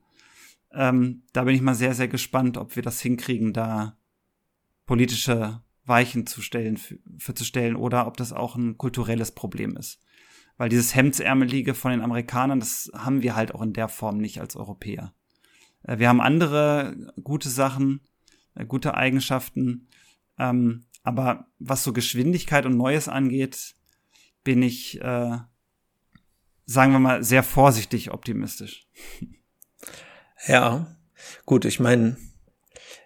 Ähm, 0.71 1.23
da 1.33 1.43
bin 1.43 1.55
ich 1.55 1.61
mal 1.61 1.75
sehr, 1.75 1.93
sehr 1.93 2.07
gespannt, 2.07 2.57
ob 2.57 2.75
wir 2.75 2.83
das 2.83 3.01
hinkriegen, 3.01 3.53
da 3.53 3.97
politische 4.85 5.61
Weichen 5.85 6.25
zu 6.25 6.41
stellen, 6.41 6.77
für, 6.77 6.97
für 7.17 7.33
zu 7.33 7.43
stellen 7.43 7.75
oder 7.75 8.07
ob 8.07 8.17
das 8.17 8.33
auch 8.33 8.55
ein 8.55 8.77
kulturelles 8.77 9.31
Problem 9.31 9.75
ist. 9.77 9.99
Weil 10.57 10.69
dieses 10.69 10.95
Hemdsärmelige 10.95 11.73
von 11.73 11.91
den 11.91 12.01
Amerikanern, 12.01 12.59
das 12.59 12.91
haben 12.93 13.23
wir 13.23 13.35
halt 13.35 13.53
auch 13.53 13.61
in 13.61 13.73
der 13.73 13.89
Form 13.89 14.17
nicht 14.17 14.39
als 14.39 14.55
Europäer. 14.55 15.13
Äh, 15.83 15.99
wir 15.99 16.09
haben 16.09 16.21
andere 16.21 16.95
gute 17.23 17.49
Sachen, 17.49 18.01
äh, 18.55 18.65
gute 18.65 18.95
Eigenschaften, 18.95 19.87
ähm, 20.37 20.85
aber 21.03 21.47
was 21.59 21.83
so 21.83 21.93
Geschwindigkeit 21.93 22.65
und 22.65 22.77
Neues 22.77 23.07
angeht, 23.07 23.75
bin 24.43 24.61
ich, 24.61 24.99
äh, 25.01 25.37
sagen 26.65 26.91
wir 26.91 26.99
mal, 26.99 27.23
sehr 27.23 27.43
vorsichtig 27.43 28.11
optimistisch. 28.11 28.87
Ja, 30.47 30.87
gut, 31.45 31.65
ich 31.65 31.79
meine, 31.79 32.17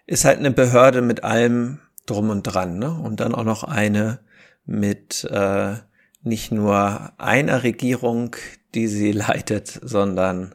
ist 0.06 0.24
halt 0.24 0.38
eine 0.38 0.50
Behörde 0.50 1.02
mit 1.02 1.22
allem 1.22 1.80
drum 2.06 2.30
und 2.30 2.42
dran, 2.42 2.78
ne? 2.78 2.92
Und 2.92 3.20
dann 3.20 3.34
auch 3.34 3.44
noch 3.44 3.64
eine 3.64 4.20
mit 4.64 5.24
äh, 5.24 5.76
nicht 6.22 6.50
nur 6.52 7.12
einer 7.18 7.62
Regierung, 7.62 8.34
die 8.74 8.88
sie 8.88 9.12
leitet, 9.12 9.78
sondern 9.82 10.54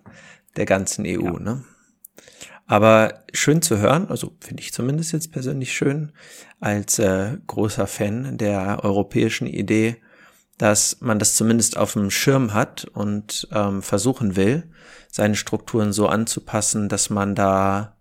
der 0.55 0.65
ganzen 0.65 1.05
EU, 1.05 1.25
ja. 1.25 1.39
ne? 1.39 1.63
Aber 2.65 3.23
schön 3.33 3.61
zu 3.61 3.77
hören, 3.77 4.07
also 4.09 4.35
finde 4.39 4.63
ich 4.63 4.73
zumindest 4.73 5.11
jetzt 5.11 5.31
persönlich 5.31 5.73
schön, 5.73 6.11
als 6.59 6.97
äh, 6.99 7.37
großer 7.45 7.87
Fan 7.87 8.37
der 8.37 8.83
europäischen 8.83 9.47
Idee, 9.47 9.97
dass 10.57 11.01
man 11.01 11.19
das 11.19 11.35
zumindest 11.35 11.77
auf 11.77 11.93
dem 11.93 12.09
Schirm 12.09 12.53
hat 12.53 12.85
und 12.85 13.47
ähm, 13.51 13.81
versuchen 13.81 14.35
will, 14.35 14.71
seine 15.11 15.35
Strukturen 15.35 15.91
so 15.93 16.07
anzupassen, 16.07 16.89
dass 16.89 17.09
man 17.09 17.35
da 17.35 17.97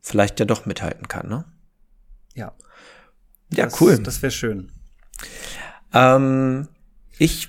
vielleicht 0.00 0.40
ja 0.40 0.46
doch 0.46 0.66
mithalten 0.66 1.08
kann, 1.08 1.28
ne? 1.28 1.44
Ja. 2.34 2.52
Ja, 3.52 3.66
das, 3.66 3.80
cool. 3.80 3.98
Das 3.98 4.22
wäre 4.22 4.30
schön. 4.30 4.72
Ähm, 5.92 6.68
ich, 7.18 7.48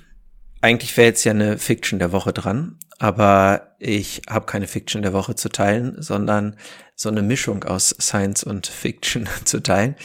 eigentlich 0.61 0.95
wäre 0.98 1.07
jetzt 1.07 1.23
ja 1.23 1.31
eine 1.31 1.57
Fiction 1.57 1.99
der 1.99 2.11
Woche 2.11 2.34
dran, 2.34 2.77
aber 2.99 3.75
ich 3.79 4.23
habe 4.29 4.45
keine 4.45 4.67
Fiction 4.67 5.01
der 5.01 5.13
Woche 5.13 5.35
zu 5.35 5.49
teilen, 5.49 6.01
sondern 6.01 6.55
so 6.95 7.09
eine 7.09 7.21
Mischung 7.21 7.63
aus 7.63 7.95
Science 7.99 8.43
und 8.43 8.67
Fiction 8.67 9.27
zu 9.45 9.61
teilen. 9.61 9.95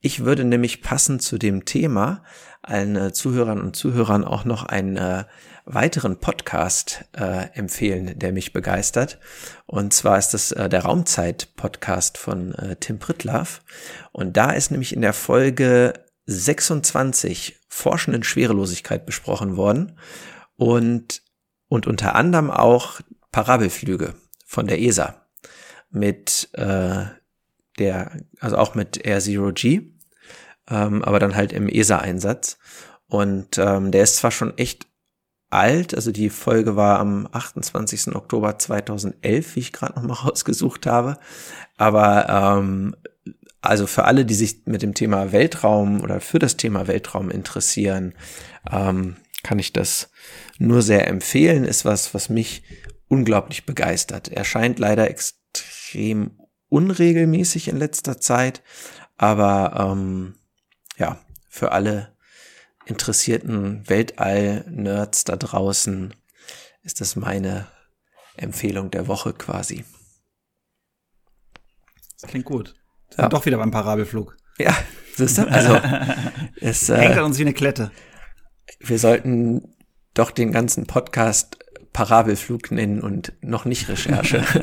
Ich 0.00 0.24
würde 0.24 0.44
nämlich 0.44 0.82
passend 0.82 1.22
zu 1.22 1.38
dem 1.38 1.64
Thema 1.64 2.22
allen 2.62 2.96
äh, 2.96 3.12
Zuhörern 3.12 3.60
und 3.60 3.76
Zuhörern 3.76 4.24
auch 4.24 4.44
noch 4.44 4.64
einen 4.64 4.96
äh, 4.96 5.24
weiteren 5.64 6.18
Podcast 6.18 7.04
äh, 7.16 7.48
empfehlen, 7.54 8.18
der 8.18 8.32
mich 8.32 8.52
begeistert. 8.52 9.18
Und 9.66 9.92
zwar 9.92 10.18
ist 10.18 10.30
das 10.30 10.52
äh, 10.52 10.68
der 10.68 10.82
Raumzeit-Podcast 10.82 12.18
von 12.18 12.54
äh, 12.54 12.76
Tim 12.76 12.98
Pritlaff. 12.98 13.62
Und 14.12 14.36
da 14.36 14.50
ist 14.52 14.70
nämlich 14.70 14.94
in 14.94 15.02
der 15.02 15.12
Folge 15.12 15.94
26 16.26 17.60
Forschenden 17.68 18.22
Schwerelosigkeit 18.22 19.06
besprochen 19.06 19.56
worden. 19.56 19.98
Und 20.56 21.22
und 21.68 21.86
unter 21.86 22.14
anderem 22.14 22.50
auch 22.50 23.00
Parabelflüge 23.32 24.14
von 24.46 24.66
der 24.66 24.80
ESA 24.80 25.22
mit 25.90 26.48
äh, 26.52 27.04
der, 27.78 28.12
also 28.40 28.56
auch 28.56 28.74
mit 28.74 29.06
Air 29.06 29.20
Zero 29.20 29.52
G, 29.52 29.92
ähm, 30.68 31.04
aber 31.04 31.18
dann 31.18 31.36
halt 31.36 31.52
im 31.52 31.68
ESA-Einsatz. 31.68 32.58
Und 33.06 33.58
ähm, 33.58 33.90
der 33.90 34.02
ist 34.02 34.16
zwar 34.16 34.30
schon 34.30 34.56
echt 34.58 34.86
alt, 35.50 35.94
also 35.94 36.12
die 36.12 36.28
Folge 36.28 36.76
war 36.76 36.98
am 36.98 37.28
28. 37.30 38.14
Oktober 38.14 38.58
2011, 38.58 39.56
wie 39.56 39.60
ich 39.60 39.72
gerade 39.72 39.94
noch 39.94 40.02
mal 40.02 40.14
rausgesucht 40.28 40.86
habe, 40.86 41.18
aber 41.76 42.28
ähm, 42.28 42.94
also 43.60 43.86
für 43.86 44.04
alle, 44.04 44.24
die 44.24 44.34
sich 44.34 44.62
mit 44.66 44.82
dem 44.82 44.94
Thema 44.94 45.32
Weltraum 45.32 46.00
oder 46.00 46.20
für 46.20 46.38
das 46.38 46.56
Thema 46.56 46.86
Weltraum 46.86 47.30
interessieren, 47.30 48.14
ähm, 48.70 49.16
kann 49.42 49.58
ich 49.58 49.72
das 49.72 50.10
nur 50.58 50.82
sehr 50.82 51.06
empfehlen, 51.06 51.64
ist 51.64 51.84
was, 51.84 52.12
was 52.14 52.28
mich 52.28 52.62
unglaublich 53.08 53.64
begeistert. 53.64 54.28
Er 54.28 54.44
scheint 54.44 54.78
leider 54.78 55.08
extrem 55.08 56.38
unregelmäßig 56.68 57.68
in 57.68 57.78
letzter 57.78 58.20
Zeit, 58.20 58.62
aber 59.16 59.92
ähm, 59.92 60.34
ja, 60.98 61.18
für 61.48 61.72
alle 61.72 62.16
interessierten 62.84 63.88
Weltall-Nerds 63.88 65.24
da 65.24 65.36
draußen 65.36 66.14
ist 66.82 67.00
das 67.00 67.16
meine 67.16 67.66
Empfehlung 68.36 68.90
der 68.90 69.06
Woche 69.08 69.32
quasi. 69.32 69.84
Das 72.20 72.30
klingt 72.30 72.46
gut. 72.46 72.74
Ja. 73.16 73.28
Doch 73.28 73.46
wieder 73.46 73.58
beim 73.58 73.70
Parabelflug. 73.70 74.36
Ja, 74.58 74.76
siehst 75.14 75.38
du? 75.38 75.48
Also 75.48 75.74
es 76.60 76.88
äh, 76.88 76.96
hängt 76.96 77.18
an 77.18 77.24
uns 77.24 77.38
wie 77.38 77.42
eine 77.42 77.54
Klette. 77.54 77.90
Wir 78.80 78.98
sollten 78.98 79.74
doch 80.18 80.30
den 80.30 80.52
ganzen 80.52 80.86
Podcast 80.86 81.58
Parabelflug 81.92 82.70
nennen 82.70 83.00
und 83.00 83.32
noch 83.40 83.64
nicht 83.64 83.88
Recherche. 83.88 84.44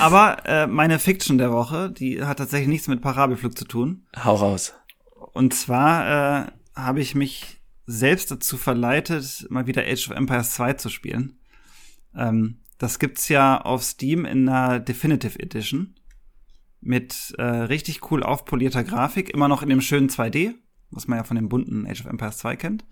Aber 0.00 0.46
äh, 0.46 0.66
meine 0.66 0.98
Fiction 0.98 1.38
der 1.38 1.52
Woche, 1.52 1.90
die 1.90 2.22
hat 2.22 2.38
tatsächlich 2.38 2.68
nichts 2.68 2.88
mit 2.88 3.00
Parabelflug 3.00 3.56
zu 3.56 3.64
tun. 3.64 4.06
Hau 4.22 4.34
raus. 4.34 4.74
Und 5.32 5.54
zwar 5.54 6.46
äh, 6.46 6.50
habe 6.76 7.00
ich 7.00 7.14
mich 7.14 7.60
selbst 7.86 8.30
dazu 8.30 8.56
verleitet, 8.56 9.46
mal 9.48 9.66
wieder 9.66 9.82
Age 9.82 10.10
of 10.10 10.16
Empires 10.16 10.52
2 10.52 10.74
zu 10.74 10.90
spielen. 10.90 11.38
Ähm, 12.14 12.58
das 12.76 12.98
gibt's 12.98 13.28
ja 13.28 13.60
auf 13.60 13.82
Steam 13.82 14.24
in 14.24 14.48
einer 14.48 14.78
Definitive 14.78 15.38
Edition 15.40 15.94
mit 16.80 17.34
äh, 17.38 17.42
richtig 17.42 18.10
cool 18.10 18.22
aufpolierter 18.22 18.84
Grafik, 18.84 19.30
immer 19.30 19.48
noch 19.48 19.62
in 19.62 19.68
dem 19.70 19.80
schönen 19.80 20.08
2D, 20.08 20.54
was 20.90 21.06
man 21.06 21.18
ja 21.18 21.24
von 21.24 21.36
dem 21.36 21.48
bunten 21.48 21.86
Age 21.86 22.00
of 22.00 22.06
Empires 22.06 22.38
2 22.38 22.56
kennt. 22.56 22.84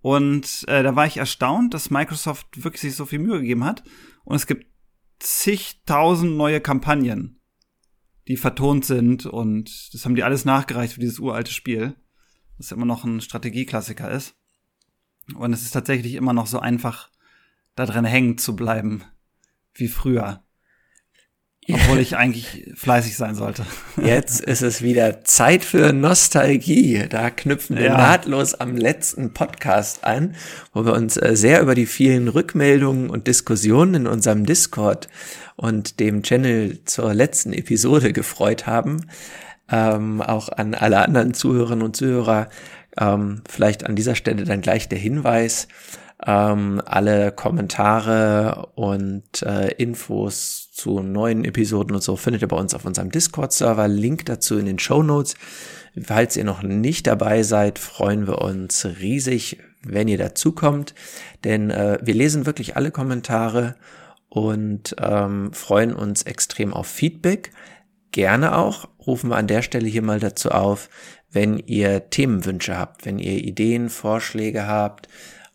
Und 0.00 0.64
äh, 0.68 0.82
da 0.82 0.96
war 0.96 1.06
ich 1.06 1.16
erstaunt, 1.16 1.72
dass 1.72 1.90
Microsoft 1.90 2.62
wirklich 2.62 2.82
sich 2.82 2.94
so 2.94 3.06
viel 3.06 3.18
Mühe 3.18 3.40
gegeben 3.40 3.64
hat. 3.64 3.82
Und 4.24 4.36
es 4.36 4.46
gibt 4.46 4.66
zigtausend 5.18 6.36
neue 6.36 6.60
Kampagnen, 6.60 7.40
die 8.28 8.36
vertont 8.36 8.84
sind. 8.84 9.24
Und 9.24 9.94
das 9.94 10.04
haben 10.04 10.14
die 10.14 10.22
alles 10.22 10.44
nachgereicht 10.44 10.94
für 10.94 11.00
dieses 11.00 11.18
uralte 11.18 11.52
Spiel, 11.52 11.96
das 12.58 12.70
immer 12.70 12.84
noch 12.84 13.04
ein 13.04 13.22
Strategieklassiker 13.22 14.10
ist. 14.10 14.36
Und 15.34 15.54
es 15.54 15.62
ist 15.62 15.70
tatsächlich 15.70 16.14
immer 16.14 16.34
noch 16.34 16.46
so 16.46 16.58
einfach, 16.58 17.10
da 17.74 17.86
drin 17.86 18.04
hängen 18.04 18.36
zu 18.36 18.54
bleiben 18.54 19.04
wie 19.72 19.88
früher. 19.88 20.43
Obwohl 21.72 21.98
ich 21.98 22.16
eigentlich 22.16 22.70
fleißig 22.74 23.16
sein 23.16 23.34
sollte. 23.34 23.64
Jetzt 24.02 24.40
ist 24.42 24.62
es 24.62 24.82
wieder 24.82 25.24
Zeit 25.24 25.64
für 25.64 25.92
Nostalgie. 25.92 27.06
Da 27.08 27.30
knüpfen 27.30 27.76
wir 27.76 27.86
ja. 27.86 27.96
nahtlos 27.96 28.54
am 28.54 28.76
letzten 28.76 29.32
Podcast 29.32 30.04
an, 30.04 30.34
wo 30.74 30.84
wir 30.84 30.92
uns 30.92 31.16
äh, 31.16 31.36
sehr 31.36 31.62
über 31.62 31.74
die 31.74 31.86
vielen 31.86 32.28
Rückmeldungen 32.28 33.08
und 33.08 33.26
Diskussionen 33.26 33.94
in 33.94 34.06
unserem 34.06 34.44
Discord 34.44 35.08
und 35.56 36.00
dem 36.00 36.22
Channel 36.22 36.80
zur 36.84 37.14
letzten 37.14 37.52
Episode 37.52 38.12
gefreut 38.12 38.66
haben. 38.66 39.06
Ähm, 39.70 40.20
auch 40.20 40.50
an 40.50 40.74
alle 40.74 40.98
anderen 40.98 41.32
Zuhörerinnen 41.32 41.84
und 41.84 41.96
Zuhörer 41.96 42.50
ähm, 43.00 43.42
vielleicht 43.48 43.86
an 43.86 43.96
dieser 43.96 44.14
Stelle 44.14 44.44
dann 44.44 44.60
gleich 44.60 44.88
der 44.88 44.98
Hinweis. 44.98 45.68
Ähm, 46.26 46.80
alle 46.84 47.32
Kommentare 47.32 48.70
und 48.74 49.42
äh, 49.42 49.72
Infos 49.72 50.70
zu 50.72 51.00
neuen 51.00 51.44
Episoden 51.44 51.94
und 51.94 52.02
so 52.02 52.16
findet 52.16 52.42
ihr 52.42 52.48
bei 52.48 52.56
uns 52.56 52.74
auf 52.74 52.84
unserem 52.84 53.10
Discord-Server. 53.10 53.88
Link 53.88 54.24
dazu 54.24 54.58
in 54.58 54.66
den 54.66 54.78
Show 54.78 55.02
Notes. 55.02 55.34
Falls 56.02 56.36
ihr 56.36 56.44
noch 56.44 56.62
nicht 56.62 57.06
dabei 57.06 57.42
seid, 57.42 57.78
freuen 57.78 58.26
wir 58.26 58.40
uns 58.40 58.86
riesig, 59.00 59.58
wenn 59.82 60.08
ihr 60.08 60.18
dazukommt, 60.18 60.94
denn 61.44 61.70
äh, 61.70 61.98
wir 62.02 62.14
lesen 62.14 62.46
wirklich 62.46 62.76
alle 62.76 62.90
Kommentare 62.90 63.76
und 64.28 64.96
ähm, 65.00 65.52
freuen 65.52 65.94
uns 65.94 66.22
extrem 66.22 66.72
auf 66.72 66.86
Feedback. 66.86 67.52
Gerne 68.10 68.56
auch 68.56 68.88
rufen 69.06 69.30
wir 69.30 69.36
an 69.36 69.46
der 69.46 69.62
Stelle 69.62 69.88
hier 69.88 70.02
mal 70.02 70.20
dazu 70.20 70.50
auf, 70.50 70.88
wenn 71.30 71.58
ihr 71.58 72.10
Themenwünsche 72.10 72.78
habt, 72.78 73.04
wenn 73.06 73.18
ihr 73.18 73.44
Ideen, 73.44 73.90
Vorschläge 73.90 74.66
habt, 74.66 75.08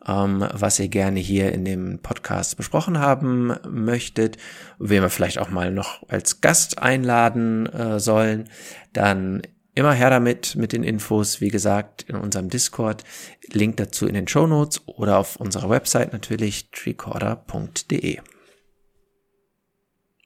ähm, 0.08 0.46
was 0.54 0.80
ihr 0.80 0.88
gerne 0.88 1.20
hier 1.20 1.52
in 1.52 1.66
dem 1.66 2.00
Podcast 2.00 2.58
besprochen 2.58 3.00
haben 3.00 3.54
möchtet, 3.68 4.38
wen 4.80 5.02
wir 5.02 5.10
vielleicht 5.10 5.40
auch 5.40 5.50
mal 5.50 5.72
noch 5.72 6.08
als 6.08 6.42
Gast 6.42 6.80
einladen 6.80 7.66
äh, 7.68 8.00
sollen, 8.00 8.50
dann 8.94 9.42
immer 9.76 9.94
her 9.94 10.10
damit 10.10 10.56
mit 10.56 10.74
den 10.74 10.84
Infos, 10.84 11.42
wie 11.42 11.50
gesagt, 11.50 12.04
in 12.04 12.16
unserem 12.16 12.50
Discord. 12.50 13.04
Link 13.52 13.78
dazu 13.78 14.08
in 14.08 14.14
den 14.14 14.28
Show 14.28 14.46
Notes 14.48 14.82
oder 14.88 15.18
auf 15.18 15.38
unserer 15.38 15.70
Website 15.70 16.14
natürlich 16.14 16.70
treecorder.de. 16.72 18.20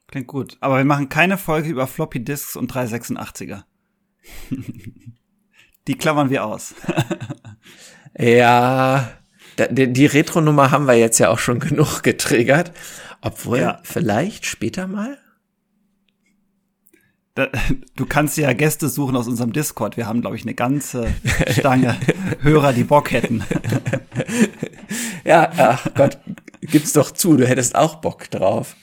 Klingt 0.08 0.28
gut. 0.28 0.58
Aber 0.60 0.78
wir 0.78 0.86
machen 0.86 1.10
keine 1.10 1.38
Folge 1.38 1.70
über 1.70 1.88
Floppy 1.88 2.24
Disks 2.24 2.56
und 2.56 2.72
386er. 2.72 3.64
Die 5.88 5.96
klammern 5.96 6.30
wir 6.30 6.46
aus. 6.46 6.76
ja, 8.18 9.12
die 9.58 10.06
Retro-Nummer 10.06 10.72
haben 10.72 10.88
wir 10.88 10.96
jetzt 10.96 11.20
ja 11.20 11.30
auch 11.30 11.40
schon 11.40 11.60
genug 11.60 12.04
getriggert. 12.04 12.72
Obwohl, 13.22 13.60
ja. 13.60 13.80
vielleicht 13.84 14.46
später 14.46 14.88
mal? 14.88 15.18
Du 17.96 18.06
kannst 18.06 18.38
ja 18.38 18.54
Gäste 18.54 18.90
suchen 18.90 19.16
aus 19.16 19.28
unserem 19.28 19.54
Discord. 19.54 19.98
Wir 19.98 20.06
haben, 20.06 20.22
glaube 20.22 20.36
ich, 20.36 20.44
eine 20.44 20.54
ganze 20.54 21.08
Stange 21.50 21.98
Hörer, 22.42 22.74
die 22.74 22.84
Bock 22.84 23.12
hätten. 23.12 23.44
ja, 25.24 25.52
ach 25.58 25.88
Gott, 25.96 26.20
gib's 26.62 26.94
doch 26.94 27.10
zu, 27.10 27.36
du 27.36 27.48
hättest 27.48 27.76
auch 27.76 27.96
Bock 27.96 28.30
drauf. 28.30 28.76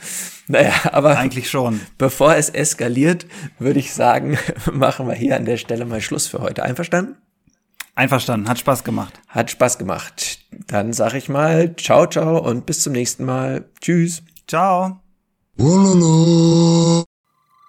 Naja, 0.48 0.72
aber 0.90 1.16
eigentlich 1.16 1.48
schon. 1.48 1.80
Bevor 1.96 2.34
es 2.34 2.48
eskaliert, 2.50 3.26
würde 3.60 3.78
ich 3.78 3.92
sagen, 3.94 4.36
machen 4.72 5.06
wir 5.06 5.14
hier 5.14 5.36
an 5.36 5.44
der 5.44 5.56
Stelle 5.56 5.84
mal 5.84 6.00
Schluss 6.00 6.26
für 6.26 6.40
heute. 6.40 6.64
Einverstanden? 6.64 7.16
Einverstanden, 8.00 8.48
hat 8.48 8.58
Spaß 8.58 8.82
gemacht. 8.82 9.20
Hat 9.28 9.50
Spaß 9.50 9.76
gemacht. 9.76 10.38
Dann 10.68 10.94
sag 10.94 11.12
ich 11.12 11.28
mal 11.28 11.76
ciao, 11.76 12.06
ciao 12.06 12.38
und 12.38 12.64
bis 12.64 12.82
zum 12.82 12.94
nächsten 12.94 13.26
Mal. 13.26 13.68
Tschüss. 13.82 14.22
Ciao. 14.48 15.02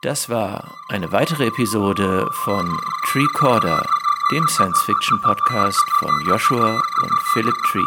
Das 0.01 0.29
war 0.29 0.73
eine 0.87 1.11
weitere 1.11 1.47
Episode 1.47 2.29
von 2.45 2.79
Treecorder, 3.07 3.85
dem 4.31 4.47
Science-Fiction-Podcast 4.47 5.83
von 5.99 6.25
Joshua 6.25 6.81
und 7.03 7.21
Philip 7.33 7.55
Tree. 7.69 7.81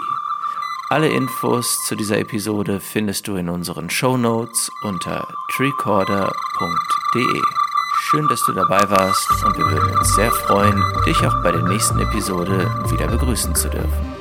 Alle 0.91 1.09
Infos 1.09 1.83
zu 1.87 1.97
dieser 1.97 2.19
Episode 2.19 2.79
findest 2.79 3.27
du 3.27 3.37
in 3.37 3.49
unseren 3.49 3.89
Show 3.89 4.19
Notes 4.19 4.71
unter 4.83 5.27
treecorder.de. 5.57 7.41
Schön, 8.11 8.29
dass 8.29 8.45
du 8.45 8.53
dabei 8.53 8.83
warst 8.91 9.31
und 9.47 9.57
wir 9.57 9.65
würden 9.65 9.97
uns 9.97 10.15
sehr 10.15 10.31
freuen, 10.31 10.79
dich 11.07 11.17
auch 11.27 11.43
bei 11.43 11.51
der 11.51 11.63
nächsten 11.63 11.99
Episode 11.99 12.71
wieder 12.91 13.09
begrüßen 13.09 13.55
zu 13.55 13.71
dürfen. 13.71 14.14